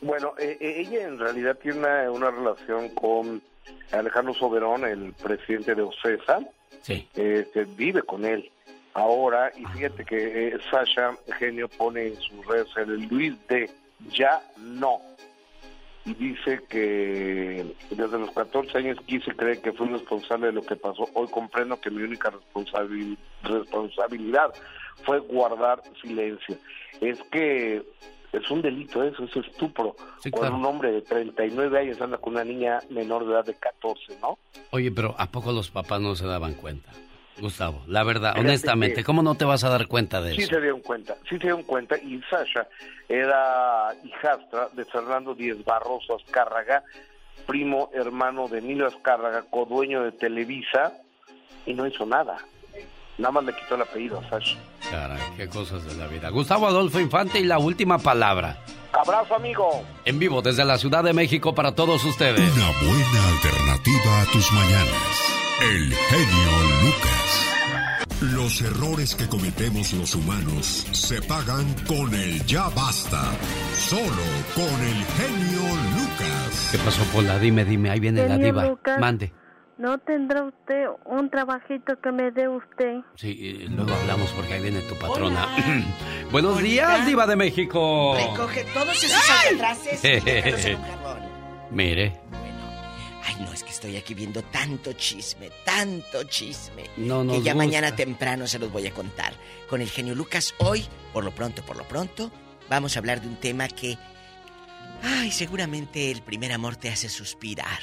Bueno, 0.00 0.32
eh, 0.38 0.56
eh, 0.60 0.74
ella 0.78 1.06
en 1.06 1.18
realidad 1.18 1.58
tiene 1.60 1.78
una, 1.78 2.10
una 2.10 2.30
relación 2.30 2.88
con 2.90 3.42
Alejandro 3.92 4.34
Soberón, 4.34 4.84
el 4.84 5.12
presidente 5.12 5.74
de 5.74 5.82
OCESA. 5.82 6.40
Sí. 6.82 7.06
Este, 7.14 7.64
vive 7.64 8.02
con 8.02 8.24
él 8.24 8.50
ahora 8.94 9.52
y 9.56 9.64
fíjate 9.66 10.04
que 10.04 10.48
eh, 10.48 10.58
Sasha 10.70 11.16
Genio 11.38 11.68
pone 11.68 12.08
en 12.08 12.16
sus 12.20 12.46
redes 12.46 12.68
el 12.76 13.06
Luis 13.08 13.34
de 13.48 13.70
ya 14.10 14.42
no 14.58 15.00
y 16.06 16.14
dice 16.14 16.60
que 16.68 17.74
desde 17.90 18.18
los 18.18 18.30
14 18.30 18.78
años 18.78 18.98
quise 19.06 19.32
creer 19.36 19.60
que 19.60 19.72
fui 19.72 19.86
responsable 19.88 20.46
de 20.46 20.52
lo 20.54 20.62
que 20.62 20.76
pasó. 20.76 21.08
Hoy 21.14 21.28
comprendo 21.30 21.80
que 21.80 21.90
mi 21.90 22.02
única 22.02 22.30
responsabil- 22.32 23.18
responsabilidad 23.42 24.52
fue 25.04 25.18
guardar 25.20 25.82
silencio. 26.00 26.56
Es 27.00 27.18
que 27.30 27.82
es 28.32 28.50
un 28.50 28.62
delito 28.62 29.02
eso, 29.02 29.24
es 29.24 29.36
estupro. 29.36 29.96
Sí, 30.20 30.30
Cuando 30.30 30.56
un 30.56 30.64
hombre 30.64 30.92
de 30.92 31.02
39 31.02 31.78
años 31.78 32.00
anda 32.00 32.16
con 32.18 32.34
una 32.34 32.44
niña 32.44 32.78
menor 32.88 33.26
de 33.26 33.32
edad 33.32 33.44
de 33.44 33.54
14, 33.54 34.18
¿no? 34.20 34.38
Oye, 34.70 34.90
pero 34.92 35.14
¿a 35.18 35.26
poco 35.30 35.52
los 35.52 35.70
papás 35.70 36.00
no 36.00 36.14
se 36.14 36.26
daban 36.26 36.54
cuenta? 36.54 36.90
Gustavo, 37.40 37.82
la 37.86 38.02
verdad, 38.04 38.32
Fíjate 38.34 38.48
honestamente, 38.48 38.96
que- 38.96 39.04
¿cómo 39.04 39.22
no 39.22 39.34
te 39.34 39.44
vas 39.44 39.64
a 39.64 39.68
dar 39.68 39.86
cuenta 39.86 40.20
de 40.20 40.34
Sí 40.34 40.42
eso? 40.42 40.54
se 40.54 40.60
dieron 40.60 40.80
cuenta, 40.80 41.14
sí 41.28 41.30
se 41.36 41.38
dieron 41.38 41.62
cuenta 41.64 41.96
y 41.96 42.20
Sasha 42.30 42.66
era 43.08 43.92
hijastra 44.04 44.68
de 44.72 44.84
Fernando 44.84 45.34
Díez 45.34 45.64
Barroso 45.64 46.16
Azcárraga, 46.16 46.82
primo 47.46 47.90
hermano 47.94 48.46
de 48.48 48.58
Emilio 48.58 48.86
Azcárraga, 48.86 49.44
codueño 49.50 50.02
de 50.02 50.12
Televisa 50.12 50.92
y 51.66 51.74
no 51.74 51.86
hizo 51.86 52.06
nada. 52.06 52.36
Nada 53.18 53.32
más 53.32 53.44
le 53.44 53.54
quitó 53.54 53.74
el 53.74 53.82
apellido 53.82 54.18
a 54.20 54.30
Sasha. 54.30 54.56
Caray, 54.90 55.20
qué 55.36 55.46
cosas 55.48 55.84
de 55.84 55.94
la 55.96 56.06
vida. 56.06 56.30
Gustavo 56.30 56.66
Adolfo 56.66 56.98
Infante 57.00 57.38
y 57.40 57.44
la 57.44 57.58
última 57.58 57.98
palabra. 57.98 58.56
Abrazo, 58.92 59.34
amigo. 59.34 59.84
En 60.04 60.18
vivo 60.18 60.40
desde 60.42 60.64
la 60.64 60.78
Ciudad 60.78 61.04
de 61.04 61.12
México 61.12 61.54
para 61.54 61.74
todos 61.74 62.02
ustedes. 62.04 62.40
Una 62.56 62.70
buena 62.80 63.28
alternativa 63.34 64.22
a 64.22 64.24
tus 64.32 64.50
mañanas. 64.52 65.36
El 65.60 65.92
genio 65.94 66.86
Lucas. 66.86 67.19
Los 68.20 68.60
errores 68.60 69.14
que 69.14 69.26
cometemos 69.26 69.94
los 69.94 70.14
humanos 70.14 70.86
se 70.92 71.22
pagan 71.22 71.64
con 71.88 72.14
el 72.14 72.44
ya 72.44 72.68
basta. 72.68 73.32
Solo 73.72 74.22
con 74.54 74.64
el 74.64 75.04
genio 75.16 75.62
Lucas. 75.96 76.68
¿Qué 76.70 76.78
pasó, 76.84 77.02
Pola? 77.14 77.38
Dime, 77.38 77.64
dime, 77.64 77.88
ahí 77.88 77.98
viene 77.98 78.28
la 78.28 78.36
diva. 78.36 78.66
Lucas. 78.66 79.00
Mande. 79.00 79.32
¿No 79.78 79.96
tendrá 79.96 80.42
usted 80.42 80.84
un 81.06 81.30
trabajito 81.30 81.98
que 82.02 82.12
me 82.12 82.30
dé 82.30 82.46
usted? 82.46 82.98
Sí, 83.14 83.64
luego 83.70 83.94
hablamos 83.94 84.30
porque 84.32 84.52
ahí 84.52 84.60
viene 84.60 84.80
tu 84.82 84.96
patrona. 84.96 85.46
Buenos 86.30 86.62
días, 86.62 87.06
diva 87.06 87.26
de 87.26 87.36
México. 87.36 88.14
Recoge 88.16 88.64
todos 88.74 89.02
esos 89.02 89.30
alcatraces 89.30 90.04
y. 90.04 90.76
Mire, 91.74 92.20
Ay, 93.30 93.36
no, 93.44 93.52
es 93.52 93.62
que 93.62 93.70
estoy 93.70 93.96
aquí 93.96 94.14
viendo 94.14 94.42
tanto 94.42 94.92
chisme, 94.94 95.50
tanto 95.64 96.24
chisme. 96.24 96.84
No 96.96 97.20
que 97.20 97.26
nos 97.26 97.44
ya 97.44 97.52
gusta. 97.52 97.54
mañana 97.54 97.94
temprano 97.94 98.48
se 98.48 98.58
los 98.58 98.72
voy 98.72 98.88
a 98.88 98.92
contar. 98.92 99.34
Con 99.68 99.80
el 99.80 99.88
genio 99.88 100.16
Lucas, 100.16 100.52
hoy, 100.58 100.84
por 101.12 101.22
lo 101.22 101.32
pronto, 101.32 101.62
por 101.62 101.76
lo 101.76 101.86
pronto, 101.86 102.32
vamos 102.68 102.96
a 102.96 102.98
hablar 102.98 103.20
de 103.20 103.28
un 103.28 103.36
tema 103.36 103.68
que. 103.68 103.96
Ay, 105.02 105.30
seguramente 105.30 106.10
el 106.10 106.22
primer 106.22 106.50
amor 106.52 106.74
te 106.74 106.88
hace 106.88 107.08
suspirar. 107.08 107.80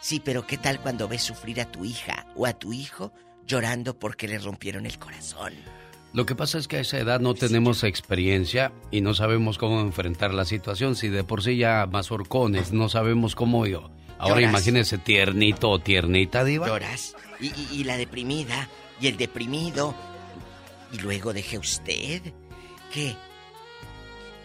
Sí, 0.00 0.20
pero 0.24 0.46
¿qué 0.46 0.56
tal 0.56 0.80
cuando 0.80 1.08
ves 1.08 1.22
sufrir 1.22 1.60
a 1.60 1.70
tu 1.70 1.84
hija 1.84 2.26
o 2.34 2.46
a 2.46 2.54
tu 2.54 2.72
hijo 2.72 3.12
llorando 3.46 3.98
porque 3.98 4.28
le 4.28 4.38
rompieron 4.38 4.86
el 4.86 4.98
corazón? 4.98 5.52
lo 6.12 6.26
que 6.26 6.34
pasa 6.34 6.58
es 6.58 6.66
que 6.66 6.78
a 6.78 6.80
esa 6.80 6.98
edad 6.98 7.20
no 7.20 7.34
tenemos 7.34 7.84
experiencia 7.84 8.72
y 8.90 9.00
no 9.00 9.14
sabemos 9.14 9.58
cómo 9.58 9.80
enfrentar 9.80 10.34
la 10.34 10.44
situación. 10.44 10.96
Si 10.96 11.08
de 11.08 11.22
por 11.22 11.42
sí 11.42 11.56
ya 11.56 11.86
más 11.86 12.10
horcones, 12.10 12.72
no 12.72 12.88
sabemos 12.88 13.36
cómo 13.36 13.66
yo. 13.66 13.90
Ahora 14.20 14.36
Lloras. 14.36 14.50
imagínese 14.50 14.98
tiernito 14.98 15.70
o 15.70 15.78
tiernita, 15.78 16.44
diva. 16.44 16.66
Lloras. 16.68 17.14
Y, 17.40 17.46
y- 17.48 17.68
y 17.72 17.84
la 17.84 17.96
deprimida. 17.96 18.68
Y 19.00 19.06
el 19.06 19.16
deprimido. 19.16 19.94
Y 20.92 20.98
luego 20.98 21.32
deje 21.32 21.58
usted. 21.58 22.20
¿Qué? 22.92 23.16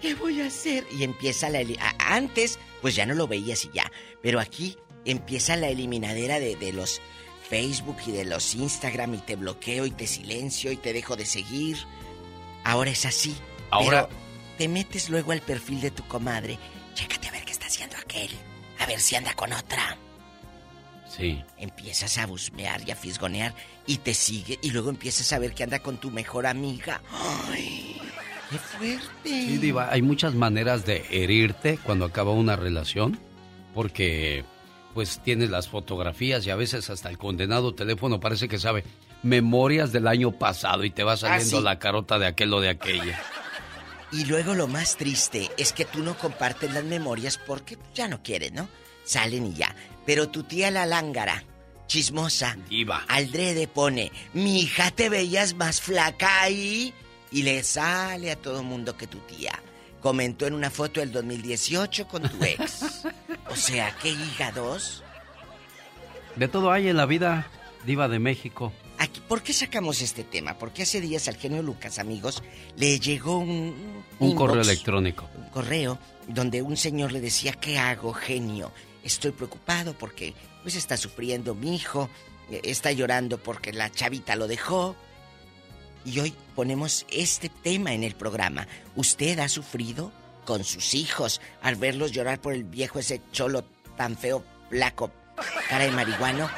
¿Qué 0.01 0.13
voy 0.15 0.41
a 0.41 0.47
hacer? 0.47 0.85
Y 0.97 1.03
empieza 1.03 1.49
la... 1.49 1.59
Antes, 1.99 2.59
pues 2.81 2.95
ya 2.95 3.05
no 3.05 3.13
lo 3.15 3.27
veías 3.27 3.65
y 3.65 3.69
ya. 3.73 3.91
Pero 4.21 4.39
aquí 4.39 4.77
empieza 5.03 5.55
la 5.55 5.67
eliminadera 5.69 6.39
de, 6.39 6.55
de 6.55 6.71
los 6.73 7.01
Facebook 7.49 7.97
y 8.07 8.11
de 8.11 8.25
los 8.25 8.55
Instagram 8.55 9.15
y 9.15 9.17
te 9.19 9.35
bloqueo 9.35 9.85
y 9.85 9.91
te 9.91 10.07
silencio 10.07 10.71
y 10.71 10.77
te 10.77 10.93
dejo 10.93 11.15
de 11.15 11.25
seguir. 11.25 11.77
Ahora 12.63 12.91
es 12.91 13.05
así. 13.05 13.35
Ahora- 13.71 14.07
Pero 14.07 14.19
te 14.57 14.67
metes 14.67 15.09
luego 15.09 15.31
al 15.31 15.41
perfil 15.41 15.81
de 15.81 15.91
tu 15.91 16.07
comadre. 16.07 16.57
Chécate 16.93 17.27
a 17.27 17.31
ver 17.31 17.43
qué 17.43 17.51
está 17.51 17.65
haciendo 17.65 17.97
aquel. 17.97 18.29
A 18.79 18.85
ver 18.85 18.99
si 18.99 19.15
anda 19.15 19.33
con 19.33 19.51
otra. 19.53 19.97
Sí. 21.07 21.41
Empiezas 21.57 22.17
a 22.17 22.25
busmear 22.25 22.81
y 22.87 22.91
a 22.91 22.95
fisgonear 22.95 23.53
y 23.87 23.97
te 23.97 24.13
sigue 24.13 24.59
y 24.61 24.71
luego 24.71 24.89
empiezas 24.89 25.31
a 25.33 25.39
ver 25.39 25.53
que 25.53 25.63
anda 25.63 25.79
con 25.79 25.97
tu 25.97 26.11
mejor 26.11 26.45
amiga. 26.45 27.01
¡Ay! 27.49 28.01
¡Qué 28.49 28.57
fuerte! 28.57 29.09
Sí, 29.29 29.57
Diva, 29.57 29.89
hay 29.91 30.01
muchas 30.01 30.33
maneras 30.33 30.85
de 30.85 31.05
herirte 31.11 31.79
cuando 31.83 32.05
acaba 32.05 32.31
una 32.31 32.55
relación, 32.55 33.17
porque 33.73 34.43
pues 34.93 35.19
tienes 35.23 35.49
las 35.49 35.67
fotografías 35.67 36.45
y 36.45 36.49
a 36.51 36.55
veces 36.55 36.89
hasta 36.89 37.09
el 37.09 37.17
condenado 37.17 37.73
teléfono 37.75 38.19
parece 38.19 38.47
que 38.47 38.59
sabe 38.59 38.83
memorias 39.23 39.91
del 39.91 40.07
año 40.07 40.31
pasado 40.31 40.83
y 40.83 40.89
te 40.89 41.03
va 41.03 41.17
saliendo 41.17 41.57
Ah, 41.57 41.59
sí. 41.59 41.63
la 41.65 41.79
carota 41.79 42.19
de 42.19 42.27
aquel 42.27 42.53
o 42.53 42.61
de 42.61 42.69
aquella. 42.69 43.19
Y 44.15 44.23
luego 44.23 44.53
lo 44.53 44.67
más 44.67 44.95
triste 44.95 45.51
es 45.57 45.73
que 45.73 45.83
tú 45.83 46.01
no 46.01 46.17
compartes 46.17 46.73
las 46.73 46.85
memorias 46.85 47.37
porque 47.37 47.77
ya 47.93 48.07
no 48.07 48.23
quieres, 48.23 48.53
¿no? 48.53 48.69
Salen 49.03 49.47
y 49.47 49.55
ya. 49.55 49.75
Pero 50.05 50.29
tu 50.29 50.43
tía 50.43 50.71
la 50.71 50.85
lángara, 50.85 51.43
chismosa, 51.87 52.55
Diva. 52.69 53.03
Aldrede 53.09 53.67
pone, 53.67 54.13
mi 54.31 54.61
hija 54.61 54.91
te 54.91 55.09
veías 55.09 55.55
más 55.55 55.81
flaca 55.81 56.43
ahí. 56.43 56.93
Y 57.29 57.43
le 57.43 57.61
sale 57.63 58.31
a 58.31 58.37
todo 58.37 58.63
mundo 58.63 58.95
que 58.95 59.05
tu 59.05 59.17
tía 59.19 59.59
comentó 59.99 60.47
en 60.47 60.53
una 60.53 60.69
foto 60.69 61.01
del 61.01 61.11
2018 61.11 62.07
con 62.07 62.29
tu 62.29 62.41
ex. 62.41 63.05
o 63.49 63.55
sea, 63.57 63.93
¿qué 64.01 64.11
hígados? 64.11 65.03
De 66.37 66.47
todo 66.47 66.71
hay 66.71 66.87
en 66.87 66.95
la 66.95 67.05
vida, 67.05 67.47
Diva 67.85 68.07
de 68.07 68.19
México. 68.19 68.71
Aquí, 68.97 69.19
¿Por 69.27 69.41
qué 69.41 69.51
sacamos 69.51 70.01
este 70.01 70.23
tema? 70.23 70.57
Porque 70.57 70.83
hace 70.83 71.01
días 71.01 71.27
al 71.27 71.35
genio 71.35 71.61
Lucas, 71.61 71.99
amigos, 71.99 72.43
le 72.77 72.99
llegó 72.99 73.39
un... 73.39 74.04
Un 74.19 74.29
inbox, 74.29 74.47
correo 74.47 74.61
electrónico. 74.61 75.29
Un 75.37 75.49
correo 75.49 75.99
donde 76.27 76.61
un 76.61 76.77
señor 76.77 77.11
le 77.11 77.21
decía, 77.21 77.53
¿qué 77.53 77.77
hago, 77.77 78.13
genio? 78.13 78.71
Estoy 79.03 79.31
preocupado 79.31 79.93
porque 79.93 80.33
pues 80.63 80.75
está 80.75 80.97
sufriendo 80.97 81.53
mi 81.53 81.75
hijo, 81.75 82.09
eh, 82.49 82.61
está 82.63 82.91
llorando 82.91 83.37
porque 83.37 83.73
la 83.73 83.91
chavita 83.91 84.35
lo 84.35 84.47
dejó. 84.47 84.95
Y 86.05 86.19
hoy 86.19 86.35
ponemos 86.55 87.05
este 87.09 87.49
tema 87.49 87.93
en 87.93 88.03
el 88.03 88.15
programa. 88.15 88.67
¿Usted 88.95 89.39
ha 89.39 89.49
sufrido 89.49 90.11
con 90.45 90.63
sus 90.63 90.93
hijos 90.93 91.41
al 91.61 91.75
verlos 91.75 92.11
llorar 92.11 92.39
por 92.39 92.53
el 92.53 92.63
viejo 92.63 92.99
ese 92.99 93.21
cholo 93.31 93.63
tan 93.97 94.15
feo, 94.15 94.43
flaco, 94.69 95.11
cara 95.69 95.85
de 95.85 95.91
marihuano? 95.91 96.49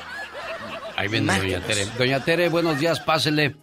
Ahí 0.97 1.07
viene 1.07 1.37
Doña 1.37 1.61
Tere. 1.61 1.85
Doña 1.97 2.23
Tere, 2.23 2.49
buenos 2.49 2.79
días, 2.79 2.99
pásele. 2.99 3.55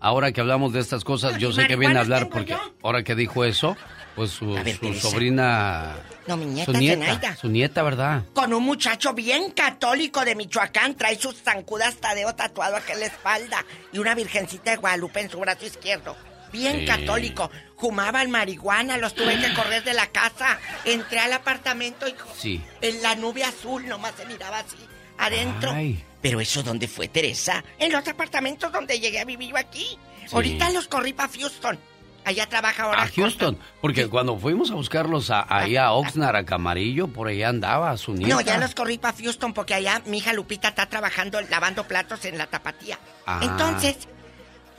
Ahora 0.00 0.32
que 0.32 0.40
hablamos 0.40 0.72
de 0.72 0.80
estas 0.80 1.04
cosas, 1.04 1.38
yo 1.38 1.52
sé 1.52 1.66
que 1.66 1.76
viene 1.76 1.96
a 1.98 2.00
hablar 2.00 2.28
porque 2.28 2.56
ahora 2.82 3.02
que 3.02 3.14
dijo 3.14 3.44
eso, 3.44 3.76
pues 4.14 4.30
su, 4.30 4.52
ver, 4.52 4.78
sobrina... 5.00 5.96
No, 6.26 6.36
mi 6.36 6.46
nieta, 6.46 6.72
su 6.72 6.78
nieta, 6.78 7.36
su 7.36 7.48
nieta, 7.48 7.82
¿verdad? 7.82 8.22
Con 8.34 8.52
un 8.52 8.62
muchacho 8.64 9.12
bien 9.12 9.50
católico 9.52 10.24
de 10.24 10.34
Michoacán, 10.34 10.96
trae 10.96 11.16
sus 11.18 11.40
zancudas 11.42 11.96
Tadeo 11.96 12.34
tatuado 12.34 12.76
aquí 12.76 12.92
en 12.92 13.00
la 13.00 13.06
espalda 13.06 13.64
y 13.92 13.98
una 13.98 14.14
virgencita 14.14 14.72
de 14.72 14.76
Guadalupe 14.78 15.20
en 15.20 15.30
su 15.30 15.38
brazo 15.38 15.66
izquierdo. 15.66 16.16
Bien 16.52 16.80
Sí. 16.80 16.86
católico. 16.86 17.50
Fumaban 17.78 18.30
marihuana, 18.30 18.96
los 18.96 19.14
tuve 19.14 19.38
que 19.38 19.52
correr 19.54 19.84
de 19.84 19.92
la 19.94 20.06
casa. 20.06 20.58
Entré 20.84 21.18
al 21.18 21.32
apartamento 21.34 22.08
y 22.08 22.14
Sí. 22.36 22.60
en 22.80 23.02
la 23.02 23.14
nube 23.14 23.44
azul 23.44 23.86
nomás 23.86 24.14
se 24.16 24.24
miraba 24.26 24.60
así, 24.60 24.76
adentro. 25.18 25.70
Ay. 25.70 26.02
Pero 26.20 26.40
eso 26.40 26.62
dónde 26.62 26.88
fue, 26.88 27.08
Teresa? 27.08 27.62
En 27.78 27.92
los 27.92 28.06
apartamentos 28.08 28.72
donde 28.72 28.98
llegué 28.98 29.20
a 29.20 29.24
vivir 29.24 29.50
yo 29.50 29.56
aquí. 29.56 29.98
Ahorita 30.32 30.70
los 30.70 30.88
corrí 30.88 31.12
para 31.12 31.32
Houston. 31.32 31.78
Allá 32.24 32.46
trabaja 32.48 32.82
ahora. 32.82 33.04
A 33.04 33.08
Houston, 33.08 33.56
porque 33.80 34.08
cuando 34.08 34.36
fuimos 34.36 34.72
a 34.72 34.74
buscarlos 34.74 35.30
a, 35.30 35.46
ahí 35.48 35.76
a 35.76 35.92
Oxnard, 35.92 36.34
a 36.34 36.44
Camarillo, 36.44 37.06
por 37.06 37.28
ahí 37.28 37.44
andaba 37.44 37.96
su 37.96 38.14
nieta. 38.14 38.34
No, 38.34 38.40
ya 38.40 38.58
los 38.58 38.74
corrí 38.74 38.98
para 38.98 39.16
Houston 39.16 39.54
porque 39.54 39.74
allá 39.74 40.02
mi 40.06 40.18
hija 40.18 40.32
Lupita 40.32 40.68
está 40.68 40.86
trabajando 40.86 41.40
lavando 41.42 41.84
platos 41.84 42.24
en 42.24 42.36
la 42.36 42.48
tapatía. 42.48 42.98
Ah. 43.26 43.38
Entonces, 43.44 44.08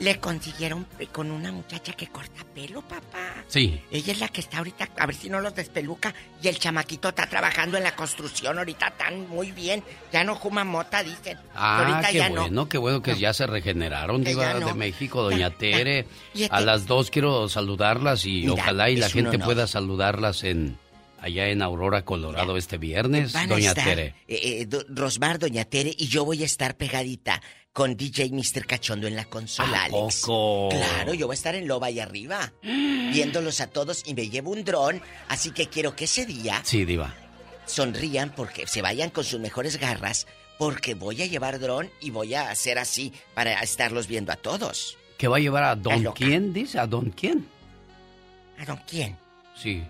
le 0.00 0.20
consiguieron 0.20 0.86
con 1.12 1.30
una 1.30 1.50
muchacha 1.50 1.92
que 1.92 2.06
corta 2.06 2.44
pelo, 2.54 2.82
papá. 2.82 3.34
Sí. 3.48 3.80
Ella 3.90 4.12
es 4.12 4.20
la 4.20 4.28
que 4.28 4.40
está 4.40 4.58
ahorita, 4.58 4.88
a 4.96 5.06
ver 5.06 5.14
si 5.16 5.28
no 5.28 5.40
los 5.40 5.54
despeluca. 5.54 6.14
Y 6.42 6.48
el 6.48 6.58
chamaquito 6.58 7.08
está 7.08 7.26
trabajando 7.26 7.76
en 7.76 7.82
la 7.82 7.96
construcción, 7.96 8.58
ahorita 8.58 8.88
están 8.88 9.28
muy 9.28 9.50
bien. 9.50 9.82
Ya 10.12 10.22
no 10.22 10.36
fuma 10.38 10.62
mota, 10.64 11.02
dicen. 11.02 11.38
Ah, 11.54 11.80
ahorita 11.80 12.10
qué 12.12 12.18
ya 12.18 12.28
bueno, 12.28 12.48
no. 12.50 12.68
qué 12.68 12.78
bueno 12.78 13.02
que 13.02 13.16
ya 13.18 13.32
se 13.32 13.46
regeneraron, 13.46 14.22
Que 14.22 14.30
Diva 14.30 14.54
no. 14.54 14.66
de 14.68 14.74
México, 14.74 15.22
Doña 15.22 15.50
Tere. 15.50 16.06
A 16.50 16.60
las 16.60 16.86
dos 16.86 17.10
quiero 17.10 17.48
saludarlas 17.48 18.24
y 18.24 18.42
Mira, 18.42 18.52
ojalá 18.52 18.90
y 18.90 18.96
la 18.96 19.08
gente 19.10 19.38
pueda 19.38 19.66
saludarlas 19.66 20.44
en 20.44 20.78
allá 21.20 21.48
en 21.48 21.62
Aurora, 21.62 22.04
Colorado 22.04 22.56
este 22.56 22.78
viernes, 22.78 23.32
Van 23.32 23.50
a 23.50 23.54
Doña 23.54 23.68
estar, 23.70 23.84
Tere. 23.84 24.14
eh, 24.28 24.60
eh, 24.60 24.66
do- 24.66 24.84
Rosmar, 24.88 25.40
Doña 25.40 25.64
Tere 25.64 25.92
y 25.98 26.06
yo 26.06 26.24
voy 26.24 26.44
a 26.44 26.46
estar 26.46 26.76
pegadita 26.76 27.42
con 27.72 27.96
DJ 27.96 28.30
Mr. 28.32 28.66
Cachondo 28.66 29.06
en 29.06 29.14
la 29.16 29.24
consola, 29.26 29.82
¿A 29.82 29.84
Alex. 29.84 30.22
poco? 30.26 30.68
Claro, 30.70 31.14
yo 31.14 31.26
voy 31.26 31.34
a 31.34 31.38
estar 31.38 31.54
en 31.54 31.68
Loba 31.68 31.88
ahí 31.88 32.00
arriba, 32.00 32.52
viéndolos 32.62 33.60
a 33.60 33.68
todos 33.68 34.02
y 34.06 34.14
me 34.14 34.28
llevo 34.28 34.50
un 34.50 34.64
dron, 34.64 35.00
así 35.28 35.50
que 35.52 35.68
quiero 35.68 35.94
que 35.94 36.04
ese 36.04 36.26
día 36.26 36.60
Sí, 36.64 36.84
Diva. 36.84 37.14
sonrían 37.66 38.34
porque 38.34 38.66
se 38.66 38.82
vayan 38.82 39.10
con 39.10 39.22
sus 39.24 39.38
mejores 39.40 39.78
garras, 39.78 40.26
porque 40.58 40.94
voy 40.94 41.22
a 41.22 41.26
llevar 41.26 41.60
dron 41.60 41.88
y 42.00 42.10
voy 42.10 42.34
a 42.34 42.50
hacer 42.50 42.78
así 42.78 43.12
para 43.34 43.60
estarlos 43.62 44.08
viendo 44.08 44.32
a 44.32 44.36
todos. 44.36 44.96
¿Que 45.16 45.28
va 45.28 45.36
a 45.36 45.40
llevar 45.40 45.64
a 45.64 45.74
Don 45.76 46.04
quién? 46.12 46.52
Dice, 46.52 46.78
¿a 46.78 46.86
Don 46.86 47.10
quién? 47.10 47.46
¿A 48.58 48.64
don 48.64 48.76
quién? 48.88 49.16
Sí. 49.56 49.84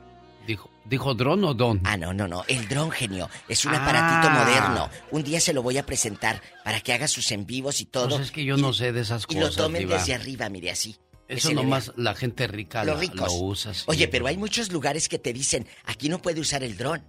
Dijo, 0.89 1.10
¿dijo 1.10 1.15
Dron 1.15 1.44
o 1.44 1.55
Don? 1.55 1.81
Ah, 1.85 1.97
no, 1.97 2.12
no, 2.12 2.27
no. 2.27 2.44
El 2.48 2.66
dron, 2.69 2.90
genio. 2.90 3.28
Es 3.48 3.65
un 3.65 3.74
Ah. 3.74 3.82
aparatito 3.82 4.31
moderno. 4.31 4.90
Un 5.10 5.23
día 5.23 5.40
se 5.40 5.52
lo 5.52 5.62
voy 5.62 5.78
a 5.78 5.85
presentar 5.86 6.40
para 6.65 6.81
que 6.81 6.93
haga 6.93 7.06
sus 7.09 7.31
en 7.32 7.47
vivos 7.47 7.81
y 7.81 7.86
todo. 7.86 8.09
Pues 8.09 8.20
es 8.23 8.31
que 8.32 8.44
yo 8.44 8.56
no 8.56 8.73
sé 8.73 8.93
de 8.93 9.01
esas 9.01 9.24
Y 9.28 9.35
lo 9.35 9.43
cosas, 9.43 9.56
tomen 9.56 9.81
Diva. 9.82 9.98
desde 9.98 10.15
arriba, 10.15 10.48
mire 10.48 10.70
así. 10.70 10.97
Eso 11.28 11.52
nomás 11.52 11.93
la 11.97 12.15
gente 12.15 12.47
rica 12.47 12.85
Los 12.85 13.06
la- 13.15 13.27
lo 13.27 13.32
usa. 13.32 13.74
sí. 13.74 13.82
Oye, 13.86 14.09
pero 14.09 14.27
hay 14.27 14.39
muchos 14.39 14.73
lugares 14.73 15.09
que 15.10 15.19
te 15.19 15.32
dicen, 15.35 15.69
aquí 15.85 16.09
no 16.09 16.23
puede 16.23 16.40
usar 16.40 16.62
el 16.62 16.77
dron. 16.78 17.05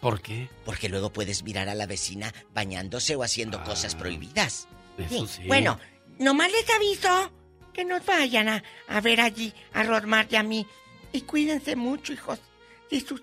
¿Por 0.00 0.20
qué? 0.20 0.48
Porque 0.64 0.88
luego 0.88 1.12
puedes 1.12 1.42
mirar 1.42 1.68
a 1.68 1.74
la 1.74 1.86
vecina 1.86 2.32
bañándose 2.54 3.14
o 3.16 3.22
haciendo 3.22 3.62
cosas 3.64 3.94
prohibidas. 3.94 4.68
Ah, 4.98 5.02
Eso 5.10 5.26
sí. 5.26 5.42
Bueno, 5.46 5.78
nomás 6.18 6.50
les 6.52 6.68
aviso 6.70 7.32
que 7.72 7.84
nos 7.84 8.04
vayan 8.04 8.48
a, 8.48 8.62
a 8.88 9.00
ver 9.00 9.20
allí 9.20 9.52
a 9.72 9.82
Rosmar 9.84 10.26
y 10.30 10.36
a 10.36 10.42
mí. 10.42 10.66
Y 11.12 11.22
cuídense 11.22 11.76
mucho, 11.76 12.12
hijos. 12.12 12.40
Si 12.92 13.00
sus, 13.00 13.22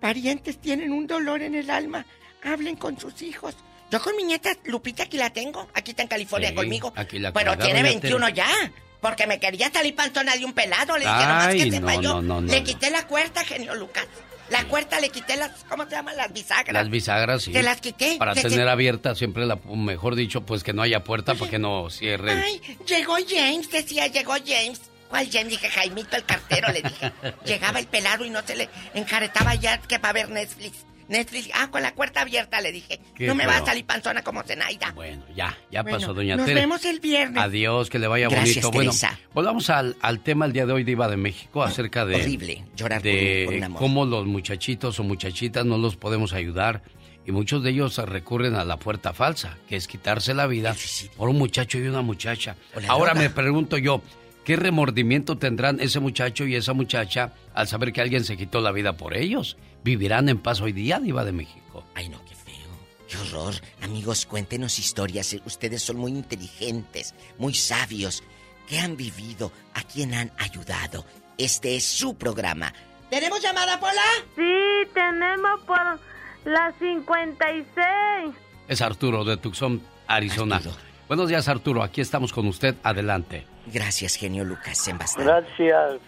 parientes 0.00 0.60
tienen 0.60 0.92
un 0.92 1.06
dolor 1.06 1.42
en 1.42 1.54
el 1.54 1.68
alma, 1.70 2.06
hablen 2.42 2.76
con 2.76 2.98
sus 2.98 3.20
hijos. 3.22 3.54
Yo 3.90 4.00
con 4.00 4.16
mi 4.16 4.22
nieta 4.22 4.52
Lupita 4.64 5.02
aquí 5.02 5.16
la 5.16 5.30
tengo, 5.30 5.68
aquí 5.74 5.90
está 5.90 6.02
en 6.04 6.08
California 6.08 6.50
Sí, 6.50 6.54
conmigo. 6.54 6.92
aquí 6.94 7.18
la 7.18 7.32
Pero 7.32 7.58
tiene 7.58 7.80
doña 7.80 7.90
21 7.90 8.26
Tere. 8.26 8.36
ya. 8.36 8.72
Porque 9.00 9.26
me 9.26 9.40
quería 9.40 9.70
salir 9.72 9.94
panzona 9.96 10.36
de 10.36 10.44
un 10.44 10.52
pelado. 10.52 10.96
Le 10.96 11.06
dije, 11.06 11.64
que 11.64 11.70
sepa 11.72 11.94
no, 11.96 12.02
yo. 12.02 12.14
no, 12.16 12.22
no, 12.22 12.40
no, 12.42 12.52
le 12.52 12.60
no. 12.60 12.66
quité 12.66 12.90
la 12.90 13.06
cuerta, 13.06 13.42
genio 13.44 13.74
Lucas. 13.74 14.06
La 14.50 14.64
cuerta 14.64 15.00
le 15.00 15.08
quité 15.08 15.36
las, 15.36 15.64
¿cómo 15.64 15.84
se 15.84 15.90
llaman? 15.92 16.16
Las 16.16 16.32
bisagras. 16.32 16.72
Las 16.74 16.90
bisagras, 16.90 17.42
sí. 17.42 17.52
Te 17.52 17.62
las 17.62 17.80
quité. 17.80 18.16
Para 18.18 18.34
Te- 18.34 18.42
tener 18.42 18.66
te- 18.66 18.70
abierta 18.70 19.14
siempre 19.14 19.46
la, 19.46 19.56
mejor 19.64 20.16
dicho, 20.16 20.42
pues 20.44 20.62
que 20.62 20.72
no 20.72 20.82
haya 20.82 21.02
puerta 21.02 21.34
para 21.34 21.50
que 21.50 21.58
no 21.58 21.88
cierren. 21.88 22.38
Ay, 22.38 22.60
llegó 22.86 23.16
James, 23.26 23.70
decía, 23.70 24.06
llegó 24.08 24.34
James. 24.44 24.82
¿Cuál 25.10 25.28
James? 25.30 25.48
Dije, 25.50 25.68
Jaimito 25.68 26.16
el 26.16 26.24
cartero, 26.24 26.68
le 26.72 26.80
dije. 26.82 27.12
Llegaba 27.44 27.78
el 27.80 27.86
pelado 27.86 28.24
y 28.24 28.30
no 28.30 28.40
se 28.42 28.56
le 28.56 28.68
enjaretaba 28.94 29.54
ya 29.56 29.78
que 29.78 29.98
para 29.98 30.12
ver 30.14 30.30
Netflix. 30.30 30.86
Netflix, 31.08 31.50
ah, 31.54 31.68
con 31.72 31.82
la 31.82 31.92
puerta 31.92 32.20
abierta, 32.20 32.60
le 32.60 32.70
dije. 32.70 33.00
Qué 33.16 33.26
no 33.26 33.34
me 33.34 33.44
va 33.44 33.56
a 33.56 33.64
salir 33.66 33.84
panzona 33.84 34.22
como 34.22 34.44
Zenaida. 34.44 34.92
Bueno, 34.92 35.24
ya, 35.34 35.58
ya 35.68 35.82
Bueno, 35.82 35.98
pasó, 35.98 36.14
doña 36.14 36.36
nos 36.36 36.46
Tere. 36.46 36.60
vemos 36.60 36.84
el 36.84 37.00
viernes. 37.00 37.42
Adiós, 37.42 37.90
que 37.90 37.98
le 37.98 38.06
vaya 38.06 38.28
Gracias, 38.28 38.64
bonito. 38.64 38.70
Bueno, 38.70 38.90
Teresa. 38.92 39.18
volvamos 39.34 39.68
al, 39.70 39.96
al 40.02 40.20
tema 40.20 40.46
el 40.46 40.52
día 40.52 40.66
de 40.66 40.72
hoy, 40.72 40.84
Diva 40.84 41.08
de 41.08 41.16
México, 41.16 41.64
acerca 41.64 42.06
de. 42.06 42.14
Horrible, 42.14 42.64
llorar 42.76 43.00
por 43.02 43.10
de 43.10 43.40
un- 43.40 43.46
por 43.46 43.54
un 43.56 43.64
amor. 43.64 43.78
cómo 43.80 44.04
los 44.04 44.26
muchachitos 44.26 45.00
o 45.00 45.02
muchachitas 45.02 45.66
no 45.66 45.78
los 45.78 45.96
podemos 45.96 46.32
ayudar. 46.32 46.82
Y 47.26 47.32
muchos 47.32 47.62
de 47.64 47.70
ellos 47.70 47.98
recurren 47.98 48.54
a 48.54 48.64
la 48.64 48.76
puerta 48.78 49.12
falsa, 49.12 49.58
que 49.68 49.74
es 49.76 49.86
quitarse 49.88 50.32
la 50.32 50.46
vida 50.46 50.74
por 51.16 51.28
un 51.28 51.38
muchacho 51.38 51.76
y 51.78 51.82
una 51.88 52.02
muchacha. 52.02 52.54
Ahora 52.88 53.12
droga. 53.12 53.14
me 53.14 53.30
pregunto 53.30 53.76
yo, 53.78 54.00
¿qué 54.44 54.56
remordimiento 54.56 55.38
tendrán 55.38 55.80
ese 55.80 56.00
muchacho 56.00 56.46
y 56.46 56.54
esa 56.56 56.72
muchacha 56.72 57.32
al 57.54 57.68
saber 57.68 57.92
que 57.92 58.00
alguien 58.00 58.24
se 58.24 58.36
quitó 58.36 58.60
la 58.60 58.72
vida 58.72 58.96
por 58.96 59.16
ellos? 59.16 59.56
¿Vivirán 59.84 60.28
en 60.28 60.38
paz 60.38 60.60
hoy 60.60 60.72
día, 60.72 61.00
Diva 61.00 61.24
de 61.24 61.32
México? 61.32 61.84
Ay, 61.94 62.08
no, 62.08 62.24
qué 62.24 62.34
feo. 62.34 62.68
Qué 63.08 63.16
horror. 63.16 63.54
Amigos, 63.82 64.26
cuéntenos 64.26 64.78
historias. 64.78 65.32
Eh, 65.32 65.42
Ustedes 65.44 65.82
son 65.82 65.96
muy 65.96 66.12
inteligentes, 66.12 67.14
muy 67.38 67.54
sabios. 67.54 68.22
¿Qué 68.68 68.78
han 68.78 68.96
vivido? 68.96 69.50
¿A 69.74 69.82
quién 69.82 70.14
han 70.14 70.30
ayudado? 70.38 71.04
Este 71.38 71.76
es 71.76 71.84
su 71.84 72.14
programa. 72.16 72.72
¿Tenemos 73.08 73.42
llamada, 73.42 73.80
Pola? 73.80 74.02
Sí, 74.36 74.88
tenemos 74.94 75.60
por 75.66 75.98
la 76.44 76.72
56. 76.78 78.34
Es 78.68 78.80
Arturo 78.80 79.24
de 79.24 79.36
Tucson, 79.36 79.82
Arizona. 80.06 80.60
Buenos 81.08 81.28
días, 81.28 81.48
Arturo. 81.48 81.82
Aquí 81.82 82.00
estamos 82.00 82.32
con 82.32 82.46
usted. 82.46 82.76
Adelante. 82.84 83.44
Gracias, 83.66 84.16
genio 84.16 84.44
Lucas, 84.44 84.86
en 84.88 84.98
bastante. 84.98 85.30
Gracias. 85.30 86.00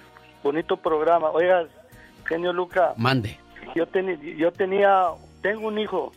Bonito 0.42 0.76
programa. 0.76 1.30
Oiga, 1.30 1.66
genio 2.26 2.52
Lucas. 2.52 2.96
Mande. 2.98 3.38
Yo, 3.74 3.86
teni- 3.86 4.36
yo 4.36 4.50
tenía, 4.52 5.06
tengo 5.40 5.68
un 5.68 5.78
hijo 5.78 6.12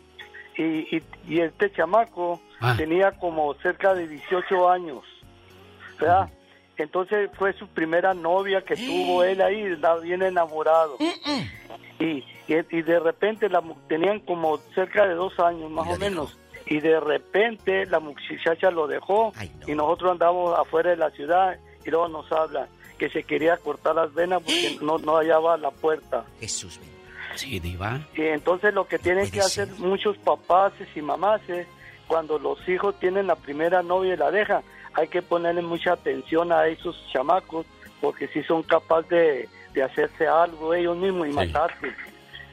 y, 0.58 0.64
y, 0.96 1.04
y 1.28 1.40
este 1.42 1.72
chamaco 1.72 2.42
Ah. 2.62 2.74
tenía 2.78 3.12
como 3.12 3.54
cerca 3.56 3.94
de 3.94 4.08
18 4.08 4.70
años, 4.70 5.04
¿verdad? 6.00 6.30
Entonces 6.78 7.30
fue 7.38 7.52
su 7.54 7.68
primera 7.68 8.14
novia 8.14 8.62
que 8.64 8.76
tuvo 8.78 9.24
él 9.26 9.42
ahí, 9.42 9.62
estaba 9.62 10.00
bien 10.00 10.22
enamorado. 10.24 10.98
Y, 12.00 12.06
y, 12.06 12.24
y 12.48 12.82
de 12.82 13.00
repente 13.00 13.50
la, 13.50 13.60
mu- 13.62 13.76
tenían 13.90 14.20
como 14.22 14.58
cerca 14.74 15.06
de 15.06 15.14
dos 15.16 15.38
años 15.40 15.70
más 15.70 15.88
o 15.88 15.98
menos. 15.98 16.40
Y 16.68 16.80
de 16.80 17.00
repente 17.00 17.86
la 17.86 18.00
muchacha 18.00 18.72
lo 18.72 18.88
dejó 18.88 19.34
y 19.68 19.76
nosotros 19.76 20.14
andamos 20.14 20.58
afuera 20.58 20.90
de 20.92 20.98
la 20.98 21.12
ciudad 21.12 21.58
y 21.86 21.90
luego 21.92 22.08
nos 22.08 22.32
habla 22.32 22.68
que 22.98 23.10
se 23.10 23.24
quería 23.24 23.58
cortar 23.58 23.96
las 23.96 24.14
venas 24.14 24.42
porque 24.42 24.78
no, 24.82 24.98
no 24.98 25.18
hallaba 25.18 25.58
la 25.58 25.72
puerta. 25.72 26.26
Jesús. 26.40 26.80
Sí, 27.36 27.60
diva. 27.60 28.00
Y 28.16 28.22
entonces 28.24 28.74
lo 28.74 28.88
que 28.88 28.98
tienen 28.98 29.30
que 29.30 29.42
hacer 29.42 29.68
muchos 29.78 30.18
papás 30.18 30.74
y 30.96 31.02
mamás 31.02 31.42
es 31.50 31.68
cuando 32.08 32.40
los 32.40 32.58
hijos 32.70 32.98
tienen 33.00 33.28
la 33.28 33.36
primera 33.36 33.84
novia 33.84 34.14
y 34.14 34.18
la 34.18 34.32
dejan, 34.32 34.64
hay 34.94 35.08
que 35.08 35.22
ponerle 35.22 35.62
mucha 35.62 35.94
atención 35.94 36.52
a 36.52 36.68
esos 36.68 36.96
chamacos 37.12 37.66
porque 38.00 38.28
si 38.30 38.44
son 38.44 38.64
capaces 38.64 39.10
de, 39.10 39.50
de 39.74 39.84
hacerse 39.84 40.28
algo 40.28 40.74
ellos 40.74 40.96
mismos 40.98 41.28
y 41.28 41.32
matarse. 41.32 41.94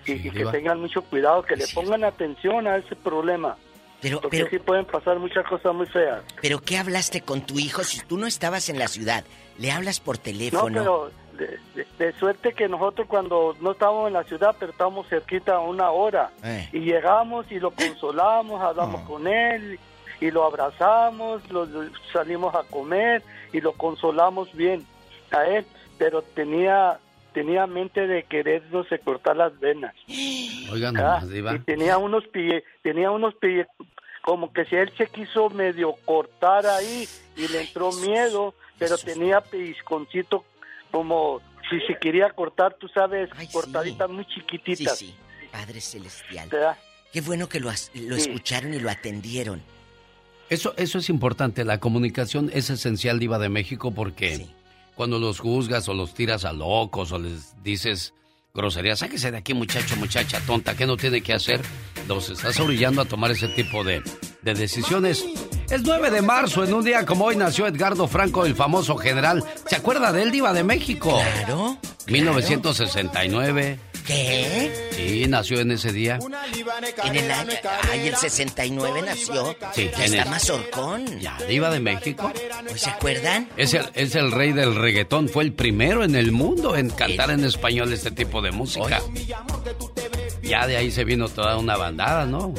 Y, 0.04 0.12
y 0.12 0.30
que 0.30 0.44
tengan 0.46 0.80
mucho 0.80 1.02
cuidado, 1.02 1.42
que 1.42 1.54
le 1.54 1.66
pongan 1.74 2.02
atención 2.02 2.66
a 2.66 2.76
ese 2.76 2.96
problema. 2.96 3.56
Pero, 4.02 4.20
porque 4.20 4.38
pero- 4.38 4.50
sí 4.50 4.58
pueden 4.58 4.84
pasar 4.84 5.18
muchas 5.18 5.46
cosas 5.46 5.74
muy 5.74 5.86
feas. 5.86 6.22
¿Pero 6.42 6.60
qué 6.60 6.76
hablaste 6.76 7.20
con 7.22 7.40
tu 7.42 7.58
hijo 7.58 7.84
si 7.84 8.00
tú 8.00 8.18
no 8.18 8.26
estabas 8.26 8.68
en 8.68 8.78
la 8.78 8.88
ciudad? 8.88 9.24
¿Le 9.58 9.70
hablas 9.70 10.00
por 10.00 10.16
No, 10.16 10.22
teléfono? 10.22 10.78
pero 10.78 11.10
de, 11.38 11.58
de- 11.74 11.86
de 11.98 12.12
suerte 12.18 12.52
que 12.52 12.68
nosotros 12.68 13.06
cuando 13.08 13.56
no 13.60 13.72
estábamos 13.72 14.08
en 14.08 14.14
la 14.14 14.24
ciudad, 14.24 14.54
pero 14.58 14.72
estábamos 14.72 15.06
cerquita 15.08 15.54
a 15.54 15.60
una 15.60 15.90
hora. 15.90 16.30
Eh. 16.42 16.68
Y 16.72 16.80
llegamos 16.80 17.46
y 17.50 17.58
lo 17.60 17.70
consolamos, 17.70 18.60
hablamos 18.60 19.02
con 19.08 19.26
él 19.26 19.78
y 20.20 20.30
lo 20.30 20.44
abrazamos, 20.44 21.48
lo, 21.50 21.64
lo- 21.66 21.88
salimos 22.12 22.54
a 22.54 22.62
comer 22.64 23.22
y 23.52 23.60
lo 23.60 23.72
consolamos 23.72 24.52
bien 24.52 24.84
a 25.30 25.44
él, 25.44 25.64
pero 25.98 26.22
tenía 26.22 26.98
tenía 27.32 27.66
mente 27.66 28.06
de 28.06 28.24
querernos 28.24 28.86
cortar 29.04 29.36
las 29.36 29.58
venas. 29.60 29.94
Oigan, 30.70 30.96
Ah, 30.96 31.20
nomás, 31.22 31.54
y 31.54 31.58
tenía 31.60 31.98
unos 31.98 32.26
pie, 32.28 32.64
tenía 32.82 33.10
unos 33.10 33.34
pie, 33.34 33.66
como 34.22 34.52
que 34.52 34.64
si 34.66 34.76
él 34.76 34.92
se 34.96 35.06
quiso 35.08 35.50
medio 35.50 35.94
cortar 36.04 36.66
ahí 36.66 37.08
y 37.36 37.48
le 37.48 37.62
entró 37.62 37.92
miedo, 37.92 38.54
pero 38.78 38.96
tenía 38.98 39.40
pellizconcito 39.40 40.44
como 40.90 41.40
si 41.70 41.80
se 41.86 41.98
quería 41.98 42.30
cortar, 42.30 42.74
tú 42.74 42.88
sabes, 42.88 43.30
cortaditas 43.52 44.08
muy 44.10 44.24
chiquititas. 44.26 44.98
Sí, 44.98 45.06
sí. 45.06 45.48
Padre 45.50 45.80
Celestial. 45.80 46.48
¿Verdad? 46.50 46.76
Qué 47.12 47.20
bueno 47.20 47.48
que 47.48 47.60
lo, 47.60 47.68
lo 47.68 47.72
Sí. 47.74 47.94
escucharon 47.94 48.72
y 48.74 48.78
lo 48.80 48.90
atendieron. 48.90 49.60
Eso, 50.48 50.74
eso 50.76 50.98
es 50.98 51.08
importante. 51.08 51.64
La 51.64 51.78
comunicación 51.80 52.50
es 52.52 52.68
esencial, 52.70 53.18
Diva 53.18 53.38
de 53.38 53.48
México, 53.48 53.92
porque 53.92 54.46
cuando 54.94 55.18
los 55.18 55.40
juzgas 55.40 55.88
o 55.88 55.94
los 55.94 56.14
tiras 56.14 56.44
a 56.44 56.52
locos 56.52 57.12
o 57.12 57.18
les 57.18 57.62
dices 57.62 58.14
groserías, 58.54 58.98
sáquese 58.98 59.30
de 59.30 59.38
aquí, 59.38 59.54
muchacho, 59.54 59.96
muchacha 59.96 60.40
tonta, 60.46 60.76
¿qué 60.76 60.86
no 60.86 60.96
tiene 60.96 61.22
que 61.22 61.32
hacer? 61.32 61.60
Los 62.06 62.28
estás 62.28 62.60
orillando 62.60 63.00
a 63.00 63.04
tomar 63.06 63.30
ese 63.30 63.48
tipo 63.48 63.82
de, 63.82 64.02
de 64.42 64.54
decisiones. 64.54 65.24
Es 65.70 65.82
9 65.82 66.10
de 66.10 66.20
marzo, 66.20 66.62
en 66.64 66.74
un 66.74 66.84
día 66.84 67.06
como 67.06 67.24
hoy 67.24 67.36
nació 67.36 67.66
Edgardo 67.66 68.06
Franco, 68.08 68.44
el 68.44 68.54
famoso 68.54 68.96
general. 68.96 69.42
¿Se 69.66 69.76
acuerda 69.76 70.12
de 70.12 70.22
él, 70.22 70.30
Diva 70.30 70.52
de 70.52 70.64
México? 70.64 71.18
Claro. 71.44 71.78
1969. 72.08 73.78
¿Qué? 74.06 74.90
Sí, 74.92 75.26
nació 75.28 75.60
en 75.60 75.72
ese 75.72 75.92
día. 75.92 76.18
En 77.04 77.16
el 77.16 77.30
año... 77.30 77.50
Ay, 77.90 78.08
el 78.08 78.16
69 78.16 79.02
nació. 79.02 79.56
Sí, 79.74 79.90
Ya 79.96 80.04
en 80.04 80.12
está 80.14 80.22
el- 80.24 80.30
mazorcón. 80.30 81.20
Ya, 81.20 81.36
Diva 81.48 81.70
de 81.70 81.80
México. 81.80 82.32
¿No 82.70 82.76
se 82.76 82.90
acuerdan? 82.90 83.48
Es 83.56 83.74
el, 83.74 83.88
es 83.94 84.14
el 84.14 84.32
rey 84.32 84.52
del 84.52 84.74
reggaetón, 84.74 85.28
fue 85.28 85.44
el 85.44 85.52
primero 85.52 86.04
en 86.04 86.14
el 86.16 86.32
mundo 86.32 86.76
en 86.76 86.90
cantar 86.90 87.30
en 87.30 87.44
español 87.44 87.92
este 87.92 88.10
tipo 88.10 88.42
de 88.42 88.50
música. 88.50 89.00
Ya 90.42 90.66
de 90.66 90.76
ahí 90.76 90.90
se 90.90 91.04
vino 91.04 91.28
toda 91.28 91.56
una 91.56 91.76
bandada, 91.76 92.26
¿no? 92.26 92.52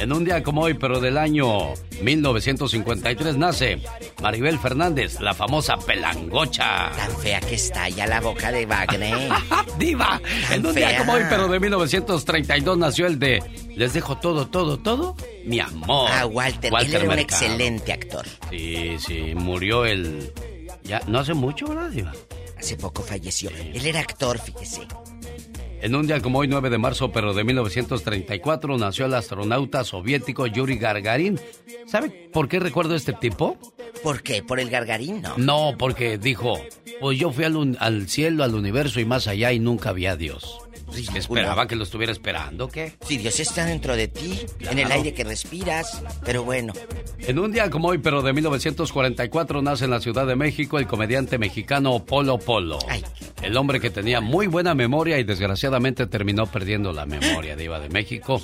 En 0.00 0.14
un 0.14 0.24
día 0.24 0.42
como 0.42 0.62
hoy, 0.62 0.72
pero 0.72 0.98
del 0.98 1.18
año 1.18 1.74
1953, 2.00 3.36
nace 3.36 3.82
Maribel 4.22 4.58
Fernández, 4.58 5.20
la 5.20 5.34
famosa 5.34 5.76
pelangocha. 5.76 6.90
Tan 6.96 7.16
fea 7.18 7.38
que 7.40 7.56
está 7.56 7.86
ya 7.90 8.06
la 8.06 8.18
boca 8.22 8.50
de 8.50 8.64
Wagner. 8.64 9.28
¡Diva! 9.78 10.18
Tan 10.48 10.60
En 10.60 10.66
un 10.66 10.74
día 10.74 10.96
como 10.96 11.12
hoy, 11.12 11.22
pero 11.28 11.48
de 11.48 11.60
1932, 11.60 12.78
nació 12.78 13.06
el 13.08 13.18
de 13.18 13.42
Les 13.76 13.92
dejo 13.92 14.16
todo, 14.16 14.46
todo, 14.46 14.78
todo, 14.78 15.16
mi 15.44 15.60
amor. 15.60 16.10
Ah, 16.10 16.24
Walter. 16.24 16.72
Él 16.80 16.94
era 16.94 17.04
un 17.04 17.18
excelente 17.18 17.92
actor. 17.92 18.24
Sí, 18.48 18.96
sí, 19.06 19.34
murió 19.34 19.84
el... 19.84 20.32
Ya, 20.82 21.02
no 21.08 21.18
hace 21.18 21.34
mucho, 21.34 21.66
¿verdad, 21.68 21.90
Diva? 21.90 22.12
Hace 22.58 22.76
poco 22.78 23.02
falleció. 23.02 23.50
Él 23.50 23.84
era 23.84 24.00
actor, 24.00 24.38
fíjese. 24.38 24.80
En 25.82 25.94
un 25.94 26.06
día 26.06 26.20
como 26.20 26.40
hoy, 26.40 26.48
9 26.48 26.68
de 26.68 26.76
marzo, 26.76 27.10
pero 27.10 27.32
de 27.32 27.42
1934, 27.42 28.76
nació 28.76 29.06
el 29.06 29.14
astronauta 29.14 29.82
soviético 29.82 30.46
Yuri 30.46 30.76
Gagarin. 30.76 31.40
¿Sabe 31.86 32.10
por 32.32 32.48
qué 32.48 32.60
recuerdo 32.60 32.92
a 32.94 32.96
este 32.98 33.14
tipo? 33.14 33.56
¿Por 34.02 34.22
qué? 34.22 34.42
¿Por 34.42 34.60
el 34.60 34.70
gargarín? 34.70 35.22
No. 35.22 35.36
No, 35.36 35.74
porque 35.78 36.18
dijo, 36.18 36.58
pues 37.00 37.18
yo 37.18 37.32
fui 37.32 37.44
al, 37.44 37.76
al 37.80 38.08
cielo, 38.08 38.44
al 38.44 38.54
universo 38.54 39.00
y 39.00 39.04
más 39.04 39.26
allá 39.26 39.52
y 39.52 39.58
nunca 39.58 39.92
vi 39.92 40.06
a 40.06 40.16
Dios. 40.16 40.58
¿Esperaba 40.96 41.66
que 41.66 41.76
lo 41.76 41.84
estuviera 41.84 42.12
esperando, 42.12 42.68
qué? 42.68 42.94
Si 43.06 43.16
Dios 43.18 43.38
está 43.40 43.64
dentro 43.64 43.96
de 43.96 44.08
ti, 44.08 44.40
en 44.60 44.78
el 44.78 44.90
aire 44.90 45.14
que 45.14 45.24
respiras. 45.24 46.02
Pero 46.24 46.44
bueno, 46.44 46.72
En 47.20 47.38
un 47.38 47.52
día 47.52 47.70
como 47.70 47.88
hoy, 47.88 47.98
pero 47.98 48.22
de 48.22 48.32
1944, 48.32 49.62
nace 49.62 49.84
en 49.84 49.90
la 49.90 50.00
Ciudad 50.00 50.26
de 50.26 50.36
México 50.36 50.78
el 50.78 50.86
comediante 50.86 51.38
mexicano 51.38 52.04
Polo 52.04 52.38
Polo. 52.38 52.78
El 53.42 53.56
hombre 53.56 53.80
que 53.80 53.90
tenía 53.90 54.20
muy 54.20 54.46
buena 54.46 54.74
memoria 54.74 55.18
y 55.18 55.24
desgraciadamente 55.24 56.06
terminó 56.06 56.46
perdiendo 56.46 56.92
la 56.92 57.06
memoria 57.06 57.56
de 57.56 57.64
Iba 57.64 57.80
de 57.80 57.88
México. 57.88 58.40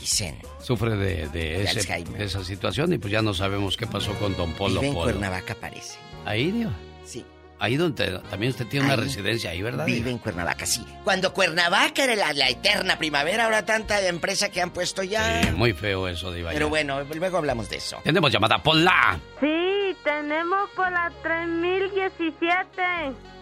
Sufre 0.62 0.96
de, 0.96 1.28
de 1.28 1.62
ese- 1.64 1.80
Alzheimer. 1.80 2.18
de 2.18 2.24
esa 2.24 2.44
situación 2.44 2.92
y 2.92 2.98
pues 2.98 3.12
ya 3.12 3.22
no 3.22 3.34
sabemos 3.34 3.76
qué 3.76 3.86
pasó 3.86 4.12
con 4.14 4.36
Don 4.36 4.52
Polo 4.54 4.80
vive 4.80 4.88
en 4.88 4.94
Polo. 4.94 5.04
Cuernavaca, 5.12 5.54
parece. 5.54 5.98
Ahí, 6.24 6.50
Diva. 6.50 6.72
Sí. 7.04 7.24
Ahí 7.58 7.76
donde 7.76 8.18
también 8.30 8.50
usted 8.50 8.66
tiene 8.66 8.84
una 8.86 8.94
Ahí. 8.94 9.00
residencia 9.00 9.50
ahí, 9.50 9.62
¿verdad? 9.62 9.86
Vive 9.86 10.10
en 10.10 10.18
Cuernavaca, 10.18 10.66
sí. 10.66 10.84
Cuando 11.04 11.32
Cuernavaca 11.32 12.04
era 12.04 12.14
la, 12.14 12.32
la 12.34 12.48
eterna 12.50 12.98
primavera, 12.98 13.44
ahora 13.44 13.64
tanta 13.64 14.06
empresa 14.06 14.50
que 14.50 14.60
han 14.60 14.70
puesto 14.70 15.02
ya. 15.02 15.42
Sí, 15.42 15.50
muy 15.52 15.72
feo 15.72 16.06
eso, 16.08 16.30
Diva. 16.32 16.50
Pero 16.52 16.66
ya. 16.66 16.70
bueno, 16.70 17.02
luego 17.04 17.38
hablamos 17.38 17.70
de 17.70 17.76
eso. 17.76 17.98
Tenemos 18.04 18.30
llamada 18.30 18.62
Pola. 18.62 19.18
Sí, 19.40 19.96
tenemos 20.04 20.68
por 20.76 20.90
la 20.92 21.10
3017. 21.22 22.82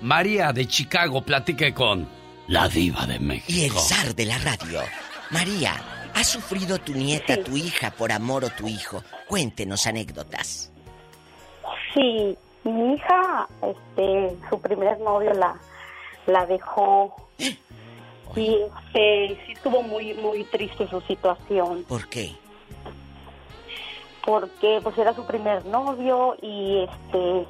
María 0.02 0.52
de 0.52 0.66
Chicago, 0.66 1.22
platique 1.22 1.72
con 1.74 2.08
la 2.48 2.68
Diva 2.68 3.06
de 3.06 3.18
México. 3.18 3.52
Y 3.52 3.64
el 3.64 3.72
zar 3.72 4.14
de 4.14 4.26
la 4.26 4.38
radio. 4.38 4.80
María, 5.30 5.74
¿ha 6.14 6.22
sufrido 6.24 6.78
tu 6.78 6.92
nieta, 6.92 7.42
tu 7.42 7.56
hija, 7.56 7.90
por 7.90 8.12
amor 8.12 8.44
o 8.44 8.50
tu 8.50 8.68
hijo? 8.68 9.02
Cuéntenos 9.26 9.86
anécdotas. 9.86 10.70
Sí, 11.94 12.36
mi 12.64 12.94
hija, 12.94 13.48
este, 13.62 14.36
su 14.50 14.60
primer 14.60 14.98
novio 15.00 15.32
la, 15.34 15.54
la 16.26 16.46
dejó 16.46 17.14
y 17.38 18.56
este, 18.56 19.38
sí 19.46 19.52
estuvo 19.52 19.82
muy, 19.82 20.14
muy 20.14 20.44
triste 20.44 20.88
su 20.88 21.00
situación 21.02 21.84
¿Por 21.84 22.08
qué? 22.08 22.32
porque 24.24 24.80
pues 24.82 24.96
era 24.96 25.14
su 25.14 25.24
primer 25.26 25.64
novio 25.66 26.36
y 26.40 26.84
este 26.84 27.46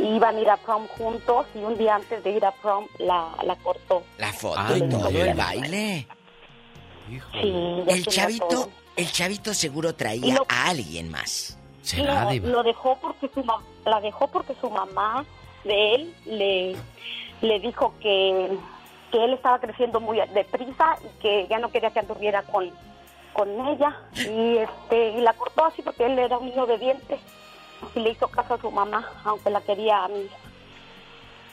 iban 0.00 0.36
a 0.36 0.40
ir 0.40 0.50
a 0.50 0.56
prom 0.56 0.86
juntos 0.88 1.46
y 1.54 1.58
un 1.58 1.76
día 1.76 1.96
antes 1.96 2.22
de 2.24 2.30
ir 2.30 2.44
a 2.44 2.52
prom 2.52 2.86
la, 2.98 3.28
la 3.44 3.56
cortó. 3.56 4.02
La 4.18 4.32
foto 4.32 4.58
Ay, 4.60 4.82
y 4.84 4.88
todo 4.88 5.08
el 5.08 5.34
baile. 5.34 6.06
Sí, 7.32 7.82
El 7.86 8.06
chavito, 8.06 8.46
todo. 8.48 8.70
el 8.96 9.10
chavito 9.10 9.54
seguro 9.54 9.94
traía 9.94 10.34
lo- 10.36 10.46
a 10.48 10.68
alguien 10.68 11.10
más. 11.10 11.57
Lo, 11.96 12.48
lo 12.48 12.62
dejó 12.62 12.98
porque 13.00 13.30
su 13.32 13.44
la 13.84 14.00
dejó 14.00 14.28
porque 14.28 14.54
su 14.60 14.70
mamá 14.70 15.24
de 15.64 15.94
él 15.94 16.14
le, 16.26 16.76
le 17.40 17.60
dijo 17.60 17.94
que, 18.00 18.56
que 19.10 19.24
él 19.24 19.32
estaba 19.32 19.58
creciendo 19.58 20.00
muy 20.00 20.18
deprisa 20.34 20.96
y 21.02 21.20
que 21.22 21.46
ya 21.48 21.58
no 21.58 21.70
quería 21.70 21.90
que 21.90 22.00
anduviera 22.00 22.42
con, 22.42 22.70
con 23.32 23.48
ella 23.68 23.96
y 24.14 24.58
este 24.58 25.10
y 25.10 25.20
la 25.20 25.32
cortó 25.32 25.64
así 25.64 25.82
porque 25.82 26.06
él 26.06 26.18
era 26.18 26.38
un 26.38 26.46
niño 26.46 26.64
obediente 26.64 27.18
y 27.94 28.00
le 28.00 28.10
hizo 28.10 28.28
caso 28.28 28.54
a 28.54 28.60
su 28.60 28.70
mamá 28.70 29.10
aunque 29.24 29.50
la 29.50 29.60
quería 29.60 30.04
a 30.04 30.08
mí 30.08 30.28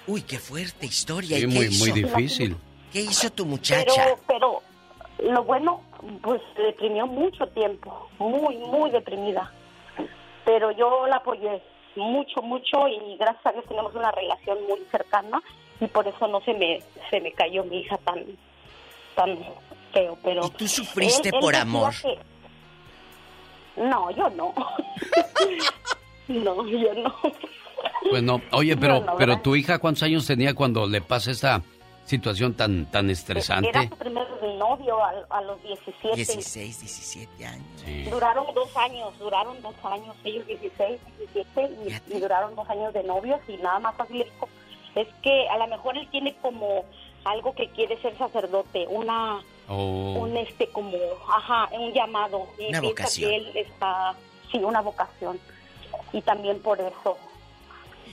Uy, 0.07 0.21
qué 0.21 0.37
fuerte 0.37 0.85
historia. 0.85 1.37
Sí, 1.37 1.45
¿Y 1.45 1.47
qué 1.49 1.55
muy, 1.55 1.65
hizo? 1.65 1.85
muy 1.85 2.03
difícil. 2.03 2.55
¿Qué 2.93 3.01
hizo 3.01 3.29
tu 3.31 3.45
muchacha? 3.45 3.91
pero 4.27 4.61
pero 5.19 5.31
lo 5.31 5.43
bueno 5.43 5.81
pues 6.21 6.41
deprimió 6.57 7.07
mucho 7.07 7.47
tiempo, 7.47 8.09
muy, 8.19 8.57
muy 8.57 8.91
deprimida. 8.91 9.51
Pero 10.45 10.71
yo 10.71 11.07
la 11.07 11.17
apoyé 11.17 11.61
mucho, 11.95 12.41
mucho 12.41 12.87
y 12.87 13.17
gracias 13.17 13.45
a 13.47 13.51
Dios 13.51 13.65
tenemos 13.67 13.93
una 13.95 14.11
relación 14.11 14.57
muy 14.67 14.79
cercana 14.91 15.41
y 15.79 15.87
por 15.87 16.07
eso 16.07 16.27
no 16.27 16.39
se 16.41 16.53
me, 16.53 16.81
se 17.09 17.19
me 17.19 17.31
cayó 17.33 17.63
mi 17.63 17.79
hija 17.79 17.97
tan, 17.99 18.23
tan 19.15 19.37
feo. 19.93 20.17
Pero 20.23 20.45
¿Y 20.45 20.49
tú 20.51 20.67
sufriste 20.67 21.29
él- 21.29 21.35
él 21.35 21.41
por 21.41 21.55
amor? 21.55 21.93
que- 22.01 22.17
No, 23.81 24.09
yo 24.11 24.29
no. 24.29 24.53
no, 26.27 26.67
yo 26.67 26.93
no. 26.93 27.15
Pues 28.09 28.23
no. 28.23 28.41
Oye, 28.51 28.77
pero, 28.77 28.99
No, 28.99 29.05
no, 29.07 29.15
pero 29.17 29.39
tu 29.41 29.55
hija, 29.55 29.79
¿cuántos 29.79 30.03
años 30.03 30.25
tenía 30.27 30.53
cuando 30.53 30.87
le 30.87 31.01
pasa 31.01 31.31
esta 31.31 31.61
situación 32.05 32.53
tan, 32.53 32.85
tan 32.87 33.05
Era 33.05 33.13
estresante? 33.13 33.87
su 33.89 33.95
primer 33.97 34.27
novio 34.57 35.03
a, 35.03 35.13
a 35.29 35.41
los 35.41 35.61
17. 35.63 36.15
16, 36.15 36.79
17 36.81 37.45
años. 37.45 38.09
Duraron 38.09 38.45
dos 38.53 38.75
años, 38.77 39.17
duraron 39.19 39.61
dos 39.61 39.75
años, 39.83 40.15
ellos 40.23 40.45
16, 40.47 40.99
17, 41.33 41.71
y, 42.11 42.15
y 42.15 42.19
duraron 42.19 42.55
dos 42.55 42.69
años 42.69 42.93
de 42.93 43.03
novios 43.03 43.39
y 43.47 43.57
nada 43.57 43.79
más 43.79 43.99
así 43.99 44.13
le 44.13 44.25
dijo, 44.25 44.47
es 44.95 45.07
que 45.21 45.49
a 45.49 45.57
lo 45.57 45.67
mejor 45.67 45.97
él 45.97 46.07
tiene 46.09 46.35
como 46.41 46.85
algo 47.25 47.53
que 47.55 47.69
quiere 47.69 47.99
ser 48.01 48.17
sacerdote, 48.17 48.85
una, 48.87 49.41
Oh. 49.67 50.17
un 50.19 50.37
este 50.37 50.67
como, 50.67 50.95
ajá, 51.27 51.67
un 51.71 51.91
llamado, 51.91 52.45
y 52.59 52.67
Una 52.69 52.81
vocación. 52.81 53.31
que 53.31 53.35
él 53.35 53.51
está, 53.57 54.13
sí, 54.51 54.59
una 54.59 54.79
vocación, 54.81 55.39
y 56.13 56.21
también 56.21 56.61
por 56.61 56.79
eso, 56.79 57.17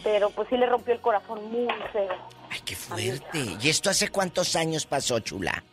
pero 0.03 0.31
pues 0.31 0.49
sí 0.49 0.57
le 0.57 0.65
rompió 0.65 0.95
el 0.95 1.01
corazón 1.03 1.53
muy 1.53 1.69
feo. 1.93 2.09
Ay, 2.53 2.61
qué 2.65 2.77
fuerte. 2.77 3.57
¿Y 3.63 3.69
esto 3.69 3.89
hace 3.91 4.09
cuántos 4.09 4.55
años 4.57 4.85
pasó, 4.87 5.19
chula? 5.21 5.65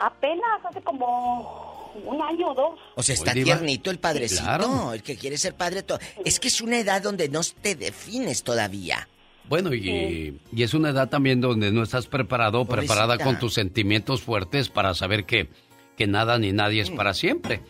Apenas 0.00 0.64
hace 0.68 0.80
como 0.82 1.92
un 2.04 2.20
año 2.20 2.48
o 2.50 2.54
dos. 2.54 2.80
O 2.96 3.02
sea, 3.02 3.14
está 3.14 3.32
tiernito 3.32 3.90
el 3.90 3.98
padrecito, 3.98 4.42
claro. 4.42 4.92
el 4.92 5.02
que 5.02 5.16
quiere 5.16 5.38
ser 5.38 5.54
padre. 5.54 5.82
to- 5.82 5.98
Es 6.24 6.40
que 6.40 6.48
es 6.48 6.60
una 6.60 6.78
edad 6.78 7.02
donde 7.02 7.28
no 7.28 7.40
te 7.60 7.74
defines 7.76 8.42
todavía. 8.42 9.08
Bueno, 9.48 9.74
y, 9.74 10.40
y 10.52 10.62
es 10.62 10.72
una 10.74 10.90
edad 10.90 11.08
también 11.08 11.40
donde 11.40 11.70
no 11.72 11.82
estás 11.82 12.06
preparado 12.06 12.60
o 12.62 12.64
preparada 12.64 13.18
con 13.18 13.38
tus 13.38 13.54
sentimientos 13.54 14.22
fuertes 14.22 14.68
para 14.68 14.94
saber 14.94 15.24
que, 15.26 15.48
que 15.96 16.06
nada 16.06 16.38
ni 16.38 16.52
nadie 16.52 16.80
es 16.82 16.90
para 16.90 17.12
siempre. 17.12 17.60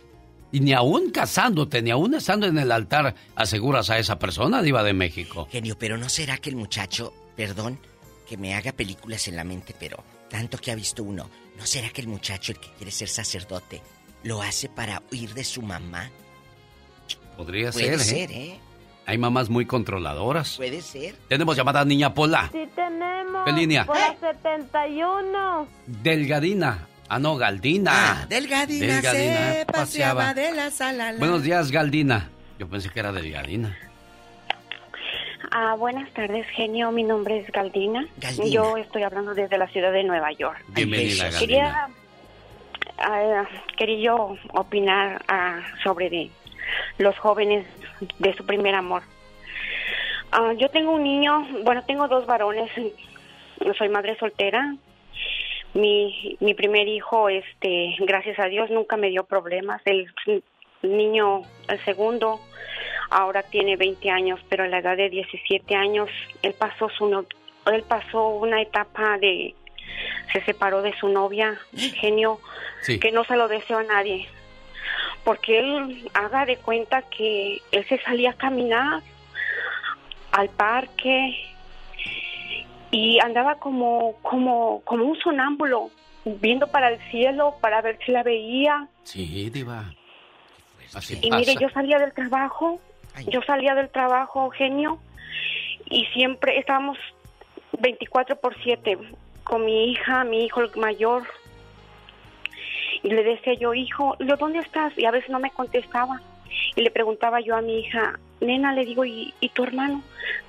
Y 0.52 0.60
ni 0.60 0.74
aún 0.74 1.10
casándote, 1.10 1.80
ni 1.82 1.90
aún 1.90 2.14
estando 2.14 2.46
en 2.46 2.58
el 2.58 2.70
altar, 2.72 3.14
aseguras 3.34 3.88
a 3.90 3.98
esa 3.98 4.18
persona, 4.18 4.60
Diva 4.62 4.82
de 4.84 4.92
México. 4.92 5.48
Genio, 5.50 5.76
pero 5.78 5.96
¿no 5.96 6.08
será 6.10 6.36
que 6.36 6.50
el 6.50 6.56
muchacho, 6.56 7.12
perdón, 7.42 7.76
que 8.28 8.36
me 8.36 8.54
haga 8.54 8.70
películas 8.70 9.26
en 9.26 9.34
la 9.34 9.42
mente, 9.42 9.74
pero 9.76 10.04
tanto 10.30 10.58
que 10.58 10.70
ha 10.70 10.76
visto 10.76 11.02
uno, 11.02 11.28
¿no 11.58 11.66
será 11.66 11.88
que 11.88 12.00
el 12.00 12.06
muchacho, 12.06 12.52
el 12.52 12.60
que 12.60 12.70
quiere 12.76 12.92
ser 12.92 13.08
sacerdote, 13.08 13.82
lo 14.22 14.40
hace 14.40 14.68
para 14.68 15.02
huir 15.10 15.34
de 15.34 15.42
su 15.42 15.60
mamá? 15.60 16.08
Podría 17.36 17.72
Puede 17.72 17.98
ser, 17.98 18.20
¿eh? 18.20 18.26
ser, 18.28 18.30
¿eh? 18.30 18.60
Hay 19.06 19.18
mamás 19.18 19.50
muy 19.50 19.66
controladoras. 19.66 20.56
Puede 20.56 20.82
ser. 20.82 21.16
Tenemos 21.28 21.56
llamada 21.56 21.84
Niña 21.84 22.14
Pola. 22.14 22.48
Sí 22.52 22.68
tenemos. 22.76 23.44
¿Qué 23.44 23.50
línea? 23.50 23.86
Por 23.86 23.96
la 23.96 24.16
71. 24.20 25.66
Delgadina. 25.86 26.86
Ah, 27.08 27.18
no, 27.18 27.36
Galdina. 27.36 28.24
Delgadina, 28.28 28.86
Delgadina, 28.86 29.52
se 29.52 29.66
paseaba 29.66 30.32
de 30.32 30.52
la 30.52 30.70
sala. 30.70 31.14
Buenos 31.18 31.42
días, 31.42 31.72
Galdina. 31.72 32.30
Yo 32.60 32.68
pensé 32.68 32.88
que 32.88 33.00
era 33.00 33.10
Delgadina. 33.10 33.76
Ah, 35.54 35.74
buenas 35.78 36.10
tardes, 36.14 36.46
genio. 36.56 36.90
Mi 36.92 37.02
nombre 37.02 37.36
es 37.36 37.52
Galdina. 37.52 38.06
Galdina. 38.16 38.48
Yo 38.48 38.78
estoy 38.78 39.02
hablando 39.02 39.34
desde 39.34 39.58
la 39.58 39.66
ciudad 39.68 39.92
de 39.92 40.02
Nueva 40.02 40.32
York. 40.32 40.64
Bienvenida, 40.68 41.24
Galdina. 41.24 41.40
Quería, 41.40 41.88
ah, 42.96 43.48
quería 43.76 43.98
yo 43.98 44.36
opinar 44.54 45.22
ah, 45.28 45.60
sobre 45.84 46.08
de 46.08 46.30
los 46.96 47.18
jóvenes 47.18 47.66
de 48.18 48.32
su 48.32 48.46
primer 48.46 48.74
amor. 48.74 49.02
Ah, 50.30 50.54
yo 50.56 50.70
tengo 50.70 50.92
un 50.92 51.02
niño, 51.02 51.46
bueno, 51.64 51.84
tengo 51.84 52.08
dos 52.08 52.24
varones. 52.24 52.70
Soy 53.76 53.90
madre 53.90 54.16
soltera. 54.18 54.74
Mi, 55.74 56.38
mi 56.40 56.54
primer 56.54 56.88
hijo, 56.88 57.28
este, 57.28 57.94
gracias 58.00 58.38
a 58.38 58.46
Dios, 58.46 58.70
nunca 58.70 58.96
me 58.96 59.10
dio 59.10 59.24
problemas. 59.24 59.82
El 59.84 60.10
niño, 60.80 61.42
el 61.68 61.84
segundo, 61.84 62.40
ahora 63.12 63.42
tiene 63.42 63.76
20 63.76 64.10
años, 64.10 64.40
pero 64.48 64.64
a 64.64 64.68
la 64.68 64.78
edad 64.78 64.96
de 64.96 65.10
17 65.10 65.74
años, 65.74 66.08
él 66.42 66.54
pasó 66.54 66.88
su 66.90 67.06
no- 67.06 67.24
él 67.66 67.82
pasó 67.86 68.28
una 68.28 68.60
etapa 68.60 69.18
de 69.18 69.54
se 70.32 70.40
separó 70.44 70.80
de 70.82 70.94
su 70.98 71.08
novia, 71.08 71.58
genio, 72.00 72.40
Sí. 72.80 72.98
que 72.98 73.12
no 73.12 73.24
se 73.24 73.36
lo 73.36 73.46
deseo 73.48 73.78
a 73.78 73.82
nadie. 73.82 74.26
Porque 75.24 75.58
él 75.60 76.10
haga 76.14 76.46
de 76.46 76.56
cuenta 76.56 77.02
que 77.02 77.60
él 77.70 77.86
se 77.88 77.98
salía 78.02 78.30
a 78.30 78.34
caminar 78.34 79.02
al 80.32 80.48
parque 80.48 81.36
y 82.90 83.18
andaba 83.20 83.56
como 83.56 84.14
como 84.22 84.80
como 84.84 85.04
un 85.04 85.18
sonámbulo, 85.20 85.90
viendo 86.24 86.66
para 86.68 86.88
el 86.88 86.98
cielo 87.10 87.54
para 87.60 87.80
ver 87.82 87.98
si 88.04 88.12
la 88.12 88.22
veía. 88.22 88.88
Sí, 89.04 89.50
Diva. 89.50 89.84
Así 90.94 91.18
Y 91.22 91.28
pasa. 91.30 91.38
mire, 91.38 91.54
yo 91.60 91.68
salía 91.70 91.98
del 91.98 92.12
trabajo, 92.12 92.80
yo 93.26 93.42
salía 93.42 93.74
del 93.74 93.90
trabajo, 93.90 94.50
genio, 94.50 94.98
y 95.86 96.06
siempre 96.06 96.58
estábamos 96.58 96.98
24 97.78 98.36
por 98.36 98.56
7 98.62 98.98
con 99.44 99.64
mi 99.64 99.90
hija, 99.90 100.24
mi 100.24 100.44
hijo 100.44 100.60
el 100.60 100.70
mayor. 100.76 101.24
Y 103.02 103.10
le 103.10 103.24
decía 103.24 103.54
yo, 103.54 103.74
hijo, 103.74 104.16
¿lo 104.20 104.36
dónde 104.36 104.60
estás? 104.60 104.96
Y 104.96 105.04
a 105.04 105.10
veces 105.10 105.30
no 105.30 105.40
me 105.40 105.50
contestaba. 105.50 106.20
Y 106.76 106.82
le 106.82 106.90
preguntaba 106.90 107.40
yo 107.40 107.56
a 107.56 107.62
mi 107.62 107.80
hija, 107.80 108.18
nena, 108.40 108.72
le 108.72 108.84
digo, 108.84 109.04
¿y, 109.04 109.34
y 109.40 109.48
tu 109.48 109.64
hermano? 109.64 110.02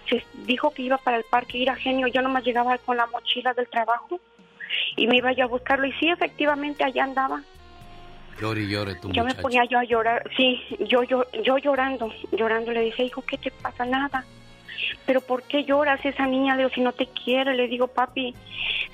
Se 0.10 0.24
dijo 0.46 0.72
que 0.72 0.84
iba 0.84 0.98
para 0.98 1.18
el 1.18 1.24
parque, 1.24 1.58
ir 1.58 1.70
a 1.70 1.76
genio. 1.76 2.08
Yo 2.08 2.22
nomás 2.22 2.44
llegaba 2.44 2.78
con 2.78 2.98
la 2.98 3.08
mochila 3.08 3.54
del 3.54 3.68
trabajo 3.68 4.20
y 4.96 5.08
me 5.08 5.18
iba 5.18 5.32
yo 5.34 5.46
a 5.46 5.48
buscarlo. 5.48 5.88
Y 5.88 5.94
sí, 5.94 6.10
efectivamente, 6.10 6.84
allá 6.84 7.04
andaba. 7.04 7.42
Llore 8.40 8.62
y 8.62 8.68
llore 8.68 8.96
tu 8.96 9.12
Yo 9.12 9.24
me 9.24 9.36
ponía 9.36 9.64
yo 9.66 9.80
a 9.80 9.84
llorar, 9.84 10.30
sí, 10.36 10.60
yo, 10.80 11.04
yo, 11.04 11.26
yo 11.44 11.58
llorando, 11.58 12.12
llorando, 12.32 12.72
le 12.72 12.82
dije, 12.82 13.04
hijo, 13.04 13.22
¿qué 13.22 13.38
te 13.38 13.52
pasa? 13.52 13.86
Nada. 13.86 14.26
Pero 15.06 15.22
¿por 15.22 15.44
qué 15.44 15.64
lloras 15.64 16.04
esa 16.06 16.26
niña? 16.26 16.56
Le 16.56 16.64
digo, 16.64 16.74
si 16.74 16.82
no 16.82 16.92
te 16.94 17.08
quiere, 17.08 17.56
le 17.56 17.68
digo, 17.68 17.88
papi, 17.88 18.34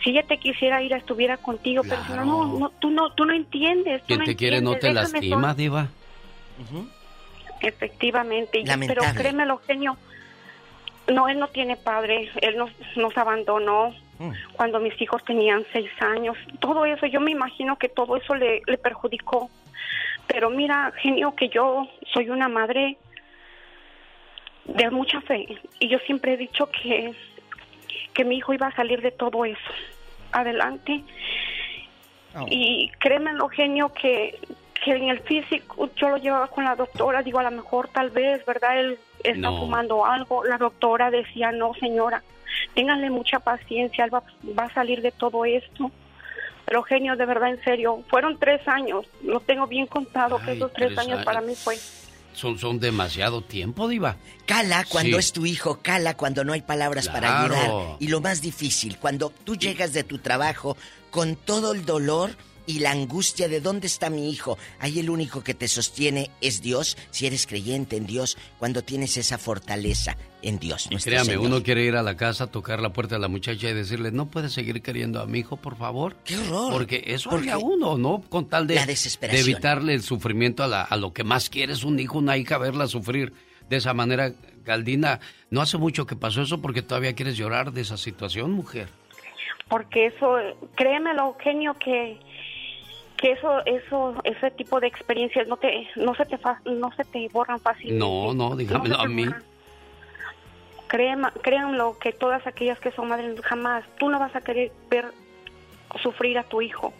si 0.04 0.12
ella 0.12 0.24
te 0.24 0.38
quisiera 0.38 0.82
ir, 0.82 0.94
estuviera 0.94 1.38
contigo, 1.38 1.84
pero 1.88 2.04
si 2.06 2.12
no, 2.12 2.26
no, 2.26 2.60
no, 2.60 2.70
tú 2.80 2.90
no, 2.90 3.12
tú 3.14 3.26
no 3.26 3.34
entiendes. 3.34 4.04
Quien 4.04 4.20
no 4.20 4.26
te 4.26 4.36
quiere 4.36 4.62
no 4.62 4.76
te 4.76 4.94
lastima, 4.94 5.42
sola". 5.42 5.54
Diva. 5.54 5.88
Efectivamente, 7.62 8.62
pero 8.64 8.72
Lamentable. 8.72 9.14
créemelo, 9.16 9.62
genio, 9.66 9.98
no, 11.08 11.28
él 11.28 11.40
no 11.40 11.48
tiene 11.48 11.76
padre, 11.76 12.30
él 12.42 12.58
nos, 12.58 12.72
nos 12.96 13.18
abandonó 13.18 13.94
Mm. 14.20 14.32
cuando 14.54 14.80
mis 14.82 15.02
hijos 15.02 15.24
tenían 15.24 15.66
seis 15.74 15.90
años. 16.02 16.38
Todo 16.60 16.86
eso, 16.86 17.06
yo 17.06 17.20
me 17.22 17.32
imagino 17.32 17.78
que 17.78 17.88
todo 17.90 18.18
eso 18.18 18.36
le, 18.36 18.62
le 18.68 18.78
perjudicó. 18.78 19.50
Pero 20.28 20.50
mira, 20.50 20.92
genio, 21.02 21.34
que 21.36 21.48
yo 21.50 21.88
soy 22.14 22.30
una 22.30 22.48
madre 22.50 22.98
de 24.66 24.90
mucha 24.92 25.22
fe 25.22 25.48
y 25.80 25.88
yo 25.88 25.98
siempre 26.00 26.34
he 26.34 26.38
dicho 26.38 26.70
que, 26.70 27.14
que 28.14 28.24
mi 28.26 28.38
hijo 28.38 28.54
iba 28.54 28.68
a 28.68 28.76
salir 28.76 29.02
de 29.02 29.12
todo 29.12 29.46
eso. 29.46 29.60
Adelante. 30.32 31.02
Y 32.50 32.92
créemelo, 33.00 33.48
genio, 33.50 33.92
que, 33.94 34.38
que 34.84 34.92
en 34.92 35.10
el 35.10 35.20
físico 35.22 35.90
yo 35.96 36.10
lo 36.10 36.18
llevaba 36.18 36.48
con 36.48 36.64
la 36.64 36.76
doctora, 36.76 37.24
digo, 37.24 37.40
a 37.40 37.44
lo 37.44 37.52
mejor 37.52 37.88
tal 37.88 38.12
vez, 38.12 38.46
¿verdad? 38.46 38.80
Él 38.80 39.00
está 39.24 39.50
No. 39.50 39.60
fumando 39.60 40.06
algo. 40.06 40.44
La 40.44 40.58
doctora 40.58 41.10
decía, 41.10 41.52
no, 41.52 41.74
señora, 41.74 42.22
ténganle 42.76 43.10
mucha 43.10 43.40
paciencia, 43.40 44.06
él 44.06 44.14
va, 44.14 44.24
va 44.58 44.64
a 44.66 44.74
salir 44.74 45.02
de 45.02 45.12
todo 45.12 45.46
esto. 45.46 45.92
Pero 46.66 46.84
genio, 46.84 47.16
de 47.16 47.26
verdad, 47.26 47.50
en 47.50 47.64
serio, 47.64 48.04
fueron 48.10 48.38
tres 48.38 48.68
años, 48.68 49.06
lo 49.24 49.40
tengo 49.40 49.66
bien 49.68 49.88
contado, 49.88 50.40
que 50.44 50.52
esos 50.52 50.72
tres, 50.74 50.90
tres 50.94 51.00
años 51.00 51.26
para 51.26 51.42
mí 51.42 51.56
fue... 51.56 51.78
Son, 52.34 52.60
son 52.60 52.80
demasiado 52.80 53.42
tiempo, 53.42 53.88
Diva. 53.88 54.16
Cala 54.46 54.86
cuando 54.88 55.18
Sí. 55.18 55.20
es 55.20 55.34
tu 55.34 55.46
hijo, 55.48 55.80
cala 55.82 56.16
cuando 56.16 56.44
no 56.46 56.54
hay 56.54 56.62
palabras 56.62 57.10
para 57.10 57.44
ayudar. 57.44 57.72
Y 58.00 58.08
lo 58.08 58.22
más 58.22 58.42
difícil, 58.42 58.98
cuando 58.98 59.32
tú 59.44 59.56
llegas 59.56 59.94
de 59.94 60.04
tu 60.04 60.20
trabajo 60.20 60.78
con 61.10 61.36
todo 61.36 61.74
el 61.74 61.86
dolor 61.86 62.30
y 62.70 62.80
la 62.80 62.92
angustia 62.92 63.48
de 63.48 63.62
dónde 63.62 63.88
está 63.88 64.12
mi 64.12 64.30
hijo. 64.30 64.58
Ahí 64.80 65.00
el 65.00 65.10
único 65.10 65.44
que 65.44 65.56
te 65.56 65.68
sostiene 65.68 66.30
es 66.40 66.62
Dios, 66.62 66.98
si 67.10 67.26
eres 67.26 67.48
creyente 67.48 67.98
en 67.98 68.06
Dios, 68.06 68.38
cuando 68.60 68.84
tienes 68.84 69.18
esa 69.18 69.40
fortaleza 69.40 70.16
en 70.44 70.60
Dios. 70.60 70.88
nuestro 70.92 71.10
Créame, 71.10 71.32
Señor. 71.32 71.46
uno 71.48 71.64
quiere 71.64 71.84
ir 71.84 71.96
a 71.96 72.04
la 72.04 72.16
casa, 72.16 72.46
tocar 72.48 72.80
la 72.80 72.94
puerta 72.94 73.16
de 73.16 73.22
la 73.22 73.28
muchacha 73.28 73.68
y 73.70 73.74
decirle, 73.74 74.12
¿no 74.12 74.28
puedes 74.28 74.54
seguir 74.54 74.84
queriendo 74.84 75.20
a 75.20 75.26
mi 75.26 75.40
hijo, 75.40 75.58
por 75.58 75.78
favor? 75.78 76.16
¡Qué 76.24 76.38
horror! 76.38 76.72
Porque 76.72 77.04
eso 77.08 77.32
Porque 77.32 77.50
hace 77.50 77.56
a 77.62 77.66
uno, 77.66 77.98
¿no? 77.98 78.22
Con 78.30 78.48
tal 78.48 78.68
de, 78.68 78.76
la 78.76 78.82
de 78.82 78.88
desesperación. 78.88 79.50
evitarle 79.50 79.96
el 79.96 80.04
sufrimiento 80.04 80.64
a, 80.64 80.68
la- 80.68 80.84
a 80.84 80.96
lo 80.96 81.12
que 81.12 81.24
más 81.24 81.50
quieres, 81.50 81.84
un 81.84 82.00
hijo, 82.00 82.20
una 82.20 82.38
hija, 82.38 82.60
verla 82.60 82.86
sufrir 82.88 83.34
de 83.68 83.78
esa 83.78 83.96
manera. 83.96 84.32
Galdina, 84.64 85.20
no 85.50 85.62
hace 85.62 85.80
mucho 85.80 86.06
que 86.06 86.16
pasó 86.16 86.44
eso 86.44 86.62
porque 86.62 86.84
todavía 86.84 87.16
quieres 87.16 87.36
llorar 87.36 87.72
de 87.74 87.82
esa 87.82 87.98
situación, 87.98 88.52
mujer. 88.52 88.90
porque 89.68 90.08
eso, 90.08 90.36
créemelo, 90.76 91.28
Eugenio, 91.38 91.74
que, 91.84 92.20
que 93.22 93.32
eso, 93.34 93.66
eso, 93.66 94.16
ese 94.24 94.50
tipo 94.52 94.80
de 94.80 94.88
experiencias 94.88 95.48
no 95.48 95.58
te, 95.58 95.88
no 95.98 96.16
se 96.16 96.26
te, 96.26 96.38
fa- 96.38 96.62
no 96.66 96.90
se 96.96 97.04
te 97.04 97.28
borran 97.30 97.60
fácilmente. 97.60 98.00
No, 98.00 98.34
no, 98.34 98.56
dígamelo 98.56 99.00
a 99.00 99.06
mí. 99.08 99.26
Créema- 100.88 101.32
créanlo 101.44 101.98
que 102.00 102.12
todas 102.14 102.46
aquellas 102.48 102.80
que 102.80 102.92
son 102.92 103.10
madres 103.10 103.40
jamás, 103.42 103.84
tú 104.00 104.10
no 104.10 104.20
vas 104.20 104.36
a 104.36 104.42
querer 104.42 104.72
ver 104.90 105.06
sufrir 106.02 106.38
a 106.40 106.44
tu 106.44 106.62
hijo. 106.62 106.94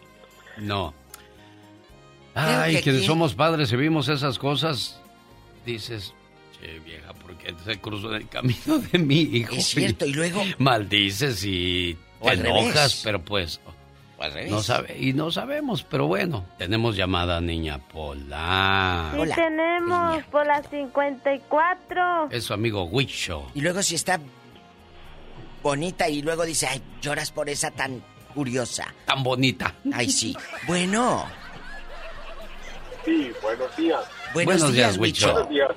No. 0.58 0.94
Ay, 2.34 2.76
que 2.76 2.82
quienes 2.82 3.00
aquí- 3.00 3.06
somos 3.08 3.34
padres 3.34 3.72
y 3.72 3.76
vimos 3.76 4.08
esas 4.08 4.38
cosas, 4.38 5.00
dices, 5.66 6.14
che 6.60 6.78
vieja, 6.80 7.12
porque 7.14 7.52
se 7.64 7.80
cruzó 7.80 8.10
en 8.14 8.22
el 8.22 8.28
camino 8.28 8.78
de 8.92 8.98
mi 8.98 9.20
hijo? 9.22 9.54
Es 9.56 9.66
cierto, 9.66 10.06
y 10.06 10.12
luego- 10.12 10.42
Maldices 10.58 11.44
y 11.44 11.96
te 12.22 12.32
enojas, 12.34 12.74
revés. 12.74 13.00
pero 13.02 13.20
pues... 13.22 13.60
Al 14.20 14.32
revés. 14.32 14.50
No 14.50 14.62
sabe, 14.62 14.96
y 14.98 15.12
no 15.12 15.30
sabemos, 15.30 15.82
pero 15.82 16.06
bueno, 16.06 16.44
tenemos 16.58 16.94
llamada 16.96 17.40
niña 17.40 17.78
Pola. 17.78 19.12
Sí 19.14 19.30
tenemos 19.34 20.22
por 20.24 20.46
las 20.46 20.68
54. 20.68 22.28
Es 22.30 22.44
su 22.44 22.52
amigo 22.54 22.84
Huicho. 22.84 23.46
Y 23.54 23.62
luego 23.62 23.82
si 23.82 23.94
está 23.94 24.20
bonita 25.62 26.08
y 26.08 26.22
luego 26.22 26.44
dice, 26.44 26.66
ay, 26.68 26.82
lloras 27.00 27.32
por 27.32 27.48
esa 27.48 27.70
tan 27.70 28.02
curiosa. 28.34 28.94
Tan 29.06 29.22
bonita. 29.22 29.74
Ay, 29.92 30.10
sí. 30.10 30.36
Bueno, 30.66 31.26
Sí, 33.04 33.32
buenos 33.42 33.76
días. 33.76 34.00
Buenos 34.34 34.60
Buenos 34.60 34.72
días, 34.72 34.88
días, 34.92 34.98
Huicho. 34.98 35.32
Buenos 35.32 35.48
días. 35.48 35.70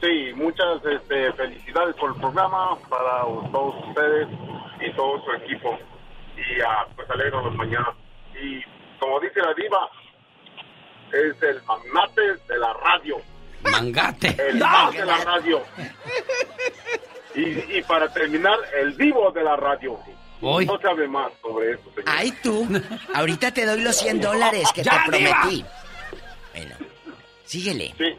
Sí, 0.00 0.32
muchas 0.34 0.84
este, 0.84 1.32
felicidades 1.32 1.96
por 1.96 2.10
el 2.10 2.20
programa 2.20 2.78
para 2.88 3.22
todos 3.52 3.74
ustedes 3.88 4.28
y 4.80 4.92
todo 4.94 5.22
su 5.24 5.32
equipo. 5.44 5.78
Y 6.36 6.60
ah, 6.60 6.86
pues 6.94 7.08
alegro 7.10 7.44
las 7.46 7.54
mañanas. 7.54 7.94
Y 8.40 8.62
como 8.98 9.20
dice 9.20 9.40
la 9.40 9.54
diva, 9.54 9.88
es 11.12 11.42
el 11.42 11.62
magnate 11.64 12.22
de 12.48 12.58
la 12.58 12.72
radio. 12.74 13.16
Mangate. 13.62 14.36
El 14.48 14.58
No. 14.58 14.66
más 14.66 14.92
de 14.94 15.04
la 15.04 15.16
radio. 15.24 15.62
Y, 17.34 17.78
y 17.78 17.82
para 17.86 18.10
terminar, 18.12 18.58
el 18.80 18.92
vivo 18.92 19.30
de 19.32 19.42
la 19.42 19.56
radio. 19.56 19.98
Hoy. 20.40 20.66
No 20.66 20.78
sabe 20.80 21.08
más 21.08 21.32
sobre 21.42 21.72
eso, 21.72 21.82
señor. 21.94 22.04
ay 22.06 22.30
tú, 22.42 22.66
ahorita 23.14 23.52
te 23.52 23.64
doy 23.64 23.80
los 23.80 23.96
100 23.96 24.20
dólares 24.20 24.70
que 24.74 24.82
te 24.82 24.90
¡Ya, 24.90 25.04
prometí. 25.06 25.64
Bueno, 26.54 26.76
síguele. 27.44 27.94
Sí, 27.96 28.14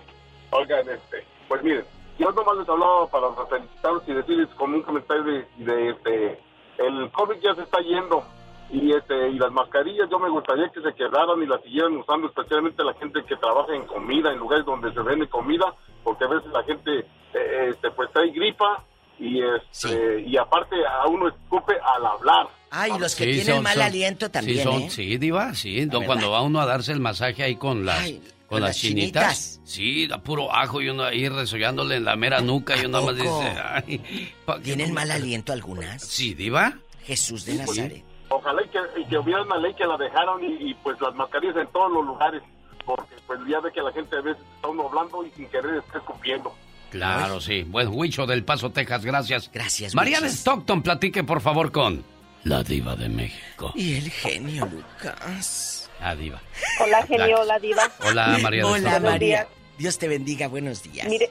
oigan, 0.50 0.88
este, 0.90 1.24
pues 1.48 1.62
miren, 1.64 1.86
yo 2.18 2.32
nomás 2.32 2.58
les 2.58 2.68
hablaba 2.70 3.08
para 3.10 3.28
felicitarlos 3.48 4.04
y 4.08 4.14
decirles 4.14 4.48
con 4.56 4.74
un 4.74 4.82
comentario 4.82 5.24
de, 5.24 5.48
de 5.58 5.90
este, 5.92 6.40
el 6.78 7.12
COVID 7.12 7.40
ya 7.42 7.56
se 7.56 7.64
está 7.64 7.80
yendo 7.82 8.24
y 8.72 8.92
este, 8.94 9.30
y 9.30 9.40
las 9.40 9.52
mascarillas 9.52 10.10
yo 10.10 10.20
me 10.20 10.30
gustaría 10.30 10.70
que 10.70 10.82
se 10.82 10.94
quedaran 10.94 11.42
y 11.42 11.46
las 11.46 11.62
siguieran 11.64 11.96
usando, 11.98 12.28
especialmente 12.28 12.84
la 12.84 12.94
gente 12.96 13.24
que 13.24 13.36
trabaja 13.38 13.74
en 13.74 13.86
comida, 13.86 14.32
en 14.32 14.40
lugares 14.40 14.66
donde 14.66 14.94
se 14.94 15.00
vende 15.02 15.28
comida, 15.30 15.74
porque 16.04 16.26
a 16.26 16.28
veces 16.28 16.52
la 16.52 16.64
gente, 16.64 17.00
eh, 17.34 17.70
este, 17.72 17.92
pues 17.92 18.12
trae 18.12 18.30
gripa 18.32 18.84
y 19.20 19.42
este, 19.42 20.22
y 20.22 20.38
aparte 20.38 20.76
a 20.86 21.08
uno 21.08 21.30
escupe 21.30 21.74
al 21.82 22.06
hablar. 22.06 22.48
Ay, 22.70 22.92
los 23.00 23.16
que 23.16 23.24
Sí, 23.24 23.32
tienen 23.32 23.56
son- 23.56 23.64
mal 23.64 23.74
son- 23.76 23.84
aliento 23.84 24.30
también, 24.30 24.58
Sí, 24.58 24.64
son, 24.64 24.82
¿eh? 24.82 24.90
sí, 24.90 25.18
diva, 25.18 25.54
sí. 25.54 25.86
Verdad. 25.86 26.06
cuando 26.06 26.32
va 26.32 26.42
uno 26.42 26.60
a 26.60 26.66
darse 26.66 26.92
el 26.92 27.00
masaje 27.00 27.42
ahí 27.44 27.56
con 27.56 27.86
las, 27.86 28.06
con 28.48 28.62
las 28.62 28.70
las 28.70 28.78
chinitas. 28.78 29.60
Sí, 29.64 30.08
da 30.08 30.18
puro 30.20 30.54
ajo 30.54 30.82
y 30.82 30.90
uno 30.90 31.04
ahí 31.04 31.28
resollándole 31.30 31.98
en 31.98 32.06
la 32.06 32.16
mera 32.16 32.40
nuca 32.42 32.76
y 32.82 32.86
uno 32.86 33.04
más 33.04 33.16
dice, 33.16 33.58
ay, 33.64 34.34
pa- 34.46 34.60
¿Tienen 34.60 34.94
mal 34.94 35.12
aliento 35.12 35.54
algunas? 35.54 36.02
Sí, 36.02 36.34
diva. 36.34 36.74
Jesús 37.04 37.46
de 37.46 37.54
Sí, 37.54 37.62
pues, 37.66 37.78
Nazaret. 37.78 38.04
Ojalá 38.30 38.62
y 38.64 38.68
que, 38.70 38.80
y 39.02 39.06
que 39.06 39.18
hubiera 39.18 39.42
una 39.44 39.58
ley 39.58 39.74
que 39.76 39.86
la 39.86 39.96
dejaron 39.98 40.44
y, 40.44 40.70
y, 40.72 40.74
pues 40.76 41.00
las 41.00 41.14
mascarillas 41.16 41.56
en 41.58 41.68
todos 41.72 41.92
los 41.92 42.06
lugares, 42.06 42.42
porque 42.86 43.16
pues 43.26 43.40
ya 43.50 43.60
ve 43.62 43.72
que 43.72 43.82
la 43.82 43.92
gente 43.94 44.16
a 44.18 44.22
veces 44.22 44.42
está 44.56 44.68
uno 44.68 44.88
hablando 44.88 45.26
y 45.26 45.32
sin 45.32 45.48
querer 45.48 45.76
está 45.76 46.00
escupiendo. 46.00 46.54
Claro, 46.92 47.40
sí. 47.42 47.64
Bueno, 47.64 47.92
Huicho 47.92 48.26
del 48.26 48.44
Paso, 48.44 48.70
Texas, 48.72 49.04
gracias. 49.06 49.50
Gracias, 49.54 49.94
María 49.96 50.20
de 50.20 50.26
Huichis. 50.28 50.40
Stockton, 50.40 50.82
platique 50.82 51.24
por 51.24 51.40
favor 51.42 51.72
con 51.72 52.04
la 52.44 52.64
diva 52.64 52.96
de 52.96 53.10
México. 53.10 53.72
Y 53.76 53.96
el 53.96 54.10
genio 54.10 54.66
Lucas. 54.66 55.77
Diva. 56.18 56.42
Hola, 56.84 57.04
genio, 57.06 57.42
hola, 57.42 57.60
diva. 57.60 57.84
Hola, 58.08 58.38
María 58.42 58.64
de 58.66 58.70
Hola. 58.72 59.00
María. 59.00 59.48
Dios 59.78 59.98
te 59.98 60.08
bendiga, 60.08 60.48
buenos 60.48 60.82
días. 60.84 61.08
Mire, 61.08 61.30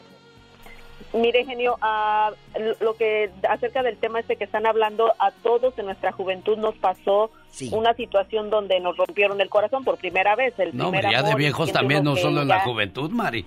mire, 1.12 1.44
genio, 1.44 1.76
ah, 1.80 2.30
lo 2.80 2.94
que 2.96 3.30
acerca 3.48 3.82
del 3.82 3.96
tema 3.96 4.20
este 4.20 4.36
que 4.36 4.44
están 4.44 4.66
hablando, 4.66 5.12
a 5.18 5.30
todos 5.30 5.76
en 5.78 5.86
nuestra 5.86 6.12
juventud 6.12 6.56
nos 6.58 6.74
pasó 6.76 7.30
una 7.72 7.94
situación 7.94 8.50
donde 8.50 8.78
nos 8.80 8.96
rompieron 8.96 9.40
el 9.40 9.48
corazón 9.48 9.82
por 9.84 9.96
primera 9.96 10.36
vez. 10.36 10.52
El 10.58 10.76
No, 10.76 10.90
primer 10.90 11.06
hombre, 11.06 11.10
ya 11.12 11.22
de 11.22 11.34
viejos 11.36 11.72
también, 11.72 12.04
no 12.04 12.16
solo 12.16 12.42
en 12.42 12.48
la 12.48 12.58
ya- 12.58 12.64
juventud, 12.64 13.10
Mari. 13.10 13.46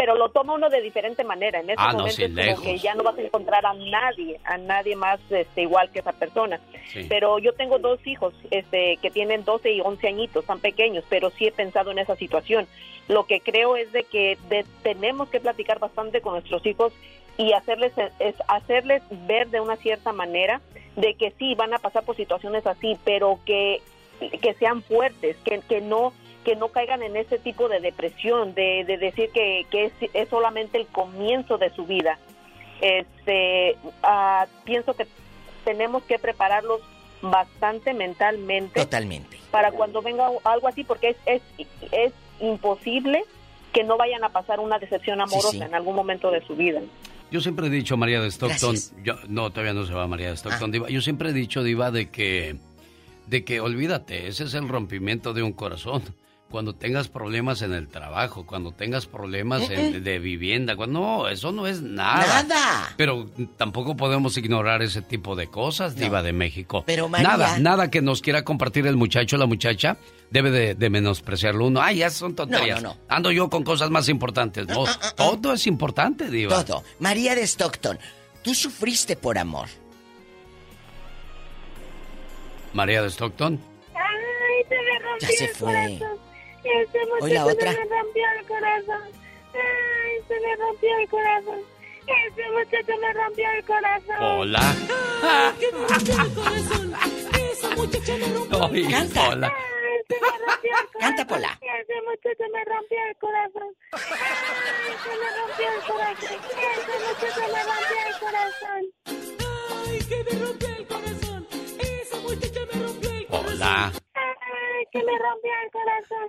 Pero 0.00 0.14
lo 0.16 0.30
toma 0.30 0.54
uno 0.54 0.70
de 0.70 0.80
diferente 0.80 1.24
manera. 1.24 1.60
En 1.60 1.68
ese 1.68 1.76
Ah, 1.78 1.92
no, 1.92 1.98
momento 1.98 2.16
sí, 2.16 2.22
es 2.24 2.54
como 2.54 2.62
que 2.66 2.78
ya 2.78 2.94
no 2.94 3.02
vas 3.02 3.18
a 3.18 3.20
encontrar 3.20 3.66
a 3.66 3.74
nadie, 3.74 4.40
a 4.44 4.56
nadie 4.56 4.96
más 4.96 5.20
este, 5.30 5.60
igual 5.62 5.90
que 5.90 5.98
esa 5.98 6.12
persona. 6.12 6.58
Sí. 6.90 7.04
Pero 7.06 7.38
yo 7.38 7.52
tengo 7.52 7.78
dos 7.78 8.04
hijos 8.06 8.32
este, 8.50 8.96
que 9.02 9.10
tienen 9.10 9.44
12 9.44 9.72
y 9.72 9.80
11 9.82 10.08
añitos, 10.08 10.46
tan 10.46 10.58
pequeños, 10.58 11.04
pero 11.10 11.28
sí 11.30 11.46
he 11.48 11.52
pensado 11.52 11.90
en 11.90 11.98
esa 11.98 12.16
situación. 12.16 12.66
Lo 13.08 13.26
que 13.26 13.40
creo 13.40 13.76
es 13.76 13.92
de 13.92 14.04
que 14.04 14.38
de- 14.48 14.64
tenemos 14.82 15.28
que 15.28 15.38
platicar 15.40 15.78
bastante 15.80 16.22
con 16.22 16.32
nuestros 16.32 16.64
hijos 16.64 16.94
y 17.36 17.52
hacerles 17.52 17.92
es 18.20 18.34
hacerles 18.48 19.02
ver 19.26 19.50
de 19.50 19.60
una 19.60 19.76
cierta 19.76 20.12
manera 20.12 20.62
de 20.96 21.14
que 21.14 21.32
sí 21.38 21.54
van 21.56 21.74
a 21.74 21.78
pasar 21.78 22.04
por 22.04 22.16
situaciones 22.16 22.66
así, 22.66 22.96
pero 23.04 23.38
que 23.44 23.82
que 24.42 24.52
sean 24.54 24.82
fuertes, 24.82 25.36
que, 25.44 25.60
que 25.60 25.80
no 25.80 26.12
que 26.44 26.56
no 26.56 26.68
caigan 26.68 27.02
en 27.02 27.16
ese 27.16 27.38
tipo 27.38 27.68
de 27.68 27.80
depresión, 27.80 28.54
de, 28.54 28.84
de 28.86 28.96
decir 28.96 29.30
que, 29.32 29.66
que 29.70 29.86
es, 29.86 29.92
es 30.14 30.28
solamente 30.28 30.78
el 30.78 30.86
comienzo 30.86 31.58
de 31.58 31.70
su 31.74 31.86
vida. 31.86 32.18
Este, 32.80 33.76
ah, 34.02 34.46
pienso 34.64 34.94
que 34.94 35.06
tenemos 35.64 36.02
que 36.04 36.18
prepararlos 36.18 36.80
bastante 37.22 37.92
mentalmente 37.92 38.80
Totalmente. 38.80 39.38
para 39.50 39.72
cuando 39.72 40.00
venga 40.00 40.28
algo 40.44 40.68
así, 40.68 40.84
porque 40.84 41.10
es, 41.10 41.16
es, 41.26 41.42
es 41.92 42.12
imposible 42.40 43.24
que 43.72 43.84
no 43.84 43.98
vayan 43.98 44.24
a 44.24 44.30
pasar 44.30 44.60
una 44.60 44.78
decepción 44.78 45.20
amorosa 45.20 45.50
sí. 45.50 45.62
en 45.62 45.74
algún 45.74 45.94
momento 45.94 46.30
de 46.30 46.44
su 46.46 46.56
vida. 46.56 46.80
Yo 47.30 47.40
siempre 47.40 47.68
he 47.68 47.70
dicho, 47.70 47.96
María 47.96 48.20
de 48.20 48.28
Stockton, 48.28 48.74
yo, 49.04 49.14
no, 49.28 49.50
todavía 49.50 49.72
no 49.72 49.86
se 49.86 49.94
va 49.94 50.06
María 50.08 50.30
de 50.30 50.36
Stockton, 50.36 50.72
Diva. 50.72 50.88
Yo 50.88 51.00
siempre 51.00 51.30
he 51.30 51.32
dicho, 51.32 51.62
Diva, 51.62 51.92
de 51.92 52.10
que, 52.10 52.56
de 53.26 53.44
que 53.44 53.60
olvídate, 53.60 54.26
ese 54.26 54.44
es 54.44 54.54
el 54.54 54.68
rompimiento 54.68 55.32
de 55.32 55.42
un 55.42 55.52
corazón. 55.52 56.02
Cuando 56.50 56.74
tengas 56.74 57.06
problemas 57.06 57.62
en 57.62 57.72
el 57.72 57.86
trabajo, 57.86 58.44
cuando 58.44 58.72
tengas 58.72 59.06
problemas 59.06 59.70
en- 59.70 59.94
Mm-mm. 59.94 60.02
de 60.02 60.18
vivienda, 60.18 60.74
cuando, 60.74 60.98
no, 61.00 61.28
eso 61.28 61.52
no 61.52 61.68
es 61.68 61.80
nada. 61.80 62.42
Nada. 62.42 62.92
Pero 62.96 63.30
tampoco 63.56 63.96
podemos 63.96 64.36
ignorar 64.36 64.82
ese 64.82 65.00
tipo 65.00 65.36
de 65.36 65.46
cosas, 65.46 65.94
Diva 65.94 66.24
de 66.24 66.32
México. 66.32 66.82
Pero, 66.86 67.08
María- 67.08 67.28
Nada, 67.28 67.58
nada 67.60 67.88
que 67.88 68.02
nos 68.02 68.20
quiera 68.20 68.42
compartir 68.42 68.86
el 68.88 68.96
muchacho 68.96 69.36
o 69.36 69.38
la 69.38 69.46
muchacha 69.46 69.96
debe 70.30 70.50
de, 70.50 70.74
de 70.74 70.90
menospreciarlo 70.90 71.68
uno. 71.68 71.80
Ay, 71.80 71.98
ya 71.98 72.10
son 72.10 72.34
tonterías. 72.34 72.82
No, 72.82 72.94
no, 72.94 72.96
Ando 73.08 73.30
yo 73.30 73.48
con 73.48 73.62
cosas 73.62 73.90
más 73.90 74.08
importantes. 74.08 74.66
No, 74.66 74.84
todo 75.16 75.52
es 75.52 75.68
importante, 75.68 76.28
Diva. 76.30 76.64
Todo. 76.64 76.82
María 76.98 77.36
de 77.36 77.42
Stockton, 77.46 77.96
tú 78.42 78.54
sufriste 78.56 79.14
por 79.14 79.38
amor. 79.38 79.68
María 82.72 83.02
de 83.02 83.08
Stockton. 83.10 83.60
Ay, 83.94 84.64
se 84.68 84.74
me 84.74 84.98
rompió 84.98 85.28
Ya 85.28 85.36
se 85.36 85.44
el 85.44 85.50
fue. 85.54 85.98
corazón. 86.00 86.29
Ese 86.64 86.98
Hoy 87.20 87.32
la 87.32 87.42
muchacho 87.44 87.58
otra. 87.58 87.72
se 87.72 87.78
me 87.84 87.96
rompió 87.96 88.24
el 88.38 88.46
corazón. 88.46 89.02
Ay, 89.54 90.22
se 90.28 90.40
me 90.40 90.56
rompió 90.56 90.98
el 90.98 91.08
corazón. 91.08 91.60
Ese 92.06 92.50
muchacho 92.50 92.98
me 93.00 93.12
rompió 93.12 93.50
el 93.50 93.64
corazón. 93.64 94.16
Hola. 94.20 94.74
Ay, 95.22 95.52
que 95.60 95.72
me 95.72 95.86
rompió 95.86 96.14
el 96.22 96.34
corazón. 96.34 96.94
Esa 97.50 97.70
muchacha 97.76 98.16
me 98.16 98.26
rompió 98.28 98.64
Ay, 98.64 98.84
Canta. 98.90 99.26
Pola. 99.30 99.46
Ay, 99.48 100.02
se 100.08 100.14
me 100.20 100.28
rompió 100.28 100.70
el 100.70 100.86
corazón. 100.86 101.00
Canta, 101.00 101.26
Pola. 101.26 101.58
Ese 101.60 101.94
muchacho 102.02 102.44
me 102.52 102.64
rompió 102.64 102.98
el 103.08 103.16
corazón. 103.16 103.68
Ay, 103.92 104.94
se 105.02 105.10
me 105.20 105.28
rompió 105.36 105.66
el 105.70 105.82
corazón. 105.90 106.38
Ese 106.60 106.94
muchacho 107.06 107.42
me 107.52 107.60
rompió 107.70 107.98
el 108.06 108.16
corazón. 108.20 108.82
Ay, 109.86 109.98
que 110.08 110.18
me 110.24 110.44
rompió 110.44 110.68
el 110.76 110.86
corazón. 110.86 111.46
Esa 111.78 112.16
muchacha 112.18 112.60
me 112.72 112.82
rompió 112.82 113.10
el 113.10 113.26
Hola. 113.30 113.92
Ay, 114.80 114.86
que 114.92 114.98
me 114.98 115.12
rompió 115.18 115.50
el 115.64 115.70
corazón. 115.72 116.28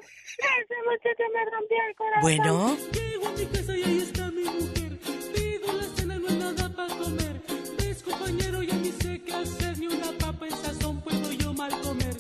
Ese 0.60 0.76
muchacho 0.90 1.24
me 1.34 1.46
rompió 1.52 1.78
el 1.88 1.96
corazón. 1.96 2.22
Bueno. 2.22 2.78
Llego 2.92 3.28
a 3.28 3.32
mi 3.32 3.46
casa 3.46 3.78
y 3.78 3.84
ahí 3.84 4.00
está 4.00 4.32
mi 4.32 4.44
mujer. 4.44 5.00
Pido 5.34 5.74
la 5.74 5.84
cena, 5.96 6.16
no 6.18 6.28
hay 6.28 6.36
nada 6.36 6.70
para 6.76 6.96
comer. 6.96 7.42
Ves, 7.78 8.04
compañero, 8.04 8.62
ya 8.64 8.74
ni 8.76 8.92
sé 8.92 9.22
qué 9.24 9.34
hacer. 9.34 9.78
Ni 9.78 9.88
una 9.88 10.12
papa 10.20 10.48
en 10.48 10.58
sazón 10.58 11.02
puedo 11.02 11.32
yo 11.32 11.54
mal 11.54 11.72
comer. 11.82 12.16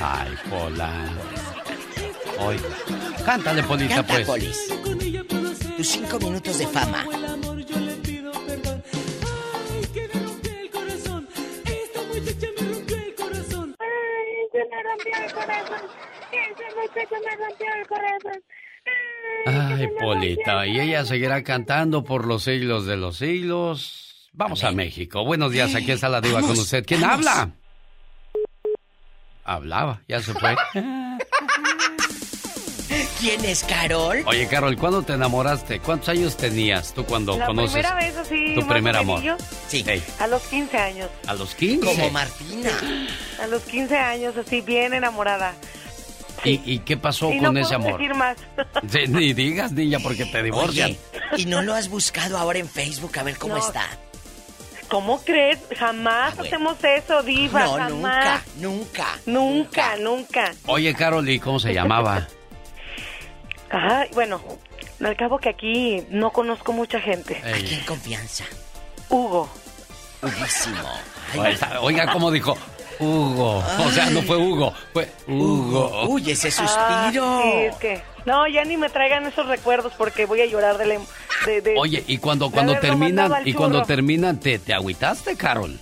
Ay, 0.00 0.30
Pola. 0.50 1.14
Hoy. 2.40 2.60
Cántale, 3.24 3.62
Polita, 3.62 3.96
Canta, 3.96 4.12
pues. 4.14 4.26
Polis. 4.26 4.68
Tus 5.76 5.88
cinco 5.88 6.18
minutos 6.18 6.58
de 6.58 6.66
fama. 6.66 7.06
El 7.12 7.24
amor 7.24 7.58
yo 7.60 7.78
le 7.78 7.92
pido 7.96 8.32
perdón. 8.46 8.82
Ay, 9.22 9.86
que 9.94 10.08
me 10.08 10.24
rompió 10.24 10.52
el 10.58 10.70
corazón. 10.70 11.28
Esta 11.64 12.02
muchacha 12.02 12.48
me 12.58 12.65
se 14.56 14.64
me 14.64 14.82
rompió 14.82 15.12
el 15.24 15.32
corazón. 15.32 15.88
Ese 16.32 16.64
muchacho 16.76 17.14
me 17.24 17.36
rompió 17.36 17.66
el 17.74 17.86
corazón. 17.86 18.42
Ay, 19.46 19.88
Polita, 19.98 20.66
y 20.66 20.80
ella 20.80 21.04
seguirá 21.04 21.42
cantando 21.42 22.04
por 22.04 22.26
los 22.26 22.44
siglos 22.44 22.86
de 22.86 22.96
los 22.96 23.18
siglos. 23.18 24.30
Vamos 24.32 24.64
a 24.64 24.72
México. 24.72 25.24
Buenos 25.24 25.52
días, 25.52 25.74
aquí 25.74 25.92
está 25.92 26.08
la 26.08 26.20
diva 26.20 26.40
con 26.40 26.52
usted. 26.52 26.84
¿Quién 26.86 27.04
habla? 27.04 27.50
Hablaba, 29.44 30.02
ya 30.08 30.20
se 30.20 30.32
fue. 30.34 30.56
¿Quién 33.18 33.44
es 33.44 33.64
Carol? 33.64 34.22
Oye, 34.26 34.46
Carol, 34.46 34.76
¿cuándo 34.76 35.02
te 35.02 35.14
enamoraste? 35.14 35.80
¿Cuántos 35.80 36.10
años 36.10 36.36
tenías 36.36 36.92
tú 36.92 37.04
cuando 37.06 37.36
La 37.38 37.46
conoces 37.46 37.72
primera 37.72 37.94
vez 37.94 38.16
así, 38.16 38.54
tu 38.54 38.66
primer 38.66 38.96
amor? 38.96 39.22
Sí. 39.68 39.84
A 40.20 40.26
los 40.26 40.42
15 40.42 40.76
años. 40.78 41.08
a 41.26 41.34
los 41.34 41.54
15. 41.54 41.86
Como 41.86 42.10
Martina. 42.10 42.70
A 43.42 43.46
los 43.46 43.62
15 43.62 43.96
años, 43.96 44.36
así, 44.36 44.60
bien 44.60 44.92
enamorada. 44.92 45.54
¿Y, 46.44 46.60
y 46.70 46.78
qué 46.80 46.98
pasó 46.98 47.32
y 47.32 47.38
con 47.38 47.54
no 47.54 47.60
ese 47.60 47.74
puedo 47.76 47.88
amor? 47.88 48.00
decir 48.00 48.14
más. 48.14 48.36
Sí, 48.92 48.98
ni 49.08 49.32
digas, 49.32 49.72
niña, 49.72 49.98
porque 50.02 50.26
te 50.26 50.42
divorcian. 50.42 50.90
Oye, 50.90 50.98
¿y 51.42 51.46
no 51.46 51.62
lo 51.62 51.74
has 51.74 51.88
buscado 51.88 52.36
ahora 52.36 52.58
en 52.58 52.68
Facebook 52.68 53.18
a 53.18 53.22
ver 53.22 53.38
cómo 53.38 53.54
No. 53.56 53.66
está? 53.66 53.86
¿Cómo 54.88 55.20
crees? 55.24 55.58
Jamás 55.76 56.38
hacemos 56.38 56.76
eso, 56.84 57.22
diva. 57.22 57.64
No, 57.64 57.72
jamás. 57.72 58.42
nunca, 58.56 59.16
nunca. 59.26 59.96
Nunca, 59.96 59.96
nunca. 59.96 60.52
Oye, 60.66 60.94
Carol, 60.94 61.28
¿y 61.28 61.40
cómo 61.40 61.58
se 61.58 61.72
llamaba? 61.72 62.28
Ay, 63.70 64.08
bueno, 64.14 64.40
al 65.04 65.16
cabo 65.16 65.38
que 65.38 65.48
aquí 65.48 66.04
no 66.10 66.30
conozco 66.30 66.72
mucha 66.72 67.00
gente. 67.00 67.40
Aquí 67.54 67.74
en 67.74 67.84
confianza. 67.84 68.44
Hugo. 69.08 69.48
Huguísimo. 70.22 70.88
Oiga, 71.82 72.12
¿cómo 72.12 72.30
dijo? 72.30 72.56
Hugo. 72.98 73.58
O 73.58 73.90
sea, 73.90 74.08
no 74.10 74.22
fue 74.22 74.36
Hugo, 74.38 74.72
fue 74.92 75.10
Hugo. 75.28 76.06
Uy, 76.08 76.30
ese 76.30 76.48
Ah, 76.58 77.10
sí, 77.12 77.18
es 77.66 77.76
que... 77.76 78.02
No, 78.24 78.46
ya 78.48 78.64
ni 78.64 78.76
me 78.76 78.88
traigan 78.88 79.26
esos 79.26 79.46
recuerdos 79.46 79.92
porque 79.98 80.24
voy 80.26 80.40
a 80.40 80.46
llorar 80.46 80.78
de... 80.78 80.86
la 80.86 80.94
em- 80.94 81.06
de, 81.44 81.60
de- 81.60 81.74
Oye, 81.78 82.02
y 82.06 82.18
cuando, 82.18 82.50
cuando 82.50 82.78
terminan, 82.80 83.32
y 83.44 83.52
cuando 83.52 83.82
terminan, 83.82 84.40
¿te, 84.40 84.58
te 84.58 84.72
agüitaste, 84.74 85.36
Carol? 85.36 85.78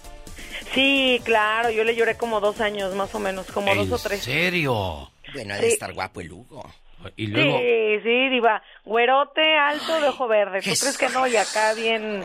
Sí, 0.74 1.20
claro, 1.24 1.70
yo 1.70 1.84
le 1.84 1.94
lloré 1.94 2.16
como 2.16 2.40
dos 2.40 2.60
años 2.60 2.94
más 2.96 3.14
o 3.14 3.20
menos, 3.20 3.46
como 3.46 3.68
¿En 3.70 3.88
dos 3.88 4.00
o 4.04 4.08
tres. 4.08 4.24
serio? 4.24 5.10
Bueno, 5.32 5.54
ha 5.54 5.58
Sí. 5.58 5.62
de 5.62 5.68
estar 5.68 5.92
guapo 5.94 6.20
el 6.20 6.32
Hugo. 6.32 6.68
Y 7.16 7.26
luego, 7.28 7.58
Sí, 7.58 8.00
sí, 8.02 8.28
diva. 8.30 8.62
Güerote, 8.84 9.56
alto, 9.56 10.00
de 10.00 10.08
ojo 10.08 10.28
verde. 10.28 10.58
¿Tú 10.60 10.70
crees 10.78 10.98
que 10.98 11.08
no? 11.08 11.26
Y 11.26 11.36
acá 11.36 11.74
bien... 11.74 12.22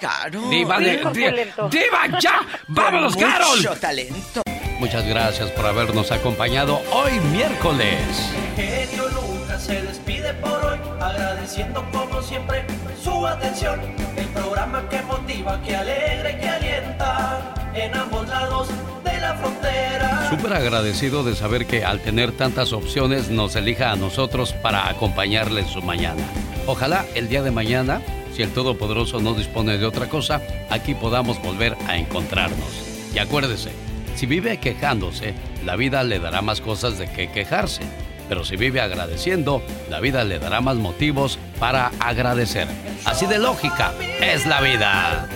Caro. 0.00 0.40
Diva, 0.48 0.78
de- 0.78 0.84
Bien 0.84 0.96
di- 0.98 1.02
corpulento. 1.02 1.68
Diva, 1.68 2.18
ya, 2.20 2.40
vámonos, 2.68 3.16
Carol. 3.16 3.56
Mucho 3.56 3.76
talento. 3.78 4.42
Muchas 4.80 5.06
gracias 5.06 5.50
por 5.50 5.66
habernos 5.66 6.10
acompañado 6.10 6.80
hoy 6.90 7.20
miércoles. 7.32 8.32
Genio 8.56 9.10
Lucas 9.10 9.62
se 9.62 9.82
despide 9.82 10.32
por 10.32 10.64
hoy, 10.64 10.78
agradeciendo 10.98 11.84
como 11.92 12.22
siempre 12.22 12.64
su 13.04 13.26
atención. 13.26 13.78
El 14.16 14.24
programa 14.28 14.88
que 14.88 15.02
motiva, 15.02 15.60
que 15.62 15.76
alegra 15.76 16.30
y 16.30 16.40
que 16.40 16.48
alienta 16.48 17.54
en 17.74 17.94
ambos 17.94 18.26
lados 18.26 18.68
de 19.04 19.20
la 19.20 19.34
frontera. 19.34 20.30
Súper 20.30 20.54
agradecido 20.54 21.24
de 21.24 21.36
saber 21.36 21.66
que 21.66 21.84
al 21.84 22.00
tener 22.00 22.32
tantas 22.32 22.72
opciones 22.72 23.28
nos 23.28 23.56
elija 23.56 23.92
a 23.92 23.96
nosotros 23.96 24.54
para 24.54 24.88
acompañarle 24.88 25.60
en 25.60 25.68
su 25.68 25.82
mañana. 25.82 26.22
Ojalá 26.66 27.04
el 27.14 27.28
día 27.28 27.42
de 27.42 27.50
mañana, 27.50 28.00
si 28.34 28.40
el 28.42 28.50
Todopoderoso 28.50 29.20
no 29.20 29.34
dispone 29.34 29.76
de 29.76 29.84
otra 29.84 30.08
cosa, 30.08 30.40
aquí 30.70 30.94
podamos 30.94 31.40
volver 31.42 31.76
a 31.86 31.98
encontrarnos. 31.98 32.86
Y 33.14 33.18
acuérdese, 33.18 33.72
si 34.20 34.26
vive 34.26 34.58
quejándose, 34.58 35.32
la 35.64 35.76
vida 35.76 36.02
le 36.02 36.18
dará 36.18 36.42
más 36.42 36.60
cosas 36.60 36.98
de 36.98 37.10
que 37.10 37.30
quejarse. 37.30 37.80
Pero 38.28 38.44
si 38.44 38.54
vive 38.54 38.82
agradeciendo, 38.82 39.62
la 39.88 39.98
vida 39.98 40.24
le 40.24 40.38
dará 40.38 40.60
más 40.60 40.76
motivos 40.76 41.38
para 41.58 41.90
agradecer. 42.00 42.68
Así 43.06 43.24
de 43.24 43.38
lógica 43.38 43.94
es 44.20 44.44
la 44.44 44.60
vida. 44.60 45.26